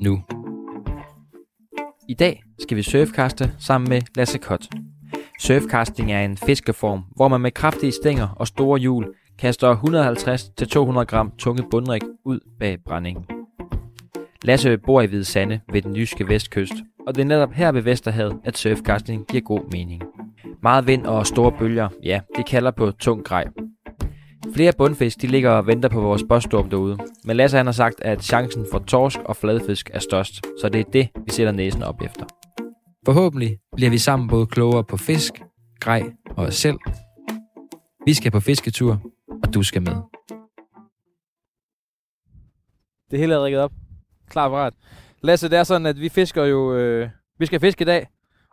nu. 0.00 0.22
I 2.08 2.14
dag 2.14 2.42
skal 2.58 2.76
vi 2.76 2.82
surfkaste 2.82 3.52
sammen 3.58 3.88
med 3.88 4.02
Lasse 4.16 4.38
Kott. 4.38 4.68
Surfcasting 5.40 6.12
er 6.12 6.24
en 6.24 6.36
fiskeform, 6.36 7.04
hvor 7.16 7.28
man 7.28 7.40
med 7.40 7.50
kraftige 7.50 7.92
stænger 7.92 8.28
og 8.28 8.46
store 8.46 8.78
hjul 8.78 9.14
kaster 9.38 9.76
150-200 11.00 11.04
gram 11.04 11.32
tunge 11.38 11.62
bundrik 11.70 12.02
ud 12.24 12.40
bag 12.58 12.78
brændingen. 12.84 13.24
Lasse 14.44 14.78
bor 14.78 15.00
i 15.00 15.06
Hvide 15.06 15.24
Sande 15.24 15.60
ved 15.72 15.82
den 15.82 15.96
jyske 15.96 16.28
vestkyst, 16.28 16.74
og 17.06 17.14
det 17.14 17.20
er 17.20 17.26
netop 17.26 17.52
her 17.52 17.72
ved 17.72 17.82
Vesterhavet, 17.82 18.40
at 18.44 18.58
surfcasting 18.58 19.26
giver 19.26 19.42
god 19.42 19.70
mening. 19.72 20.02
Meget 20.62 20.86
vind 20.86 21.06
og 21.06 21.26
store 21.26 21.52
bølger, 21.58 21.88
ja, 22.02 22.20
det 22.36 22.46
kalder 22.46 22.70
på 22.70 22.90
tung 22.90 23.24
grej. 23.24 23.44
Flere 24.54 24.72
bundfisk 24.78 25.22
de 25.22 25.26
ligger 25.26 25.50
og 25.50 25.66
venter 25.66 25.88
på 25.88 26.00
vores 26.00 26.22
bostorm 26.28 26.70
derude, 26.70 26.98
men 27.24 27.36
Lasse 27.36 27.56
han 27.56 27.66
har 27.66 27.72
sagt, 27.72 28.00
at 28.00 28.22
chancen 28.22 28.66
for 28.72 28.78
torsk 28.78 29.18
og 29.24 29.36
fladfisk 29.36 29.90
er 29.94 29.98
størst, 29.98 30.46
så 30.60 30.68
det 30.68 30.80
er 30.80 30.90
det, 30.92 31.08
vi 31.24 31.30
sætter 31.30 31.52
næsen 31.52 31.82
op 31.82 32.02
efter. 32.02 32.24
Forhåbentlig 33.04 33.58
bliver 33.76 33.90
vi 33.90 33.98
sammen 33.98 34.28
både 34.28 34.46
klogere 34.46 34.84
på 34.84 34.96
fisk, 34.96 35.32
grej 35.80 36.02
og 36.30 36.44
os 36.44 36.54
selv. 36.54 36.78
Vi 38.06 38.14
skal 38.14 38.30
på 38.32 38.40
fisketur, 38.40 39.00
og 39.44 39.54
du 39.54 39.62
skal 39.62 39.82
med. 39.82 39.96
Det 43.10 43.18
hele 43.18 43.34
er 43.34 43.44
rigget 43.44 43.60
op. 43.60 43.72
Klar 44.28 44.48
parat. 44.48 44.74
Lasse, 45.22 45.48
det 45.48 45.58
er 45.58 45.64
sådan, 45.64 45.86
at 45.86 46.00
vi 46.00 46.08
fisker 46.08 46.44
jo... 46.44 46.74
Øh, 46.74 47.08
vi 47.38 47.46
skal 47.46 47.60
fiske 47.60 47.82
i 47.82 47.84
dag, 47.84 48.06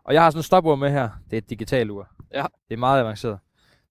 og 0.05 0.13
jeg 0.13 0.23
har 0.23 0.29
sådan 0.29 0.39
en 0.39 0.43
stopur 0.43 0.75
med 0.75 0.91
her. 0.91 1.09
Det 1.25 1.33
er 1.33 1.37
et 1.37 1.49
digital 1.49 1.89
ur. 1.89 2.07
Ja. 2.33 2.45
Det 2.69 2.73
er 2.73 2.79
meget 2.79 2.99
avanceret. 2.99 3.39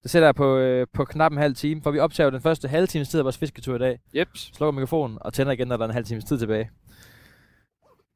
Det 0.02 0.10
sætter 0.10 0.28
jeg 0.28 0.34
på, 0.34 0.56
øh, 0.56 0.86
på 0.94 1.04
knap 1.04 1.32
en 1.32 1.38
halv 1.38 1.54
time, 1.54 1.82
for 1.82 1.90
vi 1.90 1.98
optager 1.98 2.30
den 2.30 2.40
første 2.40 2.68
halve 2.68 2.86
times 2.86 3.08
tid 3.08 3.20
af 3.20 3.24
vores 3.24 3.38
fisketur 3.38 3.74
i 3.74 3.78
dag. 3.78 3.98
Jeps. 4.16 4.50
Slukker 4.54 4.72
mikrofonen 4.72 5.18
og 5.20 5.32
tænder 5.32 5.52
igen, 5.52 5.68
når 5.68 5.76
der 5.76 5.84
er 5.84 5.88
en 5.88 5.94
halv 5.94 6.04
times 6.04 6.24
tid 6.24 6.38
tilbage. 6.38 6.70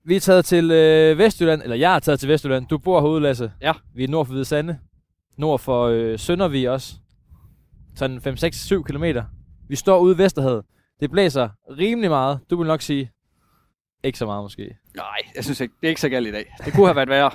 Vi 0.05 0.17
er 0.17 0.21
taget 0.21 0.45
til 0.45 0.71
øh, 0.71 1.19
Vestjylland, 1.19 1.63
eller 1.63 1.77
jeg 1.77 1.97
er 1.97 1.99
taget 1.99 2.21
til 2.21 2.29
Vestjylland. 2.29 2.67
Du 2.67 2.79
bor 2.79 3.01
herude, 3.01 3.21
Lasse. 3.21 3.53
Ja. 3.63 3.73
Vi 3.95 4.05
er 4.05 4.09
nord 4.09 4.27
for 4.27 4.33
Hvide 4.33 4.45
Sande. 4.45 4.79
Nord 5.39 5.59
for 5.59 5.85
øh, 5.87 6.19
Søndervig 6.19 6.71
også. 6.71 6.95
Sådan 7.97 8.19
5-6-7 8.19 8.83
kilometer. 8.83 9.25
Vi 9.69 9.77
står 9.77 9.99
ude 9.99 10.15
i 10.15 10.19
Vesterhavet. 10.19 10.65
Det 11.01 11.11
blæser 11.11 11.49
rimelig 11.79 12.11
meget. 12.11 12.41
Du 12.51 12.57
vil 12.57 12.67
nok 12.67 12.83
sige, 12.83 13.11
ikke 14.05 14.19
så 14.19 14.27
meget 14.27 14.45
måske. 14.45 14.77
Nej, 14.97 15.07
jeg 15.35 15.45
synes 15.45 15.61
ikke, 15.61 15.75
det 15.81 15.87
er 15.87 15.89
ikke 15.89 16.01
så 16.01 16.09
galt 16.09 16.27
i 16.27 16.33
dag. 16.33 16.55
Det 16.65 16.73
kunne 16.73 16.87
have 16.87 16.97
været 16.97 17.09
værre. 17.09 17.31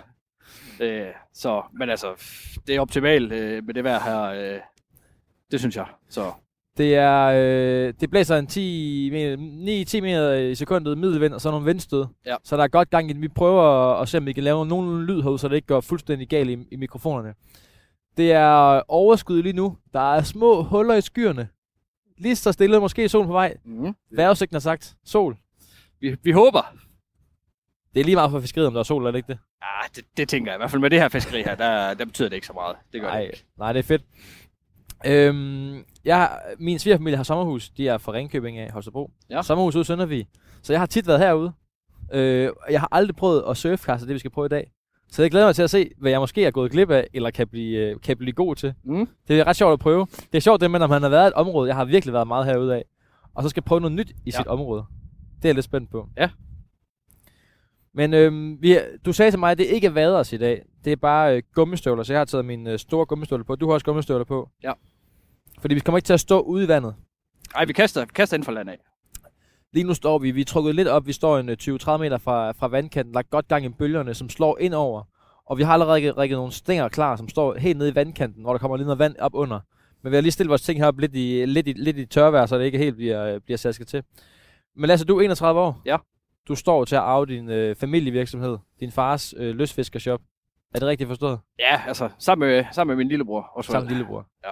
Øh, 0.81 1.07
så, 1.33 1.61
men 1.73 1.89
altså, 1.89 2.07
det 2.67 2.75
er 2.75 2.79
optimalt 2.81 3.31
øh, 3.31 3.63
med 3.65 3.73
det 3.73 3.83
vejr 3.83 3.99
her. 3.99 4.21
Øh, 4.53 4.59
det 5.51 5.59
synes 5.59 5.75
jeg. 5.75 5.85
Så 6.09 6.31
Det 6.77 6.95
er, 6.95 7.25
øh, 7.25 7.93
det 8.01 8.09
blæser 8.09 8.37
en 8.37 8.47
10 8.47 9.09
meter, 9.11 9.37
9-10 9.97 10.01
meter 10.01 10.33
i 10.33 10.55
sekundet 10.55 10.97
middelvind, 10.97 11.33
og 11.33 11.41
så 11.41 11.51
nogle 11.51 11.65
vindstød. 11.65 12.05
Ja. 12.25 12.35
Så 12.43 12.57
der 12.57 12.63
er 12.63 12.67
godt 12.67 12.89
gang 12.89 13.09
i. 13.11 13.13
Vi 13.13 13.27
prøver 13.27 13.63
at, 13.63 14.01
at 14.01 14.09
se, 14.09 14.17
om 14.17 14.25
vi 14.25 14.33
kan 14.33 14.43
lave 14.43 14.65
nogen 14.65 15.05
lyd 15.05 15.21
herude, 15.21 15.39
så 15.39 15.47
det 15.47 15.55
ikke 15.55 15.67
går 15.67 15.81
fuldstændig 15.81 16.27
galt 16.29 16.49
i, 16.49 16.57
i 16.71 16.75
mikrofonerne. 16.75 17.33
Det 18.17 18.31
er 18.31 18.81
overskud 18.87 19.43
lige 19.43 19.53
nu. 19.53 19.77
Der 19.93 20.13
er 20.15 20.21
små 20.21 20.63
huller 20.63 20.95
i 20.95 21.01
skyerne. 21.01 21.47
Lige 22.17 22.35
så 22.35 22.51
stille, 22.51 22.79
måske 22.79 23.09
solen 23.09 23.27
på 23.27 23.33
vej. 23.33 23.57
mm. 23.65 23.93
Vejrudsigten 24.11 24.55
har 24.55 24.59
sagt, 24.59 24.95
sol. 25.05 25.37
vi, 25.99 26.15
vi 26.23 26.31
håber. 26.31 26.73
Det 27.93 27.99
er 27.99 28.03
lige 28.03 28.15
meget 28.15 28.31
for 28.31 28.39
fiskeriet, 28.39 28.67
om 28.67 28.73
der 28.73 28.79
er 28.79 28.83
sol 28.83 29.05
eller 29.07 29.17
ikke 29.17 29.27
det. 29.27 29.37
Ja, 29.61 29.87
det, 29.95 30.03
det 30.17 30.29
tænker 30.29 30.51
jeg. 30.51 30.57
I 30.57 30.59
hvert 30.59 30.71
fald 30.71 30.81
med 30.81 30.89
det 30.89 30.99
her 30.99 31.09
fiskeri 31.09 31.41
her, 31.43 31.55
der, 31.55 31.93
der 31.93 32.05
betyder 32.05 32.29
det 32.29 32.35
ikke 32.35 32.47
så 32.47 32.53
meget. 32.53 32.75
Det 32.93 33.01
gør 33.01 33.07
nej, 33.07 33.17
det 33.19 33.25
ikke. 33.25 33.43
nej, 33.57 33.73
det 33.73 33.79
er 33.79 33.83
fedt. 33.83 34.01
Øhm, 35.05 35.83
jeg, 36.05 36.39
min 36.59 36.79
svigerfamilie 36.79 37.17
har 37.17 37.23
sommerhus. 37.23 37.69
De 37.69 37.87
er 37.87 37.97
fra 37.97 38.11
Ringkøbing 38.11 38.57
af 38.57 38.71
Holstebro. 38.71 39.11
Ja. 39.29 39.41
Sommerhus 39.41 39.75
ude 39.75 39.81
i 39.81 39.85
Søndervig. 39.85 40.27
Så 40.61 40.73
jeg 40.73 40.79
har 40.79 40.85
tit 40.85 41.07
været 41.07 41.19
herude. 41.19 41.51
Øh, 42.13 42.49
jeg 42.69 42.79
har 42.79 42.87
aldrig 42.91 43.15
prøvet 43.15 43.43
at 43.49 43.57
surfkaste 43.57 44.07
det, 44.07 44.13
vi 44.13 44.19
skal 44.19 44.31
prøve 44.31 44.45
i 44.45 44.49
dag. 44.49 44.71
Så 45.11 45.21
jeg 45.21 45.31
glæder 45.31 45.45
mig 45.45 45.55
til 45.55 45.63
at 45.63 45.69
se, 45.69 45.89
hvad 45.97 46.11
jeg 46.11 46.19
måske 46.19 46.45
er 46.45 46.51
gået 46.51 46.71
glip 46.71 46.89
af, 46.91 47.07
eller 47.13 47.31
kan 47.31 47.47
blive, 47.47 47.77
øh, 47.79 47.95
kan 48.03 48.17
blive 48.17 48.33
god 48.33 48.55
til. 48.55 48.73
Mm. 48.83 49.07
Det 49.27 49.39
er 49.39 49.47
ret 49.47 49.55
sjovt 49.55 49.73
at 49.73 49.79
prøve. 49.79 50.07
Det 50.31 50.35
er 50.37 50.39
sjovt 50.41 50.61
det 50.61 50.71
med, 50.71 50.79
når 50.79 50.87
man 50.87 51.01
har 51.01 51.09
været 51.09 51.27
et 51.27 51.33
område. 51.33 51.67
Jeg 51.67 51.75
har 51.75 51.85
virkelig 51.85 52.13
været 52.13 52.27
meget 52.27 52.45
herude 52.45 52.75
af. 52.75 52.83
Og 53.35 53.43
så 53.43 53.49
skal 53.49 53.63
prøve 53.63 53.81
noget 53.81 53.95
nyt 53.95 54.09
i 54.09 54.15
Ja. 54.25 54.31
sit 54.31 54.47
område. 54.47 54.83
Det 55.35 55.45
er 55.45 55.49
jeg 55.49 55.55
lidt 55.55 55.65
spændt 55.65 55.91
på. 55.91 56.07
Ja. 56.17 56.29
Men 57.93 58.13
øhm, 58.13 58.57
vi, 58.61 58.77
du 59.05 59.13
sagde 59.13 59.31
til 59.31 59.39
mig, 59.39 59.51
at 59.51 59.57
det 59.57 59.65
ikke 59.65 59.87
er 59.87 59.91
vaders 59.91 60.33
i 60.33 60.37
dag. 60.37 60.61
Det 60.85 60.91
er 60.91 60.95
bare 60.95 61.35
øh, 61.35 61.43
gummistøvler, 61.53 62.03
så 62.03 62.13
jeg 62.13 62.19
har 62.19 62.25
taget 62.25 62.45
mine 62.45 62.71
øh, 62.71 62.79
store 62.79 63.05
gummistøvler 63.05 63.45
på. 63.45 63.55
Du 63.55 63.67
har 63.67 63.73
også 63.73 63.85
gummistøvler 63.85 64.25
på. 64.25 64.49
Ja. 64.63 64.71
Fordi 65.59 65.73
vi 65.73 65.79
kommer 65.79 65.97
ikke 65.97 66.05
til 66.05 66.13
at 66.13 66.19
stå 66.19 66.39
ude 66.39 66.63
i 66.65 66.67
vandet. 66.67 66.95
Ej, 67.55 67.65
vi 67.65 67.73
kaster, 67.73 68.01
vi 68.01 68.11
kaster 68.15 68.37
ind 68.37 68.43
for 68.43 68.51
land 68.51 68.69
af. 68.69 68.77
Lige 69.73 69.83
nu 69.83 69.93
står 69.93 70.19
vi, 70.19 70.31
vi 70.31 70.41
er 70.41 70.45
trukket 70.45 70.75
lidt 70.75 70.87
op. 70.87 71.07
Vi 71.07 71.13
står 71.13 71.37
en 71.37 71.49
øh, 71.49 71.57
20-30 71.61 71.97
meter 71.97 72.17
fra, 72.17 72.51
fra 72.51 72.67
vandkanten, 72.67 73.13
lagt 73.13 73.29
godt 73.29 73.47
gang 73.47 73.65
i 73.65 73.69
bølgerne, 73.69 74.13
som 74.13 74.29
slår 74.29 74.57
ind 74.59 74.73
over. 74.73 75.03
Og 75.45 75.57
vi 75.57 75.63
har 75.63 75.73
allerede 75.73 75.93
rækket, 75.93 76.17
rækket 76.17 76.35
nogle 76.35 76.51
stænger 76.51 76.89
klar, 76.89 77.15
som 77.15 77.29
står 77.29 77.55
helt 77.57 77.77
nede 77.77 77.89
i 77.89 77.95
vandkanten, 77.95 78.43
hvor 78.43 78.51
der 78.51 78.57
kommer 78.57 78.77
lidt 78.77 78.85
noget 78.85 78.99
vand 78.99 79.15
op 79.19 79.35
under. 79.35 79.59
Men 80.03 80.11
vi 80.11 80.15
har 80.15 80.21
lige 80.21 80.31
stillet 80.31 80.49
vores 80.49 80.61
ting 80.61 80.79
heroppe 80.79 81.01
lidt 81.01 81.15
i, 81.15 81.45
lidt 81.45 81.67
i, 81.67 81.73
lidt 81.73 81.97
i 81.97 82.05
tørvejr, 82.05 82.45
så 82.45 82.57
det 82.57 82.65
ikke 82.65 82.77
helt 82.77 82.95
bliver, 82.95 83.25
øh, 83.25 83.41
bliver 83.41 83.57
sasket 83.57 83.87
til. 83.87 84.03
Men 84.75 84.87
Lasse, 84.87 85.05
du 85.05 85.17
er 85.17 85.21
31 85.21 85.61
år. 85.61 85.81
Ja. 85.85 85.97
Du 86.47 86.55
står 86.55 86.85
til 86.85 86.95
at 86.95 87.01
arve 87.01 87.25
din 87.25 87.49
øh, 87.49 87.75
familievirksomhed, 87.75 88.57
din 88.79 88.91
fars 88.91 89.33
øh, 89.37 89.55
løsfiskershop. 89.55 90.21
Er 90.75 90.79
det 90.79 90.87
rigtigt 90.87 91.07
forstået? 91.07 91.39
Ja, 91.59 91.81
altså, 91.87 92.09
sammen 92.19 92.49
med, 92.49 92.65
sammen 92.71 92.97
med 92.97 93.03
min 93.03 93.07
lillebror. 93.09 93.41
Også 93.55 93.71
Sammen 93.71 93.87
med 93.87 93.95
lillebror. 93.95 94.27
Ja. 94.45 94.49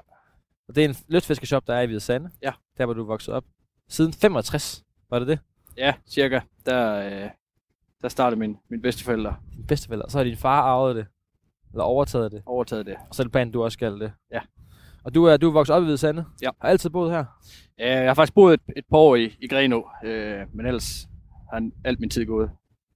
Og 0.68 0.76
det 0.76 0.86
er 0.86 0.90
en 0.90 0.96
løsfiskershop, 1.08 1.68
der 1.68 1.74
er 1.76 1.82
i 1.82 1.86
Hvide 1.86 2.00
Sande. 2.00 2.30
Ja. 2.42 2.52
Der, 2.78 2.86
hvor 2.86 2.94
du 2.94 3.06
vokset 3.06 3.34
op. 3.34 3.44
Siden 3.90 4.14
65, 4.14 4.84
var 5.10 5.20
det 5.20 5.28
det? 5.28 5.40
Ja, 5.78 5.94
cirka. 6.08 6.40
Der, 6.66 7.06
øh, 7.24 7.30
der 8.02 8.10
startede 8.10 8.40
min, 8.40 8.58
min 8.70 8.82
bedsteforældre 8.82 9.36
Din 9.56 9.66
bedsteforældre. 9.68 10.06
Og 10.06 10.12
så 10.12 10.18
har 10.18 10.24
din 10.24 10.38
far 10.38 10.62
arvet 10.62 10.96
det. 10.96 11.08
Eller 11.72 11.84
overtaget 11.84 12.32
det. 12.32 12.44
overtaget 12.46 12.86
det. 12.86 12.96
Og 13.10 13.16
så 13.16 13.22
er 13.22 13.24
det 13.24 13.32
planen, 13.32 13.54
du 13.54 13.64
også 13.64 13.74
skal 13.74 14.00
det. 14.00 14.12
Ja. 14.32 14.40
Og 15.04 15.16
du 15.16 15.26
er, 15.26 15.38
du 15.38 15.48
er 15.50 15.54
vokset 15.54 15.76
op 15.76 15.82
i 15.82 15.86
Hvide 15.86 15.98
Sande? 15.98 16.26
Ja. 16.42 16.50
Har 16.62 16.70
altid 16.70 16.90
boet 16.90 17.12
her? 17.12 17.26
Ja, 17.80 18.00
jeg 18.00 18.10
har 18.10 18.14
faktisk 18.14 18.34
boet 18.34 18.54
et, 18.54 18.62
et 18.78 18.86
par 18.92 18.98
år 18.98 19.16
i, 19.16 19.36
i 19.42 19.48
Grenå, 19.48 19.90
øh, 20.04 20.42
men 20.54 20.66
ellers 20.66 21.09
har 21.54 21.70
alt 21.86 22.00
min 22.00 22.10
tid 22.10 22.26
gået 22.26 22.52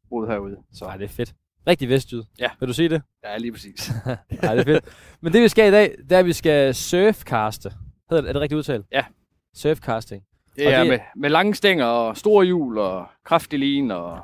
boet 0.09 0.29
herude. 0.29 0.57
Så 0.73 0.85
Nej, 0.85 0.97
det 0.97 1.03
er 1.05 1.09
fedt. 1.09 1.33
Rigtig 1.67 1.89
vestjyd. 1.89 2.23
Ja. 2.39 2.49
Vil 2.59 2.67
du 2.69 2.73
sige 2.73 2.89
det? 2.89 3.01
ja, 3.23 3.37
lige 3.37 3.51
præcis. 3.51 3.91
Nej, 4.43 4.55
det 4.55 4.59
er 4.59 4.63
fedt. 4.63 4.85
Men 5.21 5.33
det 5.33 5.41
vi 5.41 5.47
skal 5.47 5.67
i 5.67 5.71
dag, 5.71 5.95
det 6.03 6.11
er, 6.11 6.19
at 6.19 6.25
vi 6.25 6.33
skal 6.33 6.75
surfcaste. 6.75 7.69
Hedder 8.09 8.21
det, 8.21 8.29
er 8.29 8.33
det 8.33 8.41
rigtigt 8.41 8.57
udtalt? 8.57 8.85
Ja. 8.91 9.05
Surfcasting. 9.55 10.23
Det 10.55 10.67
Og 10.67 10.73
er 10.73 10.79
det- 10.79 10.87
med, 10.89 10.99
med 11.15 11.29
lange 11.29 11.55
stænger 11.55 11.85
og 11.85 12.17
store 12.17 12.45
hjul 12.45 12.77
og 12.77 13.07
kraftig 13.25 13.59
lin 13.59 13.91
og 13.91 14.19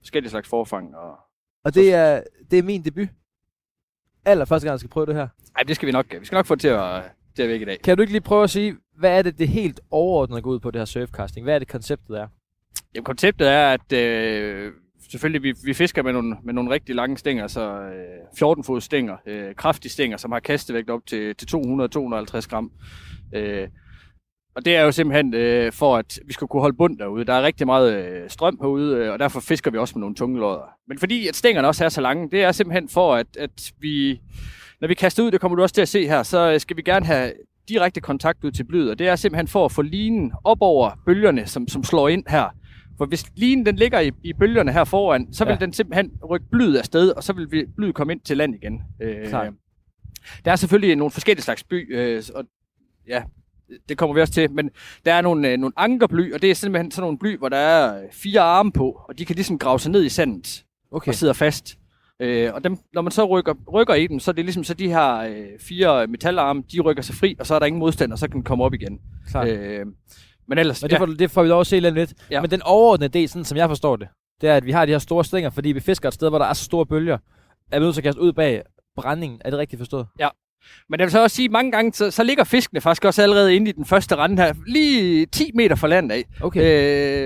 forskellige 0.00 0.30
slags 0.30 0.48
forfang. 0.48 0.96
Og... 0.96 1.18
Og 1.64 1.74
det 1.74 1.94
er, 1.94 2.22
det 2.50 2.58
er 2.58 2.62
min 2.62 2.84
debut. 2.84 3.08
Aller 4.24 4.44
første 4.44 4.66
gang, 4.66 4.72
jeg 4.72 4.78
skal 4.80 4.90
prøve 4.90 5.06
det 5.06 5.14
her. 5.14 5.28
Ej, 5.56 5.62
det 5.62 5.76
skal 5.76 5.86
vi 5.86 5.92
nok. 5.92 6.06
Vi 6.20 6.24
skal 6.24 6.36
nok 6.36 6.46
få 6.46 6.54
det 6.54 6.60
til 6.60 6.68
at, 6.68 7.02
til 7.36 7.42
at 7.42 7.48
vække 7.48 7.62
i 7.62 7.66
dag. 7.66 7.78
Kan 7.84 7.96
du 7.96 8.00
ikke 8.00 8.12
lige 8.12 8.20
prøve 8.22 8.44
at 8.44 8.50
sige, 8.50 8.76
hvad 8.96 9.18
er 9.18 9.22
det, 9.22 9.38
det 9.38 9.48
helt 9.48 9.80
overordnet 9.90 10.42
går 10.42 10.50
ud 10.50 10.60
på, 10.60 10.70
det 10.70 10.80
her 10.80 10.84
surfcasting? 10.84 11.44
Hvad 11.44 11.54
er 11.54 11.58
det, 11.58 11.68
konceptet 11.68 12.18
er? 12.18 12.28
Jamen, 12.94 13.04
konceptet 13.04 13.48
er, 13.48 13.72
at 13.72 13.92
øh, 13.92 14.72
selvfølgelig 15.10 15.42
vi, 15.42 15.54
vi 15.64 15.74
fisker 15.74 16.02
med 16.02 16.12
nogle, 16.12 16.36
med 16.44 16.54
nogle 16.54 16.70
rigtig 16.70 16.94
lange 16.94 17.18
stænger, 17.18 17.46
så 17.46 17.80
øh, 17.80 18.38
14 18.38 18.64
fod 18.64 18.80
stænger, 18.80 19.16
øh, 19.26 19.54
kraftige 19.54 19.92
stænger, 19.92 20.16
som 20.16 20.32
har 20.32 20.40
kastevægt 20.40 20.90
op 20.90 21.00
til, 21.06 21.34
til 21.36 21.46
200-250 21.56 22.48
gram. 22.48 22.72
Øh, 23.34 23.68
og 24.54 24.64
det 24.64 24.76
er 24.76 24.82
jo 24.82 24.92
simpelthen 24.92 25.34
øh, 25.34 25.72
for, 25.72 25.96
at 25.96 26.18
vi 26.26 26.32
skal 26.32 26.46
kunne 26.46 26.60
holde 26.60 26.76
bund 26.76 26.98
derude. 26.98 27.24
Der 27.24 27.32
er 27.32 27.42
rigtig 27.42 27.66
meget 27.66 27.94
øh, 27.94 28.30
strøm 28.30 28.58
herude, 28.60 28.96
øh, 28.96 29.12
og 29.12 29.18
derfor 29.18 29.40
fisker 29.40 29.70
vi 29.70 29.78
også 29.78 29.94
med 29.94 30.00
nogle 30.00 30.14
tunge 30.14 30.40
lodder. 30.40 30.70
Men 30.88 30.98
fordi 30.98 31.28
at 31.28 31.36
stængerne 31.36 31.68
også 31.68 31.84
er 31.84 31.88
så 31.88 32.00
lange, 32.00 32.30
det 32.30 32.42
er 32.42 32.52
simpelthen 32.52 32.88
for, 32.88 33.14
at, 33.14 33.26
at 33.38 33.72
vi, 33.80 34.20
når 34.80 34.88
vi 34.88 34.94
kaster 34.94 35.22
ud, 35.22 35.30
det 35.30 35.40
kommer 35.40 35.56
du 35.56 35.62
også 35.62 35.74
til 35.74 35.82
at 35.82 35.88
se 35.88 36.06
her, 36.06 36.22
så 36.22 36.52
øh, 36.52 36.60
skal 36.60 36.76
vi 36.76 36.82
gerne 36.82 37.06
have 37.06 37.32
direkte 37.68 38.00
kontakt 38.00 38.44
ud 38.44 38.50
til 38.50 38.64
blyet, 38.64 38.90
og 38.90 38.98
det 38.98 39.08
er 39.08 39.16
simpelthen 39.16 39.48
for 39.48 39.64
at 39.64 39.72
få 39.72 39.82
linen 39.82 40.32
op 40.44 40.58
over 40.60 40.90
bølgerne, 41.06 41.46
som, 41.46 41.68
som 41.68 41.84
slår 41.84 42.08
ind 42.08 42.24
her. 42.28 42.54
For 42.98 43.06
hvis 43.06 43.24
linen 43.36 43.66
den 43.66 43.76
ligger 43.76 44.00
i, 44.00 44.10
i 44.22 44.32
bølgerne 44.32 44.72
her 44.72 44.84
foran, 44.84 45.32
så 45.32 45.44
vil 45.44 45.52
Ja. 45.52 45.58
den 45.58 45.72
simpelthen 45.72 46.10
rykke 46.30 46.46
blyet 46.50 46.76
afsted, 46.78 47.10
og 47.10 47.24
så 47.24 47.32
vil 47.32 47.52
vi, 47.52 47.64
blyet 47.76 47.94
komme 47.94 48.12
ind 48.12 48.20
til 48.20 48.36
land 48.36 48.54
igen. 48.54 48.82
Øh, 49.02 49.30
der 50.44 50.52
er 50.52 50.56
selvfølgelig 50.56 50.96
nogle 50.96 51.10
forskellige 51.10 51.42
slags 51.44 51.64
by, 51.64 51.96
øh, 51.96 52.22
og 52.34 52.44
ja, 53.08 53.22
det 53.88 53.98
kommer 53.98 54.14
vi 54.14 54.20
også 54.20 54.32
til, 54.32 54.50
men 54.50 54.70
der 55.04 55.14
er 55.14 55.20
nogle, 55.20 55.48
øh, 55.52 55.58
nogle 55.58 55.72
ankerbly, 55.76 56.32
og 56.34 56.42
det 56.42 56.50
er 56.50 56.54
simpelthen 56.54 56.90
sådan 56.90 57.02
nogle 57.02 57.18
bly, 57.18 57.38
hvor 57.38 57.48
der 57.48 57.56
er 57.56 58.02
fire 58.12 58.40
arme 58.40 58.72
på, 58.72 59.00
og 59.08 59.18
de 59.18 59.24
kan 59.24 59.36
ligesom 59.36 59.58
grave 59.58 59.80
sig 59.80 59.92
ned 59.92 60.04
i 60.04 60.08
sandet 60.08 60.64
Okay. 60.90 61.08
og 61.08 61.14
sidder 61.14 61.32
fast. 61.34 61.78
Øh, 62.20 62.54
og 62.54 62.64
dem, 62.64 62.76
når 62.94 63.02
man 63.02 63.10
så 63.12 63.24
rykker, 63.24 63.54
rykker 63.72 63.94
i 63.94 64.06
dem, 64.06 64.20
så 64.20 64.30
er 64.30 64.32
det 64.32 64.44
ligesom 64.44 64.64
så 64.64 64.74
de 64.74 64.88
her 64.88 65.14
øh, 65.14 65.46
fire 65.60 66.06
metalarme, 66.06 66.62
de 66.72 66.80
rykker 66.80 67.02
sig 67.02 67.14
fri, 67.14 67.36
og 67.40 67.46
så 67.46 67.54
er 67.54 67.58
der 67.58 67.66
ingen 67.66 67.78
modstand, 67.80 68.12
og 68.12 68.18
så 68.18 68.26
kan 68.28 68.34
den 68.34 68.42
komme 68.42 68.64
op 68.64 68.74
igen. 68.74 69.00
Klart. 69.30 69.48
Øh, 69.48 69.86
men 70.48 70.58
ellers, 70.58 70.82
Men 70.82 70.90
det 70.90 70.98
får, 70.98 71.06
det 71.06 71.30
får 71.30 71.42
vi 71.42 71.48
lov 71.48 71.60
at 71.60 71.66
se 71.66 71.80
lidt 71.80 71.94
lidt. 71.94 72.14
Ja. 72.30 72.34
Ja. 72.34 72.40
Men 72.40 72.50
den 72.50 72.62
overordnede 72.62 73.08
del, 73.08 73.28
sådan 73.28 73.44
som 73.44 73.58
jeg 73.58 73.68
forstår 73.68 73.96
det, 73.96 74.08
det 74.40 74.48
er, 74.48 74.56
at 74.56 74.66
vi 74.66 74.72
har 74.72 74.86
de 74.86 74.92
her 74.92 74.98
store 74.98 75.24
stænger, 75.24 75.50
fordi 75.50 75.72
vi 75.72 75.80
fisker 75.80 76.08
et 76.08 76.14
sted, 76.14 76.28
hvor 76.28 76.38
der 76.38 76.46
er 76.46 76.52
så 76.52 76.64
store 76.64 76.86
bølger, 76.86 77.18
er 77.72 77.78
vi 77.78 77.84
nødt 77.84 77.94
til 77.94 78.00
at 78.00 78.04
kaste 78.04 78.20
ud 78.20 78.32
bag 78.32 78.62
brændingen. 78.96 79.40
Er 79.44 79.50
det 79.50 79.58
rigtigt 79.58 79.80
forstået? 79.80 80.06
Men 80.88 81.00
jeg 81.00 81.04
vil 81.04 81.12
så 81.12 81.22
også 81.22 81.36
sige, 81.36 81.44
at 81.46 81.50
mange 81.52 81.72
gange, 81.72 81.92
så, 81.92 82.10
så 82.10 82.22
ligger 82.22 82.44
fiskene 82.44 82.80
faktisk 82.80 83.04
også 83.04 83.22
allerede 83.22 83.56
inde 83.56 83.68
i 83.68 83.72
den 83.72 83.84
første 83.84 84.16
rende 84.16 84.42
her, 84.42 84.54
lige 84.66 85.26
10 85.26 85.50
meter 85.54 85.76
fra 85.76 85.88
landet 85.88 86.16
af. 86.16 86.24
Okay. 86.40 86.60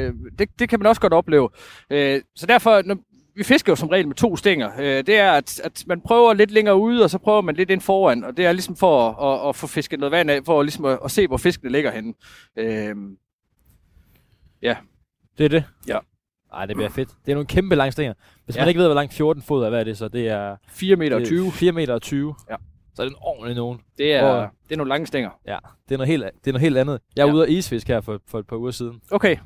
Øh, 0.08 0.12
det, 0.38 0.48
det 0.58 0.68
kan 0.68 0.80
man 0.80 0.86
også 0.86 1.00
godt 1.00 1.12
opleve. 1.12 1.48
Øh, 1.90 2.20
så 2.36 2.46
derfor, 2.46 2.82
når, 2.84 2.96
vi 3.34 3.42
fisker 3.44 3.72
jo 3.72 3.76
som 3.76 3.88
regel 3.88 4.06
med 4.08 4.14
to 4.16 4.36
stænger. 4.36 4.70
Øh, 4.78 4.84
det 5.06 5.08
er, 5.18 5.32
at, 5.32 5.60
at 5.64 5.84
man 5.86 6.00
prøver 6.00 6.34
lidt 6.34 6.50
længere 6.50 6.76
ude, 6.76 7.04
og 7.04 7.10
så 7.10 7.18
prøver 7.18 7.40
man 7.40 7.54
lidt 7.54 7.70
ind 7.70 7.80
foran. 7.80 8.24
Og 8.24 8.36
det 8.36 8.46
er 8.46 8.52
ligesom 8.52 8.76
for 8.76 9.10
at, 9.10 9.40
at, 9.42 9.48
at 9.48 9.56
få 9.56 9.66
fisket 9.66 9.98
noget 10.00 10.12
vand 10.12 10.30
af, 10.30 10.40
for 10.44 10.62
ligesom 10.62 10.84
at, 10.84 10.98
at 11.04 11.10
se, 11.10 11.26
hvor 11.26 11.36
fiskene 11.36 11.70
ligger 11.72 11.90
henne. 11.90 12.14
Øh, 12.56 12.96
Det 15.38 15.44
er 15.44 15.48
det? 15.48 15.64
Ja. 15.88 15.98
Ej, 16.54 16.66
det 16.66 16.76
bliver 16.76 16.90
fedt. 16.90 17.08
Det 17.26 17.32
er 17.32 17.34
nogle 17.36 17.46
kæmpe 17.46 17.74
lange 17.74 17.92
stænger. 17.92 18.14
Hvis 18.44 18.56
ja. 18.56 18.60
Ja. 18.60 18.64
man 18.64 18.68
ikke 18.68 18.78
ved, 18.80 18.86
hvor 18.86 18.94
langt 18.94 19.14
14 19.14 19.42
fod 19.42 19.64
er, 19.64 19.68
hvad 19.68 19.80
er 19.80 19.84
det 19.84 19.98
så? 19.98 20.08
Det 20.08 20.28
er 20.28 20.56
4 20.68 20.96
meter 20.96 21.14
og 21.16 21.20
det 21.20 21.26
er 21.26 21.30
20. 21.30 21.52
4 21.52 21.72
meter 21.72 21.94
og 21.94 22.02
20. 22.02 22.34
Ja. 22.50 22.56
Så 22.94 23.02
er 23.02 23.06
det 23.06 23.12
en 23.12 23.18
ordentlig 23.20 23.56
nogen. 23.56 23.78
Det 23.98 24.14
er, 24.14 24.22
Hvor- 24.22 24.40
det 24.68 24.72
er 24.72 24.76
nogle 24.76 24.88
lange 24.88 25.06
stænger. 25.06 25.30
Ja, 25.46 25.58
det 25.88 25.94
er 25.94 25.98
noget 25.98 26.08
helt, 26.08 26.24
det 26.24 26.46
er 26.46 26.52
noget 26.52 26.60
helt 26.60 26.78
andet. 26.78 27.00
Jeg 27.16 27.22
er 27.22 27.26
Ja. 27.26 27.32
ude 27.32 27.42
at 27.42 27.48
isfisk 27.50 27.88
her 27.88 28.00
for, 28.00 28.20
for 28.26 28.38
et 28.38 28.46
par 28.46 28.56
uger 28.56 28.70
siden. 28.70 29.00
Okay, 29.10 29.36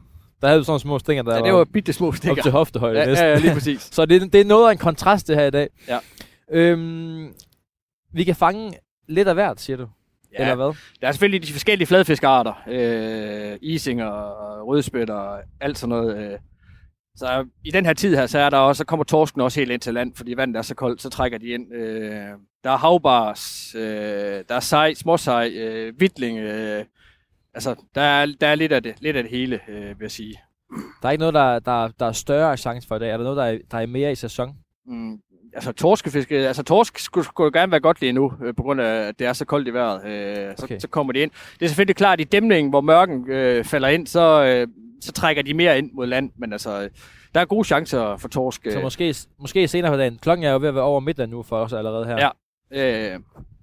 Der 0.40 0.46
havde 0.48 0.60
vi 0.60 0.64
sådan 0.64 0.78
små 0.80 0.98
stænger, 0.98 1.22
der 1.22 1.32
ja, 1.34 1.38
var, 1.40 1.46
det 1.46 1.54
var 1.54 1.64
bitte 1.64 1.92
små 1.92 2.08
op 2.08 2.16
stikker. 2.16 2.42
til 2.42 2.52
hoftehøjde 2.52 2.98
Ja, 3.00 3.06
næsten. 3.06 3.26
ja, 3.26 3.32
ja, 3.32 3.38
lige 3.38 3.52
præcis. 3.54 3.82
Så 3.92 4.06
det, 4.06 4.32
det 4.32 4.40
er 4.40 4.44
noget 4.44 4.68
af 4.68 4.72
en 4.72 4.78
kontrast, 4.78 5.28
det 5.28 5.36
her 5.36 5.44
i 5.46 5.50
dag. 5.50 5.68
Ja. 5.88 5.98
Øhm, 6.50 7.34
vi 8.12 8.24
kan 8.24 8.36
fange 8.36 8.72
lidt 9.08 9.28
af 9.28 9.34
hvert, 9.34 9.60
siger 9.60 9.76
du? 9.76 9.88
Ja, 10.32 10.40
Eller 10.42 10.54
hvad? 10.54 10.74
Der 11.00 11.08
er 11.08 11.12
selvfølgelig 11.12 11.48
de 11.48 11.52
forskellige 11.52 11.86
fladfiskarter. 11.86 12.52
Øh, 12.68 13.58
isinger, 13.62 14.10
rødspætter 14.62 15.14
og 15.14 15.38
alt 15.60 15.78
sådan 15.78 15.88
noget. 15.88 16.16
Øh. 16.32 16.38
Så 17.16 17.46
i 17.64 17.70
den 17.70 17.86
her 17.86 17.92
tid 17.92 18.16
her, 18.16 18.26
så, 18.26 18.38
er 18.38 18.50
der 18.50 18.56
også, 18.58 18.78
så 18.78 18.84
kommer 18.84 19.04
torsken 19.04 19.40
også 19.40 19.60
helt 19.60 19.70
ind 19.70 19.80
til 19.80 19.94
land, 19.94 20.14
fordi 20.14 20.36
vandet 20.36 20.56
er 20.58 20.62
så 20.62 20.74
koldt, 20.74 21.02
så 21.02 21.10
trækker 21.10 21.38
de 21.38 21.46
ind. 21.46 21.74
Øh, 21.74 22.12
der 22.64 22.70
er 22.70 22.76
havbars, 22.76 23.74
øh, 23.74 24.44
der 24.48 24.54
er 24.54 24.60
sej, 24.60 24.94
småsej, 24.94 25.48
øh, 25.56 26.00
vidling. 26.00 26.38
Øh, 26.38 26.84
altså, 27.56 27.74
der 27.94 28.00
er, 28.00 28.26
der 28.40 28.46
er 28.46 28.54
lidt, 28.54 28.72
af 28.72 28.82
det, 28.82 28.94
lidt 29.00 29.16
af 29.16 29.22
det 29.22 29.32
hele, 29.32 29.60
øh, 29.68 29.84
vil 29.88 29.96
jeg 30.00 30.10
sige. 30.10 30.34
Der 31.02 31.08
er 31.08 31.12
ikke 31.12 31.20
noget, 31.20 31.34
der, 31.34 31.58
der, 31.58 31.88
der 32.00 32.06
er 32.06 32.12
større 32.12 32.56
chance 32.56 32.88
for 32.88 32.96
i 32.96 32.98
dag. 32.98 33.10
Er 33.10 33.16
der 33.16 33.24
noget, 33.24 33.36
der 33.36 33.44
er, 33.44 33.58
der 33.70 33.78
er 33.78 33.86
mere 33.86 34.12
i 34.12 34.14
sæson? 34.14 34.56
Mm, 34.86 35.18
altså 35.54 35.72
torskefiske, 35.72 36.36
altså 36.36 36.62
torsk 36.62 36.98
skulle, 36.98 37.24
skulle 37.24 37.52
gerne 37.60 37.72
være 37.72 37.80
godt 37.80 38.00
lige 38.00 38.12
nu, 38.12 38.32
øh, 38.44 38.54
på 38.54 38.62
grund 38.62 38.80
af, 38.80 38.86
at 39.08 39.18
det 39.18 39.26
er 39.26 39.32
så 39.32 39.44
koldt 39.44 39.68
i 39.68 39.72
vejret. 39.72 40.06
Øh, 40.06 40.56
så, 40.56 40.64
Okay. 40.64 40.78
så 40.78 40.88
kommer 40.88 41.12
de 41.12 41.18
ind. 41.20 41.30
Det 41.58 41.62
er 41.64 41.68
selvfølgelig 41.68 41.96
klart, 41.96 42.20
at 42.20 42.26
i 42.26 42.28
dæmningen, 42.28 42.70
hvor 42.70 42.80
mørken 42.80 43.30
øh, 43.30 43.64
falder 43.64 43.88
ind, 43.88 44.06
så, 44.06 44.44
øh, 44.44 44.68
så 45.00 45.12
trækker 45.12 45.42
de 45.42 45.54
mere 45.54 45.78
ind 45.78 45.90
mod 45.92 46.06
land, 46.06 46.30
men 46.36 46.52
altså, 46.52 46.82
øh, 46.82 46.90
der 47.34 47.40
er 47.40 47.44
gode 47.44 47.64
chancer 47.64 48.16
for 48.16 48.28
torsk. 48.28 48.60
Så 48.70 48.76
Øh, 48.78 48.82
måske, 48.82 49.14
måske 49.40 49.68
senere 49.68 49.92
på 49.92 49.96
dagen. 49.96 50.18
Klokken 50.22 50.44
er 50.46 50.52
jo 50.52 50.58
ved 50.58 50.68
at 50.68 50.74
være 50.74 50.84
over 50.84 51.00
middag 51.00 51.28
nu 51.28 51.42
for 51.42 51.56
os 51.58 51.72
allerede 51.72 52.06
her. 52.06 52.30
Ja. 52.72 53.14
øh, 53.14 53.20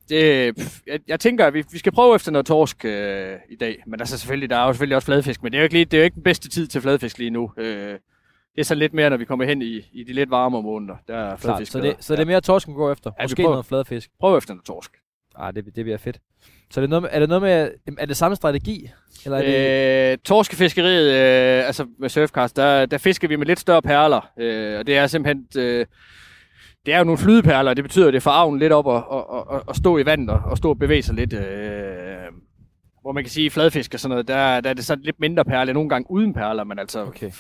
det, 0.09 0.55
pff, 0.55 0.79
jeg, 0.88 1.00
jeg 1.07 1.19
tænker, 1.19 1.45
at 1.45 1.53
vi, 1.53 1.63
vi 1.71 1.77
skal 1.79 1.91
prøve 1.91 2.15
efter 2.15 2.31
noget 2.31 2.45
torsk 2.45 2.85
øh, 2.85 3.35
i 3.50 3.55
dag, 3.55 3.83
men 3.88 4.00
altså 4.00 4.17
selvfølgelig, 4.19 4.50
der 4.50 4.57
er 4.57 4.65
jo 4.67 4.73
selvfølgelig 4.73 4.95
også 4.95 5.05
fladfisk, 5.05 5.44
men 5.44 5.51
det 5.51 5.57
er 5.57 5.61
jo 5.61 5.63
ikke, 5.63 5.73
lige, 5.75 5.85
det 5.85 5.94
er 5.94 6.01
jo 6.01 6.03
ikke 6.03 6.15
den 6.15 6.23
bedste 6.23 6.50
tid 6.50 6.67
til 6.67 6.81
fladfisk 6.81 7.17
lige 7.17 7.29
nu. 7.29 7.51
Øh, 7.57 7.94
det 8.55 8.59
er 8.61 8.63
så 8.63 8.75
lidt 8.75 8.94
mere, 8.94 9.09
når 9.09 9.17
vi 9.17 9.25
kommer 9.25 9.45
hen 9.45 9.61
i, 9.61 9.89
i 9.94 10.03
de 10.03 10.13
lidt 10.13 10.29
varmere 10.31 10.61
måneder. 10.63 10.95
Der 11.07 11.15
er 11.15 11.27
Klart. 11.27 11.39
fladfisk. 11.39 11.71
Så, 11.71 11.79
det, 11.79 11.95
så 12.00 12.15
det 12.15 12.21
er 12.21 12.25
mere 12.25 12.41
torsken 12.41 12.73
går 12.73 12.91
efter. 12.91 13.11
Ja, 13.19 13.23
vi 13.23 13.25
Måske 13.25 13.41
prøver. 13.41 13.51
noget 13.53 13.65
fladfisk. 13.65 14.09
Prøv 14.19 14.38
efter 14.38 14.53
noget 14.53 14.65
torsk. 14.65 14.91
Ej, 15.39 15.51
det, 15.51 15.65
det 15.75 15.85
bliver 15.85 15.97
fedt. 15.97 16.19
Så 16.71 16.79
er 16.79 16.81
det 16.81 16.89
noget 16.89 17.01
med, 17.01 17.09
er 17.13 17.19
det 17.19 17.29
noget 17.29 17.41
med, 17.41 17.71
er 17.97 18.06
det 18.06 18.17
samme 18.17 18.35
strategi? 18.35 18.89
Eller 19.25 19.38
er 19.38 19.41
det, 19.41 20.11
Øh, 20.11 20.17
torskefiskeriet, 20.17 21.11
øh, 21.13 21.67
altså 21.67 21.85
med 21.99 22.09
surfcast, 22.09 22.56
der, 22.56 22.85
der 22.85 22.97
fisker 22.97 23.27
vi 23.27 23.35
med 23.35 23.45
lidt 23.45 23.59
større 23.59 23.81
perler. 23.81 24.31
Øh, 24.39 24.79
og 24.79 24.88
det 24.88 24.97
er 24.97 25.07
simpelthen... 25.07 25.47
Øh, 25.57 25.85
det 26.85 26.94
er 26.94 26.97
jo 26.97 27.03
nogle 27.03 27.18
flydeperler, 27.18 27.69
og 27.69 27.75
det 27.75 27.83
betyder, 27.83 28.07
at 28.07 28.13
det 28.13 28.24
får 28.24 28.31
arven 28.31 28.59
lidt 28.59 28.74
op 28.74 28.85
og, 28.85 29.12
og, 29.12 29.30
og, 29.50 29.63
og 29.68 29.75
stå 29.75 29.97
i 29.97 30.06
vandet 30.06 30.30
og, 30.30 30.41
og 30.45 30.57
stå 30.57 30.69
og 30.69 30.80
bevæge 30.80 31.03
sig 31.03 31.15
lidt. 31.15 31.33
Øh, 31.33 32.31
hvor 33.01 33.12
man 33.12 33.24
kan 33.24 33.31
sige, 33.31 33.50
fladfisk 33.51 33.94
og 33.94 34.00
sådan 34.00 34.09
noget, 34.09 34.27
der, 34.27 34.62
der 34.62 34.69
er 34.69 34.74
det 34.74 34.85
sådan 34.85 35.03
lidt 35.03 35.19
mindre 35.19 35.45
perler, 35.45 35.74
nogle 35.74 35.89
gange 35.89 36.12
uden 36.12 36.33
perler, 36.33 36.63
men 36.63 36.80
altså, 36.80 37.06
Okay. 37.06 37.31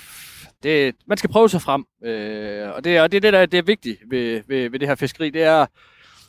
det, 0.63 0.95
man 1.07 1.17
skal 1.17 1.29
prøve 1.29 1.49
sig 1.49 1.61
frem. 1.61 1.85
Øh, 2.03 2.69
og 2.75 2.83
det 2.83 2.97
er 2.97 3.01
og 3.03 3.11
det, 3.11 3.17
er 3.17 3.21
det, 3.21 3.33
der 3.33 3.45
det 3.45 3.57
er 3.57 3.63
vigtigt 3.63 3.99
ved, 4.09 4.41
ved, 4.47 4.69
ved 4.69 4.79
det 4.79 4.87
her 4.87 4.95
fiskeri, 4.95 5.29
det 5.29 5.43
er, 5.43 5.65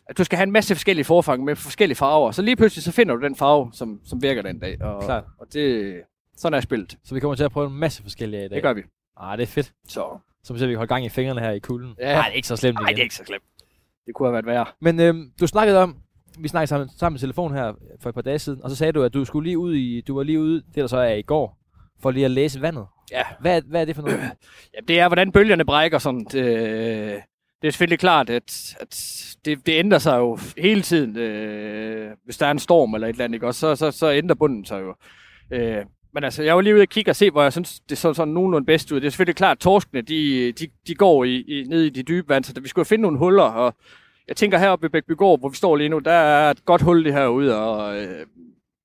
at 0.08 0.18
du 0.18 0.24
skal 0.24 0.36
have 0.36 0.46
en 0.46 0.52
masse 0.52 0.74
forskellige 0.74 1.04
forfang 1.04 1.44
med 1.44 1.56
forskellige 1.56 1.96
farver. 1.96 2.30
Så 2.30 2.42
lige 2.42 2.56
pludselig 2.56 2.82
så 2.84 2.92
finder 2.92 3.16
du 3.16 3.22
den 3.22 3.36
farve, 3.36 3.70
som, 3.72 4.00
som 4.04 4.22
virker 4.22 4.42
den 4.42 4.58
dag. 4.58 4.82
Og, 4.82 5.02
Klart. 5.04 5.24
og 5.38 5.46
det, 5.52 5.94
sådan 6.36 6.56
er 6.56 6.60
spillet. 6.60 6.96
Så 7.04 7.14
vi 7.14 7.20
kommer 7.20 7.34
til 7.34 7.44
at 7.44 7.52
prøve 7.52 7.66
en 7.66 7.78
masse 7.78 8.02
forskellige 8.02 8.44
i 8.44 8.48
dag. 8.48 8.54
Det 8.54 8.62
gør 8.62 8.72
vi. 8.72 8.82
Ej, 9.20 9.36
det 9.36 9.42
er 9.42 9.46
fedt. 9.46 9.72
Så 9.88 10.18
Så 10.44 10.52
vi 10.52 10.58
kan 10.58 10.76
holde 10.76 10.88
gang 10.88 11.04
i 11.04 11.08
fingrene 11.08 11.40
her 11.40 11.50
i 11.50 11.58
kulden. 11.58 11.94
Ja. 11.98 12.12
Nej, 12.12 12.22
det 12.22 12.30
er 12.32 12.36
ikke 12.36 12.48
så 12.48 12.56
slemt 12.56 12.78
nej, 12.80 12.88
det 12.90 12.98
er 12.98 13.02
ikke 13.02 13.14
så 13.14 13.24
slemt. 13.26 13.42
Det 14.06 14.14
kunne 14.14 14.26
have 14.28 14.32
været 14.32 14.46
værre. 14.46 14.66
Men 14.80 15.00
øhm, 15.00 15.30
du 15.40 15.46
snakkede 15.46 15.78
om, 15.82 15.96
vi 16.38 16.48
snakkede 16.48 16.66
sammen, 16.68 16.88
sammen 16.98 17.16
i 17.16 17.20
telefon 17.20 17.54
her 17.54 17.72
for 18.00 18.08
et 18.08 18.14
par 18.14 18.22
dage 18.22 18.38
siden, 18.38 18.62
og 18.64 18.70
så 18.70 18.76
sagde 18.76 18.92
du, 18.92 19.02
at 19.02 19.14
du 19.14 19.24
skulle 19.24 19.46
lige 19.48 19.58
ud 19.58 19.74
i, 19.74 20.00
du 20.00 20.16
var 20.16 20.22
lige 20.22 20.40
ude, 20.40 20.54
det 20.54 20.76
der 20.76 20.86
så 20.86 20.96
er 20.98 21.12
i 21.14 21.22
går, 21.22 21.58
for 22.02 22.10
lige 22.10 22.24
at 22.24 22.30
læse 22.30 22.60
vandet. 22.62 22.86
Ja. 23.12 23.22
Hvad, 23.40 23.56
er- 23.56 23.62
hvad 23.66 23.80
er 23.80 23.84
det 23.84 23.94
for 23.94 24.02
noget? 24.02 24.20
Ja, 24.74 24.78
det 24.88 25.00
er, 25.00 25.08
hvordan 25.08 25.32
bølgerne 25.32 25.64
brækker 25.64 25.98
sådan. 25.98 26.20
Det, 26.24 26.32
det 27.62 27.68
er 27.68 27.70
selvfølgelig 27.70 27.98
klart, 27.98 28.30
at, 28.30 28.76
at 28.80 29.36
det, 29.44 29.66
det 29.66 29.72
ændrer 29.78 29.98
sig 29.98 30.18
jo 30.18 30.38
hele 30.58 30.82
tiden. 30.82 31.16
Øh, 31.16 32.10
hvis 32.24 32.38
der 32.38 32.46
er 32.46 32.50
en 32.50 32.58
storm 32.58 32.94
eller 32.94 33.08
et 33.08 33.12
eller 33.12 33.24
andet, 33.24 33.34
ikke? 33.36 33.46
Også, 33.46 33.60
så, 33.60 33.76
så, 33.76 33.98
så 33.98 34.12
ændrer 34.12 34.34
bunden 34.34 34.64
sig 34.64 34.80
jo. 34.82 34.94
Øh, 35.50 35.84
men 36.14 36.24
altså, 36.24 36.42
jeg 36.42 36.54
var 36.54 36.60
lige 36.60 36.74
ude 36.74 36.82
og 36.82 36.88
kigge 36.88 37.10
og 37.10 37.16
se, 37.16 37.30
hvor 37.30 37.42
jeg 37.42 37.52
synes, 37.52 37.80
det 37.80 37.98
så 37.98 38.14
sådan 38.14 38.34
nogenlunde 38.34 38.66
bedst 38.66 38.92
ud. 38.92 39.00
Det 39.00 39.06
er 39.06 39.10
selvfølgelig 39.10 39.36
klart, 39.36 39.56
at 39.56 39.60
torskene, 39.60 40.00
de, 40.00 40.52
de, 40.52 40.68
de 40.86 40.94
går 40.94 41.24
i, 41.24 41.40
i, 41.40 41.64
ned 41.68 41.82
i 41.82 41.88
de 41.90 42.02
dybe 42.02 42.28
vand, 42.28 42.44
så 42.44 42.60
vi 42.60 42.68
skulle 42.68 42.84
finde 42.84 43.02
nogle 43.02 43.18
huller, 43.18 43.42
og 43.42 43.74
jeg 44.28 44.36
tænker 44.36 44.58
heroppe 44.58 44.82
ved 44.82 44.90
Bækbygård, 44.90 45.38
hvor 45.38 45.48
vi 45.48 45.56
står 45.56 45.76
lige 45.76 45.88
nu, 45.88 45.98
der 45.98 46.12
er 46.12 46.50
et 46.50 46.64
godt 46.64 46.82
hul 46.82 47.04
det 47.04 47.12
herude, 47.12 47.58
og 47.58 48.02
øh, 48.02 48.26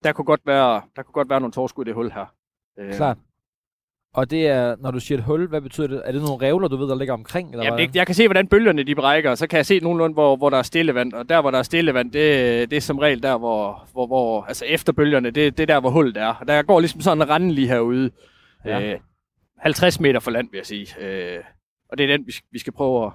der 0.03 0.11
kunne 0.11 0.25
godt 0.25 0.41
være, 0.45 0.81
der 0.95 1.03
kunne 1.03 1.13
godt 1.13 1.29
være 1.29 1.39
nogle 1.39 1.53
torsk 1.53 1.79
ud 1.79 1.85
i 1.85 1.87
det 1.87 1.95
hul 1.95 2.11
her. 2.11 2.25
Øh, 2.79 2.93
Klart. 2.93 3.17
Og 4.13 4.29
det 4.29 4.47
er, 4.47 4.75
når 4.79 4.91
du 4.91 4.99
siger 4.99 5.17
et 5.17 5.23
hul, 5.23 5.47
hvad 5.47 5.61
betyder 5.61 5.87
det? 5.87 6.01
Er 6.05 6.11
det 6.11 6.21
nogle 6.21 6.47
revler, 6.47 6.67
du 6.67 6.77
ved, 6.77 6.87
der 6.87 6.95
ligger 6.95 7.13
omkring? 7.13 7.51
Eller 7.51 7.63
Jamen, 7.63 7.77
hvad? 7.79 7.87
det, 7.87 7.95
jeg 7.95 8.05
kan 8.05 8.15
se, 8.15 8.27
hvordan 8.27 8.47
bølgerne 8.47 8.83
de 8.83 8.95
brækker, 8.95 9.29
og 9.31 9.37
så 9.37 9.47
kan 9.47 9.57
jeg 9.57 9.65
se 9.65 9.79
nogenlunde, 9.79 10.13
hvor, 10.13 10.35
hvor 10.35 10.49
der 10.49 10.57
er 10.57 10.61
stille 10.61 10.95
vand. 10.95 11.13
Og 11.13 11.29
der, 11.29 11.41
hvor 11.41 11.51
der 11.51 11.57
er 11.57 11.63
stille 11.63 11.93
vand, 11.93 12.11
det, 12.11 12.69
det 12.71 12.77
er 12.77 12.81
som 12.81 12.99
regel 12.99 13.23
der, 13.23 13.37
hvor, 13.37 13.87
hvor, 13.91 14.07
hvor 14.07 14.43
altså 14.43 14.65
efter 14.65 14.93
bølgerne, 14.93 15.29
det, 15.31 15.57
det 15.57 15.63
er 15.63 15.67
der, 15.67 15.79
hvor 15.79 15.89
hullet 15.89 16.17
er. 16.17 16.33
Og 16.41 16.47
der 16.47 16.61
går 16.61 16.79
ligesom 16.79 17.01
sådan 17.01 17.21
en 17.21 17.29
rende 17.29 17.51
lige 17.53 17.67
herude. 17.67 18.11
Ja. 18.65 18.93
Øh, 18.93 18.99
50 19.59 19.99
meter 19.99 20.19
fra 20.19 20.31
land, 20.31 20.47
vil 20.51 20.57
jeg 20.57 20.65
sige. 20.65 20.87
Øh, 21.01 21.39
og 21.89 21.97
det 21.97 22.03
er 22.03 22.07
den, 22.17 22.27
vi, 22.27 22.31
skal- 22.31 22.47
vi 22.51 22.59
skal 22.59 22.73
prøve 22.73 23.05
at, 23.05 23.11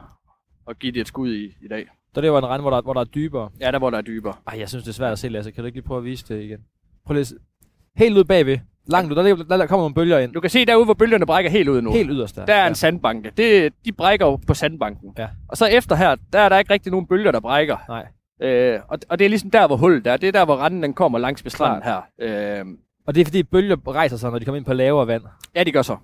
at 0.69 0.79
give 0.79 0.93
det 0.93 1.01
et 1.01 1.09
skud 1.09 1.35
i 1.35 1.45
i 1.65 1.69
dag. 1.71 1.87
Så 2.15 2.21
det 2.21 2.33
var 2.33 2.39
en 2.39 2.47
rand, 2.47 2.63
hvor 2.63 2.71
der, 2.71 2.83
hvor 2.83 2.93
der 2.93 3.01
er 3.01 3.05
dybere. 3.05 3.51
Ja, 3.61 3.71
der 3.71 3.79
hvor 3.79 3.91
der 3.91 3.99
er 3.99 4.03
dybere. 4.03 4.35
Ej, 4.49 4.59
jeg 4.59 4.69
synes, 4.69 4.85
det 4.85 4.91
er 4.91 4.95
svært 4.95 5.13
at 5.13 5.19
se, 5.19 5.29
Lasse. 5.29 5.51
Kan 5.51 5.63
du 5.63 5.67
ikke 5.67 5.77
lige 5.77 5.87
prøve 5.87 5.99
at 5.99 6.05
vise 6.05 6.35
det 6.35 6.43
igen? 6.43 6.59
Prøv 7.07 7.15
lige. 7.15 7.27
Helt 7.97 8.19
ud 8.19 8.25
bagved. 8.25 8.59
Langt 8.87 9.11
ud. 9.13 9.17
Der, 9.17 9.23
ligger- 9.23 9.45
der, 9.45 9.57
der 9.57 9.67
kommer 9.67 9.83
nogle 9.85 9.95
bølger 9.95 10.19
ind. 10.19 10.33
Du 10.33 10.41
kan 10.41 10.51
se 10.51 10.65
derude, 10.65 10.85
hvor 10.85 10.95
bølgerne 10.95 11.27
brækker 11.27 11.51
helt 11.51 11.69
ud 11.69 11.83
nu. 11.83 11.93
Helt 11.93 12.11
yderst 12.11 12.37
der. 12.37 12.47
Der 12.47 12.55
er 12.55 12.63
ja. 12.63 12.69
en 12.69 12.75
sandbanke. 12.75 13.33
Det, 13.37 13.73
de 13.85 13.93
brækker 13.93 14.27
jo 14.27 14.37
på 14.47 14.55
sandbanken. 14.55 15.11
Ja. 15.19 15.29
Og 15.49 15.57
så 15.57 15.67
efter 15.67 15.97
her, 15.97 16.17
der 16.33 16.39
er 16.39 16.49
der 16.49 16.59
ikke 16.59 16.73
rigtig 16.73 16.91
nogen 16.93 17.07
bølger, 17.07 17.31
der 17.33 17.41
brækker. 17.41 17.77
Nej. 17.89 18.07
Øh, 18.51 18.81
og, 18.89 18.99
og 19.09 19.19
det 19.19 19.25
er 19.25 19.29
ligesom 19.29 19.51
der, 19.51 19.67
hvor 19.67 19.77
hullet 19.77 20.07
er. 20.07 20.17
Det 20.17 20.29
er 20.29 20.33
der, 20.33 20.45
hvor 20.45 20.57
randen 20.57 20.83
den 20.83 20.95
kommer 20.95 21.19
langs 21.19 21.45
med 21.45 21.51
stranden 21.51 21.83
her. 21.83 22.01
Øh, 22.21 22.65
Og 23.07 23.15
det 23.15 23.21
er 23.21 23.25
fordi 23.25 23.43
bølger 23.43 23.77
rejser 23.89 24.17
sig, 24.17 24.31
når 24.31 24.39
de 24.39 24.45
kommer 24.45 24.57
ind 24.57 24.65
på 24.67 24.73
lavere 24.73 25.07
vand. 25.07 25.23
ja, 25.57 25.65
de 25.65 25.73
gør 25.73 25.83
så. 25.83 25.97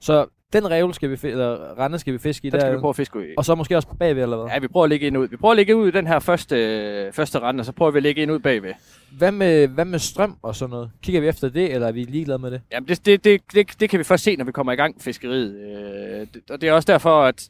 Så 0.00 0.26
den 0.52 0.70
revl 0.70 0.94
skal 0.94 1.10
vi, 1.10 1.18
eller 1.28 1.78
rende 1.78 1.98
skal 1.98 2.12
vi 2.12 2.18
fiske 2.18 2.46
i 2.46 2.50
Den 2.50 2.60
skal 2.60 2.70
der. 2.70 2.76
vi 2.76 2.80
prøve 2.80 2.90
at 2.90 2.96
fiske 2.96 3.18
ud 3.18 3.24
i. 3.24 3.34
Og 3.36 3.44
så 3.44 3.54
måske 3.54 3.76
også 3.76 3.88
bagved, 4.00 4.22
eller 4.22 4.36
hvad? 4.36 4.52
Ja, 4.52 4.58
vi 4.58 4.68
prøver 4.68 4.84
at 4.84 4.90
lægge 4.90 5.06
en 5.06 5.16
ud. 5.16 5.28
Vi 5.28 5.36
prøver 5.36 5.52
at 5.52 5.56
lægge 5.56 5.76
ud 5.76 5.88
i 5.88 5.90
den 5.90 6.06
her 6.06 6.18
første, 6.18 7.10
første 7.12 7.38
rende, 7.38 7.60
og 7.60 7.64
så 7.64 7.72
prøver 7.72 7.90
vi 7.90 7.96
at 7.96 8.02
lægge 8.02 8.22
en 8.22 8.30
ud 8.30 8.38
bagved. 8.38 8.72
Hvad 9.18 9.32
med, 9.32 9.68
hvad 9.68 9.84
med 9.84 9.98
strøm 9.98 10.36
og 10.42 10.56
sådan 10.56 10.70
noget? 10.70 10.90
Kigger 11.02 11.20
vi 11.20 11.28
efter 11.28 11.48
det, 11.48 11.74
eller 11.74 11.86
er 11.88 11.92
vi 11.92 12.02
ligeglade 12.04 12.38
med 12.38 12.50
det? 12.50 12.60
Jamen, 12.72 12.88
det, 12.88 13.06
det, 13.06 13.24
det, 13.24 13.40
det, 13.54 13.80
det 13.80 13.90
kan 13.90 13.98
vi 13.98 14.04
først 14.04 14.24
se, 14.24 14.36
når 14.36 14.44
vi 14.44 14.52
kommer 14.52 14.72
i 14.72 14.76
gang 14.76 15.02
fiskeriet. 15.02 15.54
Øh, 15.56 16.26
det, 16.34 16.50
og 16.50 16.60
det 16.60 16.68
er 16.68 16.72
også 16.72 16.92
derfor, 16.92 17.22
at 17.22 17.48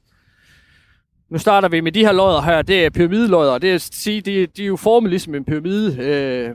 nu 1.30 1.38
starter 1.38 1.68
vi 1.68 1.80
med 1.80 1.92
de 1.92 2.00
her 2.04 2.12
lodder 2.12 2.40
her. 2.42 2.62
Det 2.62 2.86
er 2.86 2.90
pyramidelodder. 2.90 3.58
Det 3.58 3.70
er 3.70 3.74
at 3.74 3.80
sige, 3.80 4.20
de, 4.20 4.46
de 4.46 4.62
er 4.62 4.66
jo 4.66 4.76
formet 4.76 5.10
ligesom 5.10 5.34
en 5.34 5.44
pyramide. 5.44 5.96
Øh, 5.98 6.48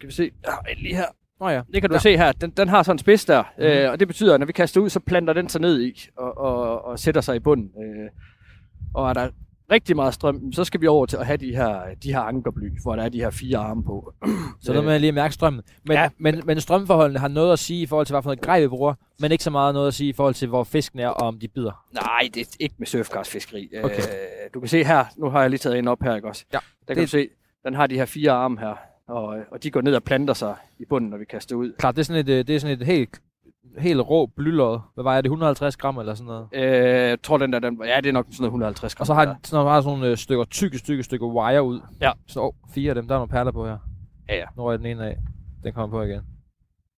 kan 0.00 0.06
vi 0.08 0.12
se? 0.12 0.24
En 0.70 0.76
lige 0.78 0.96
her. 0.96 1.04
Nå 1.40 1.48
ja. 1.48 1.62
Det 1.72 1.80
kan 1.82 1.90
du 1.90 1.94
Ja. 1.94 1.98
se 2.00 2.16
her. 2.16 2.32
Den, 2.32 2.50
den 2.50 2.68
har 2.68 2.82
sådan 2.82 2.94
en 2.94 2.98
spids 2.98 3.24
der. 3.24 3.42
Mm. 3.58 3.64
Øh, 3.64 3.90
og 3.92 4.00
det 4.00 4.08
betyder, 4.08 4.34
at 4.34 4.40
når 4.40 4.46
vi 4.46 4.52
kaster 4.52 4.80
ud, 4.80 4.88
så 4.88 5.00
planter 5.00 5.32
den 5.32 5.48
sig 5.48 5.60
ned 5.60 5.82
i 5.82 6.08
og, 6.18 6.38
og, 6.38 6.84
og 6.84 6.98
sætter 6.98 7.20
sig 7.20 7.36
i 7.36 7.38
bunden. 7.38 7.70
Øh, 7.84 8.10
og 8.94 9.08
er 9.08 9.12
der 9.12 9.28
rigtig 9.70 9.96
meget 9.96 10.14
strøm, 10.14 10.52
så 10.52 10.64
skal 10.64 10.80
vi 10.80 10.86
over 10.86 11.06
til 11.06 11.16
at 11.16 11.26
have 11.26 11.36
de 11.36 11.56
her, 11.56 11.80
de 12.02 12.12
her 12.12 12.20
ankerbly, 12.20 12.70
hvor 12.82 12.96
der 12.96 13.02
er 13.02 13.08
de 13.08 13.18
her 13.20 13.30
fire 13.30 13.58
arme 13.58 13.84
på. 13.84 14.12
Så 14.62 14.72
noget 14.72 14.84
med 14.86 14.98
lige 14.98 15.08
at 15.08 15.14
mærke 15.14 15.34
strømmen. 15.34 15.62
Men, 15.84 15.94
ja. 15.96 16.08
Men, 16.18 16.42
men 16.44 16.60
strømforholdene 16.60 17.18
har 17.18 17.28
noget 17.28 17.52
at 17.52 17.58
sige 17.58 17.82
i 17.82 17.86
forhold 17.86 18.06
til, 18.06 18.12
hvad 18.12 18.22
for 18.22 18.28
noget 18.30 18.40
grej 18.40 18.60
vi 18.60 18.68
bruger, 18.68 18.94
men 19.20 19.32
ikke 19.32 19.44
så 19.44 19.50
meget 19.50 19.74
noget 19.74 19.88
at 19.88 19.94
sige 19.94 20.08
i 20.10 20.12
forhold 20.12 20.34
til, 20.34 20.48
hvor 20.48 20.64
fisken 20.64 20.98
er, 20.98 21.08
og 21.08 21.26
om 21.26 21.38
de 21.38 21.48
bider. 21.48 21.84
Nej, 21.92 22.28
det 22.34 22.40
er 22.42 22.56
ikke 22.60 22.74
med 22.78 22.86
surfkastfiskeri. 22.86 23.68
Okay. 23.84 23.96
Øh, 23.96 24.50
du 24.54 24.60
kan 24.60 24.68
se 24.68 24.84
her, 24.84 25.04
nu 25.16 25.30
har 25.30 25.40
jeg 25.40 25.50
lige 25.50 25.58
taget 25.58 25.78
en 25.78 25.88
op 25.88 26.02
her, 26.02 26.14
ikke 26.16 26.28
også? 26.28 26.44
Ja, 26.52 26.58
Der 26.88 26.94
kan 26.94 26.96
det- 26.96 27.02
du 27.02 27.10
se, 27.10 27.28
den 27.66 27.74
har 27.74 27.86
de 27.86 27.94
her 27.94 28.04
fire 28.04 28.32
arme 28.32 28.60
her, 28.60 28.74
og, 29.10 29.38
og 29.50 29.62
de 29.62 29.70
går 29.70 29.80
ned 29.80 29.94
og 29.94 30.02
planter 30.02 30.34
sig 30.34 30.54
i 30.78 30.84
bunden, 30.84 31.10
når 31.10 31.18
vi 31.18 31.24
kaster 31.24 31.56
ud. 31.56 31.72
Klart, 31.78 31.96
det 31.96 32.00
er 32.00 32.04
sådan 32.04 32.20
et, 32.20 32.28
øh, 32.28 32.46
det 32.46 32.56
er 32.56 32.60
sådan 32.60 32.80
et 32.80 32.86
helt, 32.86 33.20
helt 33.78 34.00
rå 34.00 34.26
blylod. 34.26 34.80
Hvad 34.94 35.04
vejer 35.04 35.20
det? 35.20 35.28
150 35.28 35.76
gram 35.76 35.98
eller 35.98 36.14
sådan 36.14 36.26
noget? 36.26 36.48
Øh, 36.52 37.08
jeg 37.08 37.22
tror, 37.22 37.38
den 37.38 37.52
der, 37.52 37.58
den, 37.58 37.82
ja, 37.84 37.96
det 37.96 38.06
er 38.06 38.12
nok 38.12 38.26
sådan 38.30 38.42
noget 38.42 38.50
150 38.50 38.94
gram. 38.94 39.02
Og 39.02 39.06
så 39.06 39.14
har 39.14 39.24
den 39.24 39.34
sådan, 39.44 39.66
har 39.66 39.80
sådan 39.80 39.98
nogle 39.98 40.10
øh, 40.10 40.16
stykker, 40.16 40.44
tykke 40.44 40.78
stykker, 40.78 41.04
stykker 41.04 41.26
wire 41.26 41.62
ud. 41.62 41.80
Ja. 42.00 42.12
Så 42.26 42.40
oh, 42.40 42.52
fire 42.74 42.88
af 42.88 42.94
dem, 42.94 43.08
der 43.08 43.14
er 43.14 43.18
nogle 43.18 43.30
perler 43.30 43.52
på 43.52 43.66
her. 43.66 43.78
Ja, 44.28 44.36
ja. 44.36 44.44
Nu 44.56 44.66
er 44.66 44.76
den 44.76 44.86
ene 44.86 45.06
af. 45.06 45.16
Den 45.64 45.72
kommer 45.72 45.98
på 45.98 46.02
igen. 46.02 46.20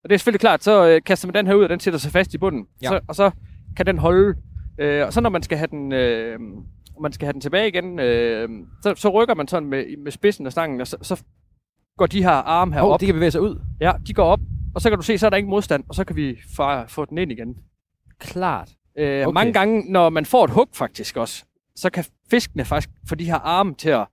Og 0.04 0.10
det 0.10 0.14
er 0.14 0.18
selvfølgelig 0.18 0.40
klart, 0.40 0.64
så 0.64 0.88
øh, 0.88 1.02
kaster 1.02 1.28
man 1.28 1.34
den 1.34 1.46
her 1.46 1.54
ud, 1.54 1.62
og 1.62 1.68
den 1.68 1.80
sætter 1.80 1.98
sig 1.98 2.12
fast 2.12 2.34
i 2.34 2.38
bunden. 2.38 2.66
Ja. 2.82 2.88
Så, 2.88 3.00
og 3.08 3.14
så 3.14 3.30
kan 3.76 3.86
den 3.86 3.98
holde. 3.98 4.38
Øh, 4.78 5.06
og 5.06 5.12
så 5.12 5.20
når 5.20 5.30
man 5.30 5.42
skal 5.42 5.58
have 5.58 5.68
den, 5.70 5.92
øh, 5.92 6.38
man 7.00 7.12
skal 7.12 7.26
have 7.26 7.32
den 7.32 7.40
tilbage 7.40 7.68
igen, 7.68 7.98
øh, 7.98 8.48
så, 8.82 8.94
så 8.96 9.08
rykker 9.08 9.34
man 9.34 9.48
sådan 9.48 9.68
med, 9.68 9.96
med 9.98 10.12
spidsen 10.12 10.46
af 10.46 10.52
stangen, 10.52 10.80
og 10.80 10.86
så, 10.86 10.96
så 11.02 11.22
går 11.98 12.06
de 12.06 12.22
her 12.22 12.30
arme 12.30 12.74
her 12.74 12.82
Oh, 12.82 12.88
op. 12.90 13.00
de 13.00 13.06
kan 13.06 13.14
bevæge 13.14 13.30
sig 13.30 13.40
ud. 13.40 13.60
Ja, 13.80 13.92
de 14.06 14.14
går 14.14 14.24
op, 14.24 14.40
og 14.74 14.80
så 14.80 14.88
kan 14.90 14.98
du 14.98 15.02
se, 15.04 15.18
så 15.18 15.26
er 15.26 15.30
der 15.30 15.36
ingen 15.36 15.50
modstand, 15.50 15.84
og 15.88 15.94
så 15.94 16.04
kan 16.04 16.16
vi 16.16 16.38
få, 16.56 16.86
få 16.88 17.04
den 17.04 17.18
ind 17.18 17.32
igen. 17.32 17.56
Klart. 18.18 18.68
Øh, 18.98 19.26
Okay. 19.26 19.34
Mange 19.34 19.52
gange, 19.52 19.92
når 19.92 20.10
man 20.10 20.26
får 20.26 20.44
et 20.44 20.50
hug 20.50 20.68
faktisk 20.72 21.16
også, 21.16 21.44
så 21.76 21.90
kan 21.90 22.04
fiskene 22.30 22.64
faktisk 22.64 22.90
få 23.08 23.14
de 23.14 23.24
her 23.24 23.34
arme 23.38 23.74
til 23.74 23.90
at, 23.90 24.06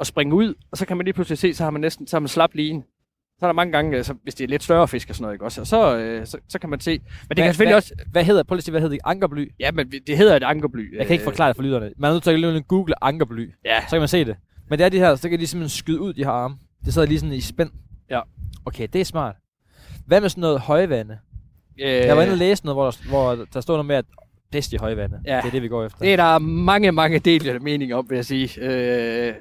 at 0.00 0.06
springe 0.06 0.34
ud, 0.34 0.54
og 0.70 0.78
så 0.78 0.86
kan 0.86 0.96
man 0.96 1.04
lige 1.04 1.14
pludselig 1.14 1.38
se, 1.38 1.54
så 1.54 1.64
har 1.64 1.70
man 1.70 1.80
næsten 1.80 2.06
så 2.06 2.16
har 2.16 2.20
man 2.20 2.28
slap 2.28 2.54
lige 2.54 2.82
Så 3.38 3.46
er 3.46 3.48
der 3.48 3.52
mange 3.54 3.72
gange, 3.72 3.96
altså, 3.96 4.14
hvis 4.22 4.34
det 4.34 4.44
er 4.44 4.48
lidt 4.48 4.62
større 4.62 4.88
fisk 4.88 5.08
og 5.08 5.14
sådan 5.14 5.22
noget, 5.22 5.34
ikke 5.34 5.44
også? 5.44 5.60
Og 5.60 5.66
så, 5.66 5.96
øh, 5.98 6.26
så, 6.26 6.38
så 6.48 6.58
kan 6.58 6.70
man 6.70 6.80
se. 6.80 6.90
Men 6.90 6.98
det 6.98 7.26
Hvad- 7.26 7.36
kan 7.36 7.44
selvfølgelig 7.46 7.72
hvad- 7.72 7.76
også... 7.76 7.94
Hvad 8.12 8.24
hedder, 8.24 8.42
prøv 8.42 8.54
lige 8.56 8.66
at 8.66 8.70
hvad 8.72 8.80
hedder 8.80 8.94
det? 8.96 9.00
Ankerbly? 9.04 9.48
Ja, 9.60 9.70
men 9.72 9.92
det 10.06 10.16
hedder 10.16 10.36
et 10.36 10.42
ankerbly. 10.42 10.96
Jeg 10.98 11.06
kan 11.06 11.14
ikke 11.14 11.24
forklare 11.24 11.48
det 11.48 11.56
for 11.56 11.62
lytterne. 11.62 11.90
Man 11.96 12.08
er 12.08 12.12
nødt 12.14 12.22
til 12.24 12.44
at 12.44 12.68
google 12.68 13.04
ankerbly. 13.04 13.50
Ja, 13.64 13.80
Så 13.80 13.90
kan 13.90 13.98
man 14.00 14.08
se 14.08 14.24
det. 14.24 14.36
Men 14.70 14.78
det 14.78 14.84
er 14.84 14.88
de 14.88 14.98
her, 14.98 15.14
så 15.14 15.28
kan 15.28 15.38
de 15.38 15.46
simpelthen 15.46 15.78
skyde 15.78 16.00
ud, 16.00 16.12
de 16.12 16.24
her 16.24 16.30
arme. 16.30 16.56
Det 16.84 16.94
sidder 16.94 17.08
lige 17.08 17.18
sådan 17.20 17.34
i 17.34 17.40
spænd. 17.40 17.70
Ja. 18.10 18.20
Okay, 18.64 18.88
det 18.92 19.00
er 19.00 19.04
smart. 19.04 19.36
Hvad 20.06 20.20
med 20.20 20.28
sådan 20.28 20.40
noget 20.40 20.60
højvande? 20.60 21.18
øh, 21.80 21.88
Jeg 21.90 22.16
var 22.16 22.22
inde 22.22 22.32
og 22.34 22.38
læse 22.38 22.64
noget, 22.64 22.76
hvor 22.76 22.90
der, 22.90 23.08
hvor 23.08 23.46
der 23.54 23.60
stod 23.60 23.74
noget 23.74 23.86
med, 23.86 23.96
at 23.96 24.04
bedst 24.52 24.72
i 24.72 24.76
højvande. 24.76 25.20
Ja. 25.26 25.36
Det 25.36 25.46
er 25.46 25.50
det, 25.50 25.62
vi 25.62 25.68
går 25.68 25.84
efter. 25.84 25.98
Det 25.98 26.12
er 26.12 26.16
der 26.16 26.38
mange, 26.38 26.92
mange 26.92 27.18
delte 27.18 27.58
mening 27.58 27.94
om, 27.94 28.06
vil 28.10 28.16
jeg 28.16 28.24
sige. 28.24 28.60
Øh, 28.60 29.34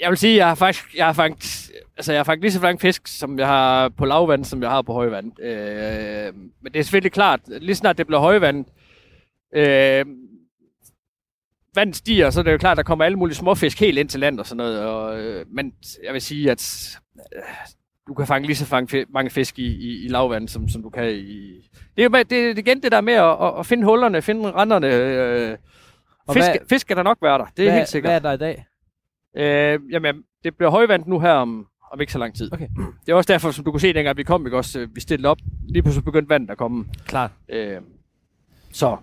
jeg 0.00 0.08
vil 0.10 0.18
sige, 0.18 0.36
jeg 0.36 0.48
har 0.48 0.54
faktisk, 0.54 0.96
jeg 0.96 1.06
har 1.06 1.12
fangt, 1.12 1.70
altså 1.96 2.12
jeg 2.12 2.18
har 2.18 2.24
fangt 2.24 2.42
lige 2.42 2.52
så 2.52 2.60
mange 2.60 2.80
fisk, 2.80 3.06
som 3.06 3.38
jeg 3.38 3.46
har 3.46 3.88
på 3.88 4.04
lavvand, 4.04 4.44
som 4.44 4.62
jeg 4.62 4.70
har 4.70 4.82
på 4.82 4.92
højvand. 4.92 5.40
Øh, 5.42 6.34
men 6.34 6.72
det 6.72 6.78
er 6.78 6.82
selvfølgelig 6.82 7.12
klart, 7.12 7.40
lige 7.46 7.74
snart 7.74 7.98
det 7.98 8.06
bliver 8.06 8.20
højvand, 8.20 8.64
øh, 9.54 10.06
vandet 11.74 11.96
stiger, 11.96 12.30
så 12.30 12.40
er 12.40 12.44
det 12.44 12.52
jo 12.52 12.58
klart, 12.58 12.76
der 12.76 12.82
kommer 12.82 13.04
alle 13.04 13.18
mulige 13.18 13.36
småfisk 13.36 13.80
helt 13.80 13.98
ind 13.98 14.08
til 14.08 14.20
land 14.20 14.40
og 14.40 14.46
sådan 14.46 14.56
noget. 14.56 14.80
Og, 14.84 15.20
øh, 15.20 15.46
men 15.52 15.72
jeg 16.04 16.12
vil 16.12 16.20
sige, 16.22 16.50
at 16.50 16.90
øh, 17.36 17.42
du 18.08 18.14
kan 18.14 18.26
fange 18.26 18.46
lige 18.46 18.56
så 18.56 18.64
fange, 18.66 19.06
mange 19.08 19.30
fisk 19.30 19.58
i, 19.58 19.66
i, 19.66 20.04
i 20.04 20.08
lavvand, 20.08 20.48
som, 20.48 20.68
som 20.68 20.82
du 20.82 20.90
kan 20.90 21.10
i... 21.10 21.68
Det 21.96 22.04
er 22.04 22.08
jo 22.08 22.08
det, 22.18 22.30
det 22.30 22.58
igen 22.58 22.82
det 22.82 22.92
der 22.92 23.00
med 23.00 23.12
at, 23.14 23.36
at, 23.42 23.58
at 23.58 23.66
finde 23.66 23.84
hullerne, 23.84 24.22
finde 24.22 24.50
randerne. 24.50 24.86
Øh, 24.94 25.56
Og 26.26 26.34
fisk, 26.34 26.46
hvad- 26.48 26.58
fisk 26.68 26.80
skal 26.80 26.96
der 26.96 27.02
nok 27.02 27.18
være 27.22 27.38
der, 27.38 27.44
det 27.56 27.62
er 27.62 27.68
hvad, 27.68 27.78
helt 27.78 27.88
sikkert. 27.88 28.10
Hvad 28.22 28.32
er 28.32 28.36
der 28.36 28.46
i 28.46 28.54
dag? 28.54 28.66
Øh, 29.36 29.80
jamen, 29.92 30.22
det 30.44 30.56
bliver 30.56 30.70
højvand 30.70 31.06
nu 31.06 31.20
her 31.20 31.32
om, 31.32 31.66
om 31.92 32.00
ikke 32.00 32.12
så 32.12 32.18
lang 32.18 32.34
tid. 32.36 32.52
Okay. 32.52 32.68
Det 33.06 33.12
er 33.12 33.16
også 33.16 33.32
derfor, 33.32 33.50
som 33.50 33.64
du 33.64 33.70
kunne 33.70 33.80
se, 33.80 33.92
dengang 33.92 34.16
vi 34.16 34.22
kom, 34.22 34.46
ikke 34.46 34.56
også, 34.56 34.80
øh, 34.80 34.88
vi 34.94 35.00
stillede 35.00 35.28
op, 35.28 35.38
lige 35.68 35.82
pludselig 35.82 36.04
begyndte 36.04 36.28
vandet 36.30 36.50
at 36.50 36.58
komme. 36.58 36.84
Klart. 37.06 37.30
Øh, 37.48 37.80
så, 38.72 38.96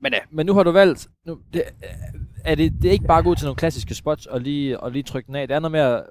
men 0.00 0.12
ja, 0.12 0.18
Men 0.30 0.46
nu 0.46 0.54
har 0.54 0.62
du 0.62 0.70
valgt... 0.70 1.06
Nu, 1.26 1.38
det, 1.52 1.62
er 2.44 2.54
det, 2.54 2.72
det 2.82 2.88
er 2.88 2.92
ikke 2.92 3.04
bare 3.06 3.18
at 3.18 3.24
gå 3.24 3.30
ud 3.30 3.36
til 3.36 3.44
nogle 3.44 3.56
klassiske 3.56 3.94
spots 3.94 4.26
og 4.26 4.40
lige, 4.40 4.80
og 4.80 4.90
lige 4.92 5.02
trykke 5.02 5.26
den 5.26 5.34
af. 5.36 5.48
Det 5.48 5.54
er 5.54 5.58
noget 5.60 5.76
at... 5.96 6.02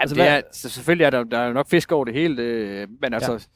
altså, 0.00 0.14
det 0.16 0.24
hvad- 0.24 0.36
er, 0.38 0.42
så 0.52 0.68
selvfølgelig 0.68 1.04
er 1.04 1.10
der, 1.10 1.24
der 1.24 1.38
er 1.38 1.52
nok 1.52 1.68
fisk 1.68 1.92
over 1.92 2.04
det 2.04 2.14
hele, 2.14 2.86
men 3.00 3.14
altså... 3.14 3.46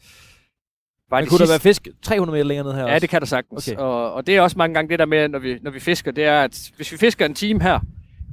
Bare 1.11 1.21
Men 1.23 1.29
kunne 1.29 1.39
der 1.39 1.45
sidste- 1.45 1.53
være 1.53 1.61
fisk 1.61 1.89
300 2.03 2.35
meter 2.37 2.45
længere 2.45 2.67
ned 2.67 2.73
her 2.75 2.81
Ja, 2.81 2.87
også? 2.95 3.01
det 3.01 3.11
kan 3.11 3.21
der 3.21 3.27
sagtens. 3.27 3.69
Okay. 3.69 3.79
Og, 3.81 4.13
og 4.13 4.27
det 4.27 4.37
er 4.37 4.41
også 4.41 4.59
mange 4.59 4.75
gange 4.75 4.89
det 4.91 4.99
der 4.99 5.05
med, 5.07 5.29
når 5.29 5.39
vi, 5.39 5.59
når 5.63 5.71
vi 5.71 5.81
fisker, 5.81 6.11
det 6.13 6.25
er, 6.25 6.41
at 6.43 6.71
hvis 6.77 6.93
vi 6.93 6.97
fisker 6.97 7.27
en 7.27 7.35
time 7.35 7.63
her, 7.63 7.81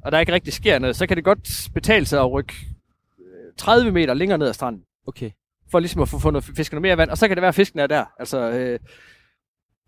og 0.05 0.11
der 0.11 0.19
ikke 0.19 0.33
rigtig 0.33 0.53
sker 0.53 0.79
noget, 0.79 0.95
så 0.95 1.07
kan 1.07 1.17
det 1.17 1.23
godt 1.25 1.69
betale 1.73 2.05
sig 2.05 2.19
at 2.19 2.31
rykke 2.31 2.53
øh, 3.19 3.53
30 3.57 3.91
meter 3.91 4.13
længere 4.13 4.37
ned 4.37 4.47
ad 4.47 4.53
stranden, 4.53 4.83
Okay. 5.07 5.31
for 5.71 5.79
ligesom 5.79 6.01
at 6.01 6.09
få 6.09 6.19
fundet 6.19 6.43
fisket 6.43 6.71
noget 6.73 6.81
mere 6.81 6.97
vand, 6.97 7.09
og 7.09 7.17
så 7.17 7.27
kan 7.27 7.37
det 7.37 7.41
være, 7.41 7.49
at 7.49 7.55
fisken 7.55 7.79
er 7.79 7.87
der. 7.87 8.05
Altså, 8.19 8.37
øh, 8.51 8.79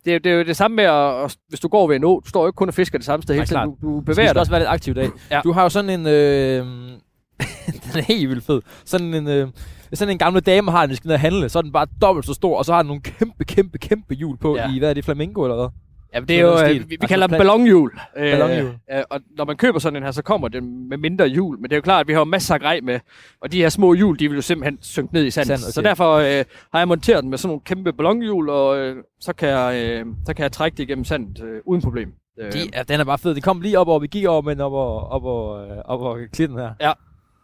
det, 0.05 0.15
er, 0.15 0.19
det 0.19 0.31
er 0.31 0.35
jo 0.35 0.43
det 0.43 0.57
samme 0.57 0.75
med, 0.75 0.83
at, 0.83 1.23
at, 1.23 1.35
hvis 1.49 1.59
du 1.59 1.67
går 1.67 1.87
ved 1.87 1.95
en 1.95 2.03
å, 2.03 2.19
du 2.25 2.29
står 2.29 2.41
jo 2.41 2.47
ikke 2.47 2.55
kun 2.57 2.67
og 2.67 2.73
fisker 2.73 2.97
det 2.97 3.05
samme 3.05 3.23
sted 3.23 3.35
hele 3.35 3.45
tiden, 3.47 3.69
du, 3.69 3.77
du 3.81 4.01
bevæger 4.01 4.33
dig. 4.33 4.39
også 4.39 4.51
være 4.51 4.59
lidt 4.61 4.69
aktiv 4.69 4.91
i 4.91 4.95
dag. 4.95 5.09
Ja. 5.31 5.41
Du 5.43 5.51
har 5.51 5.63
jo 5.63 5.69
sådan 5.69 5.89
en... 5.89 6.07
Øh, 6.07 6.65
den 7.83 7.97
er 7.99 8.01
helt 8.01 8.29
vildt 8.29 8.45
fed. 8.45 8.61
Sådan 8.85 9.13
en, 9.13 9.27
øh, 9.27 9.47
sådan 9.93 10.11
en 10.11 10.17
gamle 10.17 10.39
dame 10.39 10.71
har, 10.71 10.81
når 10.81 10.87
vi 10.87 10.95
skal 10.95 11.07
ned 11.07 11.13
og 11.13 11.19
handle, 11.19 11.49
så 11.49 11.57
er 11.59 11.61
den 11.61 11.71
bare 11.71 11.87
dobbelt 12.01 12.25
så 12.25 12.33
stor, 12.33 12.57
og 12.57 12.65
så 12.65 12.73
har 12.73 12.81
den 12.81 12.87
nogle 12.87 13.01
kæmpe, 13.01 13.43
kæmpe, 13.45 13.77
kæmpe 13.77 14.13
hjul 14.15 14.37
på 14.37 14.55
Ja. 14.55 14.71
i, 14.73 14.79
hvad 14.79 14.89
er 14.89 14.93
det, 14.93 15.05
flamingo 15.05 15.43
eller 15.43 15.55
hvad? 15.55 15.67
Ja, 16.15 16.19
det 16.19 16.37
er 16.37 16.41
jo, 16.41 16.59
øh, 16.63 16.69
vi, 16.69 16.73
vi 16.73 16.97
Altså 17.01 17.07
kalder 17.07 17.27
dem 17.27 17.37
ballonhjul. 17.37 17.91
Ballonhjul. 18.15 18.73
Øh, 18.91 19.03
og 19.09 19.19
når 19.37 19.45
man 19.45 19.57
køber 19.57 19.79
sådan 19.79 19.97
en 19.97 20.03
her, 20.03 20.11
så 20.11 20.21
kommer 20.23 20.47
den 20.47 20.89
med 20.89 20.97
mindre 20.97 21.27
hjul. 21.27 21.55
Men 21.59 21.63
det 21.63 21.71
er 21.71 21.75
jo 21.77 21.81
klart, 21.81 22.01
at 22.01 22.07
vi 22.07 22.13
har 22.13 22.23
masser 22.23 22.53
af 22.53 22.59
grej 22.61 22.79
med. 22.83 22.99
Og 23.41 23.51
de 23.51 23.57
her 23.61 23.69
små 23.69 23.93
hjul, 23.93 24.19
de 24.19 24.27
vil 24.27 24.35
jo 24.35 24.41
simpelthen 24.41 24.77
synke 24.81 25.13
ned 25.13 25.25
i 25.25 25.31
sandet. 25.31 25.47
Sand, 25.47 25.59
okay. 25.59 25.71
Så 25.71 25.81
derfor 25.81 26.15
øh, 26.15 26.45
har 26.71 26.79
jeg 26.79 26.87
monteret 26.87 27.23
den 27.23 27.29
med 27.29 27.37
sådan 27.37 27.49
nogle 27.49 27.61
kæmpe 27.65 27.93
ballonhjul, 27.93 28.49
og 28.49 28.77
øh, 28.77 28.95
så, 29.19 29.33
kan 29.33 29.49
jeg, 29.49 29.83
øh, 29.85 30.05
så 30.25 30.33
kan 30.33 30.43
jeg 30.43 30.51
trække 30.51 30.77
det 30.77 30.83
igennem 30.83 31.05
sandet 31.05 31.43
øh, 31.43 31.61
uden 31.65 31.81
problem. 31.81 32.13
Øh, 32.39 32.53
De, 32.53 32.59
ja, 32.73 32.83
den 32.83 32.99
er 32.99 33.03
bare 33.03 33.17
fed. 33.17 33.35
De 33.35 33.41
kom 33.41 33.61
lige 33.61 33.79
op 33.79 33.87
over, 33.87 33.99
vi 33.99 34.07
gik 34.07 34.25
over, 34.25 34.41
men 34.41 34.61
op 34.61 34.73
over, 34.73 35.01
op 35.01 35.23
over, 35.23 35.71
øh, 35.71 35.77
op 35.85 36.01
over 36.01 36.17
klitten 36.33 36.57
her. 36.57 36.73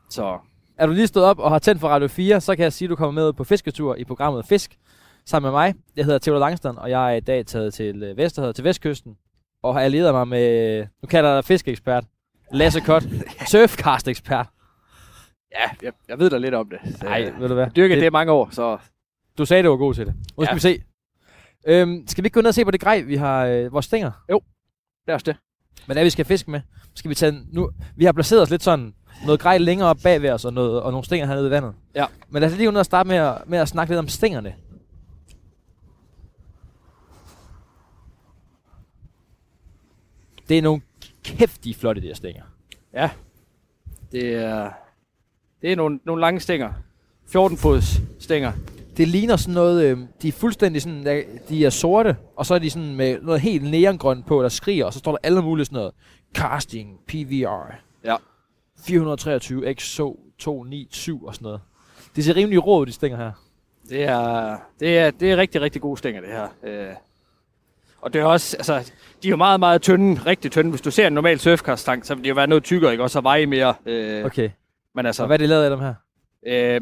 så 0.10 0.38
Er 0.78 0.86
du 0.86 0.92
lige 0.92 1.08
stået 1.08 1.26
op 1.26 1.40
og 1.40 1.52
har 1.52 1.60
tændt 1.60 1.82
for 1.82 1.88
Radio 1.88 2.08
4, 2.08 2.42
så 2.42 2.56
kan 2.56 2.64
jeg 2.64 2.74
sige, 2.74 2.86
at 2.86 2.90
du 2.90 2.96
kommer 2.96 3.22
med 3.22 3.34
på 3.34 3.44
fisketur 3.44 3.96
i 3.96 4.04
programmet 4.04 4.46
Fisk 4.46 4.78
sammen 5.26 5.48
med 5.48 5.52
mig. 5.60 5.74
Jeg 5.96 6.06
hedder 6.06 6.20
Theodor 6.20 6.40
Langstrand, 6.40 6.78
og 6.78 6.90
jeg 6.90 7.12
er 7.12 7.16
i 7.16 7.20
dag 7.20 7.46
taget 7.46 7.74
til 7.74 8.04
øh, 8.04 8.18
Vesterhavet, 8.18 8.56
til 8.56 8.64
Vestkysten, 8.64 9.18
og 9.64 9.74
har 9.74 9.82
allieret 9.82 10.14
mig 10.14 10.28
med, 10.28 10.80
nu 11.04 11.08
kalder 11.08 11.30
jeg 11.34 11.46
fiskeekspert, 11.46 12.04
Lasse 12.54 12.80
Kott, 12.80 13.04
surfcast-ekspert. 13.52 14.48
ja, 15.52 15.70
jeg, 15.84 15.92
jeg 16.08 16.20
ved 16.20 16.30
da 16.30 16.38
lidt 16.38 16.54
om 16.56 16.70
det. 16.70 17.04
Nej, 17.04 17.34
ved 17.40 17.48
du 17.48 17.54
hvad? 17.54 17.64
jeg 17.64 17.76
dyrker 17.76 17.96
det, 17.96 18.04
det 18.04 18.12
mange 18.12 18.32
år, 18.32 18.50
så 18.52 18.78
Du 19.38 19.46
sagde, 19.46 19.64
du 19.64 19.70
var 19.70 19.78
god 19.78 19.94
til 19.94 20.06
det. 20.06 20.14
Nu 20.38 20.44
skal 20.46 20.52
Ja. 20.52 20.54
vi 20.54 20.60
se. 20.60 20.82
Øhm, 21.68 22.04
skal 22.08 22.24
vi 22.24 22.26
ikke 22.28 22.34
gå 22.34 22.42
ned 22.42 22.48
og 22.48 22.54
se 22.54 22.66
på 22.66 22.72
det 22.72 22.82
grej, 22.82 23.02
vi 23.02 23.16
har, 23.16 23.46
øh, 23.46 23.74
vores 23.74 23.86
stænger? 23.86 24.12
det 24.30 24.40
er 25.08 25.14
også 25.14 25.24
det. 25.24 25.36
Det 25.88 25.98
er, 25.98 26.04
vi 26.04 26.10
skal 26.10 26.26
fiske 26.26 26.52
med? 26.52 26.62
Skal 26.96 27.10
vi 27.10 27.16
tage, 27.16 27.34
nu, 27.52 27.70
vi 27.96 28.06
har 28.06 28.12
placeret 28.12 28.42
os 28.42 28.50
lidt 28.50 28.64
sådan, 28.64 28.94
noget 29.26 29.40
grej 29.40 29.58
længere 29.58 29.90
op 29.90 29.98
bagved 30.04 30.30
os, 30.30 30.46
og, 30.46 30.54
noget, 30.54 30.82
og 30.82 30.92
nogle 30.92 31.06
stænger 31.06 31.28
hernede 31.28 31.48
i 31.48 31.52
vandet. 31.52 31.74
Ja. 31.96 32.06
Men 32.30 32.42
lad 32.42 32.50
os 32.52 32.58
lige 32.58 32.68
gå 32.68 32.72
ned 32.72 32.80
og 32.80 32.86
starte 32.86 33.08
med 33.10 33.16
at, 33.18 33.38
med 33.48 33.60
at 33.60 33.68
snakke 33.68 33.92
lidt 33.92 34.00
om 34.00 34.08
stængerne. 34.08 34.54
Det 40.52 40.58
er 40.58 40.62
nogle 40.62 40.82
kæftige 41.24 41.76
flotte, 41.76 42.02
de 42.02 42.08
her 42.08 42.14
stænger. 42.14 42.44
Ja, 42.94 43.10
det 44.12 44.36
er, 44.36 44.72
det 45.62 45.72
er 45.72 45.76
nogle, 45.76 46.00
nogle 46.06 46.22
lange 46.22 46.40
stænger. 46.40 46.74
14 47.28 47.58
fods 47.58 48.02
stænger. 48.20 48.52
Det 48.98 49.08
ligner 49.08 49.36
sådan 49.36 49.54
noget, 49.54 49.84
øh, 49.84 50.00
de 50.22 50.28
er 50.28 50.32
fuldstændig 50.32 50.82
sådan, 50.82 51.24
de 51.50 51.66
er 51.66 51.70
sorte, 51.70 52.18
og 52.36 52.46
så 52.46 52.56
er 52.56 52.60
de 52.60 52.70
sådan 52.70 52.96
med 52.96 53.22
noget 53.22 53.42
helt 53.42 53.64
neongrønt 53.64 54.26
på, 54.26 54.44
der 54.44 54.50
skriger, 54.50 54.86
og 54.86 54.94
så 54.94 55.00
står 55.00 55.12
der 55.12 55.18
alle 55.24 55.42
mulige 55.42 55.66
sådan 55.66 55.76
noget. 55.76 55.94
Casting, 56.34 57.00
PVR. 57.08 57.76
Ja. 58.04 58.16
423 58.86 59.74
XO 59.74 60.20
297 60.38 61.24
og 61.24 61.36
sådan 61.36 61.46
noget. 61.46 61.62
Det 62.16 62.24
ser 62.24 62.36
rimelig 62.36 62.66
rå 62.66 62.82
ud, 62.82 62.86
de 62.86 62.92
stænger 62.92 63.18
her. 63.18 63.32
Det 63.90 64.04
er, 64.04 64.58
det 64.80 64.98
er, 64.98 65.12
det 65.12 65.32
er 65.32 65.38
rigtig, 65.38 65.62
rigtig 65.62 65.82
gode 65.82 65.98
stænger, 65.98 66.22
det 66.22 66.30
her. 66.30 66.48
Øh, 66.64 66.96
og 68.02 68.14
det 68.14 68.22
er 68.22 68.26
også, 68.26 68.58
altså, 68.58 68.92
de 69.24 69.28
er 69.28 69.30
jo 69.30 69.36
meget, 69.38 69.60
meget 69.60 69.82
tynde, 69.82 70.22
rigtig 70.26 70.52
tynde. 70.52 70.70
Hvis 70.70 70.82
du 70.82 70.92
ser 70.92 71.08
en 71.08 71.14
normal 71.14 71.40
surfkaststang, 71.40 72.06
så 72.06 72.16
vil 72.16 72.24
de 72.24 72.30
jo 72.30 72.36
være 72.36 72.48
noget 72.48 72.64
tykkere, 72.64 72.92
ikke? 72.92 73.04
Også 73.04 73.18
at 73.20 73.24
veje 73.24 73.46
mere. 73.46 73.74
Øh, 73.86 74.26
Okay. 74.26 74.50
Men 74.96 75.06
altså, 75.06 75.24
Og 75.24 75.28
hvad 75.28 75.36
er 75.36 75.38
det 75.38 75.50
lavet 75.50 75.64
af 75.64 75.70
dem 75.70 75.80
her? 75.80 75.94
øh, 76.48 76.82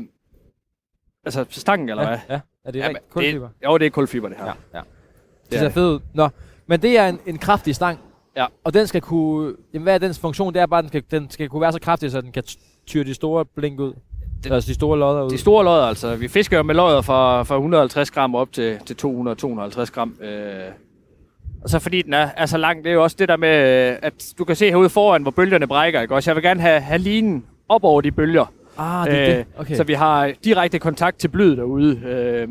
altså 1.26 1.46
stangen, 1.50 1.90
eller 1.90 2.04
ja, 2.04 2.10
hvad? 2.10 2.20
ja. 2.30 2.40
Er 2.66 2.72
det 2.72 2.80
Ja, 2.80 2.88
men 2.88 2.98
kulfiber? 3.10 3.48
Det, 3.48 3.66
jo, 3.66 3.78
det 3.78 3.86
er 3.86 3.90
kulfiber, 3.90 4.28
det 4.30 4.38
her. 4.38 4.46
Ja, 4.46 4.52
ja. 4.74 4.80
Det 4.80 5.52
Det 5.52 5.56
er 5.56 5.60
ser 5.60 5.70
fedt 5.70 5.86
ud. 5.86 6.00
Nå, 6.14 6.30
men 6.68 6.82
det 6.82 6.98
er 6.98 7.08
en, 7.08 7.20
en 7.26 7.38
kraftig 7.38 7.76
stang. 7.76 8.00
Ja. 8.36 8.46
Og 8.64 8.74
den 8.74 8.88
skal 8.88 9.02
kunne... 9.02 9.56
Jamen, 9.74 9.84
hvad 9.84 9.94
er 9.94 9.98
dens 9.98 10.20
funktion? 10.20 10.54
Det 10.54 10.62
er 10.62 10.66
bare, 10.66 10.78
at 10.78 10.84
den 10.84 10.90
skal, 10.90 11.04
den 11.20 11.30
skal 11.30 11.50
kunne 11.50 11.62
være 11.62 11.72
så 11.72 11.80
kraftig, 11.82 12.12
så 12.12 12.22
den 12.22 12.32
kan 12.32 12.44
tyre 12.88 13.04
de 13.04 13.14
store 13.14 13.46
blink 13.46 13.80
ud. 13.80 13.94
Det- 14.44 14.52
altså 14.52 14.68
de 14.68 14.74
store 14.74 15.00
lodder 15.00 15.24
ud. 15.24 15.30
De 15.30 15.38
store 15.38 15.64
lodder, 15.64 15.84
altså. 15.86 16.16
Vi 16.16 16.28
fisker 16.28 16.58
jo 16.58 16.64
med 16.64 16.76
lodder 16.76 17.02
fra, 17.02 17.44
fra 17.44 17.56
150 17.56 18.12
gram 18.12 18.36
op 18.36 18.52
til, 18.52 18.80
til 18.86 18.94
200-250 18.94 19.92
gram. 19.92 20.18
Øh, 20.22 20.64
Og 21.64 21.70
så 21.70 21.80
fordi 21.80 22.02
den 22.02 22.14
er, 22.14 22.30
er 22.38 22.46
så 22.46 22.58
lang, 22.58 22.84
det 22.84 22.90
er 22.90 22.94
jo 22.94 23.04
også 23.04 23.16
det 23.20 23.30
der 23.30 23.38
med, 23.38 23.90
øh, 23.92 23.98
at 24.02 24.34
du 24.38 24.44
kan 24.44 24.56
se 24.56 24.70
herude 24.70 24.90
foran, 24.90 25.22
hvor 25.22 25.32
bølgerne 25.32 25.68
brækker, 25.68 26.02
ikke? 26.02 26.16
Også 26.16 26.32
jeg 26.32 26.36
vil 26.36 26.44
gerne 26.44 26.62
have, 26.62 26.82
have 26.82 26.98
linen 26.98 27.46
op 27.70 27.84
over 27.84 28.02
de 28.02 28.12
bølger. 28.12 28.54
Ah, 28.78 29.12
det 29.12 29.20
er 29.20 29.36
det. 29.36 29.46
Okay. 29.58 29.76
Så 29.76 29.84
vi 29.84 29.94
har 29.94 30.32
direkte 30.44 30.80
kontakt 30.80 31.18
til 31.18 31.28
blyet 31.28 31.58
derude. 31.58 32.00
Øh, 32.00 32.48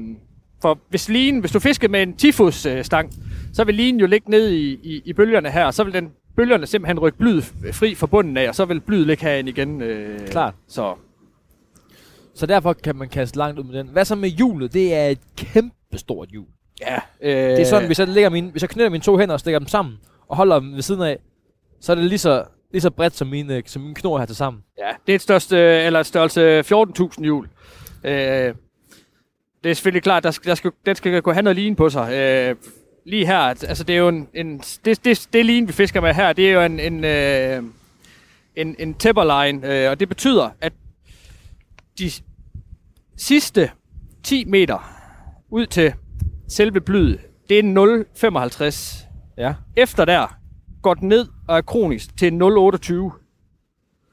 for 0.63 0.79
hvis 0.89 1.09
linen, 1.09 1.41
hvis 1.41 1.53
du 1.53 1.59
fisker 1.61 1.89
med 1.89 2.03
en 2.03 2.17
10 2.17 2.29
øh, 2.29 2.85
stang, 2.85 3.13
så 3.53 3.65
vil 3.65 3.75
linen 3.75 4.01
jo 4.01 4.07
ligge 4.07 4.31
ned 4.31 4.51
i, 4.51 4.73
i, 4.83 5.03
i 5.05 5.13
bølgerne 5.13 5.51
her, 5.51 5.65
og 5.65 5.75
så 5.75 5.85
vil 5.85 5.93
den 5.95 6.11
bølgerne 6.37 6.67
simpelthen 6.67 6.99
rykke 6.99 7.19
blyet 7.19 7.45
fri 7.73 7.95
fra 7.95 8.07
bunden 8.07 8.37
af, 8.37 8.49
og 8.49 8.55
så 8.55 8.65
vil 8.65 8.81
blyet 8.81 9.07
ligge 9.07 9.23
herinde 9.23 9.51
igen. 9.51 9.83
Øh, 9.83 10.19
Klart. 10.29 10.55
Så 10.69 10.95
Så 12.35 12.47
derfor 12.47 12.73
kan 12.73 12.97
man 12.97 13.09
kaste 13.09 13.39
langt 13.39 13.59
ud 13.59 13.65
med 13.65 13.79
den. 13.79 13.89
Hvad 13.89 14.05
så 14.05 14.15
med 14.15 14.29
hjulet? 14.29 14.73
Det 14.73 14.95
er 14.95 15.07
et 15.07 15.19
kæmpe 15.37 15.99
stort 15.99 16.29
hjul. 16.29 16.47
Ja. 16.81 16.97
Øh, 17.21 17.33
Det 17.51 17.61
er 17.61 17.65
sådan, 17.65 17.87
hvis 17.87 17.99
jeg, 17.99 18.09
lægger 18.09 18.31
mine, 18.31 18.51
hvis 18.51 18.63
jeg 18.63 18.71
knytter 18.71 18.91
mine 18.91 19.03
to 19.03 19.19
hænder 19.19 19.33
og 19.35 19.41
stikker 19.41 19.59
dem 19.59 19.69
sammen, 19.69 19.99
og 20.29 20.37
holder 20.37 20.61
dem 20.61 20.75
ved 20.75 20.83
siden 20.83 21.03
af, 21.03 21.19
så 21.81 21.93
er 21.93 21.97
det 21.97 22.05
lige 22.05 22.19
så, 22.19 22.45
lige 22.73 22.81
så 22.81 22.91
bredt 22.91 23.17
som 23.17 23.29
mine, 23.29 23.63
som 23.67 23.83
mine 23.83 23.95
knor 23.95 24.19
her 24.19 24.27
til 24.27 24.37
sammen. 24.37 24.63
Ja, 24.79 24.91
det 25.07 25.13
er 25.13 25.17
et 25.17 25.23
største, 25.23 25.57
eller 25.59 26.01
et 26.01 26.07
størrelse 26.07 26.61
14.000 26.61 27.23
hjul. 27.23 27.49
Øh, 28.05 28.55
det 29.65 29.71
er 29.71 29.75
selvfølgelig 29.75 30.03
klart, 30.03 30.23
der 30.23 30.31
skal, 30.31 30.49
der 30.49 30.55
skal, 30.55 30.71
den 30.87 30.97
skal 30.97 31.23
kunne 31.23 31.35
have 31.35 31.43
noget 31.43 31.57
lin 31.57 31.77
på 31.77 31.91
sig. 31.91 32.13
Øh, 32.13 32.57
lige 33.07 33.27
her, 33.27 33.39
altså 33.39 33.85
det 33.85 33.95
er 33.95 33.99
jo 33.99 34.09
en, 34.09 34.29
en 34.35 34.59
det, 34.85 35.05
det, 35.05 35.29
det 35.33 35.47
lin, 35.47 35.69
vi 35.69 35.73
fisker 35.73 36.01
med 36.01 36.15
her, 36.15 36.33
det 36.33 36.49
er 36.49 36.53
jo 36.53 36.61
en, 36.63 36.81
en, 36.81 37.05
øh, 37.05 37.63
en, 38.57 38.77
en 38.79 38.95
tepperline, 38.95 39.75
øh, 39.85 39.91
og 39.91 40.01
det 40.01 40.09
betyder, 40.09 40.51
at 40.61 40.73
de 41.99 42.11
sidste 43.17 43.71
10 44.23 44.45
meter 44.45 44.95
ud 45.51 45.67
til 45.67 45.95
selve 46.49 46.81
blyet, 46.81 47.19
det 47.49 47.59
er 47.59 47.63
0,55. 48.63 49.07
Ja. 49.39 49.55
Efter 49.77 50.05
der 50.05 50.37
går 50.83 50.95
den 50.95 51.09
ned 51.09 51.27
og 51.49 51.57
er 51.57 51.61
kronisk 51.61 52.17
til 52.17 52.31
0,28. 52.31 53.25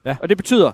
Ja. 0.06 0.16
Og 0.22 0.30
det 0.30 0.38
betyder, 0.38 0.72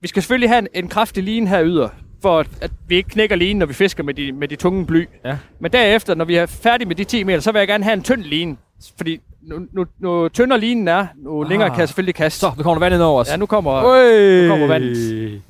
vi 0.00 0.08
skal 0.08 0.22
selvfølgelig 0.22 0.50
have 0.50 0.58
en, 0.58 0.68
en 0.74 0.88
kraftig 0.88 1.22
line 1.22 1.48
her 1.48 1.64
yder, 1.64 1.88
for 2.22 2.38
at, 2.60 2.70
vi 2.88 2.96
ikke 2.96 3.08
knækker 3.10 3.36
linen, 3.36 3.58
når 3.58 3.66
vi 3.66 3.74
fisker 3.74 4.02
med 4.02 4.14
de, 4.14 4.32
med 4.32 4.48
de 4.48 4.56
tunge 4.56 4.86
bly. 4.86 5.08
Ja. 5.24 5.38
Men 5.60 5.72
derefter, 5.72 6.14
når 6.14 6.24
vi 6.24 6.34
er 6.36 6.46
færdige 6.46 6.88
med 6.88 6.96
de 6.96 7.04
10 7.04 7.24
meter, 7.24 7.40
så 7.40 7.52
vil 7.52 7.58
jeg 7.58 7.68
gerne 7.68 7.84
have 7.84 7.94
en 7.94 8.02
tynd 8.02 8.22
line. 8.22 8.56
Fordi 8.96 9.20
nu, 9.42 9.56
nu, 9.72 9.86
nu 9.98 10.28
tyndere 10.28 10.60
linen 10.60 10.88
er, 10.88 11.06
nu 11.16 11.42
Ah. 11.42 11.48
længere 11.50 11.70
kan 11.70 11.78
jeg 11.78 11.88
selvfølgelig 11.88 12.14
kaste. 12.14 12.40
Så, 12.40 12.52
nu 12.56 12.62
kommer 12.62 12.74
der 12.74 12.80
vand 12.80 12.94
ind 12.94 13.02
over 13.02 13.20
os. 13.20 13.28
Ja, 13.30 13.36
nu 13.36 13.46
kommer... 13.46 13.72
Øj. 13.74 14.42
nu 14.42 14.48
kommer 14.48 14.66
vandet. 14.66 15.42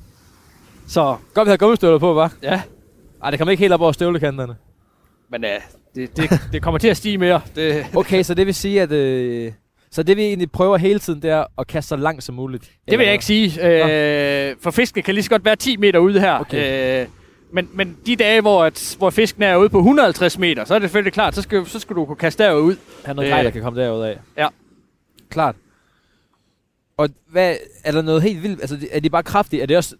Så, 0.87 1.15
Godt, 1.33 1.45
vi 1.45 1.49
har 1.49 1.57
gummistøvler 1.57 1.97
på, 1.99 2.13
var? 2.13 2.33
ja. 2.43 2.61
Ej, 3.23 3.29
det 3.29 3.39
kommer 3.39 3.51
ikke 3.51 3.61
helt 3.61 3.73
op 3.73 3.81
over 3.81 3.91
støvlekanterne. 3.91 4.55
Men 5.31 5.43
uh, 5.43 5.49
det, 5.95 6.17
det, 6.17 6.39
det 6.53 6.61
kommer 6.61 6.77
til 6.77 6.87
at 6.87 6.97
stige 6.97 7.17
mere. 7.17 7.41
Det, 7.55 7.85
Okay, 7.95 8.23
så 8.23 8.33
det 8.33 8.45
vil 8.45 8.55
sige, 8.55 8.81
at... 8.81 8.91
Øh, 8.91 9.51
så 9.91 10.03
det 10.03 10.17
vi 10.17 10.23
egentlig 10.23 10.51
prøver 10.51 10.77
hele 10.77 10.99
tiden, 10.99 11.21
det 11.21 11.29
er 11.29 11.45
at 11.59 11.67
kaste 11.67 11.89
så 11.89 11.95
langt 11.95 12.23
som 12.23 12.35
muligt. 12.35 12.71
Det 12.89 12.97
vil 12.99 13.05
jeg 13.05 13.13
ikke 13.13 13.25
sige. 13.25 13.47
Øh, 14.49 14.55
for 14.61 14.71
fisken 14.71 15.03
kan 15.03 15.13
lige 15.13 15.23
så 15.23 15.29
godt 15.29 15.45
være 15.45 15.55
10 15.55 15.77
meter 15.77 15.99
ude 15.99 16.19
her. 16.19 16.39
Okay. 16.39 17.01
Øh, 17.01 17.07
men, 17.53 17.69
men 17.73 17.97
de 18.05 18.15
dage, 18.15 18.41
hvor, 18.41 18.63
at, 18.63 18.95
hvor 18.97 19.09
fisken 19.09 19.43
er 19.43 19.55
ude 19.55 19.69
på 19.69 19.77
150 19.77 20.37
meter, 20.37 20.65
så 20.65 20.75
er 20.75 20.79
det 20.79 20.89
selvfølgelig 20.89 21.13
klart, 21.13 21.35
så 21.35 21.41
skal, 21.41 21.65
så 21.65 21.79
skal 21.79 21.95
du 21.95 22.05
kunne 22.05 22.15
kaste 22.15 22.43
derud. 22.43 22.75
have 23.05 23.15
noget 23.15 23.27
Øh. 23.27 23.33
grej, 23.33 23.43
der 23.43 23.49
kan 23.49 23.61
komme 23.61 23.81
derud 23.81 24.03
af. 24.03 24.19
Ja. 24.37 24.47
Klart. 25.29 25.55
Og 26.97 27.09
hvad, 27.31 27.55
er 27.83 27.91
der 27.91 28.01
noget 28.01 28.21
helt 28.21 28.43
vildt? 28.43 28.61
Altså, 28.61 28.77
er 28.91 28.99
de 28.99 29.09
bare 29.09 29.23
kraftige? 29.23 29.61
Er 29.61 29.65
det 29.65 29.77
også, 29.77 29.95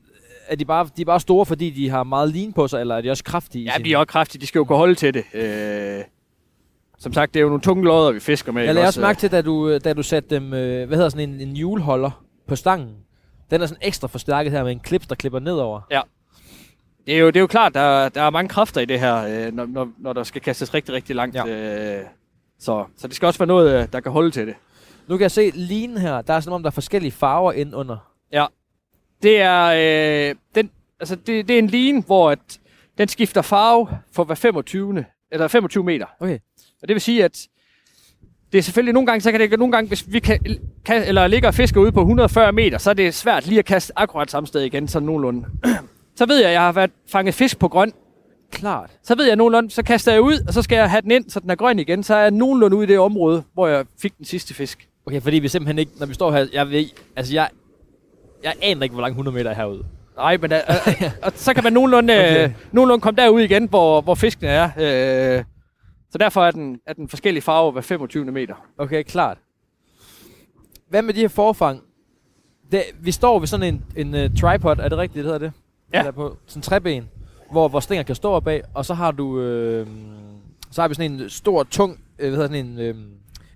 er 0.50 0.56
de 0.56 0.66
bare, 0.66 0.90
de 0.98 1.02
er 1.02 1.06
bare 1.06 1.20
store, 1.20 1.46
fordi 1.46 1.70
de 1.70 1.90
har 1.90 2.04
meget 2.04 2.30
lin 2.30 2.54
på 2.54 2.68
sig, 2.68 2.82
eller 2.82 2.96
er 2.96 3.02
de 3.02 3.12
også 3.12 3.24
kraftige? 3.24 3.64
Ja, 3.64 3.84
de 3.84 3.94
er 3.94 3.98
også 3.98 4.08
kraftige. 4.08 4.42
De 4.42 4.48
skal 4.48 4.60
jo 4.60 4.66
kunne 4.66 4.78
holde 4.78 4.96
til 4.96 5.14
det. 5.14 5.24
Øh, 5.34 6.04
som 6.98 7.14
sagt, 7.14 7.34
det 7.34 7.40
er 7.40 7.44
jo 7.44 7.48
nogle 7.48 7.62
tunge 7.62 7.84
lodder, 7.84 8.12
vi 8.12 8.20
fisker 8.20 8.52
med. 8.52 8.64
Jeg 8.64 8.74
lagde 8.74 8.88
også 8.88 9.00
øh, 9.00 9.08
mærke 9.08 9.20
til, 9.20 9.32
da 9.32 9.42
du, 9.42 9.78
da 9.78 9.94
du 9.94 10.04
satte 10.04 10.36
dem, 10.36 10.54
øh, 10.54 10.88
hvad 10.88 10.98
hedder 10.98 11.10
sådan 11.10 11.30
en, 11.30 11.42
en 11.42 11.56
hjulholder 11.56 12.24
på 12.48 12.56
stangen. 12.56 12.96
Den 13.52 13.62
er 13.62 13.66
sådan 13.66 13.82
ekstra 13.82 14.08
forstærket 14.08 14.52
her 14.52 14.64
med 14.64 14.72
en 14.72 14.80
klips, 14.80 15.08
der 15.08 15.16
klipper 15.16 15.40
nedover. 15.40 15.82
Det 17.06 17.16
er 17.16 17.20
jo, 17.20 17.28
det 17.28 17.36
er 17.36 17.42
jo 17.42 17.48
klart, 17.48 17.74
der, 17.74 18.10
der 18.10 18.22
er 18.22 18.30
mange 18.30 18.50
kræfter 18.50 18.82
i 18.82 18.86
det 18.86 19.00
her, 19.00 19.48
øh, 19.48 19.54
når, 19.54 19.66
når, 19.66 19.90
når 19.98 20.14
der 20.14 20.24
skal 20.24 20.42
kastes 20.42 20.74
rigtig, 20.74 20.94
rigtig 20.94 21.16
langt. 21.16 21.36
Ja. 21.36 21.46
Øh, 21.98 22.06
så, 22.60 22.86
så 22.98 23.08
det 23.08 23.16
skal 23.16 23.26
også 23.26 23.40
være 23.40 23.48
noget, 23.48 23.82
øh, 23.82 23.88
der 23.94 24.00
kan 24.00 24.12
holde 24.12 24.32
til 24.32 24.48
det. 24.48 24.56
Nu 25.08 25.18
kan 25.18 25.22
jeg 25.22 25.32
se 25.32 25.52
linen 25.54 25.98
her. 25.98 26.22
Der 26.22 26.34
er 26.34 26.40
som 26.40 26.54
om, 26.54 26.64
der 26.64 26.70
er 26.70 26.72
forskellige 26.72 27.12
farver 27.12 27.52
ind 27.52 27.76
under. 27.76 27.98
Det 29.24 29.42
er, 29.42 30.30
øh, 30.30 30.36
den, 30.56 30.72
altså 31.00 31.16
det, 31.16 31.48
det 31.48 31.54
er 31.54 31.60
en 31.60 31.68
line, 31.68 32.02
hvor 32.02 32.32
at 32.32 32.60
den 32.98 33.08
skifter 33.08 33.42
farve 33.42 33.88
for 34.12 34.24
hver 34.24 34.36
25. 34.36 35.06
Eller 35.32 35.48
25 35.48 35.84
meter. 35.84 36.06
Okay. 36.20 36.40
Og 36.82 36.88
det 36.88 36.94
vil 36.94 37.02
sige, 37.02 37.24
at 37.24 37.48
det 38.52 38.58
er 38.58 38.62
selvfølgelig 38.62 38.94
nogle 38.94 39.08
gange, 39.08 39.22
så 39.22 39.32
kan 39.32 39.40
det 39.40 39.60
nogle 39.60 39.72
gange, 39.72 39.88
hvis 39.88 40.06
vi 40.08 40.20
kan, 40.20 40.40
kan 40.86 41.04
eller 41.04 41.28
ligger 41.28 41.48
og 41.48 41.54
fisker 41.54 41.82
ude 41.82 41.92
på 41.92 42.00
140 42.00 42.52
meter, 42.52 42.78
så 42.78 42.90
er 42.90 42.94
det 42.94 43.14
svært 43.14 43.48
lige 43.48 43.60
at 43.60 43.66
kaste 43.66 43.94
akkurat 43.96 44.32
samme 44.32 44.48
sted 44.48 44.62
igen, 44.62 44.88
sådan 44.88 45.06
nogenlunde. 45.06 45.46
så 46.18 46.26
ved 46.26 46.38
jeg, 46.38 46.48
at 46.48 46.54
jeg 46.54 46.62
har 46.62 46.72
været 46.72 46.92
fanget 47.12 47.36
fisk 47.36 47.60
på 47.60 47.68
grøn. 47.68 47.94
Klart. 48.52 48.90
Så 49.04 49.16
ved 49.16 49.26
jeg 49.26 49.36
nogenlunde, 49.36 49.72
så 49.72 49.84
kaster 49.84 50.12
jeg 50.12 50.22
ud, 50.22 50.40
og 50.48 50.54
så 50.54 50.62
skal 50.62 50.76
jeg 50.76 50.90
have 50.90 51.02
den 51.02 51.12
ind, 51.12 51.30
så 51.30 51.40
den 51.40 51.50
er 51.50 51.56
grøn 51.56 51.80
igen. 51.80 52.04
Så 52.04 52.16
er 52.16 52.22
jeg 52.22 52.32
nogenlunde 52.32 52.78
ude 52.78 52.84
i 52.84 52.88
det 52.88 53.00
område, 53.00 53.44
hvor 53.54 53.68
jeg 53.68 53.86
fik 54.02 54.18
den 54.18 54.26
sidste 54.26 54.54
fisk. 54.54 54.88
Okay, 55.06 55.22
fordi 55.22 55.40
vi 55.40 55.48
simpelthen 55.48 55.80
ikke, 55.80 55.92
når 55.98 56.06
vi 56.06 56.14
står 56.14 56.32
her, 56.32 56.48
jeg 56.54 56.70
ved, 56.70 56.86
altså 57.16 57.34
jeg, 57.34 57.50
jeg 58.44 58.54
aner 58.62 58.84
ikke, 58.84 58.94
hvor 58.94 59.02
lang 59.02 59.12
100 59.12 59.36
meter 59.36 59.50
er 59.52 59.56
herude. 59.56 59.84
Nej, 60.18 60.38
men 60.38 60.52
uh, 60.52 60.58
uh, 60.88 61.04
og 61.26 61.32
så 61.36 61.54
kan 61.54 61.64
man 61.64 61.74
nogenlunde, 61.74 62.14
Okay. 62.14 62.30
okay. 62.36 62.46
uh, 62.50 62.54
nogenlunde 62.72 63.02
komme 63.02 63.22
derud 63.22 63.42
igen, 63.42 63.70
hvor, 63.70 64.02
hvor 64.02 64.16
fiskene 64.16 64.50
er. 64.50 64.66
Uh, 65.40 65.44
så 66.12 66.18
derfor 66.18 66.46
er 66.46 66.52
den, 66.52 66.80
er 66.88 66.94
den 66.94 67.10
forskellige 67.10 67.42
farve 67.42 67.72
hver 67.72 67.82
25 67.82 68.26
meter. 68.26 68.56
Okay, 68.78 69.04
klart. 69.04 69.38
Hvad 70.90 71.02
med 71.02 71.14
de 71.14 71.20
her 71.20 71.28
forfang? 71.28 71.82
Det, 72.72 72.84
vi 73.00 73.12
står 73.12 73.40
ved 73.40 73.48
sådan 73.48 73.74
en, 73.96 74.08
en 74.08 74.26
uh, 74.26 74.36
tripod, 74.42 74.78
er 74.80 74.90
det 74.90 74.98
rigtigt, 74.98 75.16
det 75.16 75.24
hedder 75.24 75.38
det? 75.40 75.52
Ja. 75.94 76.00
Eller 76.00 76.12
på 76.12 76.38
sådan 76.48 76.60
en 76.60 76.64
træben, 76.64 77.10
hvor, 77.52 77.68
hvor 77.68 77.80
stænger 77.80 78.04
kan 78.04 78.16
stå 78.16 78.40
bag, 78.40 78.64
og 78.74 78.86
så 78.86 78.94
har 78.94 79.12
du, 79.12 79.42
øh, 79.42 79.88
så 80.72 80.82
har 80.82 80.88
vi 80.88 80.94
sådan 80.94 81.12
en 81.12 81.30
stor, 81.30 81.64
tung, 81.64 82.00
øh, 82.20 82.28
hvad 82.30 82.38
hedder 82.38 82.48
sådan 82.56 82.66
en, 82.66 82.80
øh, 82.80 82.96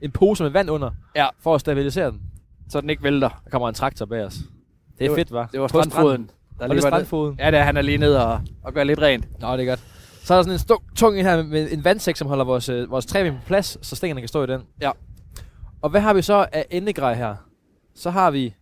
en 0.02 0.12
pose 0.12 0.44
med 0.44 0.52
vand 0.52 0.70
under, 0.70 0.92
Ja. 1.16 1.28
for 1.40 1.56
at 1.56 1.62
stabilisere 1.62 2.12
den. 2.12 2.22
Så 2.70 2.82
den 2.82 2.90
ikke 2.90 3.04
vælter. 3.04 3.30
Der 3.44 3.50
kommer 3.50 3.68
en 3.70 3.76
traktor 3.76 4.06
bag 4.06 4.26
os. 4.26 4.36
Det 5.00 5.06
er 5.06 5.10
Det 5.10 5.18
fedt, 5.18 5.32
var. 5.32 5.50
Det 5.52 5.62
var 5.62 5.68
strandfoden. 5.68 6.22
Der 6.22 6.28
det 6.58 6.64
er 6.64 6.68
var 6.68 6.74
ned- 6.74 6.82
strandfoden. 6.82 7.36
Ja, 7.40 7.52
det 7.52 7.60
er, 7.60 7.64
han 7.64 7.78
er 7.78 7.82
lige 7.82 7.98
nede 7.98 8.26
og, 8.28 8.42
og 8.64 8.74
gør 8.74 8.84
lidt 8.84 9.00
rent. 9.02 9.42
Nå, 9.42 9.58
det 9.58 9.62
er 9.66 9.70
godt. 9.70 9.80
Så 10.24 10.34
er 10.34 10.38
der 10.38 10.44
sådan 10.44 10.54
en 10.54 10.60
stor, 10.60 10.84
tung 10.96 11.20
en 11.20 11.26
her 11.26 11.44
med, 11.44 11.72
en 11.72 11.84
vandsæk, 11.84 12.16
som 12.16 12.28
holder 12.28 12.46
vores, 12.46 12.70
øh, 12.70 12.92
vores 12.92 13.06
træben 13.06 13.34
på 13.36 13.40
plads, 13.46 13.88
så 13.88 13.96
stængerne 13.96 14.22
kan 14.22 14.28
stå 14.28 14.44
i 14.44 14.48
den. 14.48 14.62
Ja. 14.82 14.92
Og 15.82 15.90
hvad 15.90 16.02
har 16.02 16.14
vi 16.14 16.22
så 16.22 16.46
af 16.52 16.66
endegrej 16.72 17.14
her? 17.14 17.36
Så 17.96 18.10
har 18.10 18.32
vi 18.32 18.54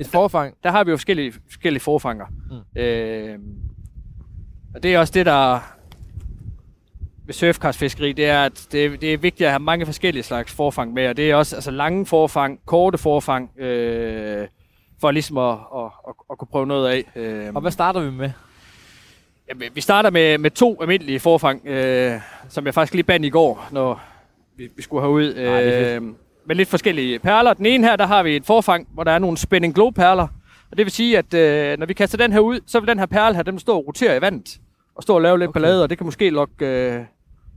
et 0.00 0.06
forfang. 0.06 0.54
Der 0.62 0.70
har 0.70 0.84
vi 0.84 0.90
jo 0.90 0.96
forskellige, 0.96 1.32
forskellige 1.50 1.80
forfanger. 1.80 2.26
Mm. 2.50 2.56
Mm. 2.74 2.80
Øh, 2.80 3.38
og 4.74 4.82
det 4.82 4.94
er 4.94 4.98
også 4.98 5.12
det, 5.12 5.26
der 5.26 5.58
ved 7.26 7.34
surfkastfiskeri, 7.34 8.12
det 8.12 8.26
er, 8.26 8.44
at 8.44 8.66
det, 8.72 9.00
det 9.00 9.14
er 9.14 9.18
vigtigt 9.18 9.46
at 9.46 9.50
have 9.52 9.60
mange 9.60 9.86
forskellige 9.86 10.22
slags 10.22 10.52
forfang 10.52 10.92
med, 10.92 11.08
og 11.08 11.16
det 11.16 11.30
er 11.30 11.34
også 11.34 11.56
altså, 11.56 11.70
lange 11.70 12.06
forfang, 12.06 12.60
korte 12.66 12.98
forfang, 12.98 13.50
øh, 13.60 14.48
for 15.04 15.10
ligesom 15.10 15.38
at, 15.38 15.50
at, 15.50 15.84
at, 16.08 16.14
at 16.30 16.38
kunne 16.38 16.48
prøve 16.50 16.66
noget 16.66 16.88
af. 16.88 17.04
Øh, 17.16 17.50
Og 17.54 17.60
hvad 17.60 17.70
starter 17.70 18.00
vi 18.00 18.10
med? 18.10 18.30
Jamen, 19.48 19.68
vi 19.74 19.80
starter 19.80 20.10
med, 20.10 20.38
med 20.38 20.50
to 20.50 20.78
almindelige 20.82 21.20
forfang, 21.20 21.66
øh, 21.66 22.20
som 22.48 22.66
jeg 22.66 22.74
faktisk 22.74 22.94
lige 22.94 23.04
bandt 23.04 23.26
i 23.26 23.28
går, 23.28 23.68
når 23.72 24.00
vi, 24.56 24.68
vi 24.76 24.82
skulle 24.82 25.02
herud. 25.02 25.24
Ej, 25.34 25.60
det 25.62 25.74
er 25.92 25.96
Øh, 25.96 26.02
med 26.46 26.56
lidt 26.56 26.68
forskellige 26.68 27.18
perler. 27.18 27.52
Den 27.54 27.66
ene 27.66 27.86
her, 27.86 27.96
der 27.96 28.06
har 28.06 28.22
vi 28.22 28.36
et 28.36 28.46
forfang, 28.46 28.88
hvor 28.94 29.04
der 29.04 29.10
er 29.12 29.18
nogle 29.18 29.36
spinning 29.36 29.74
glow 29.74 29.90
perler. 29.90 30.26
Og 30.70 30.76
det 30.78 30.86
vil 30.86 30.90
sige, 30.92 31.18
at 31.18 31.34
øh, 31.34 31.78
når 31.78 31.86
vi 31.86 31.94
kaster 31.94 32.18
den 32.18 32.32
her 32.32 32.40
ud, 32.40 32.60
så 32.66 32.80
vil 32.80 32.88
den 32.88 32.98
her 32.98 33.06
perle 33.06 33.34
her, 33.36 33.42
den 33.42 33.58
stå 33.58 33.76
og 33.76 33.86
rotere 33.86 34.16
i 34.16 34.20
vandet. 34.20 34.60
Og 34.94 35.02
stå 35.02 35.14
og 35.14 35.22
lave 35.22 35.38
lidt 35.38 35.48
Okay. 35.48 35.60
ballade, 35.60 35.82
og 35.82 35.90
det 35.90 35.98
kan 35.98 36.04
måske 36.04 36.30
lokke, 36.30 36.66
øh, 36.66 37.00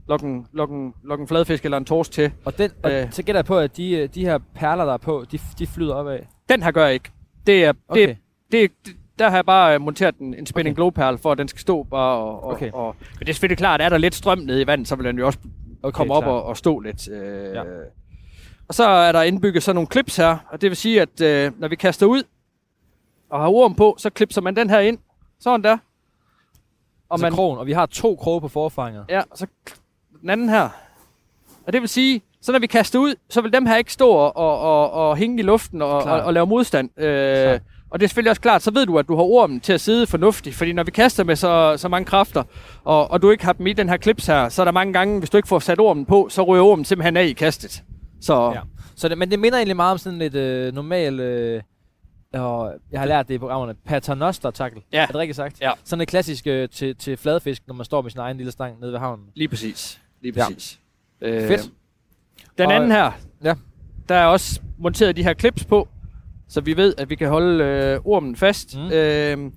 lokke, 0.08 0.26
en, 0.26 0.46
lokke, 0.52 0.74
en, 0.74 0.94
lokke 1.04 1.22
en 1.22 1.28
fladfisk 1.28 1.64
eller 1.64 1.78
en 1.78 1.84
torsk 1.84 2.10
til. 2.12 2.32
Og, 2.44 2.58
den, 2.58 2.70
og 2.82 2.92
Øh. 2.92 3.06
så 3.12 3.22
gætter 3.22 3.38
jeg 3.38 3.44
på, 3.46 3.58
at 3.58 3.76
de, 3.76 3.90
øh, 3.92 4.08
de 4.14 4.24
her 4.24 4.38
perler, 4.54 4.84
der 4.84 4.92
er 4.92 4.96
på, 4.96 5.24
de, 5.32 5.38
de 5.58 5.66
flyder 5.66 5.94
opad. 5.94 6.18
Den 6.48 6.62
her 6.62 6.70
gør 6.70 6.84
jeg 6.84 6.94
ikke. 6.94 7.10
Det 7.48 7.64
er, 7.64 7.72
Okay. 7.88 8.08
det, 8.08 8.16
det, 8.52 8.70
det, 8.86 8.96
der 9.18 9.28
har 9.28 9.36
jeg 9.36 9.46
bare 9.46 9.74
øh, 9.74 9.80
monteret 9.80 10.16
en, 10.16 10.34
en 10.34 10.46
spinning 10.46 10.72
Okay. 10.74 10.74
okay. 10.74 10.76
glow 10.76 10.90
perle, 10.90 11.18
for 11.18 11.32
at 11.32 11.38
den 11.38 11.48
skal 11.48 11.60
stå 11.60 11.82
bare 11.82 12.16
og, 12.16 12.42
og, 12.44 12.50
Okay. 12.50 12.70
og, 12.72 12.96
Men 13.14 13.18
det 13.20 13.28
er 13.28 13.32
selvfølgelig 13.32 13.58
klart, 13.58 13.80
at 13.80 13.84
er 13.84 13.88
der 13.88 13.98
lidt 13.98 14.14
strøm 14.14 14.38
nede 14.38 14.62
i 14.62 14.66
vandet, 14.66 14.88
så 14.88 14.96
vil 14.96 15.04
den 15.04 15.18
jo 15.18 15.26
også 15.26 15.38
Okay, 15.82 15.96
komme 15.96 16.14
op 16.14 16.22
klart. 16.22 16.32
og, 16.34 16.44
og 16.44 16.56
stå 16.56 16.78
lidt. 16.80 17.08
Øh, 17.08 17.54
Ja. 17.54 17.62
Og 18.68 18.74
så 18.74 18.84
er 18.84 19.12
der 19.12 19.22
indbygget 19.22 19.62
sådan 19.62 19.74
nogle 19.74 19.88
clips 19.92 20.16
her, 20.16 20.36
og 20.50 20.60
det 20.60 20.70
vil 20.70 20.76
sige, 20.76 21.02
at 21.02 21.20
øh, 21.20 21.52
når 21.60 21.68
vi 21.68 21.76
kaster 21.76 22.06
ud 22.06 22.22
og 23.30 23.40
har 23.40 23.48
orm 23.48 23.74
på, 23.74 23.94
så 23.98 24.10
klipser 24.10 24.40
man 24.40 24.56
den 24.56 24.70
her 24.70 24.78
ind. 24.80 24.98
Sådan 25.40 25.64
der. 25.64 25.72
Og, 25.72 25.78
Og, 27.08 27.20
man, 27.20 27.32
krogen, 27.32 27.58
og 27.58 27.66
vi 27.66 27.72
har 27.72 27.86
to 27.86 28.16
kroge 28.16 28.40
på 28.40 28.48
forfanget. 28.48 29.04
ja, 29.08 29.22
og 29.30 29.38
så 29.38 29.46
den 30.20 30.30
anden 30.30 30.48
her. 30.48 30.68
Og 31.66 31.72
det 31.72 31.80
vil 31.80 31.88
sige, 31.88 32.22
så 32.42 32.52
når 32.52 32.58
vi 32.58 32.66
kaster 32.66 32.98
ud, 32.98 33.14
så 33.30 33.40
vil 33.40 33.52
dem 33.52 33.66
her 33.66 33.76
ikke 33.76 33.92
stå 33.92 34.10
og, 34.10 34.36
og, 34.36 34.90
og, 34.90 35.16
hænge 35.16 35.38
i 35.38 35.42
luften 35.42 35.82
og, 35.82 35.90
og, 36.02 36.20
og 36.20 36.32
lave 36.34 36.46
modstand. 36.46 37.00
Øh. 37.02 37.60
Og 37.90 38.00
det 38.00 38.04
er 38.06 38.08
selvfølgelig 38.08 38.30
også 38.30 38.42
klart, 38.42 38.62
så 38.62 38.70
ved 38.70 38.86
du, 38.86 38.98
at 38.98 39.08
du 39.08 39.16
har 39.16 39.22
ormen 39.22 39.60
til 39.60 39.72
at 39.72 39.80
sidde 39.80 40.06
fornuftigt. 40.06 40.56
Fordi 40.56 40.72
når 40.72 40.82
vi 40.82 40.90
kaster 40.90 41.24
med 41.24 41.36
så, 41.36 41.74
så 41.76 41.88
mange 41.88 42.04
kræfter, 42.06 42.42
og, 42.84 43.10
og 43.10 43.22
du 43.22 43.30
ikke 43.30 43.44
har 43.44 43.52
dem 43.52 43.66
i 43.66 43.72
den 43.72 43.88
her 43.88 43.96
klips 43.96 44.26
her, 44.26 44.48
så 44.48 44.62
er 44.62 44.64
der 44.64 44.72
mange 44.72 44.92
gange, 44.92 45.18
hvis 45.18 45.30
du 45.30 45.36
ikke 45.36 45.48
får 45.48 45.58
sat 45.58 45.80
ormen 45.80 46.06
på, 46.06 46.28
så 46.30 46.42
ryger 46.42 46.62
ormen 46.62 46.84
simpelthen 46.84 47.16
af 47.16 47.24
i 47.24 47.32
kastet. 47.32 47.82
Så 48.20 48.52
Ja. 48.54 48.60
Så 48.96 49.08
det, 49.08 49.18
men 49.18 49.30
det 49.30 49.38
minder 49.38 49.58
egentlig 49.58 49.76
meget 49.76 49.92
om 49.92 49.98
sådan 49.98 50.18
lidt 50.18 50.34
øh, 50.34 50.74
normal... 50.74 51.20
Øh, 51.20 51.62
og 52.34 52.72
jeg 52.92 53.00
har 53.00 53.06
lært 53.06 53.28
det 53.28 53.34
i 53.34 53.38
programmerne. 53.38 53.74
Paternoster 53.86 54.50
tackle. 54.50 54.82
Ja. 54.92 55.02
Er 55.02 55.06
det 55.06 55.16
rigtigt 55.16 55.36
sagt? 55.36 55.60
Ja. 55.60 55.70
Sådan 55.84 56.00
et 56.02 56.08
klassisk 56.08 56.46
øh, 56.46 56.68
til, 56.68 56.96
til 56.96 57.16
fladfisk, 57.16 57.62
når 57.66 57.74
man 57.74 57.84
står 57.84 58.02
med 58.02 58.10
sin 58.10 58.20
egen 58.20 58.36
lille 58.36 58.52
stang 58.52 58.80
nede 58.80 58.92
ved 58.92 58.98
havnen. 58.98 59.26
lige 59.34 59.48
præcis. 59.48 60.00
Lige 60.22 60.32
Ja. 60.36 60.44
præcis. 60.44 60.78
Øh, 61.22 61.48
Fedt. 61.48 61.70
Den 62.58 62.66
Og- 62.66 62.74
anden 62.76 62.90
her, 62.90 63.10
Ja. 63.44 63.54
der 64.08 64.14
er 64.14 64.24
også 64.26 64.60
monteret 64.78 65.16
de 65.16 65.22
her 65.22 65.34
clips 65.34 65.64
på, 65.64 65.88
så 66.48 66.60
vi 66.60 66.76
ved, 66.76 66.94
at 66.98 67.10
vi 67.10 67.14
kan 67.14 67.28
holde 67.28 67.64
øh, 67.64 68.00
ormen 68.04 68.36
fast. 68.36 68.76
Mm. 68.76 68.92
Øh, 68.92 69.50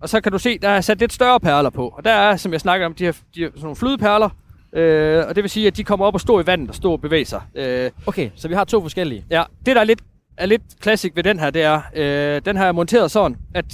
og 0.00 0.08
så 0.08 0.20
kan 0.20 0.32
du 0.32 0.38
se, 0.38 0.58
der 0.58 0.68
er 0.68 0.80
sat 0.80 0.98
lidt 0.98 1.12
større 1.12 1.40
perler 1.40 1.70
på. 1.70 1.88
Og 1.88 2.04
der 2.04 2.10
er, 2.12 2.36
som 2.36 2.52
jeg 2.52 2.60
snakker 2.60 2.86
om, 2.86 2.94
de 2.94 3.04
her, 3.04 3.12
de 3.34 3.40
her 3.40 3.48
sådan 3.48 3.62
nogle 3.62 3.76
flydeperler. 3.76 4.28
Øh, 4.72 5.24
og 5.28 5.34
det 5.36 5.42
vil 5.44 5.50
sige, 5.50 5.66
at 5.66 5.76
de 5.76 5.84
kommer 5.84 6.06
op 6.06 6.14
og 6.14 6.20
står 6.20 6.40
i 6.40 6.46
vandet 6.46 6.68
og 6.68 6.74
står 6.74 6.92
og 6.92 7.00
bevæger 7.00 7.24
sig. 7.24 7.42
Øh, 7.54 7.90
Okay, 8.06 8.30
så 8.36 8.48
vi 8.48 8.54
har 8.54 8.64
to 8.64 8.80
forskellige. 8.80 9.24
ja, 9.30 9.42
det 9.66 9.74
der 9.76 9.80
er 9.80 9.84
lidt, 9.84 10.00
er 10.36 10.46
lidt 10.46 10.62
classic 10.82 11.12
ved 11.14 11.22
den 11.22 11.38
her, 11.38 11.50
det 11.50 11.62
er, 11.62 11.80
øh, 11.96 12.40
den 12.44 12.56
her 12.56 12.64
er 12.64 12.72
monteret 12.72 13.10
sådan, 13.10 13.36
at 13.54 13.64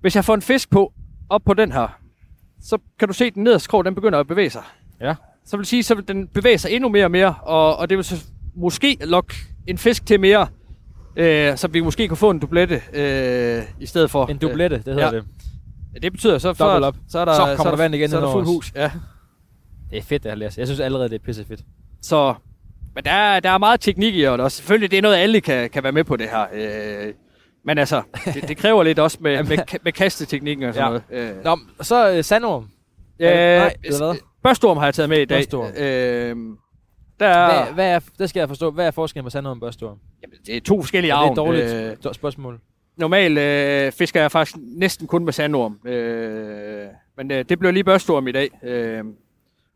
hvis 0.00 0.16
jeg 0.16 0.24
får 0.24 0.34
en 0.34 0.42
fisk 0.42 0.70
på, 0.70 0.92
op 1.30 1.42
på 1.46 1.54
den 1.54 1.72
her, 1.72 1.98
så 2.62 2.78
kan 2.98 3.08
du 3.08 3.14
se, 3.14 3.24
at 3.24 3.34
den 3.34 3.42
nederste 3.44 3.68
krog, 3.68 3.84
den 3.84 3.94
begynder 3.94 4.18
at 4.20 4.26
bevæge 4.26 4.50
sig. 4.50 4.62
Ja. 5.00 5.14
Så 5.48 5.56
vil 5.56 5.66
sige, 5.66 5.82
så 5.82 5.94
vil 5.94 6.08
den 6.08 6.28
bevæge 6.28 6.58
sig 6.58 6.70
endnu 6.72 6.88
mere 6.88 7.04
og 7.04 7.10
mere, 7.10 7.34
og, 7.42 7.76
og 7.76 7.90
det 7.90 7.96
vil 7.98 8.04
så 8.04 8.24
måske 8.56 8.96
lokke 9.00 9.34
en 9.66 9.78
fisk 9.78 10.06
til 10.06 10.20
mere, 10.20 10.46
øh, 11.16 11.56
så 11.56 11.68
vi 11.68 11.80
måske 11.80 12.08
kan 12.08 12.16
få 12.16 12.30
en 12.30 12.38
dublette 12.38 12.82
øh, 12.92 13.62
i 13.80 13.86
stedet 13.86 14.10
for. 14.10 14.26
En 14.26 14.38
dublette, 14.38 14.76
det 14.76 14.84
hedder 14.86 15.04
ja. 15.04 15.10
det. 15.10 15.24
Øh, 15.96 16.02
det 16.02 16.12
betyder 16.12 16.38
så, 16.38 16.54
så, 16.54 16.64
op. 16.64 16.96
så 17.08 17.18
er 17.18 17.24
der, 17.24 17.34
Så 17.34 17.40
kommer 17.56 17.64
er 17.72 17.76
der 17.76 17.82
vand 17.82 17.94
igen 17.94 18.10
så 18.10 18.16
er 18.16 18.20
der 18.24 18.32
fuld 18.32 18.46
hus. 18.46 18.72
Ja. 18.76 18.90
Det 19.90 19.98
er 19.98 20.02
fedt, 20.02 20.22
det 20.24 20.32
her. 20.32 20.52
Jeg 20.56 20.66
synes 20.66 20.80
allerede, 20.80 21.08
det 21.08 21.14
er 21.14 21.24
pisse 21.24 21.44
fedt. 21.44 21.60
Så, 22.02 22.34
men 22.94 23.04
der 23.04 23.10
er, 23.10 23.40
der 23.40 23.50
er 23.50 23.58
meget 23.58 23.80
teknik 23.80 24.14
i 24.14 24.22
også. 24.22 24.56
Selvfølgelig, 24.56 24.90
det 24.90 24.96
er 24.98 25.02
noget, 25.02 25.16
alle 25.16 25.40
kan, 25.40 25.70
kan 25.70 25.82
være 25.82 25.92
med 25.92 26.04
på 26.04 26.16
det 26.16 26.28
her. 26.28 26.46
Øh, 26.54 27.12
men 27.64 27.78
altså, 27.78 28.02
det, 28.34 28.48
det 28.48 28.56
kræver 28.56 28.82
lidt 28.82 28.98
også 28.98 29.18
med, 29.20 29.42
med, 29.50 29.58
med 29.84 29.92
kasteteknikken 29.92 30.64
og 30.68 30.74
sådan 30.74 30.92
Ja. 30.92 31.00
noget. 31.16 31.30
Øh, 31.36 31.44
Nå, 31.44 31.58
så 31.80 32.10
øh, 32.12 32.24
sandorm. 32.24 32.68
øh, 33.18 33.28
nej, 33.28 33.74
eller 33.84 34.06
hvad? 34.06 34.14
Børstorm 34.42 34.76
har 34.76 34.84
jeg 34.84 34.94
taget 34.94 35.08
med 35.08 35.18
i 35.20 35.24
dag. 35.24 35.38
Børstorm. 35.38 35.66
Øh, 35.76 36.56
der 37.20 37.26
er, 37.26 37.64
Hvad, 37.64 37.74
hvad 37.74 37.90
er, 37.94 38.00
det 38.18 38.28
skal 38.30 38.40
jeg 38.40 38.48
forstå. 38.48 38.70
Hvad 38.70 38.86
er 38.86 38.90
forskellen 38.90 39.24
på 39.24 39.30
sandorm 39.30 39.56
og 39.56 39.60
børstorm? 39.60 39.98
jamen, 40.22 40.36
det 40.46 40.56
er 40.56 40.60
to 40.60 40.82
forskellige 40.82 41.16
Ja, 41.16 41.22
det 41.22 41.26
er 41.28 41.30
et 41.30 41.36
dårligt 41.36 42.06
Øh, 42.06 42.14
spørgsmål. 42.14 42.60
normalt 42.96 43.38
øh, 43.38 43.92
fisker 43.92 44.20
jeg 44.20 44.32
faktisk 44.32 44.56
næsten 44.60 45.06
kun 45.06 45.24
med 45.24 45.32
sandorm. 45.32 45.78
Øh, 45.88 46.86
men 47.16 47.30
øh, 47.30 47.44
det 47.48 47.58
bliver 47.58 47.72
lige 47.72 47.84
børstorm 47.84 48.28
i 48.28 48.32
dag. 48.32 48.50
Øh, 48.64 49.04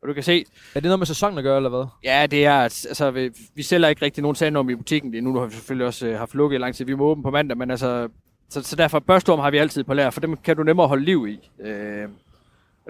og 0.03 0.09
du 0.09 0.12
kan 0.14 0.22
se, 0.22 0.44
Er 0.75 0.81
det 0.81 0.85
noget 0.85 0.98
med 0.98 1.07
sæsonen 1.07 1.38
at 1.38 1.44
gøre, 1.44 1.57
eller 1.57 1.70
hvad? 1.70 1.85
Ja, 2.05 2.27
det 2.27 2.46
er, 2.46 2.55
altså, 2.55 3.11
vi, 3.11 3.31
vi 3.55 3.62
sælger 3.62 3.88
ikke 3.88 4.05
rigtig 4.05 4.22
nogen 4.22 4.35
sandorm 4.35 4.70
i 4.70 4.75
butikken 4.75 5.11
lige 5.11 5.20
nu. 5.20 5.33
Nu 5.33 5.38
har 5.38 5.46
vi 5.46 5.53
selvfølgelig 5.53 5.87
også 5.87 6.07
øh, 6.07 6.18
haft 6.18 6.35
lukket 6.35 6.57
i 6.57 6.59
lang 6.59 6.75
tid. 6.75 6.85
Vi 6.85 6.94
må 6.94 7.05
åbne 7.05 7.22
på 7.22 7.31
mandag, 7.31 7.57
men 7.59 7.70
altså, 7.70 8.09
så, 8.48 8.62
så 8.62 8.77
derfor 8.77 8.98
børstorm 8.98 9.38
har 9.38 9.51
vi 9.51 9.59
altid 9.59 9.85
på 9.85 9.94
lager, 9.94 10.11
for 10.11 10.20
dem 10.20 10.37
kan 10.37 10.57
du 10.57 10.62
nemmere 10.62 10.88
holde 10.88 11.05
liv 11.05 11.27
i. 11.29 11.62
Øh, 11.68 12.09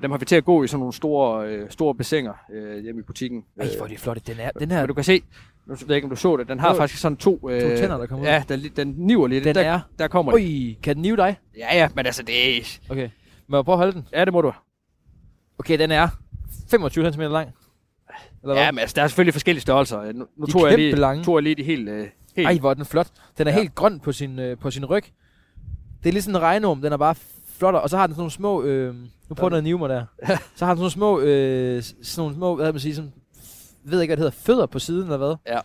dem 0.03 0.11
har 0.11 0.19
vi 0.19 0.25
til 0.25 0.37
at 0.37 0.45
gå 0.45 0.63
i 0.65 0.67
sådan 0.69 0.79
nogle 0.79 0.93
store, 0.93 1.47
øh, 1.49 1.71
store 1.71 1.95
bassiner 1.95 2.33
øh, 2.53 2.83
hjemme 2.83 3.01
i 3.01 3.05
butikken. 3.05 3.45
Ej, 3.61 3.69
hvor 3.77 3.85
er 3.85 3.89
de 3.89 3.97
flotte. 3.99 4.23
Den, 4.27 4.41
er, 4.41 4.51
den 4.51 4.71
her, 4.71 4.79
Men 4.81 4.89
du 4.89 4.95
kan 4.95 5.05
se, 5.05 5.23
nu 5.67 5.75
ved 5.75 5.85
jeg 5.89 5.97
ikke, 5.97 6.05
om 6.07 6.11
du 6.11 6.17
så 6.17 6.37
det, 6.37 6.49
den 6.49 6.61
har 6.61 6.69
Jo. 6.71 6.75
faktisk 6.77 7.01
sådan 7.01 7.17
to... 7.17 7.51
Øh, 7.51 7.61
tænder, 7.79 7.99
der 7.99 8.07
kommer 8.07 8.25
ud. 8.25 8.29
Ja, 8.29 8.45
den, 8.49 8.61
den 8.77 8.95
niver 8.97 9.27
lidt. 9.27 9.45
Den 9.45 9.55
der, 9.55 9.61
er- 9.63 9.81
Der 9.99 10.09
kommer. 10.09 10.33
Ui, 10.35 10.79
kan 10.83 10.95
den 10.95 11.03
nive 11.03 11.17
dig? 11.17 11.37
Ja, 11.59 11.77
ja, 11.77 11.89
men 11.95 12.07
altså, 12.07 12.23
det 12.23 12.59
er... 12.59 12.63
Okay. 12.91 13.09
Må 13.47 13.57
jeg 13.57 13.65
prøve 13.65 13.75
at 13.75 13.79
holde 13.79 13.93
den? 13.93 14.09
Ja, 14.13 14.25
det 14.25 14.33
må 14.33 14.41
du. 14.41 14.53
Okay, 15.59 15.79
den 15.79 15.91
er 15.91 16.09
25 16.71 17.13
cm 17.13 17.21
lang. 17.21 17.49
Eller 18.43 18.55
hvad? 18.55 18.57
Ja, 18.65 18.71
men 18.71 18.79
altså, 18.79 18.95
der 18.95 19.03
er 19.03 19.07
selvfølgelig 19.09 19.35
forskellige 19.35 19.63
størrelser. 19.63 20.13
Nu, 20.13 20.27
nu 20.37 20.47
tog, 20.47 20.69
jeg 20.69 20.79
lige, 20.79 20.97
lange. 20.97 21.25
tog 21.25 21.37
jeg 21.37 21.43
lige 21.43 21.55
de 21.55 21.63
helt... 21.63 21.89
Øh, 21.89 22.07
helt 22.37 22.47
Ej, 22.49 22.59
hvor 22.59 22.71
er 22.71 22.75
den 22.75 22.85
flot. 22.85 23.09
Den 23.39 23.47
er 23.47 23.51
Ja. 23.53 23.59
helt 23.59 23.75
grøn 23.75 24.01
på 24.01 24.13
sin, 24.13 24.39
øh, 24.39 24.59
på 24.59 24.71
sin 24.71 24.85
ryg. 24.85 25.03
Det 26.03 26.09
er 26.09 26.13
ligesom 26.13 26.33
en 26.33 26.43
regnorm. 26.43 26.81
Den 26.83 26.93
er 26.93 26.97
bare 26.97 27.15
flot. 27.63 27.75
Og 27.75 27.91
så 27.91 27.97
har 27.97 28.07
den 28.07 28.15
sådan 28.15 28.21
nogle 28.21 28.31
små... 28.31 28.63
Øh, 28.63 28.95
nu 29.29 29.35
prøver 29.37 29.49
den 29.49 29.57
at 29.59 29.65
mig 29.79 29.89
der. 29.89 30.05
så 30.57 30.65
har 30.65 30.75
den 30.75 30.79
sådan 30.79 30.79
nogle 30.79 30.91
små... 30.91 31.21
Øh, 31.21 31.83
sådan 31.83 32.23
nogle 32.23 32.35
små... 32.35 32.57
Hvad 32.57 32.73
man 32.73 32.81
sige? 32.81 32.95
Sådan, 32.95 33.13
ved 33.85 34.01
ikke, 34.01 34.11
hvad 34.11 34.17
det 34.17 34.23
hedder. 34.33 34.37
Fødder 34.47 34.67
på 34.67 34.79
siden, 34.79 35.03
eller 35.03 35.17
hvad? 35.17 35.37
Ja, 35.47 35.61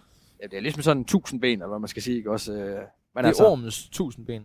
det 0.51 0.57
er 0.57 0.62
ligesom 0.62 0.81
sådan 0.81 0.97
en 0.97 1.05
tusind 1.05 1.41
ben, 1.41 1.51
eller 1.51 1.67
hvad 1.67 1.79
man 1.79 1.88
skal 1.88 2.03
sige, 2.03 2.17
ikke 2.17 2.31
også? 2.31 2.53
Øh, 2.53 2.60
men 3.15 3.23
det 3.23 3.27
altså, 3.27 3.43
er 3.45 3.49
ormens 3.49 3.89
tusindben. 3.89 4.43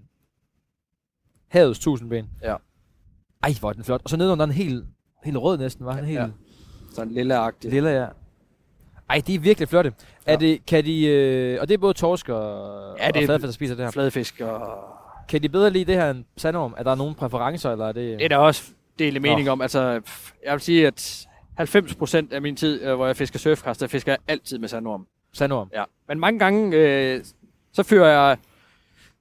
Havets 1.49 1.79
tusindben. 1.79 2.31
Ja. 2.43 2.57
Ej, 3.43 3.55
hvor 3.61 3.69
er 3.69 3.73
den 3.73 3.85
flot. 3.85 4.01
Og 4.05 4.11
så 4.11 4.17
nedenunder 4.17 4.47
den 4.47 4.55
helt, 4.55 4.85
helt 5.25 5.37
rød 5.37 5.59
næsten, 5.59 5.85
var 5.87 5.97
den 5.97 6.05
helt 6.05 6.19
Ja. 6.21 6.29
sådan 6.95 7.12
lille 7.12 7.37
agtig. 7.37 7.71
lilla, 7.71 7.91
ja. 7.91 8.07
Ej, 9.11 9.23
de 9.27 9.35
er 9.35 9.38
virkelig 9.38 9.69
flotte. 9.69 9.93
Ja. 10.01 10.31
Ja. 10.31 10.35
Er 10.35 10.38
det, 10.38 10.67
kan 10.67 10.85
de, 10.85 11.07
øh, 11.07 11.59
og 11.61 11.69
det 11.69 11.75
er 11.75 11.79
både 11.79 11.95
torsk 11.95 12.29
og, 12.29 12.97
Ja, 12.99 13.05
ja, 13.05 13.11
det 13.11 13.17
er- 13.17 13.21
og 13.21 13.27
fladfisk, 13.27 13.47
der 13.47 13.53
spiser 13.53 13.75
det 13.75 13.85
her. 13.85 13.91
Fladfisk 13.91 14.41
og... 14.41 14.85
Kan 15.29 15.43
de 15.43 15.49
bedre 15.49 15.71
lide 15.71 15.85
det 15.85 15.95
her 15.95 16.11
end 16.11 16.25
sandorm? 16.37 16.75
Er 16.79 16.83
der 16.83 16.95
nogen 16.95 17.15
præferencer, 17.15 17.71
eller 17.73 17.89
er 17.89 17.93
det... 17.93 18.19
Det 18.19 18.25
er 18.25 18.29
der 18.29 18.37
også 18.37 18.71
dele 18.99 19.21
mening 19.21 19.51
om. 19.51 19.61
Altså, 19.61 20.01
jeg 20.45 20.53
vil 20.53 20.61
sige, 20.61 20.87
at 20.87 21.27
90% 21.61 22.35
af 22.35 22.43
min 22.43 22.57
tid, 22.57 22.83
øh, 22.83 22.95
hvor 22.95 23.07
jeg 23.07 23.17
fisker 23.17 23.39
surfkast, 23.39 23.81
der 23.81 23.87
fisker 23.87 24.13
jeg 24.13 24.19
altid 24.29 24.59
med 24.59 24.69
sandorm. 24.69 25.07
Sandorm. 25.33 25.71
Ja. 25.75 25.85
Men 26.09 26.21
mange 26.21 26.39
gange, 26.39 26.77
øh, 26.77 27.25
så 27.73 27.83
fører 27.83 28.29
jeg... 28.29 28.37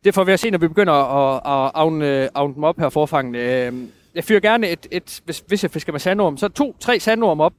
Det 0.04 0.14
får 0.14 0.24
vi 0.24 0.32
at 0.32 0.40
se, 0.40 0.50
når 0.50 0.58
vi 0.58 0.68
begynder 0.68 0.94
at, 0.94 1.36
at 1.36 1.72
avne, 1.76 2.30
avne 2.38 2.56
dem 2.56 2.64
op 2.64 2.80
her 2.80 2.90
forfangen. 2.90 3.36
Øh, 3.36 3.74
jeg 4.16 4.24
fyrer 4.24 4.40
gerne 4.40 4.70
et, 4.70 4.88
et 4.92 5.22
hvis, 5.26 5.44
hvis 5.48 5.64
jeg 5.64 5.72
fisker 5.72 5.92
med 5.92 6.00
sandorm, 6.00 6.38
så 6.38 6.48
to-tre 6.48 7.00
sandorm 7.00 7.40
op, 7.40 7.54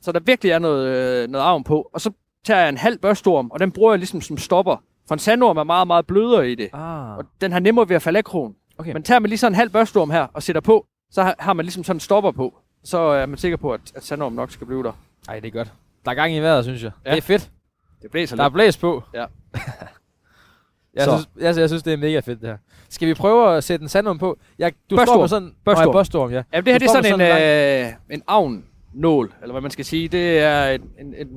så 0.00 0.12
der 0.12 0.20
virkelig 0.20 0.50
er 0.52 0.58
noget, 0.58 0.88
øh, 0.88 1.28
noget 1.28 1.44
avn 1.44 1.64
på. 1.64 1.90
Og 1.92 2.00
så 2.00 2.10
tager 2.44 2.60
jeg 2.60 2.68
en 2.68 2.76
halv 2.76 2.98
børstorm, 2.98 3.50
og 3.50 3.60
den 3.60 3.72
bruger 3.72 3.92
jeg 3.92 3.98
ligesom 3.98 4.20
som 4.20 4.38
stopper. 4.38 4.76
For 5.08 5.14
en 5.14 5.18
sandorm 5.18 5.56
er 5.56 5.64
meget, 5.64 5.86
meget 5.86 6.06
blødere 6.06 6.50
i 6.50 6.54
det. 6.54 6.68
Ah, 6.72 7.16
Og 7.18 7.24
den 7.40 7.52
har 7.52 7.58
nemmere 7.60 7.88
ved 7.88 7.96
at 7.96 8.02
falde 8.02 8.16
af 8.18 8.24
krogen. 8.24 8.54
okay. 8.78 8.92
Men 8.92 9.02
tager 9.02 9.18
man 9.18 9.28
lige 9.28 9.38
sådan 9.38 9.52
en 9.52 9.56
halv 9.56 9.70
børstorm 9.70 10.10
her 10.10 10.22
og 10.34 10.42
sætter 10.42 10.60
på, 10.60 10.86
så 11.10 11.34
har, 11.38 11.52
man 11.52 11.64
ligesom 11.64 11.84
sådan 11.84 11.96
en 11.96 12.00
stopper 12.00 12.30
på. 12.30 12.58
Så 12.84 12.98
er 12.98 13.26
man 13.26 13.38
sikker 13.38 13.56
på, 13.56 13.72
at, 13.72 13.80
at 13.94 14.04
sandorm 14.04 14.32
nok 14.32 14.50
skal 14.50 14.66
blive 14.66 14.82
der. 14.82 14.92
Ej, 15.28 15.40
det 15.40 15.46
er 15.48 15.52
godt. 15.52 15.72
Der 16.04 16.10
er 16.10 16.14
gang 16.14 16.32
i 16.34 16.38
vejret, 16.40 16.64
synes 16.64 16.82
jeg. 16.82 16.90
Ja. 17.06 17.10
Det 17.10 17.18
er 17.18 17.22
fedt. 17.22 17.50
Det 18.02 18.10
blæser 18.10 18.36
Der 18.36 18.42
er 18.42 18.48
lidt. 18.48 18.54
blæs 18.54 18.76
på. 18.76 19.02
Ja. 19.14 19.18
jeg, 20.94 21.04
Så. 21.04 21.10
synes, 21.10 21.28
jeg, 21.40 21.60
jeg 21.60 21.68
synes, 21.68 21.82
det 21.82 21.92
er 21.92 21.96
mega 21.96 22.20
fedt, 22.20 22.40
det 22.40 22.48
her. 22.48 22.56
Skal 22.88 23.08
vi 23.08 23.14
prøve 23.14 23.56
at 23.56 23.64
sætte 23.64 23.82
en 23.82 23.88
sandorm 23.88 24.18
på? 24.18 24.38
Jeg, 24.58 24.72
du 24.90 24.96
står 24.96 24.96
Børstorm. 24.96 25.20
med 25.20 25.28
sådan... 25.28 25.52
Børstorm. 25.64 25.86
Nej, 25.86 25.92
børstorm, 25.92 26.30
ja. 26.30 26.42
Ja, 26.52 26.60
det 26.60 26.72
her 26.72 26.78
det 26.78 26.86
er 26.86 26.90
står 26.90 27.02
sådan, 27.02 27.18
med 27.18 27.80
en, 27.80 27.86
øh, 27.86 27.92
en 28.10 28.22
avnnål, 28.26 29.32
eller 29.42 29.52
hvad 29.52 29.62
man 29.62 29.70
skal 29.70 29.84
sige. 29.84 30.08
Det 30.08 30.38
er 30.38 30.64
en, 30.70 30.82
en, 31.00 31.14
en, 31.14 31.28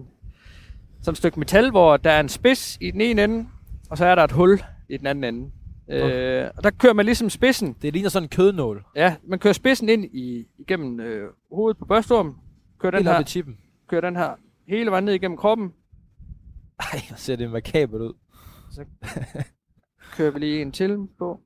sådan 1.01 1.11
et 1.11 1.17
stykke 1.17 1.39
metal, 1.39 1.69
hvor 1.71 1.97
der 1.97 2.11
er 2.11 2.19
en 2.19 2.29
spids 2.29 2.77
i 2.81 2.91
den 2.91 3.01
ene 3.01 3.23
ende, 3.23 3.47
og 3.91 3.97
så 3.97 4.05
er 4.05 4.15
der 4.15 4.23
et 4.23 4.31
hul 4.31 4.59
i 4.89 4.97
den 4.97 5.07
anden 5.07 5.23
ende. 5.23 5.51
Øh, 5.89 6.49
og 6.57 6.63
der 6.63 6.69
kører 6.71 6.93
man 6.93 7.05
ligesom 7.05 7.29
spidsen. 7.29 7.75
Det 7.81 7.93
ligner 7.93 8.09
sådan 8.09 8.25
en 8.25 8.29
kødnål. 8.29 8.85
Ja, 8.95 9.15
man 9.23 9.39
kører 9.39 9.53
spidsen 9.53 9.89
ind 9.89 10.05
i, 10.05 10.47
igennem 10.57 10.99
øh, 10.99 11.29
hovedet 11.51 11.77
på 11.77 11.85
børstorm. 11.85 12.37
Kører 12.79 12.91
den, 12.91 12.97
Helt 13.07 13.17
her, 13.17 13.23
chippen. 13.23 13.57
kører 13.87 14.01
den 14.01 14.15
her 14.15 14.35
hele 14.67 14.91
vejen 14.91 15.03
ned 15.03 15.13
igennem 15.13 15.37
kroppen. 15.37 15.73
Ej, 16.79 16.99
hvor 17.07 17.17
ser 17.17 17.35
det 17.35 17.51
makabert 17.51 18.01
ud. 18.01 18.13
Kører 20.15 20.31
vi 20.31 20.39
lige 20.39 20.61
en 20.61 20.71
til 20.71 21.07
på. 21.17 21.39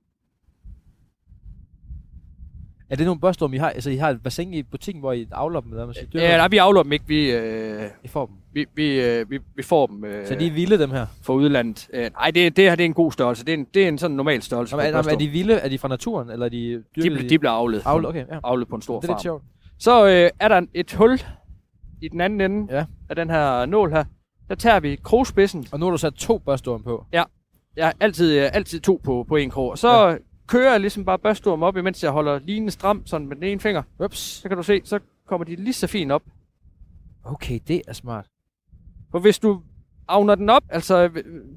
Er 2.89 2.95
det 2.95 3.05
nogle 3.05 3.21
børstorm, 3.21 3.53
I 3.53 3.57
har? 3.57 3.69
Altså, 3.69 3.89
I 3.89 3.95
har 3.95 4.09
et 4.09 4.23
bassin 4.23 4.53
i 4.53 4.63
butikken, 4.63 4.99
hvor 5.01 5.11
I 5.13 5.27
aflopper 5.31 5.71
dem, 5.71 5.79
eller 5.79 5.93
siger? 5.93 6.21
Ja, 6.29 6.37
nej, 6.37 6.47
vi 6.47 6.57
afløber 6.57 6.83
dem 6.83 6.91
ikke. 6.91 7.05
Vi, 7.07 7.31
øh, 7.31 7.83
I 8.03 8.07
får 8.07 8.25
dem. 8.25 8.35
vi, 8.53 8.65
vi, 8.75 9.01
øh, 9.01 9.29
vi, 9.31 9.39
vi 9.55 9.63
får 9.63 9.87
dem 9.87 10.05
øh, 10.05 10.27
Så 10.27 10.35
de 10.35 10.47
er 10.47 10.51
vilde, 10.51 10.77
dem 10.79 10.91
her? 10.91 11.05
fra 11.21 11.33
udlandet. 11.33 11.87
Øh, 11.93 12.09
nej, 12.19 12.31
det, 12.31 12.55
det 12.57 12.63
her 12.63 12.75
det 12.75 12.83
er 12.83 12.85
en 12.85 12.93
god 12.93 13.11
størrelse. 13.11 13.45
Det 13.45 13.53
er 13.53 13.57
en, 13.57 13.67
det 13.73 13.83
er 13.83 13.87
en 13.87 13.97
sådan 13.97 14.17
normal 14.17 14.41
størrelse. 14.41 14.75
Nå, 14.75 14.81
men, 14.81 14.91
på 14.93 14.97
er, 15.09 15.13
er 15.13 15.17
de 15.17 15.27
vilde? 15.27 15.53
Er 15.53 15.69
de 15.69 15.77
fra 15.77 15.87
naturen, 15.87 16.29
eller 16.29 16.45
er 16.45 16.49
de 16.49 16.73
de, 16.73 16.83
dyrket? 17.01 17.17
bl- 17.25 17.29
de 17.29 17.39
bliver 17.39 17.51
avlet. 17.51 17.81
Avl, 17.85 18.05
okay, 18.05 18.25
ja. 18.31 18.39
Avlet 18.43 18.67
på 18.67 18.75
en 18.75 18.81
stor 18.81 18.99
Det 18.99 19.07
er 19.09 19.11
lidt 19.13 19.15
farm. 19.15 19.21
sjovt. 19.23 19.43
Så 19.79 20.07
øh, 20.07 20.29
er 20.39 20.47
der 20.47 20.61
et 20.73 20.93
hul 20.93 21.19
i 22.01 22.07
den 22.07 22.21
anden 22.21 22.41
ende 22.41 22.75
Ja. 22.77 22.85
af 23.09 23.15
den 23.15 23.29
her 23.29 23.65
nål 23.65 23.91
her. 23.91 24.03
Der 24.49 24.55
tager 24.55 24.79
vi 24.79 24.95
krogspidsen. 25.03 25.65
Og 25.71 25.79
nu 25.79 25.85
har 25.85 25.91
du 25.91 25.97
sat 25.97 26.13
to 26.13 26.37
børstorm 26.37 26.83
på. 26.83 27.05
Jeg 27.11 27.25
har 27.85 27.93
altid, 27.99 28.39
øh, 28.39 28.49
altid 28.53 28.79
to 28.79 29.01
på, 29.03 29.25
på 29.27 29.35
en 29.35 29.49
krog. 29.49 29.69
Og 29.71 29.77
så 29.77 30.07
ja. 30.07 30.15
Kører 30.47 30.71
jeg 30.71 30.79
ligesom 30.79 31.05
bare 31.05 31.19
børstorm 31.19 31.63
op, 31.63 31.77
imens 31.77 32.03
jeg 32.03 32.11
holder 32.11 32.39
linen 32.39 32.71
stram 32.71 33.05
sådan 33.05 33.27
med 33.27 33.35
den 33.35 33.43
ene 33.43 33.59
finger. 33.59 33.83
Ups. 33.99 34.17
Så 34.19 34.47
kan 34.47 34.57
du 34.57 34.63
se, 34.63 34.81
så 34.83 34.99
kommer 35.27 35.45
de 35.45 35.55
lige 35.55 35.73
så 35.73 35.87
fint 35.87 36.11
op. 36.11 36.23
Okay, 37.23 37.59
det 37.67 37.81
er 37.87 37.93
smart. 37.93 38.25
For 39.11 39.19
hvis 39.19 39.39
du 39.39 39.61
avner 40.07 40.35
den 40.35 40.49
op, 40.49 40.63
altså 40.69 41.09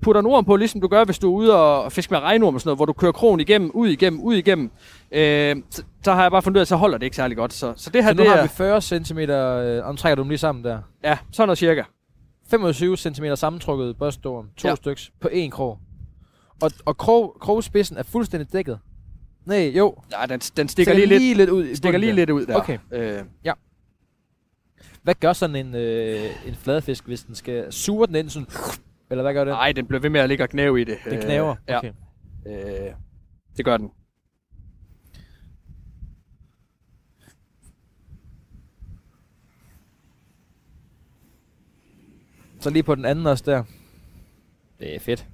putter 0.03 0.20
en 0.20 0.27
orm 0.27 0.44
på, 0.44 0.57
ligesom 0.57 0.81
du 0.81 0.88
gør, 0.88 1.05
hvis 1.05 1.18
du 1.18 1.29
er 1.29 1.37
ude 1.37 1.57
og 1.57 1.92
fisker 1.92 2.16
med 2.16 2.20
regnorm 2.20 2.55
og 2.55 2.61
sådan 2.61 2.68
noget, 2.68 2.79
hvor 2.79 2.87
du 2.87 2.92
kører 2.92 3.12
krogen 3.12 3.40
igennem, 3.40 3.70
ud 3.74 3.88
igennem, 3.88 4.20
ud 4.20 4.35
igennem, 4.35 4.70
øh, 5.12 5.57
så, 5.70 5.83
så, 6.03 6.12
har 6.12 6.22
jeg 6.22 6.31
bare 6.31 6.42
fundet 6.42 6.57
ud 6.57 6.61
af, 6.61 6.64
at 6.64 6.68
så 6.68 6.77
holder 6.77 6.98
det 6.98 7.05
ikke 7.05 7.16
særlig 7.16 7.37
godt. 7.37 7.53
Så, 7.53 7.72
så 7.77 7.90
det 7.90 8.05
her, 8.05 8.11
Så 8.11 8.16
nu 8.16 8.22
det 8.22 8.31
har 8.31 8.37
er, 8.37 8.42
vi 8.42 8.48
40 8.48 8.81
cm, 8.81 9.18
øh, 9.18 9.87
og 9.87 9.92
nu 9.92 9.96
trækker 9.96 10.14
du 10.14 10.22
dem 10.22 10.29
lige 10.29 10.38
sammen 10.38 10.64
der. 10.64 10.79
ja, 11.05 11.18
sådan 11.33 11.46
noget 11.46 11.59
cirka. 11.59 11.83
25 12.51 12.96
cm 12.96 13.24
sammentrukket 13.35 13.96
børstorm, 13.96 14.48
to 14.57 14.68
ja. 14.68 14.74
styks, 14.74 15.12
på 15.20 15.29
én 15.29 15.51
krog. 15.51 15.79
Og, 16.62 16.71
og 16.85 16.97
krog, 16.97 17.37
krogspidsen 17.40 17.97
er 17.97 18.03
fuldstændig 18.03 18.53
dækket. 18.53 18.79
Nej, 19.47 19.73
jo. 19.77 19.97
Ja, 20.12 20.27
den, 20.27 20.40
den 20.40 20.68
stikker 20.68 20.94
lige, 20.94 21.07
lige 21.07 21.35
lidt 21.35 21.51
ud. 21.51 21.64
lidt, 21.64 21.77
stikker 21.77 21.99
bunden 21.99 22.01
lige 22.01 22.11
der. 22.11 22.16
lidt 22.16 22.31
ud 22.31 22.47
der. 22.47 22.57
Okay. 22.57 22.79
Øh, 22.92 23.23
Hvad 25.03 25.14
gør 25.14 25.33
sådan 25.33 25.57
en, 25.57 25.75
øh, 25.75 26.49
en 26.49 26.55
fladfisk, 26.55 27.07
hvis 27.07 27.23
den 27.23 27.35
skal 27.35 27.73
suge 27.73 28.07
den 28.07 28.14
ind 28.16 28.31
sådan... 28.31 28.49
Eller 29.11 29.23
hvad 29.23 29.35
gør 29.35 29.44
den? 29.44 29.53
nej, 29.53 29.73
den 29.73 29.87
bliver 29.87 30.01
ved 30.01 30.11
med 30.11 30.21
at 30.21 30.29
ligge 30.29 30.44
og 30.44 30.49
knæve 30.49 30.81
i 30.81 30.85
det. 30.85 30.99
Den 31.11 31.21
knæver? 31.21 31.55
Øh, 31.71 31.77
Okay. 31.77 31.92
Ja, 32.47 32.87
øh, 32.88 32.94
det 33.57 33.64
gør 33.64 33.77
den. 33.77 33.90
Så 42.61 42.71
lige 42.71 42.83
på 42.83 42.94
den 42.94 43.05
anden 43.05 43.27
også 43.27 43.44
der. 43.47 43.64
Det 44.81 44.94
er 44.94 45.01
fedt. 45.01 45.27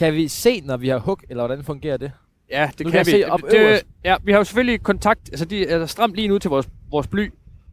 Kan 0.00 0.14
vi 0.14 0.28
se, 0.28 0.60
når 0.64 0.76
vi 0.76 0.88
har 0.88 0.98
hug, 0.98 1.18
eller 1.30 1.46
hvordan 1.46 1.64
fungerer 1.64 1.96
det? 1.96 2.12
Ja, 2.50 2.70
det 2.78 2.86
Nu 2.86 2.90
kan, 2.90 3.04
kan 3.04 3.06
vi. 3.06 3.10
se 3.10 3.30
op 3.30 3.40
det, 3.50 3.58
øverst. 3.58 3.86
ja, 4.04 4.16
vi 4.24 4.32
har 4.32 4.38
jo 4.38 4.44
selvfølgelig 4.44 4.82
kontakt, 4.82 5.20
altså 5.32 5.44
de 5.44 5.66
er 5.66 5.86
stramt 5.86 6.14
lige 6.14 6.28
nu 6.28 6.38
til 6.38 6.50
vores, 6.50 6.68
vores 6.90 7.06
bly. 7.06 7.32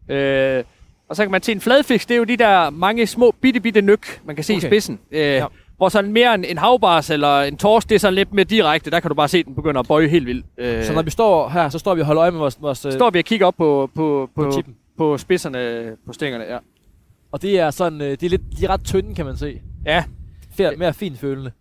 Øh, 0.09 0.63
og 1.09 1.15
så 1.15 1.23
kan 1.23 1.31
man 1.31 1.41
se 1.43 1.51
en 1.51 1.61
fladfisk, 1.61 2.07
det 2.09 2.13
er 2.15 2.17
jo 2.17 2.23
de 2.23 2.37
der 2.37 2.69
mange 2.69 3.07
små 3.07 3.33
bitte 3.41 3.59
bitte 3.59 3.81
nyk, 3.81 4.21
man 4.25 4.35
kan 4.35 4.43
se 4.43 4.53
Okay. 4.53 4.63
i 4.63 4.69
spidsen. 4.69 4.99
Øh, 5.11 5.19
Ja. 5.19 5.45
Hvor 5.77 5.89
sådan 5.89 6.11
mere 6.11 6.35
en, 6.35 6.45
en 6.45 6.57
havbars 6.57 7.09
eller 7.09 7.41
en 7.41 7.57
torsk, 7.57 7.89
det 7.89 7.95
er 7.95 7.99
sådan 7.99 8.13
lidt 8.13 8.33
mere 8.33 8.43
direkte, 8.45 8.91
der 8.91 8.99
kan 8.99 9.09
du 9.09 9.15
bare 9.15 9.27
se, 9.27 9.43
den 9.43 9.55
begynder 9.55 9.79
at 9.79 9.87
bøje 9.87 10.07
helt 10.07 10.25
vildt. 10.25 10.45
Øh, 10.57 10.83
Så 10.83 10.93
når 10.93 11.01
vi 11.01 11.09
står 11.09 11.49
her, 11.49 11.69
så 11.69 11.79
står 11.79 11.95
vi 11.95 12.01
og 12.01 12.07
holder 12.07 12.21
øje 12.21 12.31
med 12.31 12.39
vores... 12.39 12.61
vores 12.61 12.85
øh, 12.85 12.91
står 12.91 13.09
vi 13.09 13.19
og 13.19 13.25
kigger 13.25 13.45
op 13.47 13.55
på, 13.57 13.89
på, 13.95 14.29
på 14.35 14.43
på, 14.43 14.51
tippen. 14.51 14.75
på 14.97 15.17
spidserne 15.17 15.95
på 16.05 16.13
stængerne, 16.13 16.43
ja. 16.43 16.57
Og 17.31 17.41
det 17.41 17.59
er 17.59 17.69
sådan, 17.71 18.01
øh, 18.01 18.17
de 18.21 18.25
er, 18.25 18.29
lidt, 18.29 18.41
de 18.59 18.65
er 18.65 18.69
ret 18.69 18.83
tynde, 18.83 19.15
kan 19.15 19.25
man 19.25 19.37
se. 19.37 19.61
Ja, 19.85 20.03
Fær, 20.57 20.71
mere 20.77 20.93
fint 20.93 21.19
følende. 21.19 21.51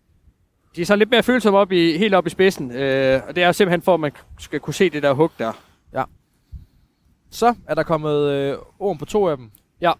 De 0.77 0.81
er 0.81 0.85
så 0.85 0.95
lidt 0.95 1.09
mere 1.09 1.23
følsomme 1.23 1.59
op 1.59 1.71
i, 1.71 1.97
helt 1.97 2.13
op 2.13 2.27
i 2.27 2.29
spidsen, 2.29 2.71
øh, 2.71 3.21
og 3.27 3.35
det 3.35 3.43
er 3.43 3.51
simpelthen 3.51 3.81
for, 3.81 3.93
at 3.93 3.99
man 3.99 4.11
skal 4.39 4.59
kunne 4.59 4.73
se 4.73 4.89
det 4.89 5.03
der 5.03 5.13
hug 5.13 5.31
der. 5.39 5.53
Så 7.29 7.55
er 7.67 7.75
der 7.75 7.83
kommet 7.83 8.31
øh, 8.31 8.57
orm 8.79 8.97
på 8.97 9.05
to 9.05 9.27
af 9.27 9.37
dem. 9.37 9.51
Ja. 9.81 9.91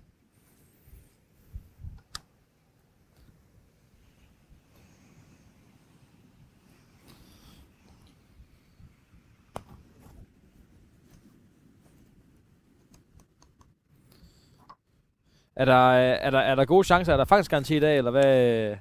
Er 15.56 15.66
der, 15.66 15.88
øh, 15.88 16.18
er 16.22 16.30
der, 16.30 16.40
er 16.40 16.56
der 16.56 16.66
gode 16.66 16.84
chancer? 16.84 17.14
Er 17.14 17.18
der 17.18 17.26
fangstgaranti 17.26 17.78
i 17.78 17.80
dag, 17.80 17.98
eller 17.98 18.12
hvad? 18.12 18.76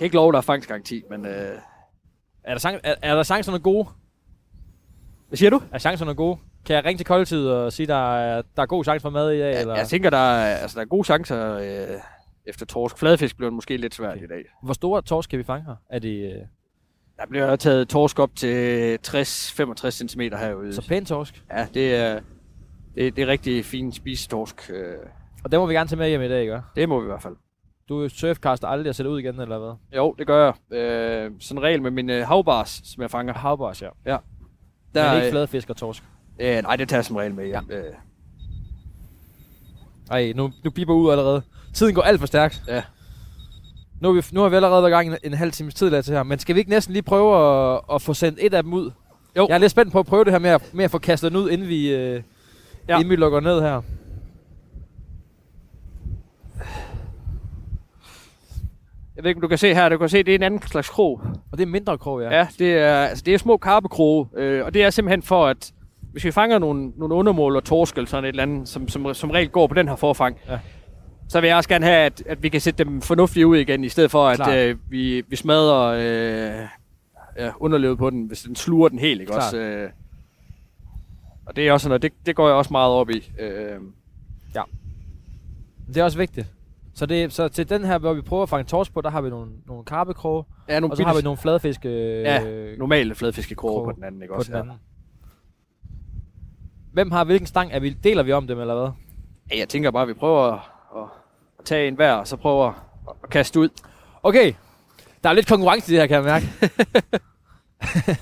Jeg 0.00 0.02
kan 0.02 0.06
ikke 0.06 0.16
love, 0.16 0.32
der 0.32 0.38
er 0.38 0.42
fangstgaranti, 0.42 1.02
men... 1.10 1.26
Øh, 1.26 1.58
Er 2.44 2.54
der, 2.54 2.58
chan- 2.68 2.80
er, 2.84 2.94
er 3.02 3.14
der 3.14 3.22
chancerne 3.22 3.58
gode? 3.58 3.88
hvad 5.28 5.36
siger 5.36 5.50
du? 5.50 5.62
Er 5.72 5.78
chancerne 5.78 6.14
gode? 6.14 6.38
Kan 6.66 6.76
jeg 6.76 6.84
ringe 6.84 6.98
til 6.98 7.06
koldtid 7.06 7.46
og 7.48 7.72
sige, 7.72 7.86
der 7.86 8.14
er, 8.16 8.42
der 8.56 8.62
er 8.62 8.66
god 8.66 8.84
chance 8.84 9.02
for 9.02 9.10
mad 9.10 9.30
i 9.32 9.38
dag? 9.38 9.52
Ja, 9.54 9.60
eller? 9.60 9.76
jeg 9.76 9.88
tænker, 9.88 10.10
der 10.10 10.16
er, 10.18 10.56
altså, 10.56 10.74
der 10.74 10.80
er 10.80 10.88
gode 10.88 11.04
chancer 11.04 11.54
øh, 11.54 12.00
efter 12.46 12.66
torsk. 12.66 12.98
Fladfisk 12.98 13.36
bliver 13.36 13.50
måske 13.50 13.76
lidt 13.76 13.94
svært 13.94 14.12
Okay. 14.16 14.24
i 14.24 14.28
dag. 14.28 14.44
Hvor 14.62 14.72
store 14.74 15.02
torsk 15.02 15.30
kan 15.30 15.38
vi 15.38 15.44
fange 15.44 15.64
her? 15.66 15.74
Er 15.90 15.98
det 15.98 16.32
øh, 16.34 16.40
Der 17.18 17.26
bliver 17.30 17.56
taget 17.56 17.88
torsk 17.88 18.18
op 18.18 18.30
til 18.36 18.98
60-65 19.08 19.90
cm 19.90 20.20
herude. 20.20 20.74
så 20.74 20.88
pæn 20.88 21.04
torsk? 21.04 21.42
Ja, 21.50 21.66
det 21.74 21.94
er, 21.96 22.20
det, 22.94 23.16
det 23.16 23.22
er 23.22 23.26
rigtig 23.26 23.64
fint 23.64 23.94
spisetorsk. 23.94 24.70
Øh, 24.74 24.94
Og 25.44 25.52
det 25.52 25.60
må 25.60 25.66
vi 25.66 25.74
gerne 25.74 25.88
tage 25.88 25.98
med 25.98 26.08
hjem 26.08 26.22
i 26.22 26.28
dag, 26.28 26.40
ikke? 26.40 26.60
det 26.76 26.88
må 26.88 27.00
vi 27.00 27.04
i 27.04 27.06
hvert 27.06 27.22
fald. 27.22 27.36
Du 27.90 28.08
surfcaster 28.08 28.68
aldrig 28.68 28.88
at 28.88 28.96
sætte 28.96 29.10
ud 29.10 29.18
igen, 29.20 29.40
eller 29.40 29.58
hvad? 29.58 29.72
Jo, 29.96 30.14
det 30.18 30.26
gør 30.26 30.44
jeg. 30.44 30.78
Øh, 30.78 31.30
sådan 31.40 31.58
en 31.58 31.62
regel 31.62 31.82
med 31.82 31.90
min 31.90 32.10
øh, 32.10 32.26
havbars, 32.26 32.80
som 32.84 33.02
jeg 33.02 33.10
fanger. 33.10 33.34
Havbars, 33.34 33.82
ja. 33.82 33.88
Der, 34.94 35.08
Men 35.08 35.14
ikke 35.16 35.26
øh, 35.26 35.32
fladfisk 35.32 35.70
og 35.70 35.76
torsk. 35.76 36.02
øh, 36.40 36.62
nej, 36.62 36.76
det 36.76 36.88
tager 36.88 36.98
jeg 36.98 37.04
som 37.04 37.16
regel 37.16 37.34
med 37.34 37.46
hjem. 37.46 37.70
Ja. 37.70 37.76
Øh, 37.76 37.92
Ej, 40.10 40.32
nu, 40.36 40.52
nu 40.64 40.70
biber 40.70 40.94
ud 40.94 41.10
allerede. 41.10 41.42
Tiden 41.74 41.94
går 41.94 42.02
alt 42.02 42.20
for 42.20 42.26
stærkt. 42.26 42.62
Ja. 42.68 42.82
Nu, 44.00 44.08
er 44.08 44.12
vi, 44.12 44.22
nu 44.32 44.40
har 44.40 44.48
vi 44.48 44.56
allerede 44.56 44.82
været 44.82 44.90
i 44.90 44.94
gang 44.94 45.08
en, 45.08 45.16
en 45.24 45.34
halv 45.34 45.52
times 45.52 45.74
tid 45.74 45.90
der 45.90 46.02
til 46.02 46.14
her. 46.14 46.22
Men 46.22 46.38
skal 46.38 46.54
vi 46.54 46.60
ikke 46.60 46.70
næsten 46.70 46.92
lige 46.92 47.02
prøve 47.02 47.36
at, 47.74 47.80
at 47.92 48.02
få 48.02 48.14
sendt 48.14 48.38
et 48.42 48.54
af 48.54 48.62
dem 48.62 48.72
ud? 48.72 48.90
Jo. 49.36 49.46
Jeg 49.48 49.54
er 49.54 49.58
lidt 49.58 49.70
spændt 49.70 49.92
på 49.92 49.98
at 49.98 50.06
prøve 50.06 50.24
det 50.24 50.32
her 50.32 50.38
med 50.38 50.50
at, 50.50 50.70
med 50.74 50.84
at 50.84 50.90
få 50.90 50.98
kastet 50.98 51.32
den 51.32 51.40
ud, 51.40 51.50
inden 51.50 51.68
vi, 51.68 51.94
øh, 51.94 52.14
ja. 52.14 52.22
Ja. 52.88 52.96
inden 52.96 53.10
vi 53.10 53.16
lukker 53.16 53.40
ned 53.40 53.60
her. 53.60 53.82
Jeg 59.20 59.24
ved 59.24 59.30
ikke, 59.30 59.38
om 59.38 59.42
du 59.42 59.48
kan 59.48 59.58
se 59.58 59.74
her. 59.74 59.88
Du 59.88 59.98
kan 59.98 60.08
se, 60.08 60.22
det 60.22 60.28
er 60.32 60.34
en 60.34 60.42
anden 60.42 60.62
slags 60.62 60.88
krog. 60.88 61.20
Og 61.52 61.58
det 61.58 61.62
er 61.62 61.66
mindre 61.66 61.98
krog, 61.98 62.20
ja. 62.22 62.38
Ja, 62.38 62.46
det 62.58 62.72
er, 62.78 62.94
altså, 62.94 63.22
det 63.26 63.34
er 63.34 63.38
små 63.38 63.56
karpekroge, 63.56 64.26
øh, 64.36 64.64
og 64.64 64.74
det 64.74 64.82
er 64.84 64.90
simpelthen 64.90 65.22
for, 65.22 65.46
at 65.46 65.72
hvis 66.12 66.24
vi 66.24 66.30
fanger 66.30 66.58
nogle, 66.58 66.92
nogle 66.96 67.14
undermål 67.14 67.56
og 67.56 67.64
torsk 67.64 67.96
eller 67.96 68.08
sådan 68.08 68.24
et 68.24 68.28
eller 68.28 68.42
andet, 68.42 68.68
som, 68.68 68.88
som, 68.88 69.14
som 69.14 69.30
regel 69.30 69.48
går 69.48 69.66
på 69.66 69.74
den 69.74 69.88
her 69.88 69.96
forfang, 69.96 70.36
Ja. 70.48 70.58
så 71.28 71.40
vil 71.40 71.48
jeg 71.48 71.56
også 71.56 71.68
gerne 71.68 71.86
have, 71.86 71.96
at, 71.98 72.22
at 72.26 72.42
vi 72.42 72.48
kan 72.48 72.60
sætte 72.60 72.84
dem 72.84 73.00
fornuftigt 73.02 73.44
ud 73.46 73.56
igen, 73.56 73.84
i 73.84 73.88
stedet 73.88 74.10
for, 74.10 74.34
Klart. 74.34 74.50
at 74.50 74.68
øh, 74.70 74.76
vi, 74.88 75.22
vi 75.28 75.36
smadrer 75.36 75.86
øh, 75.86 76.66
ja, 77.38 77.50
underlevet 77.60 77.98
på 77.98 78.10
den, 78.10 78.24
hvis 78.26 78.40
den 78.42 78.56
sluger 78.56 78.88
den 78.88 78.98
helt, 78.98 79.20
ikke 79.20 79.32
Klart. 79.32 79.42
også? 79.44 79.56
Øh, 79.56 79.90
og 81.46 81.56
det 81.56 81.68
er 81.68 81.72
også 81.72 81.88
noget, 81.88 82.02
det, 82.02 82.12
det 82.26 82.36
går 82.36 82.46
jeg 82.48 82.56
også 82.56 82.72
meget 82.72 82.92
op 82.92 83.10
i. 83.10 83.32
Øh, 83.40 83.80
Det 85.88 85.96
er 85.96 86.04
også 86.04 86.18
vigtigt. 86.18 86.46
Så, 87.00 87.06
det, 87.06 87.32
så 87.32 87.48
til 87.48 87.68
den 87.68 87.84
her, 87.84 87.98
hvor 87.98 88.14
vi 88.14 88.20
prøver 88.20 88.42
at 88.42 88.48
fange 88.48 88.64
torsk 88.64 88.94
på, 88.94 89.00
der 89.00 89.10
har 89.10 89.20
vi 89.20 89.30
nogle, 89.30 89.50
nogle 89.66 89.84
karpekroge, 89.84 90.44
ja, 90.68 90.80
nogle 90.80 90.92
og 90.92 90.96
så 90.96 91.04
har 91.04 91.14
vi 91.14 91.22
nogle 91.22 91.36
fladfisk 91.36 91.84
øh, 91.84 92.22
Ja, 92.22 92.74
normale 92.76 93.14
fladfiskekroge 93.14 93.74
krog 93.74 93.84
på 93.84 93.92
den 93.92 94.04
anden, 94.04 94.22
ikke 94.22 94.32
på 94.32 94.38
også? 94.38 94.52
den 94.52 94.60
anden. 94.60 94.76
Hvem 96.92 97.10
har 97.10 97.24
hvilken 97.24 97.46
stang? 97.46 97.72
Er 97.72 97.80
vi, 97.80 97.90
deler 97.90 98.22
vi 98.22 98.32
om 98.32 98.46
dem, 98.46 98.60
eller 98.60 98.74
hvad? 98.74 98.90
Ja, 99.52 99.58
jeg 99.58 99.68
tænker 99.68 99.90
bare, 99.90 100.02
at 100.02 100.08
vi 100.08 100.14
prøver 100.14 100.52
at, 100.52 100.60
at, 100.96 101.64
tage 101.64 101.88
en 101.88 101.94
hver, 101.94 102.12
og 102.12 102.26
så 102.26 102.36
prøver 102.36 102.68
at, 102.68 102.74
at 103.24 103.30
kaste 103.30 103.60
ud. 103.60 103.68
Okay, 104.22 104.52
der 105.24 105.28
er 105.28 105.32
lidt 105.32 105.48
konkurrence 105.48 105.92
i 105.92 105.96
det 105.96 106.00
her, 106.00 106.06
kan 106.06 106.16
jeg 106.16 106.24
mærke. 106.24 106.46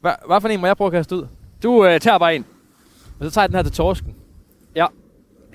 Hvad, 0.00 0.12
hvad 0.26 0.40
for 0.40 0.48
en 0.48 0.60
må 0.60 0.66
jeg 0.66 0.76
prøve 0.76 0.86
at 0.86 0.92
kaste 0.92 1.16
ud? 1.16 1.26
Du 1.62 1.86
øh, 1.86 2.00
tager 2.00 2.18
bare 2.18 2.36
en. 2.36 2.44
Og 3.20 3.24
så 3.24 3.30
tager 3.30 3.42
jeg 3.42 3.48
den 3.48 3.56
her 3.56 3.62
til 3.62 3.72
torsken. 3.72 4.16
Ja. 4.76 4.86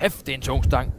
Hæft, 0.00 0.26
det 0.26 0.32
er 0.32 0.36
en 0.36 0.42
tung 0.42 0.64
stang. 0.64 0.94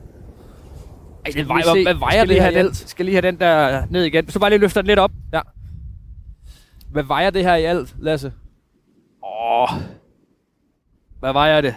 Ej, 1.25 1.31
det 1.35 1.47
vejer, 1.47 1.73
hvad, 1.73 1.83
hvad 1.83 1.93
vejer 1.93 2.25
Skal 2.25 2.29
det 2.29 2.41
her 2.41 2.49
den, 2.49 2.57
alt? 2.59 2.75
Skal 2.77 3.05
lige 3.05 3.15
have 3.15 3.21
den 3.27 3.39
der 3.39 3.83
ned 3.89 4.03
igen. 4.03 4.25
Du 4.25 4.39
bare 4.39 4.49
lige 4.49 4.59
løfter 4.59 4.81
den 4.81 4.88
lidt 4.88 4.99
op. 4.99 5.11
Hvad 6.91 7.03
vejer 7.03 7.29
det 7.29 7.43
her 7.43 7.55
i 7.55 7.63
alt, 7.63 7.95
Lasse? 7.99 8.33
Åh. 9.23 9.69
Hvad 11.19 11.33
vejer 11.33 11.61
det? 11.61 11.75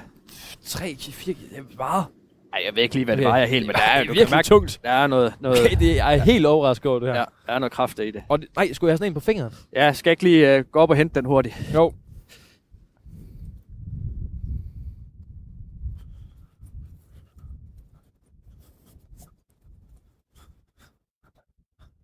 3, 0.65 0.97
4, 0.99 1.35
det 1.51 1.59
er 1.59 1.63
meget. 1.79 2.05
Ej, 2.53 2.61
jeg 2.67 2.75
ved 2.75 2.83
ikke 2.83 2.95
lige, 2.95 3.05
hvad 3.05 3.17
det 3.17 3.27
Okay. 3.27 3.31
vejer 3.33 3.47
helt, 3.47 3.67
men 3.67 3.75
der 3.75 3.81
er, 3.83 3.93
Det 3.93 4.01
er 4.01 4.03
du 4.03 4.07
kan 4.07 4.15
virkelig 4.15 4.37
mærke, 4.37 4.49
tungt. 4.49 4.81
der 4.85 4.91
er 4.91 5.07
noget, 5.07 5.35
noget 5.41 5.61
Okay, 5.65 5.77
det 5.81 6.01
er 6.01 6.11
helt 6.17 6.47
overrasket 6.47 6.87
over 6.91 7.01
det 7.01 7.09
her. 7.09 7.15
ja, 7.19 7.25
der 7.47 7.53
er 7.53 7.59
noget 7.59 7.73
kraft 7.73 7.99
i 7.99 8.11
det. 8.11 8.23
Og 8.29 8.39
det, 8.41 8.49
nej, 8.57 8.73
skulle 8.73 8.89
jeg 8.89 8.93
have 8.93 8.99
sådan 8.99 9.11
en 9.11 9.15
på 9.15 9.21
fingeren? 9.21 9.53
Ja, 9.77 9.93
skal 9.93 10.11
jeg 10.11 10.13
ikke 10.13 10.23
lige 10.25 10.59
uh, 10.59 10.65
gå 10.73 10.79
op 10.81 10.91
og 10.91 10.97
hente 10.97 11.15
den 11.15 11.25
hurtigt? 11.27 11.55
Jo. 11.75 11.93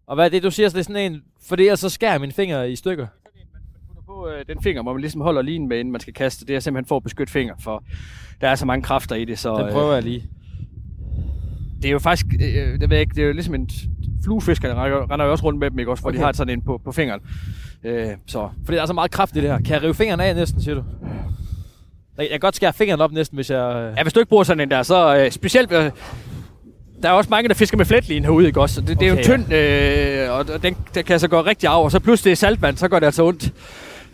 Og 0.06 0.14
hvad 0.14 0.24
er 0.24 0.28
det, 0.28 0.42
du 0.42 0.50
siger, 0.50 0.68
så 0.68 0.72
det 0.72 0.80
er 0.80 0.84
sådan 0.84 1.12
en... 1.12 1.22
For 1.48 1.56
det 1.56 1.68
er 1.68 1.74
så 1.74 1.88
skærer 1.88 2.18
mine 2.18 2.32
fingre 2.32 2.70
i 2.70 2.76
stykker. 2.76 3.06
På 4.06 4.28
øh, 4.28 4.44
den 4.48 4.62
finger, 4.62 4.82
hvor 4.82 4.92
man 4.92 5.00
ligesom 5.00 5.20
holder 5.20 5.42
linen 5.42 5.68
med, 5.68 5.78
inden 5.78 5.92
man 5.92 6.00
skal 6.00 6.14
kaste. 6.14 6.46
Det 6.46 6.56
er 6.56 6.60
simpelthen 6.60 6.88
for 6.88 6.96
at 6.96 7.02
beskytte 7.02 7.32
finger, 7.32 7.54
for 7.60 7.84
der 8.40 8.48
er 8.48 8.54
så 8.54 8.66
mange 8.66 8.82
kræfter 8.82 9.16
i 9.16 9.24
det. 9.24 9.38
Så, 9.38 9.56
Den 9.56 9.72
prøver 9.72 9.94
jeg 9.94 10.02
lige. 10.02 10.18
Øh, 10.18 10.44
det 11.82 11.88
er 11.88 11.92
jo 11.92 11.98
faktisk, 11.98 12.26
øh, 12.40 12.80
det 12.80 12.90
ved 12.90 12.96
jeg 12.96 13.00
ikke, 13.00 13.14
det 13.14 13.22
er 13.22 13.26
jo 13.26 13.32
ligesom 13.32 13.54
en 13.54 13.70
fluefisker, 14.24 14.68
der 14.68 15.06
render, 15.10 15.24
jo 15.24 15.30
også 15.30 15.44
rundt 15.44 15.58
med 15.58 15.70
dem, 15.70 15.78
ikke 15.78 15.90
også? 15.90 16.02
Hvor 16.02 16.10
okay. 16.10 16.16
Okay. 16.16 16.22
de 16.22 16.24
har 16.24 16.32
sådan 16.32 16.58
en 16.58 16.62
på, 16.62 16.80
på 16.84 16.92
fingeren. 16.92 17.20
Øh, 17.84 18.08
så 18.26 18.48
Fordi 18.64 18.76
der 18.76 18.82
er 18.82 18.86
så 18.86 18.92
meget 18.92 19.10
kraft 19.10 19.36
i 19.36 19.40
det 19.40 19.50
her. 19.50 19.58
Kan 19.58 19.74
jeg 19.74 19.82
rive 19.82 19.94
fingeren 19.94 20.20
af 20.20 20.34
næsten, 20.34 20.62
siger 20.62 20.74
du? 20.74 20.82
Jeg 22.18 22.28
kan 22.30 22.40
godt 22.40 22.56
skære 22.56 22.72
fingeren 22.72 23.00
op 23.00 23.12
næsten, 23.12 23.36
hvis 23.36 23.50
jeg... 23.50 23.92
Ja, 23.96 24.02
hvis 24.02 24.12
du 24.12 24.20
ikke 24.20 24.28
bruger 24.28 24.44
sådan 24.44 24.60
en 24.60 24.70
der, 24.70 24.82
så 24.82 25.16
øh, 25.16 25.30
specielt... 25.30 25.72
Øh, 25.72 25.90
der 27.02 27.09
er 27.09 27.12
også 27.12 27.30
mange, 27.30 27.48
der 27.48 27.54
fisker 27.54 27.76
med 27.76 27.85
fletlin 27.87 28.22
herude, 28.24 28.46
ikke 28.46 28.61
også? 28.61 28.74
Så 28.74 28.80
Det, 28.80 29.00
det 29.00 29.02
er 29.02 29.07
jo 29.09 29.12
Okay, 29.12 29.22
tynd, 29.24 29.52
øh, 29.52 30.30
og 30.57 30.62
den, 30.62 30.76
den 30.94 31.04
kan 31.04 31.20
så 31.20 31.28
gå 31.28 31.40
rigtig 31.40 31.68
af, 31.68 31.83
og 31.85 31.90
så 31.90 32.00
pludselig 32.00 32.30
er 32.30 32.35
saltvand, 32.37 32.76
så 32.76 32.88
går 32.88 32.98
det 32.98 33.07
altså 33.07 33.24
ondt. 33.24 33.52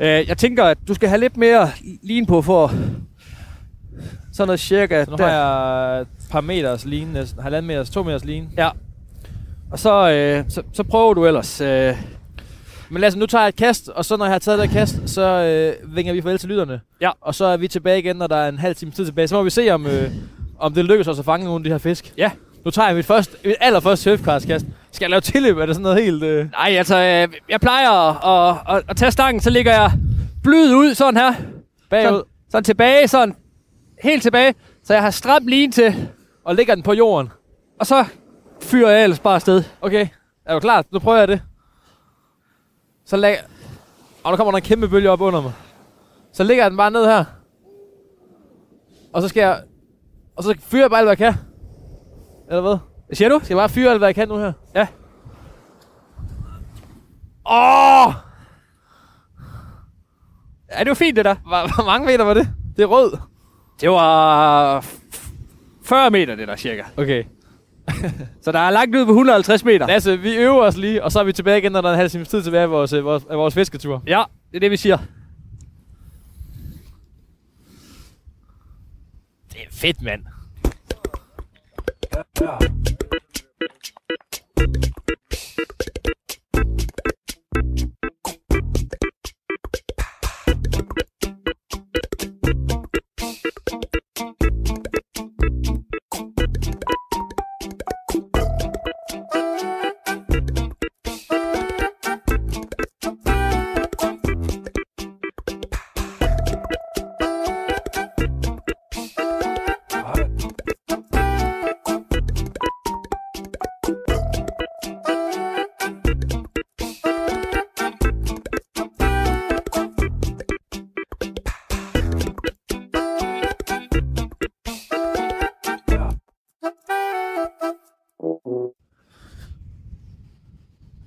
Øh, 0.01 0.29
jeg 0.29 0.39
tænker, 0.39 0.65
at 0.65 0.79
du 0.89 0.95
skal 0.95 1.09
have 1.09 1.21
lidt 1.21 1.37
mere 1.37 1.71
lin 2.03 2.27
på 2.27 2.43
for 2.43 2.69
sådan 4.33 4.47
noget 4.49 4.61
cirka 4.61 5.05
Så 5.05 5.11
nu 5.11 5.17
der. 5.17 5.27
har 5.29 5.91
jeg 5.93 6.01
et 6.01 6.07
par 6.31 6.41
meters 6.41 6.85
line 6.85 7.13
næsten. 7.13 7.43
Halvanden 7.43 7.67
meters, 7.67 7.91
to 7.91 8.03
meters 8.03 8.25
line. 8.25 8.47
Ja. 8.59 8.69
Og 9.73 9.79
så, 9.79 10.11
øh, 10.11 10.45
så, 10.49 10.63
så 10.73 10.83
prøver 10.83 11.15
du 11.15 11.27
ellers. 11.27 11.61
Øh, 11.61 11.95
Men 12.91 13.01
Lasse, 13.01 13.19
nu 13.19 13.27
tager 13.27 13.43
jeg 13.43 13.49
et 13.49 13.57
kast, 13.57 13.89
og 13.89 14.05
så 14.05 14.17
når 14.17 14.25
jeg 14.25 14.33
har 14.35 14.39
taget 14.39 14.59
det 14.59 14.71
kast, 14.71 14.97
så 15.07 15.23
øh, 15.23 15.97
vinger 15.97 16.13
vi 16.13 16.23
farvel 16.23 16.39
til 16.39 16.49
lytterne. 16.49 16.81
Ja. 17.01 17.11
Og 17.21 17.35
så 17.35 17.45
er 17.45 17.57
vi 17.57 17.69
tilbage 17.69 17.99
igen, 17.99 18.17
når 18.17 18.27
der 18.27 18.37
er 18.37 18.49
en 18.49 18.59
halv 18.59 18.75
time 18.77 18.91
tid 18.91 19.05
tilbage. 19.05 19.29
Så 19.29 19.35
må 19.37 19.43
vi 19.43 19.51
se, 19.51 19.71
om, 19.71 19.87
øh, 19.87 20.11
om 20.59 20.75
det 20.75 20.85
lykkes 20.85 21.09
os 21.09 21.19
at 21.19 21.25
fange 21.25 21.45
nogle 21.45 21.61
af 21.61 21.65
de 21.65 21.71
her 21.71 21.79
fisk. 21.79 22.13
ja, 22.19 22.31
Nu 22.65 22.71
tager 22.71 22.89
jeg 22.89 22.97
mit, 22.97 23.07
første, 23.07 23.37
mit 23.45 23.57
allerførste 23.61 24.03
surfcast-kast. 24.03 24.67
Skal 24.93 25.05
jeg 25.05 25.11
lave 25.11 25.21
tilløb? 25.21 25.59
Er 25.59 25.67
det 25.67 25.75
sådan 25.75 25.83
noget 25.83 26.05
helt... 26.05 26.23
Øh... 26.23 26.51
Nej, 26.51 26.71
altså, 26.71 26.97
øh, 26.97 27.29
jeg 27.49 27.61
plejer 27.61 27.91
at, 27.91 28.57
at, 28.69 28.77
at, 28.77 28.85
at 28.89 28.97
tage 28.97 29.11
stangen, 29.11 29.41
så 29.41 29.51
ligger 29.51 29.73
jeg 29.73 29.93
blød 30.43 30.75
ud 30.75 30.95
sådan 30.95 31.17
her. 31.17 31.35
Bagud. 31.91 32.09
Sådan, 32.09 32.23
sådan 32.51 32.65
tilbage, 32.65 33.09
sådan 33.09 33.35
helt 34.03 34.23
tilbage. 34.23 34.55
Så 34.85 34.93
jeg 34.95 35.03
har 35.03 35.11
stram 35.11 35.47
lin 35.47 35.73
til, 35.73 36.09
Og 36.45 36.55
ligger 36.55 36.75
den 36.75 36.83
på 36.83 36.93
jorden. 36.93 37.31
og 37.81 37.87
så 37.87 38.05
fyrer 38.63 38.91
jeg 38.91 39.03
ellers 39.03 39.19
bare 39.21 39.35
afsted. 39.35 39.63
Okay. 39.81 40.07
Er 40.47 40.55
du 40.55 40.61
klar? 40.61 40.85
Nu 40.93 40.99
prøver 40.99 41.19
jeg 41.19 41.29
det. 41.29 41.41
Så 43.07 43.17
lægger... 43.17 43.39
Og 44.25 44.31
der 44.31 44.37
kommer 44.37 44.51
der 44.51 44.57
en 44.57 44.63
kæmpe 44.63 44.89
bølge 44.89 45.11
op 45.11 45.21
under 45.21 45.41
mig. 45.41 45.53
Så 46.33 46.45
ligger 46.45 46.65
jeg 46.65 46.71
den 46.71 46.77
bare 46.77 46.91
ned 46.91 47.05
her. 47.07 47.25
Og 49.13 49.23
så 49.23 49.29
skal 49.29 49.41
jeg... 49.41 49.63
Og 50.37 50.45
så 50.45 50.55
fyrer 50.61 50.83
jeg 50.83 50.91
bare 50.91 50.99
alt, 51.01 51.07
hvad 51.07 51.17
jeg 51.27 51.33
kan. 51.35 51.43
Eller 52.51 52.61
hvad? 52.61 52.77
Hvad 53.07 53.17
siger 53.17 53.29
du? 53.29 53.39
Skal 53.45 53.55
jeg 53.55 53.61
bare 53.61 53.69
fyre 53.69 53.91
alt, 53.91 53.99
hvad 54.01 54.09
jeg 54.09 54.15
kan 54.15 54.29
nu 54.29 54.37
her? 54.39 54.53
Ja. 54.75 54.87
Åh! 57.51 58.13
Ja, 60.73 60.79
det 60.81 60.89
var 60.89 60.95
fint, 60.95 61.17
det 61.17 61.25
der. 61.25 61.35
Hvor, 61.35 61.75
hvor 61.75 61.85
mange 61.85 62.07
meter 62.07 62.25
var 62.25 62.35
det? 62.35 62.49
Det 62.77 62.83
er 62.83 62.87
rød. 62.87 63.17
Det 63.81 63.91
var 63.91 64.81
f- 64.81 65.21
40 65.85 66.11
meter, 66.11 66.35
det 66.37 66.49
der 66.49 66.57
cirka. 66.57 66.83
Okay. 66.97 67.25
Så 68.45 68.53
der 68.53 68.59
er 68.59 68.71
langt 68.71 68.97
ud 68.97 69.05
på 69.05 69.11
150 69.11 69.65
meter. 69.65 69.87
Lasse, 69.87 70.17
vi 70.19 70.35
øver 70.37 70.63
os 70.63 70.77
lige, 70.77 71.05
og 71.05 71.13
så 71.13 71.21
er 71.21 71.25
vi 71.25 71.33
tilbage 71.33 71.59
igen, 71.59 71.73
når 71.73 71.81
der 71.81 71.89
er 71.89 71.93
en 71.93 71.99
halv 71.99 72.11
times 72.11 72.29
tid 72.29 72.43
tilbage 72.43 72.63
af 72.63 72.71
vores, 72.71 72.93
øh, 72.93 73.05
vores, 73.05 73.25
af 73.31 73.39
vores 73.39 73.55
fisketur. 73.55 74.03
Ja, 74.07 74.23
det 74.51 74.57
er 74.57 74.61
det, 74.61 74.71
vi 74.71 74.77
siger. 74.77 74.99
Det 79.53 79.61
er 79.61 79.71
fedt, 79.73 80.03
mand. 80.03 80.23
Yeah. 82.13 82.59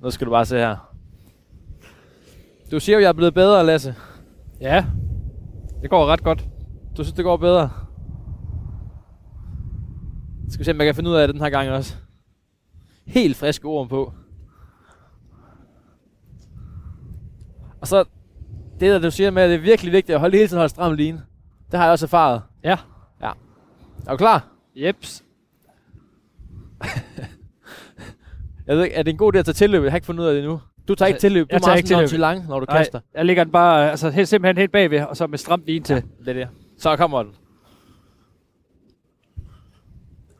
Nu 0.03 0.11
skal 0.11 0.27
du 0.27 0.31
bare 0.31 0.45
se 0.45 0.57
her. 0.57 0.95
Du 2.71 2.79
siger 2.79 2.95
jo, 2.97 3.01
jeg 3.01 3.09
er 3.09 3.13
blevet 3.13 3.33
bedre, 3.33 3.65
Lasse. 3.65 3.95
Ja, 4.61 4.85
det 5.81 5.89
går 5.89 6.05
ret 6.05 6.23
godt. 6.23 6.47
Du 6.97 7.03
synes, 7.03 7.13
det 7.13 7.25
går 7.25 7.37
bedre? 7.37 7.69
Skal 10.49 10.59
vi 10.59 10.63
se, 10.63 10.71
om 10.71 10.77
jeg 10.77 10.85
kan 10.85 10.95
finde 10.95 11.09
ud 11.09 11.15
af 11.15 11.27
det 11.27 11.33
den 11.33 11.43
her 11.43 11.49
gang 11.49 11.69
også. 11.69 11.95
Helt 13.05 13.37
friske 13.37 13.65
ord 13.65 13.89
på. 13.89 14.13
Og 17.81 17.87
så, 17.87 18.03
det 18.79 18.91
der 18.91 18.99
du 18.99 19.11
siger 19.11 19.31
med, 19.31 19.43
at 19.43 19.49
det 19.49 19.55
er 19.55 19.61
virkelig 19.61 19.91
vigtigt 19.91 20.13
at 20.13 20.19
holde 20.19 20.37
hele 20.37 20.47
tiden 20.47 20.57
holde 20.57 20.69
stram 20.69 20.93
line. 20.93 21.23
Det 21.71 21.79
har 21.79 21.85
jeg 21.85 21.91
også 21.91 22.05
erfaret. 22.05 22.41
Ja. 22.63 22.77
Er 24.07 24.11
du 24.11 24.17
klar? 24.17 24.47
Jeps. 24.75 25.23
Jeg 28.67 28.77
ved 28.77 28.83
ikke, 28.83 28.95
er 28.95 29.03
det 29.03 29.11
en 29.11 29.17
god 29.17 29.35
idé 29.35 29.37
at 29.37 29.45
tage 29.45 29.53
tilløb? 29.53 29.83
Jeg 29.83 29.91
har 29.91 29.97
ikke 29.97 30.05
fundet 30.05 30.23
ud 30.23 30.27
af 30.27 30.33
det 30.33 30.43
endnu. 30.43 30.61
Du 30.87 30.95
tager 30.95 31.07
ikke 31.07 31.15
Altså, 31.15 31.27
tilløb. 31.27 31.45
Du 31.45 31.47
jeg 31.51 31.55
er 31.55 31.59
tager 31.59 31.69
meget 31.71 31.77
ikke 31.77 31.87
tilløb. 32.09 32.19
lang, 32.19 32.47
når 32.47 32.59
du 32.59 32.65
Nej, 32.69 32.77
kaster. 32.77 32.99
jeg 33.13 33.25
ligger 33.25 33.43
den 33.43 33.51
bare 33.53 33.91
altså, 33.91 34.09
helt, 34.09 34.27
simpelthen 34.27 34.57
helt 34.57 34.71
bagved, 34.71 35.01
og 35.05 35.17
så 35.17 35.27
med 35.27 35.37
stramt 35.37 35.65
lin 35.65 35.83
til. 35.83 35.95
Det 36.19 36.27
er 36.27 36.33
det. 36.33 36.49
Så 36.77 36.95
kommer 36.97 37.23
den. 37.23 37.35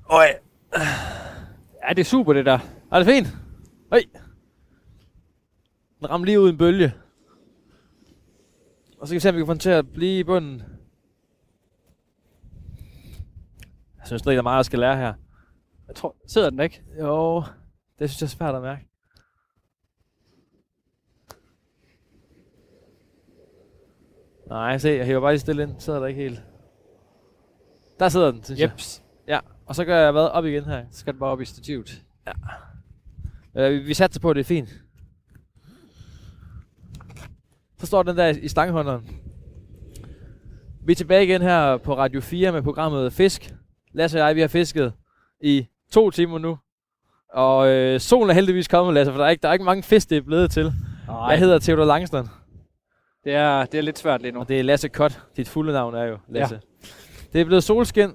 Øj. 0.10 0.26
Ja, 1.88 1.90
det 1.90 2.00
er 2.00 2.04
super, 2.04 2.34
det 2.34 2.46
der. 2.46 2.60
Er 2.92 2.98
det 3.00 3.08
fint? 3.08 3.28
Høj. 3.92 4.02
Den 6.00 6.10
rammer 6.10 6.26
lige 6.26 6.40
ud 6.42 6.48
i 6.48 6.52
en 6.52 6.58
bølge. 6.58 6.94
Og 9.00 9.08
så 9.08 9.12
kan 9.12 9.16
vi 9.16 9.20
se, 9.20 9.30
om 9.30 9.36
vi 9.36 9.40
kan 9.40 9.46
få 9.48 9.54
den 9.54 9.60
til 9.60 9.70
at 9.70 9.90
blive 9.94 10.20
i 10.20 10.24
bunden. 10.24 10.64
Jeg 13.98 14.08
synes 14.08 14.20
stadig, 14.22 14.36
der 14.36 14.42
er 14.42 14.44
meget, 14.44 14.58
der 14.58 14.64
skal 14.64 14.80
lære 14.80 14.98
her. 14.98 15.14
Jeg 15.88 15.96
tror, 15.96 16.16
sidder 16.28 16.50
den 16.50 16.60
ikke? 16.60 16.82
Jo, 17.00 17.44
det 18.04 18.12
synes 18.12 18.22
jeg 18.22 18.26
er 18.26 18.38
svært 18.38 18.56
at 18.56 18.62
mærke. 18.62 18.88
Nej, 24.48 24.78
se, 24.78 24.90
jeg 24.90 25.06
hæver 25.06 25.22
bare 25.22 25.32
lige 25.32 25.40
stille 25.40 25.64
ind. 25.64 25.80
Sidder 25.80 26.00
der 26.00 26.08
ikke 26.08 26.22
helt. 26.22 26.44
Der 28.00 28.10
sidder 28.10 28.32
den, 28.32 28.44
synes 28.44 28.62
Jeps. 28.62 29.04
jeg. 29.28 29.34
Ja, 29.36 29.40
og 29.66 29.76
så 29.76 29.86
gør 29.86 30.00
jeg 30.00 30.12
hvad 30.12 30.22
op 30.22 30.46
igen 30.46 30.64
her. 30.64 30.86
Så 30.92 31.00
skal 31.00 31.14
den 31.14 31.20
bare 31.20 31.30
op 31.30 31.42
i 31.42 31.46
stativet. 31.46 32.04
Øh, 33.58 33.72
vi, 33.72 33.80
vi 33.80 33.94
satser 33.94 34.22
på, 34.22 34.30
at 34.30 34.36
det 34.36 34.40
er 34.40 34.46
fint. 34.46 34.70
Så 37.78 37.86
står 37.86 38.04
den 38.04 38.18
der 38.18 38.28
i 38.28 38.48
stanghånderen. 38.48 39.10
Vi 40.86 40.92
er 40.92 40.96
tilbage 40.96 41.24
igen 41.24 41.42
her 41.42 41.78
på 41.78 41.98
Radio 41.98 42.22
4 42.22 42.52
med 42.52 42.62
programmet 42.62 43.14
Fisk. 43.14 43.54
Lasse 43.94 44.22
og 44.22 44.28
jeg, 44.28 44.36
vi 44.36 44.42
har 44.42 44.48
fisket 44.48 44.94
i 45.42 45.68
to 45.92 46.12
timer 46.12 46.38
nu. 46.38 46.58
Og 47.34 47.68
øh, 47.68 48.00
solen 48.00 48.30
er 48.30 48.34
heldigvis 48.34 48.68
kommet, 48.68 48.94
Lasse, 48.94 49.12
for 49.12 49.18
der 49.20 49.26
er 49.26 49.30
ikke, 49.30 49.42
der 49.42 49.50
er 49.50 49.54
ikke 49.54 49.66
mange 49.66 49.84
fisk, 49.84 50.10
det 50.10 50.18
er 50.18 50.22
blevet 50.22 50.52
til. 50.52 50.74
Nej, 51.08 51.18
Jeg 51.26 51.40
hedder 51.40 51.60
Theodor 51.60 51.86
Langstrand, 51.86 52.28
det 53.24 53.34
er, 53.34 53.66
det 53.66 53.78
er 53.78 53.82
lidt 53.82 54.00
svært 54.00 54.22
lige 54.22 54.32
nu. 54.32 54.40
og 54.40 54.48
det 54.50 54.60
er 54.60 54.64
Lasse 54.64 54.90
Kott. 54.90 55.22
Dit 55.38 55.50
fulde 55.50 55.74
navn 55.74 55.96
er 55.96 56.04
jo 56.04 56.18
Lasse. 56.28 56.56
Ja. 56.56 56.88
Det 57.34 57.42
er 57.42 57.46
blevet 57.46 57.64
solskin. 57.64 58.12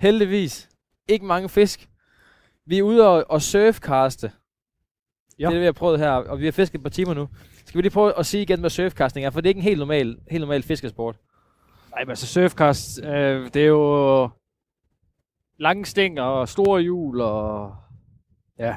Heldigvis. 0.00 0.68
Ikke 1.08 1.24
mange 1.26 1.48
fisk. 1.48 1.88
Vi 2.66 2.78
er 2.78 2.82
ude 2.82 3.08
og, 3.08 3.24
og 3.28 3.42
surfcaste. 3.42 4.32
Ja. 5.38 5.44
Det 5.44 5.46
er 5.46 5.50
det, 5.50 5.60
vi 5.60 5.64
har 5.64 5.72
prøvet 5.72 5.98
her, 5.98 6.10
og 6.10 6.38
vi 6.38 6.44
har 6.44 6.52
fisket 6.52 6.78
et 6.78 6.82
par 6.82 6.90
timer 6.90 7.14
nu. 7.14 7.28
Skal 7.66 7.78
vi 7.78 7.82
lige 7.82 7.92
prøve 7.92 8.18
at 8.18 8.26
sige 8.26 8.42
igen, 8.42 8.60
hvad 8.60 8.70
surfcasting 8.70 9.26
er, 9.26 9.30
for 9.30 9.40
det 9.40 9.46
er 9.46 9.50
ikke 9.50 9.58
en 9.58 9.64
helt 9.64 9.78
normal, 9.78 10.16
helt 10.30 10.40
normal 10.40 10.62
fiskesport. 10.62 11.16
Nej, 11.90 12.04
men 12.04 12.10
altså 12.10 12.26
surfcast, 12.26 13.00
øh, 13.04 13.50
det 13.54 13.62
er 13.62 13.66
jo 13.66 14.28
lange 15.58 15.84
stænger 15.84 16.22
og 16.22 16.48
store 16.48 16.80
hjul 16.80 17.20
og... 17.20 17.74
Ja. 18.60 18.74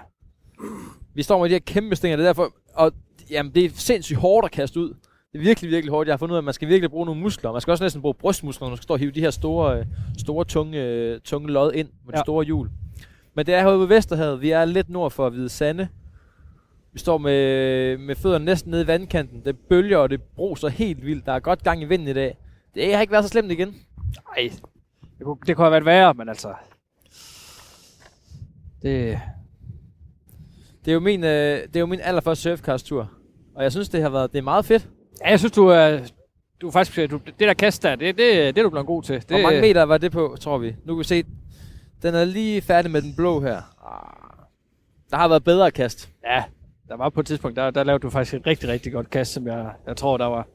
Vi 1.13 1.23
står 1.23 1.39
med 1.41 1.49
de 1.49 1.53
her 1.55 1.59
kæmpe 1.59 1.95
stænger, 1.95 2.17
det 2.17 2.23
er 2.23 2.27
derfor, 2.29 2.53
og 2.73 2.91
jamen, 3.29 3.51
det 3.55 3.65
er 3.65 3.69
sindssygt 3.73 4.19
hårdt 4.19 4.45
at 4.45 4.51
kaste 4.51 4.79
ud. 4.79 4.89
Det 5.33 5.39
er 5.39 5.43
virkelig, 5.43 5.71
virkelig 5.71 5.91
hårdt. 5.91 6.07
Jeg 6.07 6.13
har 6.13 6.17
fundet 6.17 6.33
ud 6.33 6.37
af, 6.37 6.41
at 6.41 6.45
man 6.45 6.53
skal 6.53 6.67
virkelig 6.67 6.89
bruge 6.91 7.05
nogle 7.05 7.21
muskler. 7.21 7.51
Man 7.51 7.61
skal 7.61 7.71
også 7.71 7.83
næsten 7.83 8.01
bruge 8.01 8.13
brystmuskler, 8.13 8.65
når 8.65 8.69
man 8.69 8.77
skal 8.77 8.83
stå 8.83 8.93
og 8.93 8.99
hive 8.99 9.11
de 9.11 9.19
her 9.19 9.31
store, 9.31 9.79
øh, 9.79 9.85
store 10.17 10.45
tunge, 10.45 10.81
øh, 10.83 11.19
tunge 11.21 11.51
lod 11.51 11.73
ind 11.73 11.87
med 12.05 12.13
de 12.13 12.17
Ja. 12.17 12.23
store 12.23 12.45
hjul. 12.45 12.69
Men 13.35 13.45
det 13.45 13.53
er 13.55 13.59
herude 13.61 13.79
ved 13.79 13.87
Vesterhavet. 13.87 14.41
Vi 14.41 14.51
er 14.51 14.65
lidt 14.65 14.89
nord 14.89 15.11
for 15.11 15.29
Hvide 15.29 15.49
Sande. 15.49 15.87
Vi 16.93 16.99
står 16.99 17.17
med, 17.17 17.97
med 17.97 18.15
fødderne 18.15 18.45
næsten 18.45 18.71
nede 18.71 18.83
i 18.83 18.87
vandkanten. 18.87 19.41
Det 19.45 19.57
bølger, 19.69 19.97
og 19.97 20.09
det 20.09 20.21
bruser 20.21 20.67
helt 20.69 21.05
vildt. 21.05 21.25
Der 21.25 21.31
er 21.31 21.39
godt 21.39 21.63
gang 21.63 21.81
i 21.81 21.85
vinden 21.85 22.07
i 22.07 22.13
dag. 22.13 22.37
Det 22.75 22.93
har 22.93 23.01
ikke 23.01 23.11
været 23.11 23.25
så 23.25 23.29
slemt 23.29 23.51
igen. 23.51 23.67
Nej, 24.37 24.49
det 25.17 25.23
kunne, 25.25 25.37
det 25.47 25.55
kunne 25.55 25.65
have 25.65 25.71
været 25.71 25.85
værre, 25.85 26.13
men 26.13 26.29
altså... 26.29 26.53
Det, 28.81 29.19
Det 30.85 30.91
er 30.91 30.93
jo 30.93 30.99
min, 30.99 31.23
øh, 31.23 31.29
det 31.67 31.75
er 31.75 31.79
jo 31.79 31.85
min 31.85 31.99
allerførste 32.03 32.43
surfcast-tur. 32.43 33.11
Og 33.55 33.63
jeg 33.63 33.71
synes, 33.71 33.89
det 33.89 34.01
har 34.01 34.09
været 34.09 34.31
det 34.31 34.37
er 34.37 34.43
meget 34.43 34.65
fedt. 34.65 34.89
ja, 35.21 35.29
jeg 35.29 35.39
synes, 35.39 35.51
du 35.51 35.67
er... 35.67 35.99
Du 36.61 36.67
er 36.67 36.71
faktisk... 36.71 37.11
Du, 37.11 37.17
det 37.25 37.39
der 37.39 37.53
kast 37.53 37.83
der, 37.83 37.95
det, 37.95 38.17
det, 38.17 38.55
det 38.55 38.57
er 38.57 38.63
du 38.63 38.69
blevet 38.69 38.87
god 38.87 39.03
til. 39.03 39.15
Det, 39.15 39.29
Hvor 39.29 39.41
mange 39.41 39.61
meter 39.61 39.83
var 39.83 39.97
det 39.97 40.11
på, 40.11 40.35
tror 40.39 40.57
vi? 40.57 40.75
Nu 40.85 40.93
kan 40.93 40.99
vi 40.99 41.03
se, 41.03 41.23
den 42.01 42.15
er 42.15 42.25
lige 42.25 42.61
færdig 42.61 42.91
med 42.91 43.01
den 43.01 43.15
blå 43.15 43.41
her. 43.41 43.55
Ah. 43.57 44.45
Der 45.11 45.17
har 45.17 45.27
været 45.27 45.43
bedre 45.43 45.71
kast. 45.71 46.09
Ja, 46.25 46.43
der 46.87 46.97
var 46.97 47.09
på 47.09 47.19
et 47.19 47.25
tidspunkt, 47.25 47.57
der, 47.57 47.71
der 47.71 47.83
lavede 47.83 48.01
du 48.01 48.09
faktisk 48.09 48.33
et 48.33 48.47
rigtig, 48.47 48.69
rigtig 48.69 48.93
godt 48.93 49.09
kast, 49.09 49.33
som 49.33 49.47
jeg, 49.47 49.71
jeg 49.87 49.97
tror, 49.97 50.17
der 50.17 50.25
var 50.25 50.47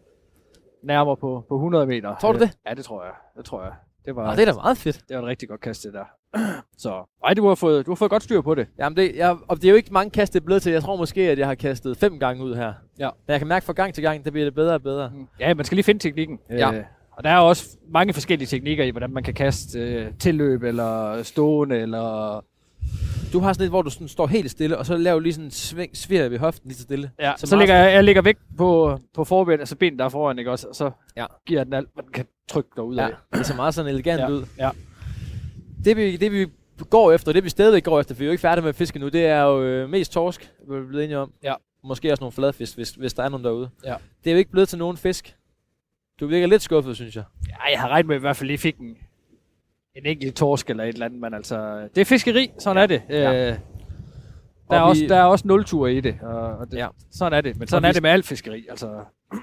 nærmere 0.83 1.17
på, 1.17 1.45
på 1.49 1.55
100 1.55 1.87
meter. 1.87 2.17
Tror 2.21 2.33
du 2.33 2.39
det? 2.39 2.51
Ja, 2.69 2.75
det 2.75 2.85
tror 2.85 3.05
jeg. 3.05 3.13
Det 3.37 3.45
tror 3.45 3.63
jeg. 3.63 3.73
Det 4.05 4.17
var, 4.17 4.31
Og 4.31 4.37
det 4.37 4.49
er 4.49 4.53
da 4.53 4.59
meget 4.59 4.79
fedt. 4.79 5.01
det 5.09 5.17
var 5.17 5.23
et 5.23 5.29
rigtig 5.29 5.49
godt 5.49 5.61
kast, 5.61 5.83
det 5.83 5.93
der. 5.93 6.05
Så, 6.79 7.17
ej, 7.25 7.35
du 7.35 7.49
har 7.49 7.55
fået, 7.55 7.87
du 7.87 7.91
har 7.91 7.97
fået 7.97 8.11
godt 8.11 8.23
styr 8.23 8.41
på 8.41 8.55
det. 8.55 8.67
Jamen 8.79 8.97
det, 8.97 9.17
jeg, 9.17 9.37
og 9.49 9.57
det 9.57 9.65
er 9.65 9.71
jo 9.71 9.77
ikke 9.77 9.93
mange 9.93 10.11
kast, 10.11 10.33
det 10.33 10.41
er 10.41 10.45
blevet 10.45 10.63
til. 10.63 10.73
Jeg 10.73 10.83
tror 10.83 10.97
måske, 10.97 11.21
at 11.31 11.39
jeg 11.39 11.47
har 11.47 11.55
kastet 11.55 11.97
fem 11.97 12.19
gange 12.19 12.45
ud 12.45 12.55
her. 12.55 12.73
Ja. 12.99 13.09
Men 13.27 13.33
jeg 13.33 13.39
kan 13.41 13.49
mærke 13.49 13.67
fra 13.67 13.73
gang 13.73 13.95
til 13.95 14.03
gang, 14.03 14.25
det 14.25 14.33
bliver 14.33 14.47
det 14.47 14.55
bedre 14.55 14.75
og 14.75 14.83
bedre. 14.83 15.13
Ja, 15.41 15.55
man 15.55 15.65
skal 15.65 15.77
lige 15.77 15.85
finde 15.85 16.01
teknikken. 16.03 16.39
Ja. 16.51 16.73
Øh, 16.73 16.85
og 17.13 17.25
der 17.25 17.31
er 17.31 17.39
også 17.39 17.77
mange 17.91 18.13
forskellige 18.13 18.47
teknikker 18.47 18.85
i, 18.85 18.91
hvordan 18.91 19.11
man 19.11 19.23
kan 19.23 19.35
kaste 19.35 19.79
øh, 19.81 20.07
tilløb, 20.19 20.63
eller 20.63 21.23
stående, 21.23 21.77
eller 21.79 22.45
Du 23.33 23.41
har 23.41 23.53
sådan 23.53 23.65
et, 23.65 23.71
hvor 23.71 23.83
du 23.83 23.91
sådan 23.91 24.09
står 24.09 24.27
helt 24.27 24.51
stille, 24.51 24.79
og 24.79 24.87
så 24.87 24.97
laver 24.97 25.15
du 25.15 25.21
lige 25.23 25.33
sådan 25.33 25.45
en 25.45 25.51
sving, 25.51 25.97
svir 25.97 26.29
ved 26.29 26.39
hoften 26.39 26.69
lige 26.69 26.77
så 26.77 26.83
stille. 26.83 27.11
Ja, 27.21 27.33
Så 27.37 27.47
så, 27.47 27.57
ligger 27.57 27.75
jeg, 27.75 27.93
jeg 27.95 28.05
ligger 28.05 28.23
væk 28.23 28.37
på, 28.59 28.99
på 29.15 29.25
forbenet, 29.25 29.61
altså 29.61 29.77
benet 29.77 29.99
der 29.99 30.05
er 30.05 30.09
foran, 30.09 30.39
ikke 30.39 30.51
også? 30.51 30.69
Og 30.69 30.75
så 30.75 30.91
Ja. 31.17 31.27
giver 31.47 31.65
den 31.65 31.73
alt, 31.73 31.89
hvad 31.95 32.03
den 32.05 32.13
kan 32.13 32.27
trykke 32.51 32.71
derud 32.77 32.97
Ja, 32.97 33.05
af. 33.07 33.11
det 33.35 33.47
ser 33.47 33.57
meget 33.57 33.75
sådan 33.75 33.91
elegant 33.91 34.21
Ja, 34.21 34.29
ud. 34.29 34.45
ja. 34.59 34.71
Det 35.85 35.97
vi, 35.97 36.17
det 36.17 36.33
vi 36.33 36.47
går 36.91 37.13
efter, 37.13 37.33
det 37.33 37.45
vi 37.45 37.49
stadigvæk 37.49 37.85
går 37.85 38.01
efter, 38.01 38.15
for 38.15 38.19
vi 38.19 38.25
er 38.25 38.29
jo 38.29 38.33
ikke 38.33 38.41
færdige 38.41 38.63
med 38.63 38.69
at 38.69 38.75
fiske 38.75 38.99
nu, 38.99 39.09
det 39.09 39.27
er 39.27 39.43
jo 39.43 39.63
øh, 39.63 39.91
mest 39.91 40.13
torsk, 40.13 40.53
vi 40.69 40.77
er 40.77 40.87
blevet 40.87 41.05
enige 41.05 41.19
om. 41.19 41.33
Ja. 41.43 41.55
Måske 41.85 42.13
også 42.13 42.23
nogle 42.23 42.33
fladfisk, 42.33 42.75
hvis, 42.77 42.91
hvis 42.91 43.15
der 43.15 43.23
er 43.23 43.29
nogen 43.29 43.45
derude. 43.45 43.71
Ja. 43.85 43.95
Det 44.25 44.31
er 44.31 44.35
jo 44.35 44.39
ikke 44.39 44.51
blevet 44.51 44.69
til 44.69 44.79
nogen 44.79 44.97
fisk. 44.97 45.37
Du 46.21 46.27
virker 46.27 46.47
lidt 46.47 46.63
skuffet, 46.63 46.97
synes 46.97 47.17
jeg. 47.17 47.25
Ja, 47.49 47.71
jeg 47.73 47.81
har 47.81 47.89
regnet 47.89 48.07
med, 48.07 48.17
at 48.17 48.21
vi 48.21 48.23
i 48.23 48.27
hvert 48.29 48.37
fald 48.37 48.47
lige 48.47 48.59
fik 48.59 48.77
en, 48.79 48.97
en 49.97 50.07
enkelt 50.07 50.37
torsk 50.37 50.71
eller 50.71 50.85
et 50.85 50.89
eller 50.89 51.07
andet, 51.07 51.21
men 51.21 51.35
altså, 51.35 51.89
det 51.95 52.01
er 52.01 52.05
fiskeri, 52.05 52.51
sådan 52.59 52.77
Ja. 52.77 52.83
er 52.83 52.87
det. 52.87 53.03
Ja. 53.09 53.51
Øh, 53.51 53.59
der, 54.71 54.77
er 54.77 54.81
Og 54.81 54.89
også, 54.89 55.03
vi- 55.03 55.09
der 55.09 55.17
er 55.17 55.25
også 55.25 55.49
nultur 55.49 55.87
i 55.87 56.01
det, 56.01 56.19
og, 56.23 56.33
og 56.57 56.71
det, 56.71 56.79
Ja. 56.79 56.89
sådan 57.11 57.37
er 57.39 57.41
det. 57.41 57.59
Men 57.59 57.69
sådan 57.69 57.83
vi- 57.83 57.89
er 57.89 57.93
det 57.93 58.03
med 58.03 58.11
alt 58.11 58.27
fiskeri, 58.27 58.67
altså. 58.71 59.05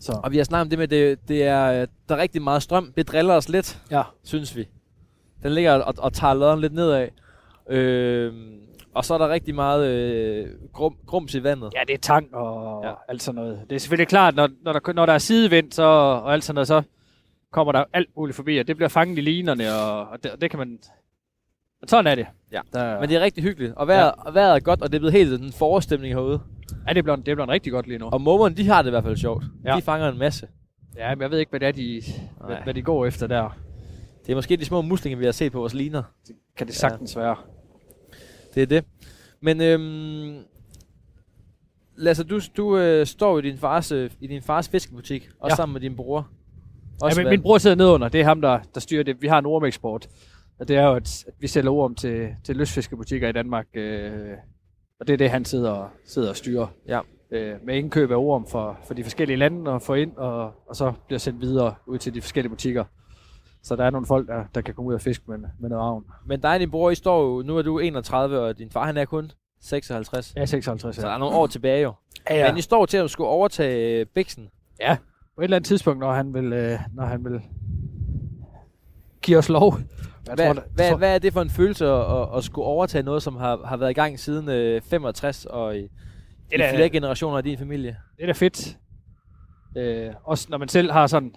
Så. 0.00 0.20
Og 0.24 0.32
vi 0.32 0.36
har 0.36 0.44
snakket 0.44 0.62
om 0.62 0.70
det 0.70 0.78
med, 0.78 0.88
det, 0.88 1.28
det 1.28 1.42
er, 1.42 1.64
øh, 1.82 1.86
der 2.08 2.14
er 2.16 2.18
rigtig 2.22 2.42
meget 2.42 2.62
strøm. 2.62 2.92
Det 2.96 3.08
driller 3.08 3.34
os 3.34 3.48
lidt, 3.48 3.82
Ja. 3.90 4.02
synes 4.24 4.56
vi. 4.56 4.68
Den 5.46 5.54
ligger 5.54 5.72
og, 5.72 5.94
og 5.98 6.12
tager 6.12 6.34
lodden 6.34 6.60
lidt 6.60 6.72
nedad. 6.74 7.08
Øh, 7.70 8.32
og 8.94 9.04
så 9.04 9.14
er 9.14 9.18
der 9.18 9.28
rigtig 9.28 9.54
meget 9.54 9.86
øh, 9.86 10.46
grum, 10.72 10.96
grums 11.06 11.34
i 11.34 11.42
vandet. 11.42 11.72
Ja, 11.74 11.80
det 11.88 11.94
er 11.94 11.98
tang 11.98 12.34
og 12.34 12.84
Ja. 12.84 12.92
alt 13.08 13.22
sådan 13.22 13.36
noget. 13.40 13.60
Det 13.70 13.76
er 13.76 13.80
selvfølgelig 13.80 14.08
klart, 14.08 14.34
når, 14.34 14.48
når, 14.62 14.72
der, 14.72 14.92
når 14.92 15.06
der 15.06 15.12
er 15.12 15.18
sidevind 15.18 15.72
så, 15.72 15.82
og 15.82 16.32
alt 16.32 16.44
sådan 16.44 16.54
noget, 16.54 16.68
så 16.68 16.82
kommer 17.52 17.72
der 17.72 17.84
alt 17.92 18.08
muligt 18.16 18.36
forbi, 18.36 18.58
og 18.58 18.66
det 18.68 18.76
bliver 18.76 18.88
fanget 18.88 19.18
i 19.18 19.20
linerne, 19.20 19.74
og, 19.74 20.08
og, 20.08 20.22
det, 20.22 20.30
og 20.32 20.40
det 20.40 20.50
kan 20.50 20.58
man... 20.58 20.68
Men 21.80 21.88
sådan 21.88 22.06
er 22.06 22.14
det. 22.14 22.26
Ja. 22.52 22.60
Der, 22.72 23.00
Men 23.00 23.08
det 23.08 23.16
er 23.16 23.20
rigtig 23.20 23.44
hyggeligt. 23.44 23.72
Og 23.76 23.88
vejret, 23.88 24.12
ja. 24.26 24.30
vejret 24.30 24.56
er 24.56 24.60
godt, 24.60 24.82
og 24.82 24.88
det 24.92 24.94
er 24.94 25.00
blevet 25.00 25.12
helt 25.12 25.42
en 25.42 25.52
forestemning 25.52 26.14
herude. 26.14 26.40
ja, 26.88 26.92
det 26.92 27.04
bliver, 27.04 27.16
det 27.16 27.24
bliver 27.24 27.48
rigtig 27.48 27.72
godt 27.72 27.86
lige 27.86 27.98
nu. 27.98 28.08
Og 28.12 28.20
mågerne, 28.20 28.54
de 28.54 28.66
har 28.66 28.82
det 28.82 28.88
i 28.88 28.90
hvert 28.90 29.04
fald 29.04 29.16
sjovt. 29.16 29.44
Ja. 29.64 29.76
De 29.76 29.82
fanger 29.82 30.08
en 30.08 30.18
masse. 30.18 30.48
Ja, 30.96 31.14
men 31.14 31.22
jeg 31.22 31.30
ved 31.30 31.38
ikke, 31.38 31.50
hvad 31.50 31.60
det 31.60 31.68
er, 31.68 31.72
de, 31.72 32.02
hvad, 32.46 32.56
hvad 32.64 32.74
de 32.74 32.82
går 32.82 33.06
efter 33.06 33.26
der. 33.26 33.56
Det 34.26 34.32
er 34.32 34.36
måske 34.36 34.56
de 34.56 34.64
små 34.64 34.82
muslinger, 34.82 35.18
vi 35.18 35.24
har 35.24 35.32
set 35.32 35.52
på 35.52 35.58
vores 35.58 35.74
liner. 35.74 36.02
Kan 36.56 36.66
det 36.66 36.74
sagtens 36.74 37.16
være. 37.16 37.36
Det 38.54 38.62
er 38.62 38.66
det. 38.66 38.84
Men 39.40 39.60
øhm, 39.60 40.38
Lasse, 41.96 42.24
du, 42.24 42.40
du 42.56 42.78
øh, 42.78 43.06
står 43.06 43.38
i 43.38 43.42
din 43.42 43.58
fars, 43.58 43.92
øh, 43.92 44.10
i 44.20 44.26
din 44.26 44.42
fars 44.42 44.68
fiskebutik, 44.68 45.28
og 45.40 45.48
ja. 45.48 45.52
Ja. 45.52 45.56
sammen 45.56 45.72
med 45.72 45.80
din 45.80 45.96
bror. 45.96 46.28
Ja, 47.00 47.04
Også 47.06 47.20
men, 47.20 47.24
hvad- 47.24 47.32
min 47.32 47.42
bror 47.42 47.58
sidder 47.58 47.76
nedunder. 47.76 48.08
Det 48.08 48.20
er 48.20 48.24
ham, 48.24 48.40
der, 48.40 48.58
der 48.74 48.80
styrer 48.80 49.02
det. 49.02 49.22
Vi 49.22 49.26
har 49.26 49.38
en 49.38 49.46
ormeksport. 49.46 50.08
Og 50.58 50.68
det 50.68 50.76
er 50.76 50.82
jo, 50.82 50.94
at, 50.94 51.24
at 51.28 51.34
vi 51.40 51.46
sælger 51.46 51.70
orm 51.70 51.94
til, 51.94 52.28
til 52.44 52.56
lystfiskebutikker 52.56 53.28
i 53.28 53.32
Danmark. 53.32 53.66
Øh, 53.74 54.12
og 55.00 55.06
det 55.06 55.12
er 55.12 55.16
det, 55.16 55.30
han 55.30 55.44
sidder, 55.44 55.70
og- 55.70 55.90
sidder 56.04 56.28
og 56.28 56.36
styrer. 56.36 56.66
Ja. 56.88 57.00
Øh, 57.30 57.54
med 57.66 57.76
indkøb 57.76 58.10
af 58.10 58.16
orm 58.16 58.46
for, 58.46 58.78
for 58.86 58.94
de 58.94 59.02
forskellige 59.02 59.36
lande 59.36 59.70
og 59.70 59.82
få 59.82 59.94
ind, 59.94 60.16
og, 60.16 60.52
og 60.68 60.76
så 60.76 60.92
bliver 61.06 61.18
sendt 61.18 61.40
videre 61.40 61.74
ud 61.86 61.98
til 61.98 62.14
de 62.14 62.20
forskellige 62.20 62.50
butikker. 62.50 62.84
Så 63.66 63.76
der 63.76 63.84
er 63.84 63.90
nogle 63.90 64.06
folk, 64.06 64.28
der, 64.28 64.44
der 64.54 64.60
kan 64.60 64.74
komme 64.74 64.88
ud 64.88 64.94
og 64.94 65.00
fiske 65.00 65.24
med, 65.28 65.38
med 65.58 65.68
noget 65.70 65.82
avn. 65.82 66.04
Men 66.26 66.40
dig 66.40 66.54
og 66.54 66.60
din 66.60 66.70
bror, 66.70 66.90
I 66.90 66.94
står 66.94 67.22
jo, 67.24 67.42
nu 67.42 67.56
er 67.58 67.62
du 67.62 67.78
31, 67.78 68.40
og 68.40 68.58
din 68.58 68.70
far 68.70 68.84
han 68.86 68.96
er 68.96 69.04
kun 69.04 69.30
56. 69.60 70.32
Ja, 70.36 70.44
56. 70.44 70.96
Så 70.96 71.02
der 71.02 71.08
Ja. 71.08 71.14
er 71.14 71.18
nogle 71.18 71.36
år 71.36 71.46
tilbage 71.46 71.82
jo. 71.82 71.92
Ja, 72.30 72.52
Men 72.52 72.58
I 72.58 72.60
står 72.60 72.86
til 72.86 72.96
at 72.96 73.10
skulle 73.10 73.28
overtage 73.28 74.00
øh, 74.00 74.06
Bixen. 74.14 74.48
ja. 74.80 74.96
På 75.36 75.40
et 75.40 75.44
eller 75.44 75.56
andet 75.56 75.68
tidspunkt, 75.68 76.00
når 76.00 76.12
han 76.12 76.34
vil, 76.34 76.52
øh, 76.52 76.78
når 76.94 77.04
han 77.04 77.24
vil 77.24 77.40
give 79.22 79.38
os 79.38 79.48
lov. 79.48 79.74
Jeg 80.26 80.34
Hvad, 80.34 80.46
tror, 80.46 80.52
der- 80.52 80.62
hvad, 80.74 80.88
tror- 80.90 80.96
hvad 80.98 81.14
er 81.14 81.18
det 81.18 81.32
for 81.32 81.42
en 81.42 81.50
følelse 81.50 81.86
at, 81.86 82.20
at, 82.22 82.28
at 82.36 82.44
skulle 82.44 82.66
overtage 82.66 83.02
noget, 83.02 83.22
som 83.22 83.36
har, 83.36 83.60
har 83.66 83.76
været 83.76 83.90
i 83.90 83.94
gang 83.94 84.20
siden 84.20 84.48
øh, 84.48 84.82
65 84.82 85.44
og 85.46 85.76
i, 85.76 85.80
i 85.80 85.82
Det 86.50 86.60
er 86.60 86.70
da- 86.70 86.76
flere 86.76 86.88
generationer 86.90 87.36
af 87.36 87.44
din 87.44 87.58
familie? 87.58 87.96
Det 88.16 88.22
er 88.22 88.26
da 88.26 88.32
fedt. 88.32 88.78
Øh, 89.76 90.12
også 90.24 90.46
når 90.50 90.58
man 90.58 90.68
selv 90.68 90.90
har 90.92 91.06
sådan... 91.06 91.34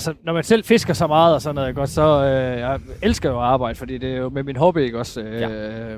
Altså, 0.00 0.14
når 0.24 0.32
man 0.32 0.44
selv 0.44 0.64
fisker 0.64 0.94
så 0.94 1.06
meget 1.06 1.34
og 1.34 1.42
sådan 1.42 1.54
noget, 1.54 1.78
også, 1.78 1.94
så 1.94 2.24
øh, 2.24 2.58
jeg 2.60 2.80
elsker 3.02 3.30
jo 3.30 3.36
at 3.38 3.44
arbejde, 3.44 3.74
fordi 3.78 3.98
det 3.98 4.12
er 4.12 4.16
jo 4.16 4.28
med 4.28 4.42
min 4.42 4.56
hobby, 4.56 4.78
ikke 4.78 4.98
også? 4.98 5.20
Øh, 5.20 5.40
Ja. 5.40 5.96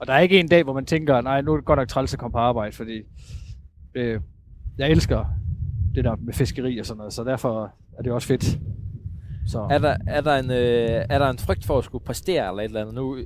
Og 0.00 0.06
der 0.06 0.12
er 0.12 0.18
ikke 0.18 0.40
en 0.40 0.48
dag, 0.48 0.64
hvor 0.64 0.72
man 0.72 0.84
tænker, 0.84 1.20
nej, 1.20 1.40
nu 1.40 1.52
er 1.52 1.56
det 1.56 1.64
godt 1.64 1.78
nok 1.78 1.88
træls 1.88 2.12
at 2.12 2.18
komme 2.20 2.32
på 2.32 2.38
arbejde, 2.38 2.76
fordi 2.76 3.02
øh, 3.94 4.20
jeg 4.78 4.90
elsker 4.90 5.24
det 5.94 6.04
der 6.04 6.16
med 6.16 6.34
fiskeri 6.34 6.78
og 6.78 6.86
sådan 6.86 6.98
noget, 6.98 7.12
så 7.12 7.24
derfor 7.24 7.72
er 7.98 8.02
det 8.02 8.12
også 8.12 8.28
fedt. 8.28 8.58
Så. 9.46 9.66
Er 9.70 9.78
der, 9.78 9.96
er, 10.06 10.20
der 10.20 10.36
en, 10.36 10.50
øh, 10.50 11.04
er 11.10 11.18
der 11.18 11.30
en 11.30 11.38
frygt 11.38 11.64
for 11.66 11.78
at 11.78 11.84
skulle 11.84 12.04
præstere 12.04 12.48
eller 12.48 12.62
et 12.62 12.64
eller 12.64 12.80
andet? 12.80 12.94
Nu, 12.94 13.16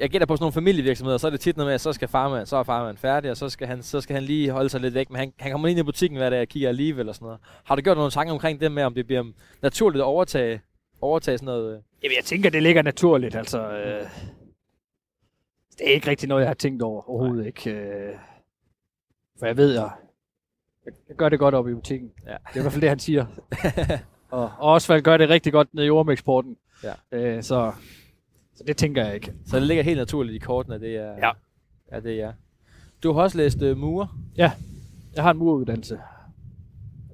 jeg 0.00 0.10
gætter 0.10 0.26
på 0.26 0.36
sådan 0.36 0.42
nogle 0.42 0.52
familievirksomheder, 0.52 1.18
så 1.18 1.26
er 1.26 1.30
det 1.30 1.40
tit 1.40 1.56
noget 1.56 1.68
med, 1.68 1.74
at 1.74 1.80
så 1.80 1.92
skal 1.92 2.08
farmand, 2.08 2.46
så 2.46 2.56
er 2.56 2.62
farmand 2.62 2.96
færdig, 2.96 3.30
og 3.30 3.36
så 3.36 3.48
skal 3.48 3.66
han, 3.66 3.82
så 3.82 4.00
skal 4.00 4.14
han 4.14 4.22
lige 4.22 4.50
holde 4.50 4.68
sig 4.68 4.80
lidt 4.80 4.94
væk, 4.94 5.10
men 5.10 5.18
han, 5.18 5.32
han 5.38 5.52
kommer 5.52 5.68
ind 5.68 5.78
i 5.78 5.82
butikken 5.82 6.18
hver 6.18 6.30
dag 6.30 6.40
og 6.40 6.48
kigger 6.48 6.68
alligevel 6.68 7.08
og 7.08 7.14
sådan 7.14 7.26
noget. 7.26 7.40
Har 7.64 7.76
du 7.76 7.82
gjort 7.82 7.96
nogle 7.96 8.10
tanker 8.10 8.32
omkring 8.32 8.60
det 8.60 8.72
med, 8.72 8.82
om 8.82 8.94
det 8.94 9.06
bliver 9.06 9.24
naturligt 9.62 10.00
at 10.00 10.06
overtage, 10.06 10.60
overtage 11.00 11.38
sådan 11.38 11.46
noget? 11.46 11.76
øh? 11.76 11.82
Jamen, 12.02 12.16
jeg 12.16 12.24
tænker, 12.24 12.50
det 12.50 12.62
ligger 12.62 12.82
naturligt, 12.82 13.34
altså... 13.34 13.70
Øh, 13.70 14.06
det 15.78 15.88
er 15.88 15.94
ikke 15.94 16.10
rigtig 16.10 16.28
noget, 16.28 16.42
jeg 16.42 16.48
har 16.48 16.54
tænkt 16.54 16.82
over 16.82 17.10
overhovedet, 17.10 17.46
ikke? 17.46 17.70
Øh, 17.70 18.14
for 19.38 19.46
jeg 19.46 19.56
ved, 19.56 19.72
jeg, 19.72 19.90
jeg 21.08 21.16
gør 21.16 21.28
det 21.28 21.38
godt 21.38 21.54
op 21.54 21.68
i 21.68 21.74
butikken. 21.74 22.10
Ja. 22.26 22.32
Det 22.32 22.54
er 22.54 22.58
i 22.58 22.60
hvert 22.60 22.72
fald 22.72 22.80
det, 22.80 22.88
han 22.88 22.98
siger. 22.98 23.26
og, 24.30 24.42
og 24.58 24.72
Osvald 24.72 25.02
gør 25.02 25.16
det 25.16 25.28
rigtig 25.28 25.52
godt 25.52 25.74
nede 25.74 25.86
i 25.86 25.90
ormeksporten. 25.90 26.56
Ja. 26.84 26.92
Øh, 27.12 27.42
så, 27.42 27.72
så 28.58 28.64
det 28.66 28.76
tænker 28.76 29.04
jeg 29.04 29.14
ikke. 29.14 29.32
Så 29.46 29.56
det 29.56 29.66
ligger 29.66 29.84
helt 29.84 29.98
naturligt 29.98 30.36
i 30.36 30.38
kortene, 30.38 30.74
at 30.74 30.80
det 30.80 30.96
er, 30.96 31.12
Ja. 31.12 31.30
ja, 31.92 32.00
det 32.00 32.20
er. 32.20 32.32
Du 33.02 33.12
har 33.12 33.22
også 33.22 33.36
læst 33.36 33.62
uh, 33.62 33.76
mure. 33.78 34.08
Jeg 34.36 34.52
har 35.18 35.30
en 35.30 35.38
muruddannelse. 35.38 35.98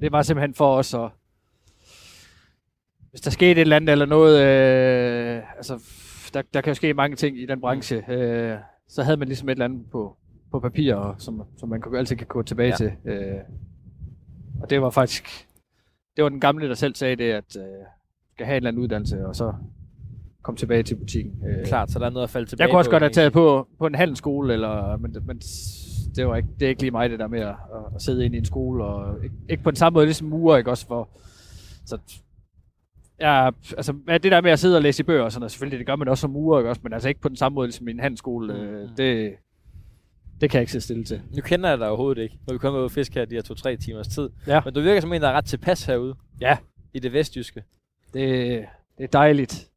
Det 0.01 0.13
var 0.13 0.23
simpelthen 0.23 0.55
for 0.55 0.77
os 0.77 0.95
at... 0.95 1.11
Hvis 3.11 3.21
der 3.21 3.31
skete 3.31 3.51
et 3.51 3.59
eller 3.59 3.77
andet 3.77 3.93
eller 3.93 4.07
noget... 4.07 4.41
Øh, 4.47 5.57
altså, 5.57 5.81
der, 6.35 6.43
der 6.55 6.61
kan 6.61 6.71
jo 6.71 6.75
ske 6.75 6.95
mange 6.95 7.17
ting 7.17 7.39
i 7.39 7.47
den 7.47 7.61
branche. 7.61 8.11
Øh, 8.13 8.59
så 8.89 9.03
havde 9.03 9.17
man 9.17 9.29
ligesom 9.29 9.49
et 9.49 9.53
eller 9.53 9.65
andet 9.65 9.91
på, 9.91 10.17
på 10.51 10.61
papir, 10.61 10.95
og, 10.95 11.15
som, 11.19 11.43
som 11.57 11.69
man 11.69 11.81
kunne, 11.81 11.99
altid 11.99 12.17
kan 12.17 12.27
gå 12.27 12.43
tilbage 12.43 12.75
Ja. 12.81 12.85
ja. 12.85 13.11
til. 13.11 13.13
Øh, 13.13 13.41
og 14.63 14.71
det 14.71 14.83
var 14.83 14.91
faktisk... 14.91 15.49
Det 16.17 16.25
var 16.25 16.29
den 16.31 16.41
gamle, 16.41 16.69
der 16.69 16.75
selv 16.75 16.95
sagde 16.95 17.17
det, 17.17 17.33
at 17.33 17.57
øh, 17.57 17.65
skal 18.33 18.47
have 18.47 18.55
en 18.55 18.57
eller 18.57 18.69
anden 18.69 18.83
uddannelse, 18.83 19.27
og 19.27 19.37
så 19.37 19.55
komme 20.45 20.59
tilbage 20.59 20.83
til 20.83 20.95
butikken. 20.97 21.33
Øh, 21.49 21.67
Klart, 21.67 21.91
så 21.91 21.99
der 21.99 22.07
er 22.07 22.11
noget 22.11 22.25
at 22.25 22.31
falde 22.31 22.47
tilbage 22.49 22.65
jeg 22.67 22.71
kunne 22.73 22.81
også 22.81 22.91
godt 22.91 23.03
have 23.03 23.11
taget 23.13 23.33
på, 23.33 23.69
på 23.79 23.87
en 23.87 23.95
handelsskole, 23.95 24.53
eller, 24.53 24.97
men, 24.97 25.17
men 25.27 25.39
det, 26.17 26.27
var 26.27 26.37
ikke, 26.37 26.49
det 26.61 26.67
er 26.67 26.69
ikke 26.69 26.83
lige 26.83 26.91
mig, 26.91 27.11
det 27.11 27.19
der 27.19 27.27
med 27.29 27.41
at, 27.41 27.55
at 27.95 28.03
sidde 28.03 28.25
inde 28.25 28.37
i 28.37 28.39
en 28.39 28.45
skole, 28.45 28.85
og 28.85 29.25
ikke, 29.25 29.35
ikke 29.49 29.63
på 29.63 29.71
den 29.71 29.77
samme 29.77 29.95
måde 29.95 30.07
ligesom 30.07 30.29
murer, 30.29 30.57
ikke 30.59 30.71
også 30.71 30.87
for, 30.87 31.09
så, 31.87 31.99
ja, 33.21 33.47
altså 33.77 33.95
det 34.09 34.23
der 34.33 34.41
med 34.41 34.51
at 34.51 34.59
sidde 34.59 34.77
og 34.77 34.83
læse 34.83 35.01
i 35.03 35.05
bøger 35.05 35.23
og 35.23 35.33
sådan 35.33 35.41
noget, 35.41 35.53
selvfølgelig, 35.53 35.79
det 35.79 35.87
gør 35.87 35.97
man 35.97 36.09
også 36.09 36.21
som 36.21 36.31
murer, 36.31 36.59
ikke 36.61 36.71
også, 36.71 36.81
men 36.85 36.93
altså 36.93 37.09
ikke 37.09 37.21
på 37.21 37.29
den 37.29 37.37
samme 37.37 37.55
måde 37.55 37.67
ligesom 37.67 37.89
i 37.89 37.91
en 37.91 38.01
handelsskole, 38.01 38.55
øh, 38.55 38.83
Mm. 38.83 38.89
det, 38.97 39.33
det 40.41 40.51
kan 40.51 40.59
jeg 40.59 40.63
ikke 40.63 40.73
sidde 40.73 40.85
stille 40.85 41.05
til. 41.05 41.21
Nu 41.37 41.41
kender 41.43 41.69
jeg 41.69 41.79
dig 41.79 41.89
overhovedet 41.89 42.23
ikke, 42.23 42.39
når 42.47 42.55
vi 42.55 42.59
kommer 42.59 42.81
ud 42.81 42.85
og 42.85 42.91
fiske 42.91 43.15
her 43.15 43.25
de 43.25 43.35
her 43.35 43.43
to-tre 43.43 43.77
timers 43.77 44.09
tid. 44.09 44.31
Ja. 44.47 44.61
Men 44.65 44.75
du 44.75 44.81
virker 44.81 45.01
som 45.01 45.13
en, 45.13 45.23
der 45.23 45.29
er 45.29 45.33
ret 45.33 45.45
tilpas 45.45 45.85
herude. 45.85 46.15
Ja. 46.41 46.57
I 46.95 46.99
det 46.99 47.13
vestjyske. 47.13 47.63
Det, 48.15 48.65
det 48.99 49.05
er 49.05 49.09
dejligt. 49.09 49.69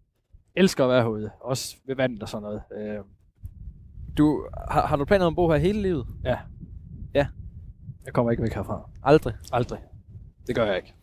Elsker 0.58 0.84
at 0.84 0.90
være 0.90 1.02
herude, 1.02 1.30
også 1.42 1.76
ved 1.88 1.96
vandet 1.96 2.24
og 2.24 2.30
sådan 2.30 2.44
noget. 2.44 2.62
Øh, 2.78 3.00
Du, 4.18 4.46
har, 4.72 4.88
har 4.88 4.96
du 4.96 5.06
planer 5.06 5.26
om 5.26 5.34
at 5.34 5.36
bo 5.36 5.50
her 5.52 5.58
hele 5.58 5.82
livet? 5.82 6.06
ja. 6.26 6.38
Ja. 7.14 7.28
Jeg 8.06 8.14
kommer 8.14 8.32
ikke 8.32 8.44
væk 8.44 8.54
herfra. 8.54 8.90
Aldrig. 9.04 9.34
Aldrig. 9.54 9.80
Det 10.48 10.56
gør 10.56 10.66
jeg 10.66 10.76
ikke. 10.76 10.94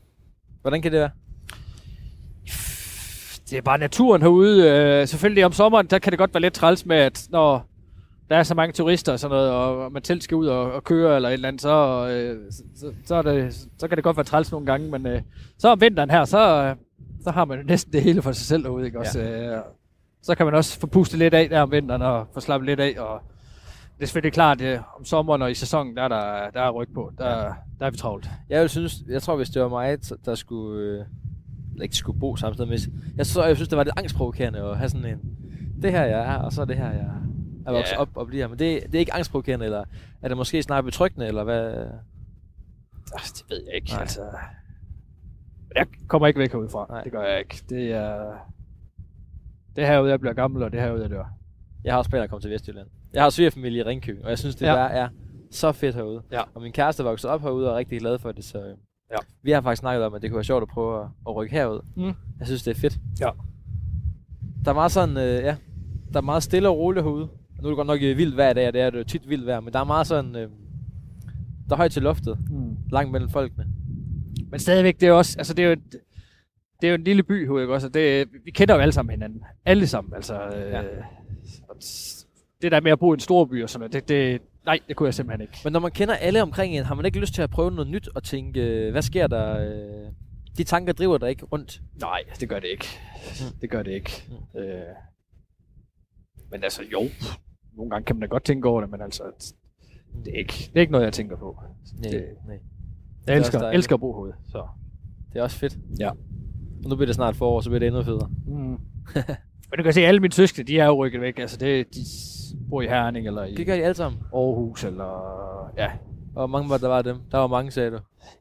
Hvordan 0.63 0.83
kan 0.83 0.93
det 0.93 1.01
være? 1.01 1.11
det 3.51 3.59
er 3.59 3.63
bare 3.63 3.79
naturen 3.79 4.23
herude. 4.23 4.69
Øh, 4.71 5.09
selvfølgelig 5.09 5.45
om 5.47 5.53
sommeren, 5.53 5.87
der 5.87 5.99
kan 5.99 6.11
det 6.11 6.19
godt 6.19 6.35
være 6.35 6.41
lidt 6.41 6.55
træls 6.55 6.87
med, 6.87 6.97
at 6.97 7.27
når 7.31 7.67
der 8.31 8.37
er 8.37 8.43
så 8.43 8.55
mange 8.55 8.73
turister 8.73 9.13
og 9.13 9.19
sådan 9.21 9.35
noget, 9.37 9.51
og 9.51 9.93
man 9.93 10.05
selv 10.05 10.21
skal 10.21 10.37
ud 10.37 10.47
og, 10.47 10.73
og 10.73 10.85
køre 10.85 11.17
eller 11.17 11.29
et 11.29 11.33
eller 11.33 11.49
andet, 11.49 11.63
så, 11.63 12.09
øh, 12.09 12.53
så, 12.77 12.93
så, 13.05 13.15
er 13.15 13.23
det, 13.23 13.55
så 13.79 13.89
kan 13.89 13.97
det 13.97 14.05
godt 14.05 14.17
være 14.17 14.25
træls 14.25 14.51
nogle 14.53 14.67
gange, 14.67 14.91
men 14.91 15.07
øh, 15.07 15.23
så 15.59 15.69
om 15.69 15.81
vinteren 15.81 16.11
her, 16.11 16.25
så, 16.25 16.65
øh, 16.65 16.77
så 17.25 17.31
har 17.31 17.45
man 17.45 17.59
jo 17.59 17.65
næsten 17.65 17.93
det 17.93 18.03
hele 18.03 18.23
for 18.23 18.33
sig 18.33 18.47
selv 18.47 18.65
derude, 18.65 18.87
ikke 18.87 18.99
også? 18.99 19.21
Øh, 19.21 19.59
så 20.23 20.35
kan 20.35 20.47
man 20.47 20.55
også 20.55 20.81
få 20.81 20.87
pustet 20.87 21.19
lidt 21.19 21.35
af 21.35 21.49
der 21.49 21.61
om 21.61 21.71
vinteren 21.71 22.03
og 22.03 22.27
få 22.35 22.41
slappet 22.41 22.67
lidt 22.67 22.81
af, 22.81 22.95
og 22.99 23.21
det 23.97 24.03
er 24.03 24.07
selvfølgelig 24.07 24.33
klart, 24.33 24.61
at 24.61 24.81
om 24.99 25.05
sommeren 25.05 25.43
og 25.43 25.51
i 25.51 25.55
sæsonen, 25.55 25.97
der 25.97 26.03
er 26.03 26.09
der, 26.09 26.51
der 26.51 26.61
er 26.61 26.71
ryg 26.71 26.89
på. 26.95 27.13
Der, 27.19 27.53
der 27.81 27.87
er 27.87 27.91
vi 27.91 27.97
travlt. 27.97 28.31
Jeg 28.49 28.61
vil 28.61 28.69
synes, 28.69 28.95
jeg 29.09 29.23
tror, 29.23 29.37
hvis 29.37 29.51
det 29.51 29.63
var 29.63 29.69
mig, 29.69 29.99
der 30.25 30.35
skulle, 30.35 30.81
øh, 30.83 31.05
ikke 31.83 31.97
skulle 31.97 32.21
bo 32.21 32.37
men 32.59 32.69
hvis- 32.69 32.89
jeg, 33.17 33.27
så, 33.27 33.45
jeg 33.45 33.57
synes, 33.57 33.69
det 33.69 33.79
var 33.79 33.85
lidt 33.85 33.99
angstprovokerende 33.99 34.59
at 34.59 34.77
have 34.79 34.89
sådan 34.89 35.07
en, 35.07 35.21
det 35.83 35.91
her 35.93 36.05
jeg 36.05 36.21
er, 36.21 36.35
og 36.39 36.53
så 36.53 36.61
er 36.61 36.65
det 36.65 36.77
her 36.77 36.91
jeg 36.91 37.11
er 37.67 37.73
vokset 37.73 37.93
Ja. 37.93 38.01
op 38.01 38.09
og 38.15 38.27
bliver. 38.27 38.49
Men 38.49 38.59
det, 38.59 38.83
det 38.87 38.95
er 38.95 38.99
ikke 38.99 39.15
angstprovokerende, 39.15 39.65
eller 39.65 39.85
er 40.23 40.29
det 40.29 40.37
måske 40.37 40.63
snart 40.63 40.85
betryggende, 40.85 41.27
eller 41.27 41.45
hvad? 41.45 41.87
Altså, 43.13 43.35
det 43.37 43.45
ved 43.57 43.63
jeg 43.67 43.75
ikke. 43.75 43.91
Nej. 43.91 44.01
Altså, 44.01 44.21
jeg 45.75 45.87
kommer 46.09 46.27
ikke 46.29 46.41
væk 46.41 46.53
herudefra. 46.53 46.87
Nej. 46.91 47.03
Det 47.03 47.13
gør 47.13 47.23
jeg 47.23 47.39
ikke. 47.39 47.63
Det 47.69 47.93
er... 47.93 48.35
det 49.77 49.85
er 49.85 49.89
herude, 49.89 50.11
jeg 50.11 50.21
bliver 50.21 50.33
gammel, 50.35 50.63
og 50.63 50.73
det 50.73 50.81
er 50.81 50.85
herude, 50.85 51.03
jeg 51.03 51.11
dør. 51.11 51.25
Jeg 51.85 51.93
har 51.93 51.99
også 51.99 52.11
planer 52.11 52.25
at 52.25 52.31
komme 52.31 52.41
til 52.41 52.51
Vestjylland. 52.51 52.87
Jeg 53.13 53.23
har 53.23 53.31
svigerfamilie 53.31 53.79
i 53.81 53.83
Ringkøbing, 53.83 54.25
og 54.25 54.31
jeg 54.31 54.39
synes, 54.39 54.57
det 54.57 54.67
Ja. 54.67 54.73
der 54.73 54.79
er 54.85 55.09
så 55.51 55.73
fedt 55.73 55.95
herude. 55.95 56.23
Ja. 56.33 56.41
Og 56.55 56.63
min 56.63 56.73
kæreste 56.73 57.03
er 57.03 57.07
vokset 57.07 57.31
op 57.31 57.41
herude 57.43 57.67
og 57.69 57.73
er 57.75 57.79
rigtig 57.79 58.01
glad 58.01 58.19
for 58.19 58.33
det, 58.33 58.45
så 58.45 58.59
øh, 58.59 58.75
Ja. 59.11 59.17
vi 59.43 59.51
har 59.51 59.61
faktisk 59.61 59.81
snakket 59.81 60.05
om, 60.07 60.15
at 60.15 60.23
det 60.23 60.31
kunne 60.31 60.37
være 60.37 60.45
sjovt 60.45 60.63
at 60.63 60.69
prøve 60.69 61.01
at, 61.03 61.07
at 61.29 61.37
rykke 61.37 61.55
herud. 61.55 61.81
Mm. 61.97 62.03
Jeg 62.39 62.47
synes, 62.47 62.63
det 62.63 62.77
er 62.77 62.81
fedt. 62.81 62.99
Ja. 63.21 63.31
Der 64.65 64.71
er 64.71 64.75
meget 64.75 64.93
sådan, 64.93 65.17
øh, 65.17 65.23
ja, 65.45 65.57
der 66.13 66.17
er 66.19 66.21
meget 66.21 66.43
stille 66.43 66.69
og 66.69 66.79
roligt 66.79 67.05
herude. 67.05 67.29
Nu 67.63 67.65
er 67.65 67.69
det 67.71 67.77
godt 67.77 67.87
nok 67.87 68.01
vildt 68.01 68.35
i 68.35 68.37
dag, 68.37 68.67
og 68.69 68.73
det 68.73 68.81
er 68.83 68.91
det 68.91 68.99
jo 68.99 69.05
tit 69.05 69.29
vildt 69.29 69.47
vejr, 69.47 69.61
men 69.61 69.73
der 69.73 69.79
er 69.81 69.85
meget 69.85 70.07
sådan, 70.07 70.37
øh, 70.37 70.49
der 71.69 71.73
er 71.73 71.77
højt 71.77 71.91
til 71.93 72.03
loftet, 72.03 72.39
Mm. 72.51 72.77
langt 72.91 73.13
mellem 73.13 73.31
folkene. 73.31 73.67
Men 74.55 74.61
stadigvæk, 74.61 75.01
det 75.01 75.09
er 75.09 75.13
også, 75.13 75.39
altså 75.39 75.55
det 75.55 75.63
er 75.63 75.67
jo, 75.67 75.73
et- 75.73 76.01
det 76.81 76.87
er 76.87 76.89
jo 76.89 76.95
en 76.95 77.05
lille 77.05 77.23
by, 77.23 77.41
ikke 77.61 77.75
også? 77.75 77.87
Og 77.87 77.95
Det, 77.95 78.29
vi 78.45 78.51
kender 78.51 78.75
jo 78.75 78.81
alle 78.81 78.93
sammen 78.93 79.11
hinanden. 79.11 79.43
Alle 79.65 79.87
sammen, 79.87 80.15
altså. 80.15 80.35
Ja. 80.55 80.83
Øh, 80.83 81.03
s- 81.83 82.27
det 82.63 82.73
der 82.73 82.81
med 82.81 82.93
at 82.93 82.99
bo 82.99 83.13
i 83.13 83.15
en 83.15 83.21
stor 83.21 83.45
by 83.45 83.63
og 83.63 83.71
sådan 83.71 83.81
noget, 83.81 83.93
det, 83.93 84.09
det, 84.09 84.43
nej, 84.67 84.79
det 84.89 84.97
kunne 84.97 85.07
jeg 85.07 85.15
simpelthen 85.15 85.41
ikke. 85.41 85.59
Men 85.65 85.73
når 85.73 85.81
man 85.81 85.91
kender 85.91 86.15
alle 86.15 86.43
omkring 86.43 86.77
en, 86.77 86.85
har 86.85 86.95
man 86.95 87.05
ikke 87.07 87.21
lyst 87.21 87.35
til 87.35 87.43
at 87.43 87.51
prøve 87.51 87.71
noget 87.71 87.91
nyt 87.91 88.09
og 88.15 88.23
tænke, 88.23 88.61
øh, 88.61 88.91
hvad 88.93 89.03
sker 89.03 89.27
der? 89.27 89.59
Øh, 89.59 90.13
de 90.59 90.65
tanker 90.65 90.93
driver 90.93 91.19
der 91.19 91.27
ikke 91.27 91.45
rundt. 91.45 91.81
Nej, 92.01 92.23
det 92.41 92.49
gør 92.49 92.61
det 92.61 92.69
ikke. 92.69 92.87
Det 93.61 93.71
gør 93.71 93.83
det 93.83 93.93
ikke. 93.93 94.25
Øh, 94.59 94.65
men 96.51 96.65
altså, 96.65 96.83
jo. 96.93 97.01
Nogle 97.77 97.91
gange 97.91 98.05
kan 98.07 98.17
man 98.17 98.21
da 98.21 98.27
godt 98.27 98.45
tænke 98.45 98.69
over 98.69 98.81
det, 98.81 98.91
men 98.91 99.01
altså, 99.01 99.23
det 100.25 100.35
er 100.35 100.39
ikke, 100.39 100.53
det 100.53 100.77
er 100.77 100.81
ikke 100.81 100.93
noget, 100.93 101.05
jeg 101.05 101.13
tænker 101.13 101.37
på. 101.37 101.59
Nej, 102.03 102.11
Det, 102.11 102.25
nej. 102.47 102.59
Jeg 103.27 103.37
elsker, 103.37 103.61
elsker 103.71 103.95
at 103.95 104.01
bo 104.01 104.13
herude, 104.13 104.33
så. 104.47 104.67
Det 105.33 105.39
er 105.39 105.43
også 105.43 105.59
fedt. 105.59 105.79
Ja. 106.01 106.11
Og 106.85 106.91
nu 106.91 106.97
bliver 106.97 107.07
det 107.07 107.15
snart 107.15 107.37
forår, 107.37 107.61
så 107.61 107.71
bliver 107.71 107.79
det 107.79 107.87
endnu 107.87 108.03
federe. 108.03 108.31
Mm. 108.47 108.55
Men 109.71 109.77
du 109.79 109.83
kan 109.83 109.93
se, 109.93 110.01
at 110.01 110.09
alle 110.09 110.21
mine 110.21 110.33
søskende, 110.33 110.73
de 110.73 110.79
er 110.79 110.87
jo 110.87 111.05
rykket 111.05 111.21
væk. 111.21 111.39
Altså, 111.39 111.57
det, 111.57 111.95
de 111.95 112.01
bor 112.71 112.83
i 112.83 112.87
Herning 112.87 113.27
eller 113.27 113.45
i 113.45 113.55
Det 113.55 113.67
gør 113.67 113.77
de 113.77 113.83
alle 113.83 113.95
sammen. 113.95 114.21
Aarhus, 114.35 114.85
eller... 114.85 115.73
Ja, 115.77 115.87
Og 115.87 116.33
hvor 116.35 116.47
mange 116.47 116.71
var 116.71 116.79
der 116.79 116.89
var 116.89 117.03
dem? 117.03 117.17
Der 117.31 117.39
var 117.39 117.47
mange, 117.47 117.71
sagde 117.71 117.91
du. 117.91 117.99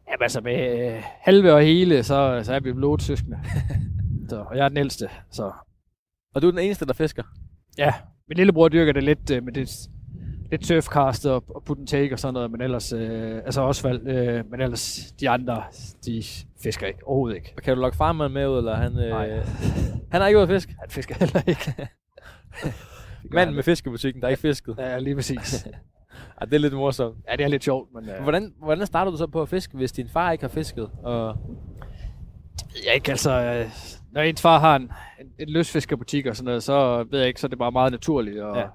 Jamen 0.10 0.22
altså 0.22 0.42
med 0.42 0.88
øh, 0.96 1.02
halve 1.22 1.54
og 1.54 1.62
hele, 1.62 2.04
så, 2.04 2.42
så 2.44 2.54
er 2.54 2.60
vi 2.60 2.74
blevet 2.74 3.02
søskende. 3.02 3.38
så, 4.30 4.40
og 4.50 4.58
jeg 4.58 4.66
er 4.66 4.70
den 4.70 4.78
ældste, 4.78 5.10
så 5.32 5.52
Og 6.36 6.42
du 6.42 6.48
er 6.48 6.52
den 6.52 6.60
eneste, 6.60 6.86
der 6.86 6.94
fisker. 6.94 7.24
ja. 7.78 7.94
Min 8.28 8.38
lillebror 8.38 8.70
dyrker 8.70 8.94
det 8.94 9.04
lidt 9.04 9.32
øh, 9.32 9.44
med 9.44 9.54
det, 9.54 9.70
lidt 10.54 10.66
surfcast 10.68 11.26
og, 11.26 11.44
og 11.56 11.64
put 11.64 11.78
and 11.78 11.88
take 11.88 12.14
og 12.14 12.20
sådan 12.20 12.34
noget, 12.34 12.52
men 12.52 12.62
ellers, 12.62 12.94
øh, 12.94 13.36
altså 13.36 13.62
Osvald, 13.62 14.08
øh, 14.08 14.52
men 14.52 14.62
ellers 14.62 15.12
de 15.20 15.30
andre, 15.30 15.64
de 16.06 16.24
fisker 16.64 16.88
ikke, 16.88 17.00
overhovedet 17.08 17.36
ikke. 17.36 17.54
Og 17.58 17.64
kan 17.64 17.76
du 17.76 17.82
lokke 17.82 17.98
farmand 17.98 18.34
med 18.34 18.48
ud, 18.48 18.58
eller 18.58 18.76
han... 18.76 18.98
Øh, 19.00 19.10
Nej. 19.10 19.30
han 20.12 20.22
er 20.22 20.28
ikke 20.28 20.38
ude 20.38 20.44
at 20.44 20.50
fiske. 20.50 20.76
Han 20.80 20.90
fisker 20.90 21.16
heller 21.20 21.42
ikke. 21.48 21.88
Manden 23.36 23.56
med 23.56 23.64
fiskebutikken, 23.64 24.22
der 24.22 24.28
er 24.28 24.30
ikke 24.30 24.42
fisket. 24.42 24.76
Ja, 24.78 25.00
lige 25.00 25.16
præcis. 25.16 25.68
Ej, 26.42 26.46
det 26.46 26.54
er 26.54 26.58
lidt 26.60 26.74
morsomt. 26.74 27.18
ja, 27.32 27.36
det 27.36 27.44
er 27.44 27.48
lidt 27.48 27.64
sjovt, 27.64 27.90
men 27.94 28.10
øh, 28.10 28.24
Hvordan, 28.24 28.54
hvordan 28.64 28.86
starter 28.88 29.12
du 29.12 29.18
så 29.18 29.28
på 29.28 29.42
at 29.42 29.50
fiske, 29.50 29.78
hvis 29.78 29.92
din 29.92 30.10
far 30.10 30.32
ikke 30.32 30.44
har 30.44 30.50
fisket? 30.50 30.90
Og, 31.04 31.28
ved 32.58 32.82
jeg 32.86 32.96
ikke, 32.96 33.12
altså, 33.12 33.32
øh, 33.32 33.70
når 34.12 34.22
ens 34.22 34.42
far 34.42 34.60
har 34.60 34.76
en, 34.76 34.82
en, 34.82 35.28
en 35.40 35.50
løsfiskerbutik 35.50 36.26
og 36.26 36.36
sådan 36.36 36.46
noget, 36.46 36.64
så 36.64 37.04
ved 37.12 37.20
jeg 37.20 37.28
ikke, 37.28 37.40
så 37.42 37.48
er 37.48 37.50
det 37.50 37.58
bare 37.60 37.72
meget 37.72 37.92
naturligt. 37.92 38.42
Og, 38.42 38.58
Ja. 38.58 38.66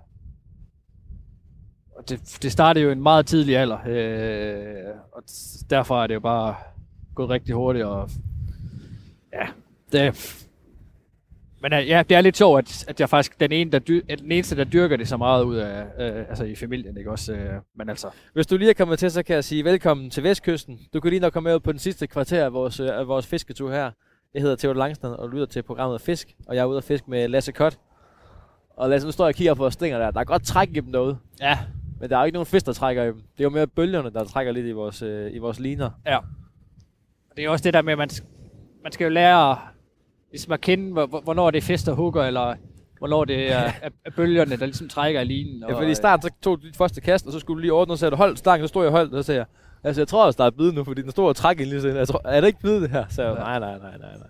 Og 1.99 2.09
det, 2.09 2.39
det 2.43 2.53
startede 2.53 2.85
jo 2.85 2.91
en 2.91 3.03
meget 3.03 3.27
tidlig 3.27 3.57
alder, 3.57 3.79
øh, 3.87 4.95
og 5.13 5.23
derfor 5.71 6.03
er 6.03 6.07
det 6.07 6.15
jo 6.15 6.21
bare 6.21 6.55
gået 7.15 7.31
rigtig 7.31 7.55
hurtigt, 7.55 7.85
og 7.85 8.11
ja, 9.33 9.47
det, 9.93 10.45
men 11.63 11.73
øh, 11.73 11.89
ja, 11.89 12.03
det 12.09 12.17
er 12.17 12.21
lidt 12.21 12.37
sjovt, 12.37 12.59
at, 12.59 12.85
at 12.89 13.01
jeg 13.01 13.09
faktisk 13.09 13.41
den, 13.41 13.53
ene, 13.53 13.71
der 13.71 13.79
dy, 13.79 14.05
er 14.09 14.17
den 14.17 14.33
eneste, 14.33 14.57
der 14.57 14.65
dyrker 14.65 14.97
det 14.97 15.09
så 15.09 15.17
meget 15.17 15.45
ud 15.45 15.57
af, 15.57 15.85
øh, 15.99 16.25
altså 16.29 16.45
i 16.45 16.55
familien, 16.55 16.97
ikke 16.97 17.11
også? 17.11 17.33
Øh, 17.33 17.61
men 17.77 17.89
altså, 17.89 18.09
hvis 18.33 18.47
du 18.47 18.57
lige 18.57 18.71
er 18.71 18.75
kommet 18.75 18.99
til, 18.99 19.11
så 19.11 19.23
kan 19.23 19.35
jeg 19.35 19.45
sige 19.45 19.65
velkommen 19.65 20.11
til 20.11 20.23
Vestkysten. 20.23 20.79
Du 20.95 21.01
kan 21.01 21.11
lige 21.11 21.21
nok 21.21 21.33
komme 21.33 21.49
med 21.49 21.55
ud 21.55 21.61
på 21.61 21.73
den 21.73 21.79
sidste 21.79 22.07
kvarter 22.07 22.45
af 22.45 22.53
vores, 22.53 22.81
øh, 22.81 22.89
af 22.99 23.09
vores 23.09 23.27
fisketur 23.27 23.71
her. 23.71 23.91
Jeg 24.35 24.43
hedder 24.43 24.57
Theodor 24.57 24.79
Langstad, 24.79 25.11
og 25.11 25.29
lytter 25.29 25.47
til 25.47 25.63
programmet 25.63 26.01
Fisk. 26.01 26.37
Og 26.47 26.57
jeg 26.57 26.63
er 26.63 26.67
ude 26.67 26.79
at 26.79 26.85
fiske 26.85 27.11
med 27.11 27.29
Lasse 27.29 27.53
Kot. 27.53 27.79
Og 28.77 28.91
Lasse, 28.91 29.09
nu 29.09 29.13
står 29.13 29.25
jeg 29.25 29.29
og 29.29 29.35
kigger 29.35 29.55
på 29.55 29.63
vores 29.63 29.75
stænger 29.75 29.99
der. 29.99 30.11
Der 30.11 30.21
er 30.21 30.25
godt 30.25 30.45
træk 30.45 30.69
i 30.69 30.81
dem 30.81 30.93
derude. 30.93 31.19
ja, 31.41 31.59
Men 32.01 32.11
der 32.11 32.17
er 32.17 32.21
jo 32.21 32.25
ikke 32.27 32.35
nogen 32.35 32.47
fisk, 32.47 32.67
der 32.67 32.73
trækker 32.73 33.03
i 33.03 33.07
dem. 33.07 33.15
Det 33.15 33.41
er 33.41 33.45
jo 33.45 33.51
mere 33.51 33.67
bølgerne, 33.67 34.11
der 34.11 34.25
trækker 34.25 34.53
lidt 34.53 34.67
i 34.67 34.73
vores, 34.73 35.03
øh, 35.03 35.35
i 35.35 35.39
vores 35.39 35.61
liner. 35.61 35.91
Ja. 36.07 36.19
Det 37.37 37.45
er 37.45 37.51
også 37.51 37.63
det 37.65 37.75
der 37.75 37.83
med, 37.83 37.93
at 37.93 37.99
man, 37.99 38.09
man 38.83 38.93
skal 38.93 39.05
jo 39.05 39.11
lære 39.11 39.59
ligesom 40.31 40.53
at 40.53 40.61
kende, 40.61 40.93
hvor- 40.93 41.07
hvor- 41.07 41.21
hvornår 41.21 41.51
det 41.51 41.59
er 41.59 41.63
fest 41.63 41.89
og 41.89 41.97
hugger, 41.97 42.25
eller 42.25 42.55
hvornår 42.99 43.25
det 43.25 43.53
er, 43.53 43.59
er, 43.83 43.89
er 44.05 44.11
bølgerne, 44.17 44.57
der 44.57 44.67
ligesom 44.67 44.89
trækker 44.89 45.21
i 45.21 45.25
linen. 45.25 45.63
Ja, 45.69 45.75
fordi 45.79 45.91
i 45.91 45.95
starten 45.95 46.23
så 46.23 46.35
tog 46.43 46.63
du 46.63 46.67
dit 46.67 46.77
første 46.77 47.01
kast, 47.01 47.27
og 47.27 47.33
så 47.33 47.39
skulle 47.39 47.57
du 47.57 47.61
lige 47.61 47.73
ordne, 47.73 47.93
og 47.93 47.99
så 47.99 48.01
sagde 48.01 48.11
du, 48.11 48.17
hold 48.17 48.37
stangen, 48.37 48.65
så 48.65 48.69
stod 48.69 48.83
jeg 48.85 48.91
holdt, 48.93 49.15
og 49.15 49.25
så 49.25 49.27
sagde 49.27 49.39
jeg, 49.39 49.47
altså 49.85 50.01
jeg 50.01 50.09
tror 50.09 50.27
også, 50.27 50.37
der 50.37 50.45
er 50.45 50.51
bid 50.51 50.73
nu, 50.73 50.85
fordi 50.85 51.03
den 51.03 51.11
stod 51.11 51.29
og 51.29 51.37
træk 51.37 51.59
lige 51.59 51.81
siden. 51.81 51.97
Jeg 51.97 52.09
tror, 52.09 52.21
er 52.25 52.41
det 52.41 52.47
ikke 52.49 52.61
bid 52.63 52.81
det 52.81 52.91
her? 52.91 53.05
Så 53.09 53.23
jeg, 53.23 53.35
nej, 53.35 53.59
nej, 53.59 53.79
nej, 53.79 53.91
nej, 53.99 53.99
nej. 53.99 54.29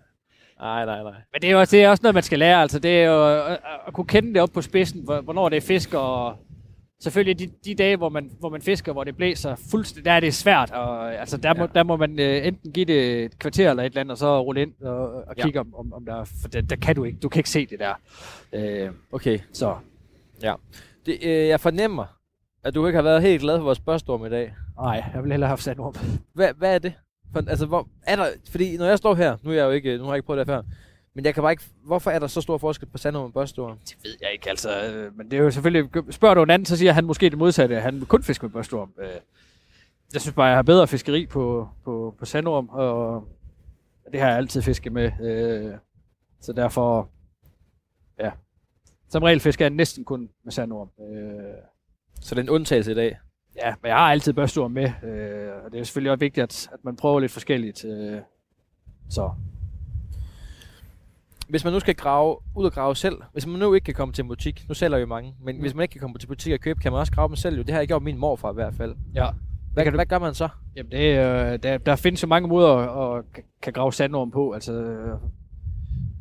Nej, 0.61 0.85
nej, 0.85 1.03
nej. 1.03 1.13
Men 1.33 1.43
det 1.43 1.51
er, 1.51 1.53
jo, 1.53 1.61
det 1.61 1.75
er 1.85 1.89
også 1.91 2.03
noget, 2.03 2.15
man 2.15 2.23
skal 2.23 2.39
lære. 2.39 2.63
Altså, 2.63 2.79
det 2.79 3.03
er 3.03 3.05
jo 3.11 3.29
at, 3.29 3.53
at, 3.53 3.59
at 3.87 3.93
kunne 3.93 4.07
kende 4.07 4.35
det 4.35 4.43
op 4.43 4.49
på 4.55 4.63
spidsen, 4.63 5.05
hvor- 5.05 5.21
hvornår 5.21 5.49
det 5.49 5.57
er 5.57 5.61
fisk, 5.61 5.95
og 5.95 6.37
selvfølgelig 7.03 7.39
de, 7.39 7.55
de 7.65 7.75
dage, 7.75 7.97
hvor 7.97 8.09
man, 8.09 8.31
hvor 8.41 8.49
man 8.49 8.63
fisker, 8.63 8.93
hvor 8.93 9.05
det 9.05 9.17
blæser 9.17 9.57
fuldstændig, 9.71 10.05
der 10.05 10.13
er 10.13 10.21
det 10.21 10.35
svært. 10.35 10.71
Og, 10.71 11.15
altså, 11.15 11.37
der, 11.37 11.55
må, 11.55 11.61
Ja. 11.63 11.67
der 11.75 11.83
må 11.83 11.97
man 11.97 12.19
øh, 12.21 12.47
enten 12.47 12.73
give 12.73 12.85
det 12.85 13.25
et 13.25 13.39
kvarter 13.39 13.71
eller 13.71 13.83
et 13.83 13.87
eller 13.87 14.01
andet, 14.01 14.11
og 14.13 14.19
så 14.19 14.43
rulle 14.43 14.63
ind 14.63 14.73
og, 14.83 15.13
og 15.13 15.35
Ja. 15.39 15.43
kigge, 15.43 15.61
om, 15.61 15.75
om, 15.75 15.93
om 15.93 16.05
der 16.05 16.15
er, 16.21 16.25
for 16.43 16.49
der, 16.49 16.61
der, 16.61 16.77
kan 16.77 16.97
du 16.97 17.05
ikke, 17.05 17.19
du 17.19 17.29
kan 17.29 17.41
ikke 17.41 17.51
se 17.51 17.67
det 17.67 17.79
der. 17.79 17.95
Øh, 18.53 18.91
Okay, 19.13 19.39
så 19.53 19.77
det, 21.07 21.19
øh, 21.23 21.49
jeg 21.49 21.61
fornemmer, 21.61 22.05
at 22.65 22.75
du 22.75 22.87
ikke 22.87 22.97
har 22.97 23.03
været 23.03 23.23
helt 23.23 23.41
glad 23.43 23.59
for 23.59 23.65
vores 23.65 23.79
spørgsmål 23.79 24.27
i 24.27 24.31
dag. 24.31 24.55
nej, 24.81 25.05
jeg 25.15 25.23
vil 25.23 25.31
hellere 25.33 25.49
have 25.49 25.59
sandorm. 25.59 25.95
Hvad, 26.35 26.49
hvad 26.59 26.75
er 26.75 26.79
det? 26.79 26.93
For, 27.33 27.43
altså, 27.49 27.67
hvor, 27.67 27.89
er 28.07 28.17
der, 28.17 28.27
fordi 28.51 28.77
når 28.77 28.87
jeg 28.87 28.99
står 28.99 29.15
her, 29.15 29.37
nu, 29.43 29.51
er 29.51 29.55
jeg 29.55 29.65
jo 29.65 29.71
ikke, 29.71 29.99
nu 29.99 30.05
har 30.05 30.11
jeg 30.11 30.17
ikke 30.17 30.27
prøvet 30.27 30.47
det 30.47 30.55
her 30.55 30.63
før, 30.63 30.69
men 31.19 31.25
jeg 31.25 31.35
kan 31.35 31.43
bare 31.43 31.53
ikke, 31.53 31.63
hvorfor 31.85 32.11
er 32.11 32.19
der 32.19 32.27
så 32.27 32.41
stor 32.41 32.59
forskel 32.59 32.89
på 32.89 32.99
sandorm 32.99 33.25
og 33.25 33.33
børstorm? 33.33 33.79
Det 33.79 33.97
ved 34.05 34.17
jeg 34.21 34.33
ikke, 34.33 34.51
altså. 34.51 34.93
øh, 34.93 35.17
Men 35.17 35.31
det 35.31 35.39
er 35.39 35.43
jo 35.43 35.51
selvfølgelig... 35.51 35.91
Spørger 36.11 36.35
du 36.35 36.43
en 36.43 36.51
anden, 36.51 36.67
så 36.67 36.77
siger 36.77 36.93
han 36.93 37.05
måske 37.05 37.31
det 37.31 37.39
modsatte. 37.39 37.81
Han 37.81 38.01
kun 38.01 38.23
fiske 38.23 38.47
med 38.47 38.51
børstorm. 38.51 38.93
Øh, 39.01 39.09
Jeg 40.13 40.21
synes 40.21 40.35
bare, 40.35 40.47
jeg 40.47 40.57
har 40.57 40.63
bedre 40.63 40.87
fiskeri 40.89 41.27
på, 41.27 41.69
på, 41.85 42.15
på 42.19 42.25
sandorm, 42.25 42.69
og 42.73 43.29
det 44.13 44.21
har 44.21 44.29
jeg 44.29 44.37
altid 44.37 44.63
fisket 44.63 44.93
med. 44.93 45.11
øh, 45.23 45.75
Så 46.41 46.53
derfor... 46.53 47.09
Ja. 48.21 48.31
Som 49.09 49.23
regel 49.23 49.41
fisker 49.41 49.65
jeg 49.65 49.71
næsten 49.71 50.05
kun 50.05 50.29
med 50.45 50.53
sandorm. 50.53 50.91
Øh, 51.13 51.55
Så 52.21 52.35
det 52.35 52.39
er 52.41 52.43
en 52.45 52.51
undtagelse 52.51 52.93
i 52.93 52.95
dag. 52.95 53.19
Ja, 53.57 53.75
men 53.83 53.89
jeg 53.89 53.97
har 53.97 54.11
altid 54.11 54.33
børstorm 54.33 54.71
med. 54.71 54.85
øh, 55.05 55.65
Og 55.65 55.73
det 55.73 55.81
er 55.81 55.85
selvfølgelig 55.85 56.11
også 56.13 56.21
vigtigt, 56.21 56.43
at, 56.43 56.69
at 56.73 56.85
man 56.85 56.97
prøver 56.97 57.21
lidt 57.21 57.33
forskelligt. 57.33 57.85
øh, 57.85 58.19
Så 59.11 59.31
Hvis 61.49 61.65
man 61.65 61.73
nu 61.73 61.81
skal 61.81 61.95
grave, 61.95 62.37
ud 62.57 62.65
og 62.65 62.73
grave 62.73 62.97
selv, 62.97 63.15
hvis 63.33 63.47
man 63.47 63.59
nu 63.59 63.75
ikke 63.75 63.85
kan 63.85 63.95
komme 63.95 64.13
til 64.13 64.23
en 64.23 64.29
butik, 64.29 64.65
nu 64.69 64.75
sælger 64.75 64.99
jo 64.99 65.07
mange, 65.07 65.35
men 65.45 65.61
hvis 65.61 65.75
man 65.75 65.83
ikke 65.83 65.93
kan 65.93 66.01
komme 66.01 66.19
til 66.19 66.27
butik 66.27 66.53
og 66.53 66.61
købe, 66.61 66.81
kan 66.81 66.93
man 66.93 66.99
også 67.01 67.13
grave 67.13 67.29
dem 67.29 67.37
selv 67.37 67.57
jo. 67.57 67.63
Det 67.63 67.71
har 67.71 67.79
jeg 67.81 67.89
gjort 67.89 68.03
min 68.03 68.19
morfar 68.19 68.51
i 68.51 68.55
hvert 68.55 68.75
fald. 68.75 68.95
ja, 69.15 69.27
Hvad, 69.73 69.85
kan 69.85 69.93
du- 69.93 69.97
hvad 69.97 70.07
gør 70.07 70.19
man 70.19 70.35
så? 70.35 70.49
Jamen, 70.77 70.93
det, 70.93 71.09
øh, 71.19 71.59
der, 71.63 71.79
der 71.79 71.97
findes 71.97 72.23
jo 72.23 72.29
mange 72.29 72.49
måder 72.49 72.69
at, 72.77 73.19
at 73.19 73.25
kan 73.63 73.73
grave 73.73 73.93
sandorm 73.93 74.31
på. 74.31 74.53
Altså, 74.53 74.73
øh, 74.73 75.19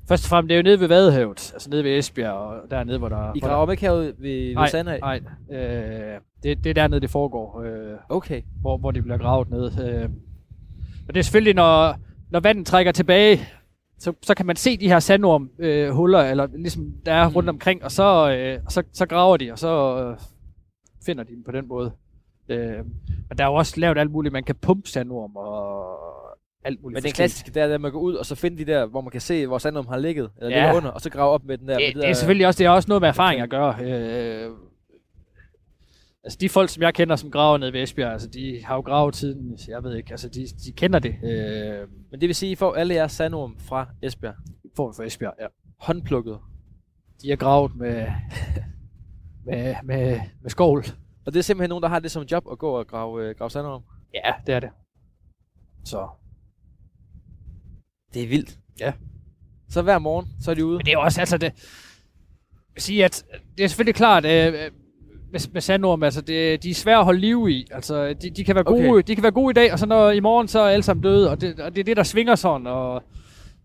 først 0.10 0.26
og 0.26 0.30
fremmest, 0.30 0.50
det 0.50 0.56
er 0.56 0.58
jo 0.60 0.64
nede 0.64 0.80
ved 0.80 0.88
Vadehavet, 0.88 1.52
altså 1.54 1.70
nede 1.70 1.84
ved 1.84 1.98
Esbjerg, 1.98 2.34
og 2.34 2.56
dernede, 2.72 2.98
hvor 2.98 3.10
der... 3.10 3.32
I 3.36 3.40
graver 3.40 3.66
dem 3.66 3.72
ikke 3.72 3.82
herude 3.82 4.06
ved, 4.06 4.14
ved 4.20 4.54
Nej, 4.54 4.68
Sandhag? 4.68 5.00
Nej, 5.00 5.22
øh, 5.52 6.20
det, 6.44 6.64
det 6.64 6.70
er 6.70 6.74
dernede, 6.74 7.02
det 7.02 7.10
foregår, 7.10 7.62
øh, 7.62 7.98
Okay. 8.10 8.42
hvor, 8.62 8.78
hvor 8.78 8.92
de 8.92 9.02
bliver 9.02 9.18
gravet 9.18 9.50
ned. 9.50 9.64
Øh. 9.66 10.10
Og 11.08 11.14
det 11.14 11.20
er 11.20 11.24
selvfølgelig, 11.24 11.54
når, 11.56 11.96
når 12.30 12.40
vandet 12.40 12.66
trækker 12.68 12.92
tilbage, 12.92 13.40
så, 14.00 14.14
så 14.22 14.34
kan 14.36 14.46
man 14.46 14.56
se 14.56 14.78
de 14.78 14.88
her 14.88 15.00
sandorm 15.00 15.50
øh, 15.60 15.90
huller, 15.90 16.20
eller 16.20 16.48
ligesom 16.58 16.94
der 17.06 17.14
er 17.14 17.28
rundt 17.30 17.46
Mm. 17.46 17.56
omkring, 17.56 17.84
og 17.84 17.92
så, 17.92 18.32
øh, 18.32 18.60
så, 18.70 18.84
så 18.94 19.06
graver 19.06 19.38
de, 19.38 19.52
og 19.52 19.60
så 19.60 20.04
øh, 20.04 20.18
finder 21.06 21.24
de 21.24 21.32
dem 21.32 21.44
på 21.44 21.52
den 21.52 21.68
måde. 21.68 21.92
Øh, 22.50 22.78
men 23.30 23.38
der 23.38 23.44
er 23.44 23.48
jo 23.48 23.54
også 23.54 23.80
lavet 23.80 23.98
alt 23.98 24.12
muligt, 24.12 24.34
man 24.34 24.44
kan 24.44 24.56
pumpe 24.56 24.90
sandorm 24.90 25.36
og 25.36 25.98
alt 26.66 26.82
muligt 26.82 26.96
Men 26.96 27.04
den 27.04 27.12
klassiske, 27.12 27.52
det 27.52 27.62
er, 27.62 27.74
at 27.74 27.82
man 27.82 27.92
går 27.92 28.00
ud 28.00 28.14
og 28.16 28.26
så 28.26 28.36
finde 28.36 28.58
de 28.66 28.72
der, 28.72 28.86
hvor 28.86 29.02
man 29.02 29.12
kan 29.12 29.22
se, 29.22 29.48
hvor 29.48 29.58
sandorm 29.58 29.88
har 29.88 29.98
ligget, 29.98 30.30
eller 30.38 30.50
Ja. 30.58 30.64
ligger 30.64 30.78
under, 30.78 30.90
og 30.90 31.02
så 31.02 31.10
grave 31.10 31.30
op 31.32 31.44
med 31.44 31.58
den 31.58 31.68
der. 31.68 31.78
det, 31.78 31.88
det, 31.96 32.02
der 32.02 32.08
er 32.10 32.14
selvfølgelig 32.14 32.48
også, 32.48 32.58
det 32.58 32.66
er 32.66 32.70
også 32.70 32.88
noget 32.90 33.02
med 33.02 33.10
erfaring 33.10 33.42
at 33.42 33.50
gøre. 33.50 33.76
Øh, 33.82 34.50
altså 36.28 36.38
de 36.42 36.50
folk, 36.50 36.70
som 36.70 36.84
jeg 36.84 36.94
kender, 36.94 37.16
som 37.16 37.32
graver 37.32 37.58
nede 37.58 37.74
ved 37.74 37.84
Esbjerg, 37.84 38.12
altså 38.12 38.28
de 38.28 38.66
har 38.66 38.76
jo 38.76 38.82
gravet 38.82 39.14
tiden, 39.14 39.58
jeg 39.68 39.84
ved 39.84 39.96
ikke, 39.96 40.12
altså 40.12 40.30
de, 40.30 40.48
de 40.66 40.72
kender 40.72 41.00
det. 41.00 41.16
Øh, 41.24 41.88
Men 42.12 42.22
det 42.22 42.28
vil 42.28 42.36
sige, 42.36 42.50
at 42.50 42.52
I 42.52 42.56
får 42.56 42.76
alle 42.76 42.94
jeres 42.94 43.12
sandorm 43.12 43.60
fra 43.60 43.88
Esbjerg. 44.02 44.36
for, 44.76 44.92
for 44.92 45.04
Esbjerg, 45.04 45.34
ja. 45.42 45.46
Håndplukket. 45.80 46.40
De 47.22 47.30
har 47.30 47.36
gravet 47.36 47.76
med, 47.76 48.08
med, 49.46 49.76
med, 49.84 50.20
med 50.42 50.50
skål. 50.50 50.84
Og 51.26 51.34
det 51.34 51.40
er 51.40 51.44
simpelthen 51.44 51.70
nogen, 51.70 51.84
der 51.84 51.90
har 51.90 52.00
det 52.00 52.12
som 52.12 52.24
job 52.24 52.48
at 52.52 52.58
gå 52.58 52.70
og 52.70 52.88
grave, 52.88 53.26
øh, 53.26 53.36
grave 53.36 53.50
sandorm. 53.50 53.84
Ja, 54.14 54.34
det 54.48 54.56
er 54.56 54.60
det. 54.60 54.70
Så. 55.86 56.08
Det 58.14 58.24
er 58.24 58.28
vildt. 58.28 58.60
Ja. 58.80 58.94
Så 59.70 59.82
hver 59.82 60.00
morgen, 60.00 60.28
så 60.42 60.52
er 60.52 60.56
de 60.56 60.66
ude. 60.66 60.78
Men 60.78 60.86
det 60.86 60.92
er 60.92 60.98
jo 60.98 61.02
også, 61.02 61.20
altså 61.20 61.38
det, 61.38 61.54
vil 62.74 62.82
sige, 62.82 63.06
at 63.06 63.26
det 63.58 63.64
er 63.64 63.68
selvfølgelig 63.68 63.96
klart, 63.96 64.26
øh, 64.26 64.72
med, 65.32 65.40
med 65.54 65.62
sandorm, 65.62 66.04
altså 66.04 66.22
det, 66.22 66.64
de 66.64 66.70
er 66.70 66.74
svære 66.74 66.98
at 66.98 67.06
holde 67.06 67.20
liv 67.20 67.48
i. 67.50 67.68
Altså, 67.72 68.14
de, 68.22 68.30
de, 68.30 68.44
kan 68.44 68.56
være 68.56 68.64
gode, 68.64 68.90
Okay. 68.90 69.04
de 69.08 69.16
kan 69.16 69.24
være 69.24 69.32
gode 69.32 69.52
i 69.52 69.54
dag, 69.54 69.74
og 69.74 69.80
så 69.80 69.86
når 69.86 70.12
i 70.12 70.20
morgen, 70.20 70.48
så 70.48 70.60
er 70.60 70.70
alle 70.70 70.84
sammen 70.84 71.04
døde, 71.04 71.30
og 71.32 71.42
det, 71.42 71.60
og 71.60 71.76
det 71.76 71.80
er 71.80 71.84
det, 71.84 71.98
der 71.98 72.04
svinger 72.04 72.36
sådan, 72.36 72.68
og, 72.68 72.94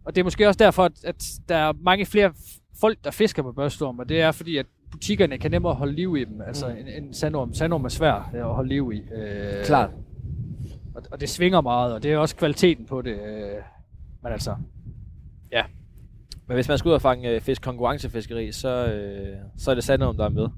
og 0.04 0.14
det 0.14 0.18
er 0.18 0.24
måske 0.24 0.48
også 0.48 0.58
derfor, 0.58 0.84
at, 0.84 0.92
at 1.04 1.24
der 1.48 1.56
er 1.56 1.72
mange 1.84 2.06
flere 2.06 2.32
folk, 2.80 2.98
der 3.04 3.10
fisker 3.10 3.42
med 3.42 3.52
børstorm, 3.52 3.98
og 3.98 4.08
det 4.08 4.20
er 4.20 4.32
fordi, 4.32 4.56
at 4.56 4.66
butikkerne 4.90 5.38
kan 5.38 5.50
nemmere 5.50 5.74
holde 5.74 5.92
liv 5.92 6.16
i 6.16 6.24
dem, 6.24 6.40
altså 6.46 6.68
Mm. 6.68 6.74
en, 6.76 7.04
en 7.04 7.14
sandorm. 7.14 7.54
Sandorm 7.54 7.84
er 7.84 7.88
svær 7.88 8.30
øh, 8.34 8.40
at 8.40 8.54
holde 8.54 8.68
liv 8.68 8.92
i. 8.94 8.98
Øh, 9.14 9.64
Klart. 9.64 9.90
Og, 10.94 11.02
og 11.10 11.20
det 11.20 11.28
svinger 11.28 11.60
meget, 11.60 11.94
og 11.94 12.02
det 12.02 12.12
er 12.12 12.18
også 12.18 12.36
kvaliteten 12.36 12.86
på 12.86 13.02
det. 13.02 13.12
Øh, 13.12 13.62
men 14.22 14.32
altså, 14.32 14.54
Men 16.46 16.54
hvis 16.54 16.68
man 16.68 16.78
skal 16.78 16.88
ud 16.88 16.94
og 16.94 17.02
fange 17.02 17.30
øh, 17.30 17.40
fisk 17.40 17.62
konkurrencefiskeri, 17.62 18.52
så, 18.52 18.86
øh, 18.86 19.36
så 19.58 19.70
er 19.70 19.74
det 19.74 19.84
Sandholm, 19.84 20.16
der 20.16 20.24
er 20.24 20.28
med. 20.28 20.48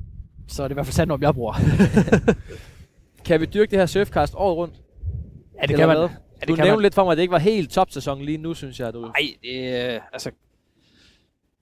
Så 0.48 0.62
er 0.62 0.68
det 0.68 0.72
i 0.72 0.76
hvert 0.76 0.86
fald 0.86 0.94
sandorm, 0.94 1.22
jeg 1.22 1.34
bruger. 1.34 1.54
Kan 3.26 3.40
vi 3.40 3.46
dyrke 3.46 3.70
det 3.70 3.78
her 3.78 3.86
surfcast 3.86 4.34
året 4.36 4.56
rundt? 4.56 4.74
ja, 4.74 5.62
det 5.62 5.70
Eller 5.70 5.76
kan 5.76 5.88
man. 5.88 5.96
Ja, 5.96 6.46
Du 6.46 6.52
det 6.52 6.56
kan 6.56 6.64
nævnte 6.66 6.82
lidt 6.82 6.94
for 6.94 7.04
mig, 7.04 7.12
at 7.12 7.16
det 7.16 7.22
ikke 7.22 7.32
var 7.32 7.38
helt 7.38 7.70
topsæson 7.70 8.22
lige 8.22 8.38
nu, 8.38 8.54
synes 8.54 8.80
jeg. 8.80 8.92
Du... 8.94 9.00
Nej, 9.00 9.12
det 9.42 9.94
øh, 9.94 10.00
altså... 10.12 10.30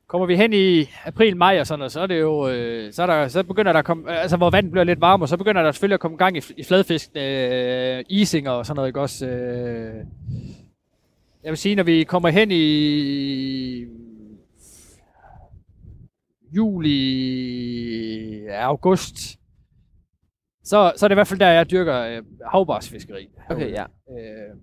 Kommer 0.07 0.27
vi 0.27 0.37
hen 0.37 0.53
i 0.53 0.87
april, 1.05 1.37
maj 1.37 1.61
og 1.61 1.67
sådan 1.67 1.79
noget, 1.79 1.93
så 1.93 2.01
er 2.01 2.07
det 2.07 2.21
jo, 2.21 2.49
øh, 2.49 2.93
så, 2.93 3.03
er 3.03 3.07
der, 3.07 3.29
så 3.29 3.43
begynder 3.43 3.73
der 3.73 3.79
at 3.79 3.85
komme, 3.85 4.11
altså 4.13 4.37
hvor 4.37 4.51
vandet 4.51 4.73
bliver 4.73 4.85
lidt 4.85 5.01
varmere, 5.01 5.29
så 5.29 5.37
begynder 5.37 5.63
der 5.63 5.73
selvfølgelig 5.73 5.95
at 5.95 6.01
komme 6.01 6.17
gang 6.17 6.37
i, 6.37 6.43
i 6.57 6.63
fladfisk, 6.65 7.11
øh, 7.15 8.05
isinger 8.09 8.51
og 8.51 8.67
sådan 8.67 8.77
noget, 8.77 8.89
ikke 8.89 9.01
også? 9.01 9.27
Øh, 9.27 9.95
jeg 11.45 11.51
vil 11.51 11.57
sige, 11.57 11.75
når 11.75 11.83
vi 11.83 12.05
kommer 12.05 12.29
hen 12.29 12.51
i 12.51 13.85
juli, 16.57 18.47
august, 18.49 19.17
så, 20.65 20.93
så 20.97 21.07
er 21.07 21.09
det 21.09 21.15
i 21.15 21.15
hvert 21.15 21.27
fald 21.27 21.41
der, 21.41 21.49
jeg 21.49 21.71
dyrker 21.71 22.01
øh, 22.01 22.23
havbarsfiskeri. 22.53 23.29
Okay, 23.51 23.71
ja. 23.71 23.83
Øh, 23.83 24.57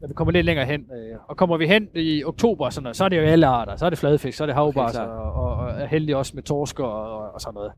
når 0.00 0.08
vi 0.08 0.14
kommer 0.14 0.32
lidt 0.32 0.46
længere 0.46 0.66
hen. 0.66 0.80
Øh, 0.80 1.18
og 1.28 1.36
kommer 1.36 1.56
vi 1.56 1.66
hen 1.66 1.88
i 1.94 2.24
oktober, 2.24 2.70
sådan 2.70 2.82
noget, 2.82 2.96
så 2.96 3.04
er 3.04 3.08
det 3.08 3.16
jo 3.16 3.22
alle 3.22 3.46
arter. 3.46 3.76
Så 3.76 3.86
er 3.86 3.90
det 3.90 3.98
fladfisk, 3.98 4.38
så 4.38 4.44
er 4.44 4.46
det 4.46 4.54
havbars, 4.54 4.94
Okay, 4.94 5.06
og, 5.06 5.32
og, 5.32 5.56
og, 5.56 5.70
er 5.70 5.86
heldig 5.86 6.16
også 6.16 6.32
med 6.34 6.42
torsker 6.42 6.84
og, 6.84 7.32
og 7.34 7.40
sådan 7.40 7.54
noget. 7.54 7.72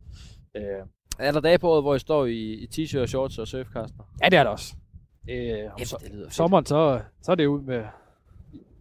Øh, 0.56 0.62
Er 1.18 1.32
der 1.32 1.40
dage 1.40 1.58
på 1.58 1.70
året, 1.70 1.82
hvor 1.82 1.94
I 1.94 1.98
står 1.98 2.26
i, 2.26 2.38
i 2.38 2.66
t-shirt, 2.72 3.06
shorts 3.06 3.38
og 3.38 3.48
surfkaster? 3.48 4.04
ja, 4.22 4.28
det 4.28 4.38
er 4.38 4.42
det 4.42 4.52
også. 4.52 4.74
Øh, 5.30 5.72
om 5.72 5.78
så, 5.78 5.96
det 6.04 6.12
lyder 6.12 6.30
sommeren, 6.30 6.66
så, 6.66 7.00
så 7.22 7.32
er 7.32 7.36
det 7.36 7.46
ud 7.46 7.60
med 7.60 7.84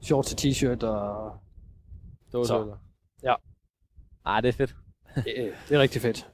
shorts 0.01 0.33
og 0.33 0.39
t-shirt, 0.39 0.85
og 0.85 1.31
Dåsøller. 2.33 2.77
Ah, 4.25 4.43
det 4.43 4.49
er 4.49 4.53
fedt. 4.53 4.75
øh, 5.17 5.23
det 5.69 5.75
er 5.75 5.79
rigtig 5.79 6.01
fedt. 6.01 6.27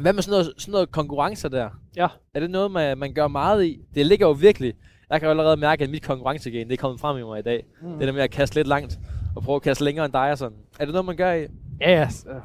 Hvad 0.00 0.12
med 0.12 0.22
sådan 0.22 0.30
noget, 0.38 0.52
sådan 0.58 0.72
noget 0.72 0.90
konkurrencer 0.90 1.48
der? 1.48 1.68
Ja. 1.96 2.06
Er 2.34 2.40
det 2.40 2.50
noget, 2.50 2.70
man, 2.70 2.98
man 2.98 3.14
gør 3.14 3.28
meget 3.28 3.64
i? 3.64 3.80
Det 3.94 4.06
ligger 4.06 4.26
jo 4.26 4.32
virkelig... 4.32 4.74
Jeg 5.10 5.20
kan 5.20 5.26
jo 5.26 5.30
allerede 5.30 5.56
mærke, 5.56 5.84
at 5.84 5.90
mit 5.90 6.02
konkurrencegen, 6.02 6.68
det 6.68 6.72
er 6.72 6.80
kommet 6.80 7.00
frem 7.00 7.18
i 7.18 7.22
mig 7.22 7.38
i 7.38 7.42
dag. 7.42 7.64
Mm. 7.82 7.98
Det 7.98 8.06
der 8.08 8.12
med 8.12 8.22
at 8.22 8.30
kaste 8.30 8.56
lidt 8.56 8.66
langt, 8.66 8.98
og 9.36 9.42
prøve 9.42 9.56
at 9.56 9.62
kaste 9.62 9.84
længere 9.84 10.04
end 10.04 10.12
dig 10.12 10.30
og 10.30 10.38
sådan. 10.38 10.58
Er 10.80 10.84
det 10.84 10.92
noget, 10.92 11.04
man 11.06 11.16
gør 11.16 11.32
i? 11.32 11.46
Ja, 11.80 11.90
ja, 11.90 12.08
øh, 12.28 12.40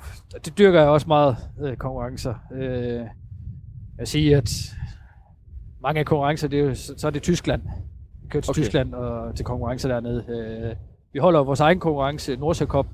det 0.46 0.58
dyrker 0.58 0.80
jeg 0.80 0.90
også 0.90 1.08
meget, 1.08 1.38
øh, 1.62 1.78
konkurrencer. 1.78 2.34
Øh, 2.54 2.64
jeg 2.94 3.10
vil 3.98 4.08
sige, 4.08 4.36
at 4.38 4.50
mange 5.82 6.00
af 6.00 6.06
konkurrencer, 6.06 6.48
det 6.48 6.60
er 6.60 6.64
jo, 6.64 6.76
så, 6.76 7.08
er 7.08 7.12
det 7.12 7.24
Tyskland. 7.24 7.62
Vi 8.24 8.28
kører 8.30 8.42
til 8.42 8.50
Okay. 8.52 8.62
Tyskland 8.62 8.94
og 8.94 9.36
til 9.36 9.46
konkurrencer 9.46 9.90
dernede. 9.90 10.26
Øh, 10.30 10.76
vi 11.14 11.20
holder 11.20 11.44
vores 11.44 11.60
egen 11.60 11.80
konkurrence, 11.80 12.36
Nordsjø 12.36 12.66
Cup, 12.66 12.88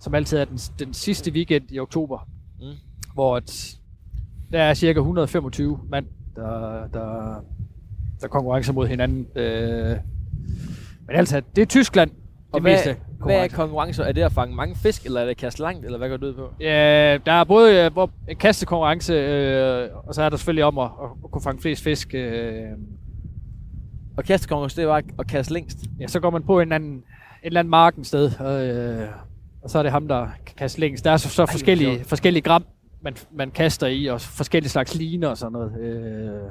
som 0.00 0.14
altid 0.14 0.38
er 0.38 0.44
den, 0.44 0.56
den 0.56 0.94
sidste 0.94 1.32
weekend 1.32 1.64
i 1.70 1.78
oktober, 1.78 2.28
Mm. 2.60 2.66
hvor 3.14 3.36
at, 3.36 3.76
der 4.52 4.62
er 4.62 4.74
cirka 4.74 4.98
125 4.98 5.80
mand, 5.90 6.06
der, 6.36 6.86
der, 6.92 7.34
der 8.20 8.28
konkurrencer 8.28 8.72
mod 8.72 8.86
hinanden. 8.86 9.26
Øh, 9.36 9.96
men 11.06 11.16
altså, 11.16 11.42
det 11.56 11.62
er 11.62 11.66
Tyskland, 11.66 12.10
Og 12.10 12.54
det 12.54 12.62
hvad, 12.62 12.72
meste 12.72 12.96
hvad 13.24 13.44
er 13.44 13.48
konkurrencer. 13.48 14.04
Er 14.04 14.12
det 14.12 14.22
at 14.22 14.32
fange 14.32 14.54
mange 14.56 14.74
fisk, 14.76 15.04
eller 15.06 15.20
er 15.20 15.24
det 15.24 15.30
at 15.30 15.36
kaste 15.36 15.60
langt, 15.62 15.84
eller 15.84 15.98
hvad 15.98 16.08
går 16.08 16.16
det 16.16 16.26
ud 16.26 16.34
på? 16.34 16.48
Ja, 16.60 17.18
der 17.26 17.32
er 17.32 17.44
både 17.44 17.84
øh, 17.84 17.92
hvor- 17.92 18.10
en 18.28 18.36
kastekonkurrence, 18.36 19.12
øh, 19.14 19.88
og 20.08 20.14
så 20.14 20.22
er 20.22 20.28
der 20.28 20.36
selvfølgelig 20.36 20.64
om 20.64 20.78
at, 20.78 20.84
at, 21.24 21.30
kunne 21.30 21.42
fange 21.42 21.62
flest 21.62 21.82
fisk. 21.82 22.14
Øh, 22.14 22.62
Og 24.16 24.24
kastekonkurrence, 24.24 24.76
det 24.76 24.82
er 24.82 24.86
jo 24.86 24.94
at 25.18 25.26
kaste 25.26 25.52
længst. 25.52 25.78
ja, 26.00 26.06
så 26.06 26.20
går 26.20 26.30
man 26.30 26.42
på 26.42 26.56
en 26.60 26.62
eller 26.62 26.74
anden, 26.74 26.96
et 26.96 27.02
eller 27.42 27.60
andet 27.60 27.70
marken 27.70 28.04
sted, 28.04 28.32
og, 28.40 28.66
øh, 28.68 29.08
og 29.62 29.70
så 29.70 29.78
er 29.78 29.82
det 29.82 29.92
ham, 29.92 30.08
der 30.08 30.26
kan 30.46 30.56
kaste 30.56 30.80
længst. 30.80 31.04
Der 31.04 31.10
er 31.10 31.16
så, 31.16 31.28
så 31.28 31.42
hvor 31.42 31.46
forskellige, 31.46 31.94
sjovt. 31.94 32.08
forskellige 32.08 32.42
gram, 32.42 32.64
man, 33.02 33.16
man 33.32 33.50
kaster 33.50 33.86
i, 33.86 34.06
og 34.06 34.20
forskellige 34.20 34.70
slags 34.70 34.94
liner 34.94 35.28
og 35.28 35.38
sådan 35.38 35.52
noget. 35.52 35.80
Øh, 35.80 36.50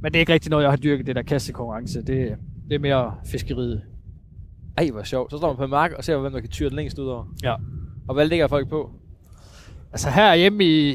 men 0.00 0.12
det 0.12 0.16
er 0.16 0.20
ikke 0.20 0.32
rigtig 0.32 0.50
noget, 0.50 0.62
jeg 0.62 0.72
har 0.72 0.76
dyrket, 0.76 1.06
det 1.06 1.16
der 1.16 1.22
kastekonkurrence. 1.22 1.98
Det, 1.98 2.36
det 2.68 2.74
er 2.74 2.78
mere 2.78 3.14
fiskeriet. 3.26 3.82
Ej, 4.78 4.90
hvor 4.90 5.02
sjovt. 5.02 5.30
Så 5.30 5.36
står 5.36 5.48
man 5.48 5.56
på 5.56 5.64
en 5.64 5.70
mark 5.70 5.92
og 5.92 6.04
ser, 6.04 6.16
hvem 6.16 6.32
der 6.32 6.40
kan 6.40 6.50
tyre 6.50 6.68
den 6.68 6.76
længst 6.76 6.98
ud 6.98 7.06
over. 7.06 7.24
Ja. 7.42 7.54
Og 8.08 8.14
hvad 8.14 8.26
ligger 8.26 8.48
folk 8.48 8.68
på? 8.68 8.90
Altså 9.92 10.10
her 10.10 10.34
hjemme 10.34 10.64
i, 10.64 10.90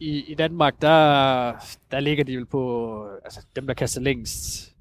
i, 0.00 0.24
i 0.28 0.34
Danmark, 0.34 0.82
der, 0.82 1.52
der 1.90 2.00
ligger 2.00 2.24
de 2.24 2.36
vel 2.36 2.46
på, 2.46 3.04
altså 3.24 3.46
dem 3.56 3.66
der 3.66 3.74
kaster 3.74 4.00
længst, 4.00 4.72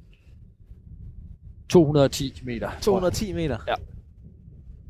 210 1.69 2.41
meter. 2.43 2.59
tror 2.59 2.71
jeg. 2.71 2.81
210 2.81 3.33
meter. 3.33 3.57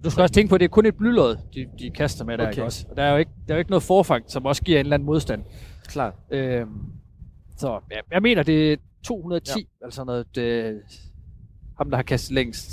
Du 0.03 0.09
skal 0.09 0.21
også 0.21 0.33
tænke 0.33 0.49
på, 0.49 0.55
at 0.55 0.59
det 0.59 0.65
er 0.65 0.69
kun 0.69 0.85
et 0.85 0.95
blylod, 0.95 1.37
de, 1.53 1.65
de 1.79 1.89
kaster 1.89 2.25
med 2.25 2.37
der, 2.37 2.43
Okay. 2.43 2.51
ikke 2.51 2.63
også? 2.63 2.85
Og 2.89 2.97
der 2.97 3.03
er, 3.03 3.11
jo 3.11 3.17
ikke, 3.17 3.31
der 3.47 3.53
er 3.53 3.57
jo 3.57 3.59
ikke 3.59 3.71
noget 3.71 3.83
forfang, 3.83 4.23
som 4.27 4.45
også 4.45 4.61
giver 4.63 4.79
en 4.79 4.85
eller 4.85 4.93
anden 4.93 5.05
modstand. 5.05 5.43
Klart. 5.87 6.13
Øhm, 6.31 6.69
så 7.57 7.79
ja, 7.91 7.97
jeg 8.11 8.21
mener, 8.21 8.43
det 8.43 8.73
er 8.73 8.77
210, 9.03 9.59
ja. 9.59 9.85
altså 9.85 10.03
noget, 10.03 10.35
det, 10.35 10.81
ham 11.77 11.89
der 11.89 11.97
har 11.97 12.03
kastet 12.03 12.31
længst. 12.31 12.69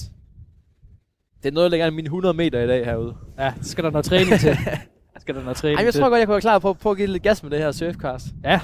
Det 1.43 1.49
er 1.49 1.53
noget 1.53 1.71
længere 1.71 1.89
end 1.89 1.97
mine 1.97 2.07
100 2.07 2.35
meter 2.35 2.61
i 2.61 2.67
dag 2.67 2.85
herude. 2.85 3.15
Ja, 3.39 3.53
det 3.59 3.67
skal 3.67 3.85
der 3.85 3.91
noget 3.91 4.05
træning 4.05 4.41
til. 4.41 4.57
skal 5.21 5.35
der 5.35 5.43
noget 5.43 5.57
træning 5.57 5.79
Ej, 5.79 5.85
jeg 5.85 5.95
tror 5.95 6.09
godt, 6.09 6.19
jeg 6.19 6.27
kunne 6.27 6.33
være 6.33 6.41
klar 6.41 6.59
på, 6.59 6.73
på 6.73 6.91
at 6.91 6.97
give 6.97 7.07
lidt 7.09 7.23
gas 7.23 7.43
med 7.43 7.51
det 7.51 7.59
her 7.59 7.73
surfcast. 7.73 8.27
Ja. 8.45 8.61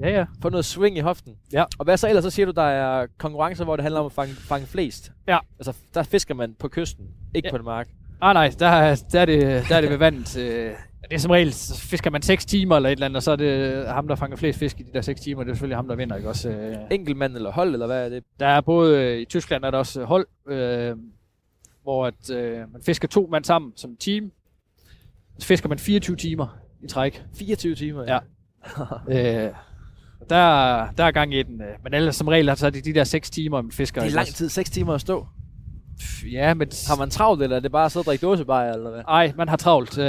Ja, 0.00 0.08
ja. 0.10 0.24
Få 0.42 0.48
noget 0.48 0.64
swing 0.64 0.96
i 0.96 1.00
hoften. 1.00 1.34
Ja. 1.52 1.64
Og 1.78 1.84
hvad 1.84 1.96
så 1.96 2.08
ellers? 2.08 2.24
Så 2.24 2.30
siger 2.30 2.46
du, 2.46 2.52
der 2.52 2.62
er 2.62 3.06
konkurrencer, 3.18 3.64
hvor 3.64 3.76
det 3.76 3.82
handler 3.82 4.00
om 4.00 4.06
at 4.06 4.12
fange, 4.12 4.34
fange 4.34 4.66
flest. 4.66 5.12
Ja. 5.28 5.38
Altså, 5.58 5.72
der 5.94 6.02
fisker 6.02 6.34
man 6.34 6.54
på 6.58 6.68
kysten, 6.68 7.06
ikke 7.34 7.46
Ja. 7.46 7.50
på 7.50 7.56
en 7.56 7.64
mark. 7.64 7.88
Ah, 8.20 8.34
nej, 8.34 8.52
der, 8.58 8.66
er- 8.66 9.02
der, 9.12 9.20
er 9.20 9.24
det, 9.24 9.64
der 9.68 9.76
er 9.76 9.80
det 9.80 9.90
ved 9.90 9.96
vandet. 9.96 10.38
Øh, 10.38 10.70
det 11.02 11.14
er 11.14 11.18
som 11.18 11.30
regel, 11.30 11.52
så 11.52 11.80
fisker 11.80 12.10
man 12.10 12.22
6 12.22 12.46
timer 12.46 12.76
eller 12.76 12.88
et 12.88 12.92
eller 12.92 13.06
andet, 13.06 13.16
og 13.16 13.22
så 13.22 13.32
er 13.32 13.36
det 13.36 13.86
ham, 13.88 14.08
der 14.08 14.14
fanger 14.14 14.36
flest 14.36 14.58
fisk 14.58 14.80
i 14.80 14.82
de 14.82 14.92
der 14.92 15.00
6 15.00 15.20
timer. 15.20 15.42
Det 15.44 15.50
er 15.50 15.54
selvfølgelig 15.54 15.76
ham, 15.78 15.88
der 15.88 15.94
vinder, 15.96 16.16
ikke 16.16 16.28
også? 16.28 16.48
Øh, 16.50 16.76
Enkeltmand 16.90 17.36
eller 17.36 17.52
hold, 17.52 17.72
eller 17.72 17.86
hvad 17.86 18.04
er 18.04 18.08
det? 18.08 18.24
Der 18.40 18.46
er 18.46 18.60
både 18.60 19.00
øh, 19.02 19.18
i 19.20 19.24
Tyskland 19.24 19.64
er 19.64 19.70
der 19.70 19.78
også 19.78 20.04
hold, 20.04 20.26
øh, 20.48 20.96
hvor 21.82 22.06
at, 22.06 22.30
øh, 22.30 22.58
man 22.72 22.82
fisker 22.86 23.08
to 23.08 23.28
mand 23.30 23.44
sammen 23.44 23.72
som 23.76 23.96
team. 24.00 24.32
Så 25.38 25.46
fisker 25.46 25.68
man 25.68 25.78
24 25.78 26.16
timer 26.16 26.58
i 26.82 26.86
træk. 26.86 27.24
24 27.38 27.74
timer. 27.74 28.04
Ja. 28.06 28.18
Øh, 29.46 29.52
der, 30.30 30.86
der 30.98 31.04
er 31.04 31.10
gang 31.10 31.34
i 31.34 31.42
den. 31.42 31.60
øh, 31.60 31.66
Men 31.84 31.94
ellers 31.94 32.16
som 32.16 32.28
regel 32.28 32.56
så 32.56 32.66
er 32.66 32.70
det 32.70 32.84
de 32.84 32.94
der 32.94 33.04
6 33.04 33.30
timer, 33.30 33.62
man 33.62 33.70
fisker. 33.70 34.00
Det 34.02 34.10
er 34.10 34.14
lang 34.14 34.26
tid, 34.26 34.48
6 34.48 34.70
timer 34.70 34.94
at 34.94 35.00
stå. 35.00 35.26
Ja, 36.32 36.54
men... 36.54 36.68
Har 36.88 36.96
man 36.96 37.10
travlt, 37.10 37.42
eller 37.42 37.56
er 37.56 37.60
det 37.60 37.72
bare 37.72 37.84
at 37.84 37.92
sidde 37.92 38.02
og 38.02 38.06
drikke 38.06 38.26
dåsebajer, 38.26 38.72
eller 38.72 38.90
hvad? 38.90 39.00
Ej, 39.08 39.32
man 39.36 39.48
har 39.48 39.56
travlt. 39.56 39.98
Øh, 39.98 40.04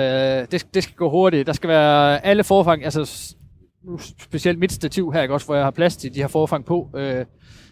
det, 0.52 0.68
det 0.74 0.84
skal 0.84 0.96
gå 0.96 1.10
hurtigt. 1.10 1.48
Der 1.48 1.54
skal 1.54 1.68
være 1.68 2.26
alle 2.26 2.44
forfang, 2.44 2.84
altså 2.84 3.36
nu 3.84 4.00
specielt 4.22 4.60
mit 4.60 4.72
stativ 4.72 5.12
her, 5.14 5.22
ikke 5.22 5.34
også, 5.34 5.46
hvor 5.46 5.56
jeg 5.56 5.64
har 5.64 5.72
plads 5.72 5.98
til 5.98 6.14
de 6.14 6.20
her 6.20 6.28
forfang 6.28 6.66
på. 6.66 6.90
Øh, 6.96 7.26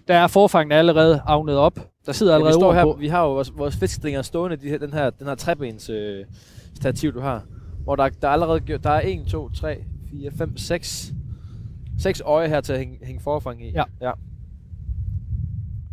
der 0.08 0.16
er 0.16 0.28
forfangene 0.28 0.76
allerede 0.76 1.22
avnet 1.26 1.58
op. 1.58 1.80
Der 2.06 2.12
sidder 2.12 2.32
Ja, 2.34 2.38
vi, 2.38 2.42
allerede 2.42 2.60
står 2.62 2.74
her, 2.74 2.84
på. 2.84 2.98
vi 3.00 3.08
har 3.08 3.22
jo 3.24 3.34
vores, 3.34 3.52
vores 3.58 3.76
fiskestænger 3.76 4.22
stående, 4.22 4.58
de 4.58 4.70
her, 4.70 4.78
den 4.78 4.94
her, 4.94 5.10
den 5.10 5.28
her 5.28 5.36
trebens 5.36 5.90
øh, 5.90 6.26
stativ, 6.76 7.14
du 7.14 7.20
har. 7.20 7.44
Hvor 7.84 7.96
der, 7.96 8.10
der 8.10 8.28
er 8.28 8.32
allerede 8.32 8.78
der 8.84 8.90
er 8.90 9.02
1, 9.04 9.26
2, 9.28 9.50
3, 9.50 9.78
4, 10.12 10.32
5, 10.38 10.58
6, 10.58 11.12
6 12.00 12.22
øje 12.26 12.48
her 12.48 12.62
til 12.62 12.74
at 12.74 12.80
hænge, 12.80 13.00
hænge 13.06 13.22
forfang 13.24 13.66
i. 13.66 13.72
Ja. 13.72 13.84
ja. 14.02 14.12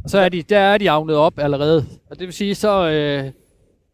Og 0.05 0.11
så 0.11 0.19
er 0.19 0.29
de, 0.29 0.43
der 0.43 0.59
er 0.59 0.79
de 0.79 0.91
avnet 0.91 1.17
op 1.17 1.39
allerede. 1.39 1.87
Og 2.11 2.19
det 2.19 2.27
vil 2.27 2.33
sige, 2.33 2.55
så 2.55 2.91
øh, 2.91 3.33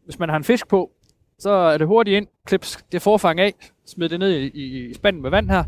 hvis 0.05 0.19
man 0.19 0.29
har 0.29 0.37
en 0.37 0.43
fisk 0.43 0.67
på, 0.67 0.91
så 1.39 1.49
er 1.49 1.77
det 1.77 1.87
hurtigt 1.87 2.17
ind, 2.17 2.27
klip 2.45 2.65
det 2.91 3.01
forfang 3.01 3.39
af, 3.39 3.53
smid 3.85 4.09
det 4.09 4.19
ned 4.19 4.31
i, 4.31 4.51
i, 4.53 4.89
i 4.89 4.93
spanden 4.93 5.21
med 5.21 5.29
vand 5.29 5.49
her. 5.49 5.63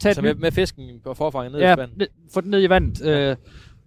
Tag 0.00 0.14
Så 0.14 0.22
med, 0.22 0.34
med 0.34 0.52
fisken 0.52 1.00
på 1.04 1.14
forfanget 1.14 1.52
ned 1.52 1.60
i 1.60 1.64
ja, 1.64 1.74
spanden. 1.74 1.98
ned, 1.98 2.06
få 2.34 2.40
den 2.40 2.50
ned 2.50 2.62
i 2.62 2.68
vandet. 2.68 3.06
Øh, 3.06 3.36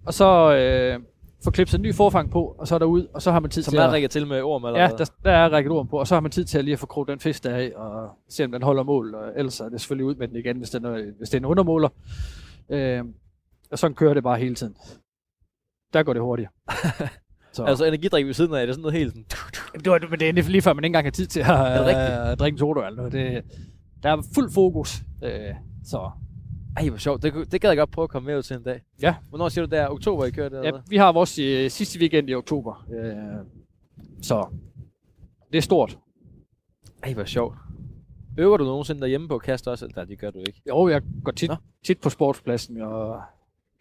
og 0.05 0.13
så 0.13 0.55
øh, 0.55 0.99
få 1.43 1.51
klipset 1.51 1.77
en 1.77 1.81
ny 1.81 1.95
forfang 1.95 2.31
på, 2.31 2.55
og 2.57 2.67
så 2.67 2.75
er 2.75 2.79
der 2.79 2.85
ud, 2.85 3.07
og 3.13 3.21
så 3.21 3.31
har 3.31 3.39
man 3.39 3.51
tid 3.51 3.63
Som 3.63 3.71
til 3.71 3.79
er 3.79 3.83
at... 3.83 3.93
rigget 3.93 4.11
til 4.11 4.27
med 4.27 4.41
orm 4.41 4.65
eller 4.65 4.79
Ja, 4.79 4.87
der, 4.87 5.05
der 5.23 5.31
er 5.31 5.49
rækket 5.49 5.71
ord 5.71 5.87
på, 5.87 5.99
og 5.99 6.07
så 6.07 6.15
har 6.15 6.19
man 6.21 6.31
tid 6.31 6.45
til 6.45 6.57
at 6.57 6.65
lige 6.65 6.73
at 6.73 6.79
få 6.79 6.85
kroget 6.85 7.07
den 7.07 7.19
fisk 7.19 7.43
der 7.43 7.55
af, 7.55 7.71
og 7.75 8.09
se 8.29 8.45
om 8.45 8.51
den 8.51 8.63
holder 8.63 8.83
mål, 8.83 9.15
og 9.15 9.31
ellers 9.35 9.59
er 9.59 9.69
det 9.69 9.81
selvfølgelig 9.81 10.05
ud 10.05 10.15
med 10.15 10.27
den 10.27 10.35
igen, 10.35 10.57
hvis, 10.57 10.69
den 10.69 10.85
er, 10.85 11.11
hvis 11.17 11.29
det 11.29 11.43
er 11.43 11.47
undermåler. 11.47 11.89
Øh, 12.69 13.03
og 13.71 13.79
sådan 13.79 13.95
kører 13.95 14.13
det 14.13 14.23
bare 14.23 14.39
hele 14.39 14.55
tiden. 14.55 14.75
Der 15.93 16.03
går 16.03 16.13
det 16.13 16.21
hurtigt. 16.21 16.49
så. 17.51 17.65
Altså 17.67 17.85
energidrik 17.85 18.25
ved 18.25 18.33
siden 18.33 18.53
af, 18.53 18.61
er 18.61 18.65
det 18.65 18.75
sådan 18.75 18.81
noget 18.81 18.97
helt 18.97 19.11
sådan... 19.11 19.25
Det 19.83 19.91
var, 19.91 20.07
men 20.09 20.19
det 20.19 20.29
er 20.29 20.33
lige 20.33 20.61
før, 20.61 20.73
man 20.73 20.83
ikke 20.83 20.87
engang 20.89 21.05
har 21.05 21.11
tid 21.11 21.27
til 21.27 21.39
at, 21.39 21.49
at 22.31 22.39
drikke 22.39 22.55
en 22.55 22.59
soda 22.59 22.79
eller 22.85 22.97
noget. 22.97 23.11
Det, 23.11 23.43
der 24.03 24.09
er 24.09 24.21
fuld 24.35 24.51
fokus. 24.53 25.01
Øh, 25.23 25.31
så 25.85 26.11
Ej, 26.77 26.89
hvor 26.89 26.97
sjovt. 26.97 27.23
Det, 27.23 27.51
det 27.51 27.61
gad 27.61 27.69
jeg 27.69 27.77
godt 27.77 27.91
prøve 27.91 28.03
at 28.03 28.09
komme 28.09 28.25
med 28.27 28.37
ud 28.37 28.43
til 28.43 28.55
en 28.55 28.63
dag. 28.63 28.81
Ja. 29.01 29.15
Hvornår 29.29 29.49
siger 29.49 29.65
du, 29.65 29.69
det 29.71 29.79
er 29.79 29.87
oktober, 29.87 30.25
I 30.25 30.31
kører 30.31 30.49
det? 30.49 30.57
ja, 30.57 30.67
eller 30.67 30.81
vi 30.89 30.97
har 30.97 31.11
vores 31.11 31.39
øh, 31.39 31.69
sidste 31.69 31.99
weekend 31.99 32.29
i 32.29 32.33
oktober. 32.33 32.85
Øh, 32.93 33.13
så 34.21 34.47
det 35.51 35.57
er 35.57 35.61
stort. 35.61 35.97
Ej, 37.03 37.13
hvor 37.13 37.23
sjovt. 37.23 37.55
Øver 38.37 38.57
du 38.57 38.63
nogensinde 38.63 39.01
derhjemme 39.01 39.27
på 39.27 39.35
at 39.35 39.41
kaste 39.41 39.67
også? 39.71 39.87
Nej, 39.95 40.05
det 40.05 40.19
gør 40.19 40.31
du 40.31 40.39
ikke. 40.39 40.61
Jo, 40.67 40.87
jeg 40.87 41.01
går 41.23 41.31
tit, 41.31 41.49
Nå. 41.49 41.55
tit 41.85 42.01
på 42.01 42.09
sportspladsen 42.09 42.81
og 42.81 43.21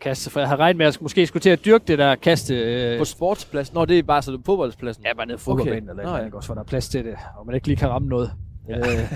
kaste, 0.01 0.31
for 0.31 0.41
jeg 0.41 0.49
havde 0.49 0.61
regnet 0.61 0.77
med, 0.79 0.87
at 0.87 0.95
jeg 0.97 1.03
måske 1.03 1.27
skulle 1.27 1.41
til 1.41 1.51
at 1.51 1.65
dyrke 1.65 1.85
det 1.87 1.99
der 1.99 2.15
kaste. 2.15 2.55
Øh, 2.55 2.99
På 2.99 3.05
sportspladsen? 3.05 3.75
Nå, 3.75 3.85
det 3.85 3.99
er 3.99 4.03
bare 4.03 4.23
så 4.23 4.37
på 4.37 4.43
fodboldspladsen. 4.47 5.05
Ja, 5.05 5.15
bare 5.15 5.27
nede 5.27 5.39
på 5.39 5.43
fodboldbanen 5.45 5.89
Okay. 5.91 6.01
eller 6.01 6.13
noget, 6.13 6.31
ja. 6.31 6.37
også, 6.37 6.49
hvor 6.49 6.55
der 6.55 6.63
er 6.63 6.67
plads 6.67 6.89
til 6.89 7.05
det, 7.05 7.17
og 7.37 7.47
man 7.47 7.55
ikke 7.55 7.67
lige 7.67 7.77
kan 7.77 7.89
ramme 7.89 8.09
noget. 8.09 8.33
Ja. 8.69 8.79
Øh, 8.79 9.13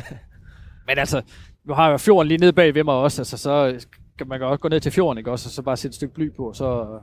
men 0.87 0.99
altså, 0.99 1.23
nu 1.65 1.75
har 1.75 1.85
jeg 1.87 1.93
jo 1.93 1.99
fjorden 1.99 2.29
lige 2.29 2.39
nede 2.39 2.53
bag 2.53 2.75
ved 2.75 2.85
mig 2.85 2.95
også, 2.95 3.21
altså 3.23 3.37
så 3.37 3.87
kan 4.19 4.29
man 4.29 4.41
godt 4.41 4.61
gå 4.61 4.69
ned 4.69 4.81
til 4.81 4.93
fjorden, 4.93 5.19
ikke 5.19 5.31
også, 5.31 5.49
og 5.49 5.51
så 5.51 5.63
bare 5.63 5.77
sætte 5.77 5.93
et 5.93 5.95
stykke 5.95 6.15
bly 6.15 6.33
på, 6.37 6.49
og 6.49 6.57
så 6.57 6.81
øh, 6.81 7.01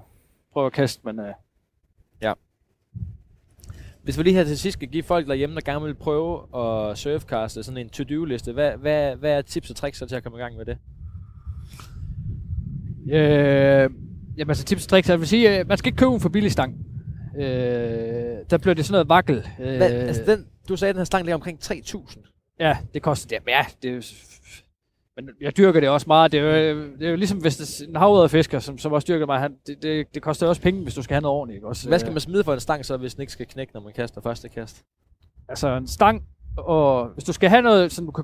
prøve 0.53 0.65
at 0.65 0.73
kaste, 0.73 1.01
men 1.05 1.19
øh, 1.19 1.33
Hvis 4.03 4.17
vi 4.17 4.23
lige 4.23 4.33
her 4.33 4.43
til 4.43 4.59
sidst 4.59 4.73
skal 4.73 4.87
give 4.87 5.03
folk 5.03 5.27
derhjemme, 5.27 5.55
der 5.55 5.61
gerne 5.61 5.85
vil 5.85 5.95
prøve 5.95 6.41
at 6.55 6.97
surfcaste 6.97 7.63
sådan 7.63 7.77
en 7.77 7.89
to-do-liste, 7.89 8.53
hvad, 8.53 8.71
hvad, 8.77 9.15
hvad 9.15 9.31
er 9.31 9.41
tips 9.41 9.69
og 9.69 9.75
tricks 9.75 9.97
så 9.97 10.05
til 10.05 10.15
at 10.15 10.23
komme 10.23 10.37
i 10.37 10.41
gang 10.41 10.55
med 10.57 10.65
det? 10.65 10.77
Øh, 13.11 13.89
jamen 14.37 14.49
altså 14.49 14.65
tips 14.65 14.85
og 14.85 14.89
tricks, 14.89 15.09
jeg 15.09 15.19
vil 15.19 15.27
sige, 15.27 15.59
øh, 15.59 15.67
man 15.67 15.77
skal 15.77 15.87
ikke 15.87 15.97
købe 15.97 16.13
en 16.13 16.19
for 16.19 16.29
billig 16.29 16.51
stang. 16.51 16.85
Øh, 17.37 17.43
der 18.49 18.57
bliver 18.57 18.73
det 18.73 18.85
sådan 18.85 18.93
noget 18.93 19.09
vakkel. 19.09 19.47
Øh, 19.59 19.77
Hvad, 19.77 19.91
altså 19.91 20.23
den, 20.25 20.45
du 20.69 20.75
sagde, 20.75 20.89
at 20.89 20.95
den 20.95 20.99
her 20.99 21.05
stang 21.05 21.25
ligger 21.25 21.35
omkring 21.35 21.59
3.000. 21.63 22.55
Ja, 22.59 22.77
det 22.93 23.01
koster 23.01 23.27
det. 23.27 23.45
Men 23.45 23.51
ja, 23.51 23.65
det 23.81 23.97
er 23.97 24.01
men 25.23 25.33
jeg 25.41 25.57
dyrker 25.57 25.79
det 25.79 25.89
også 25.89 26.07
meget. 26.07 26.31
Det 26.31 26.39
er 26.39 26.43
jo, 26.43 26.83
det 26.99 27.05
er 27.05 27.09
jo 27.09 27.15
ligesom 27.15 27.37
hvis 27.37 27.57
det 27.57 27.87
en 27.89 27.95
havuderfisker, 27.95 28.59
som, 28.59 28.77
som 28.77 28.91
også 28.91 29.05
dyrker 29.07 29.25
mig, 29.25 29.39
han, 29.39 29.55
det, 29.67 29.83
det, 29.83 30.05
det, 30.13 30.21
koster 30.21 30.47
også 30.47 30.61
penge, 30.61 30.83
hvis 30.83 30.93
du 30.95 31.01
skal 31.01 31.13
have 31.13 31.21
noget 31.21 31.37
ordentligt. 31.37 31.57
Ikke? 31.57 31.67
Også, 31.67 31.87
Hvad 31.87 31.99
skal 31.99 32.09
øh, 32.09 32.13
man 32.13 32.21
smide 32.21 32.43
for 32.43 32.53
en 32.53 32.59
stang 32.59 32.85
så, 32.85 32.97
hvis 32.97 33.13
den 33.15 33.21
ikke 33.21 33.33
skal 33.33 33.45
knække, 33.45 33.73
når 33.73 33.81
man 33.81 33.93
kaster 33.93 34.21
første 34.21 34.49
kast? 34.49 34.83
Altså 35.49 35.77
en 35.77 35.87
stang, 35.87 36.23
og 36.57 37.07
hvis 37.13 37.23
du 37.23 37.33
skal 37.33 37.49
have 37.49 37.61
noget, 37.61 37.91
som 37.91 38.05
du 38.05 38.11
kan 38.11 38.23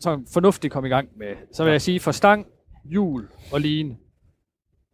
sådan 0.00 0.26
fornuftigt 0.32 0.72
komme 0.72 0.88
i 0.88 0.90
gang 0.90 1.08
med, 1.18 1.34
så 1.52 1.62
vil 1.62 1.70
Ja. 1.70 1.72
jeg 1.72 1.82
sige, 1.82 2.00
for 2.00 2.10
stang, 2.10 2.46
hjul 2.84 3.28
og 3.52 3.60
line, 3.60 3.96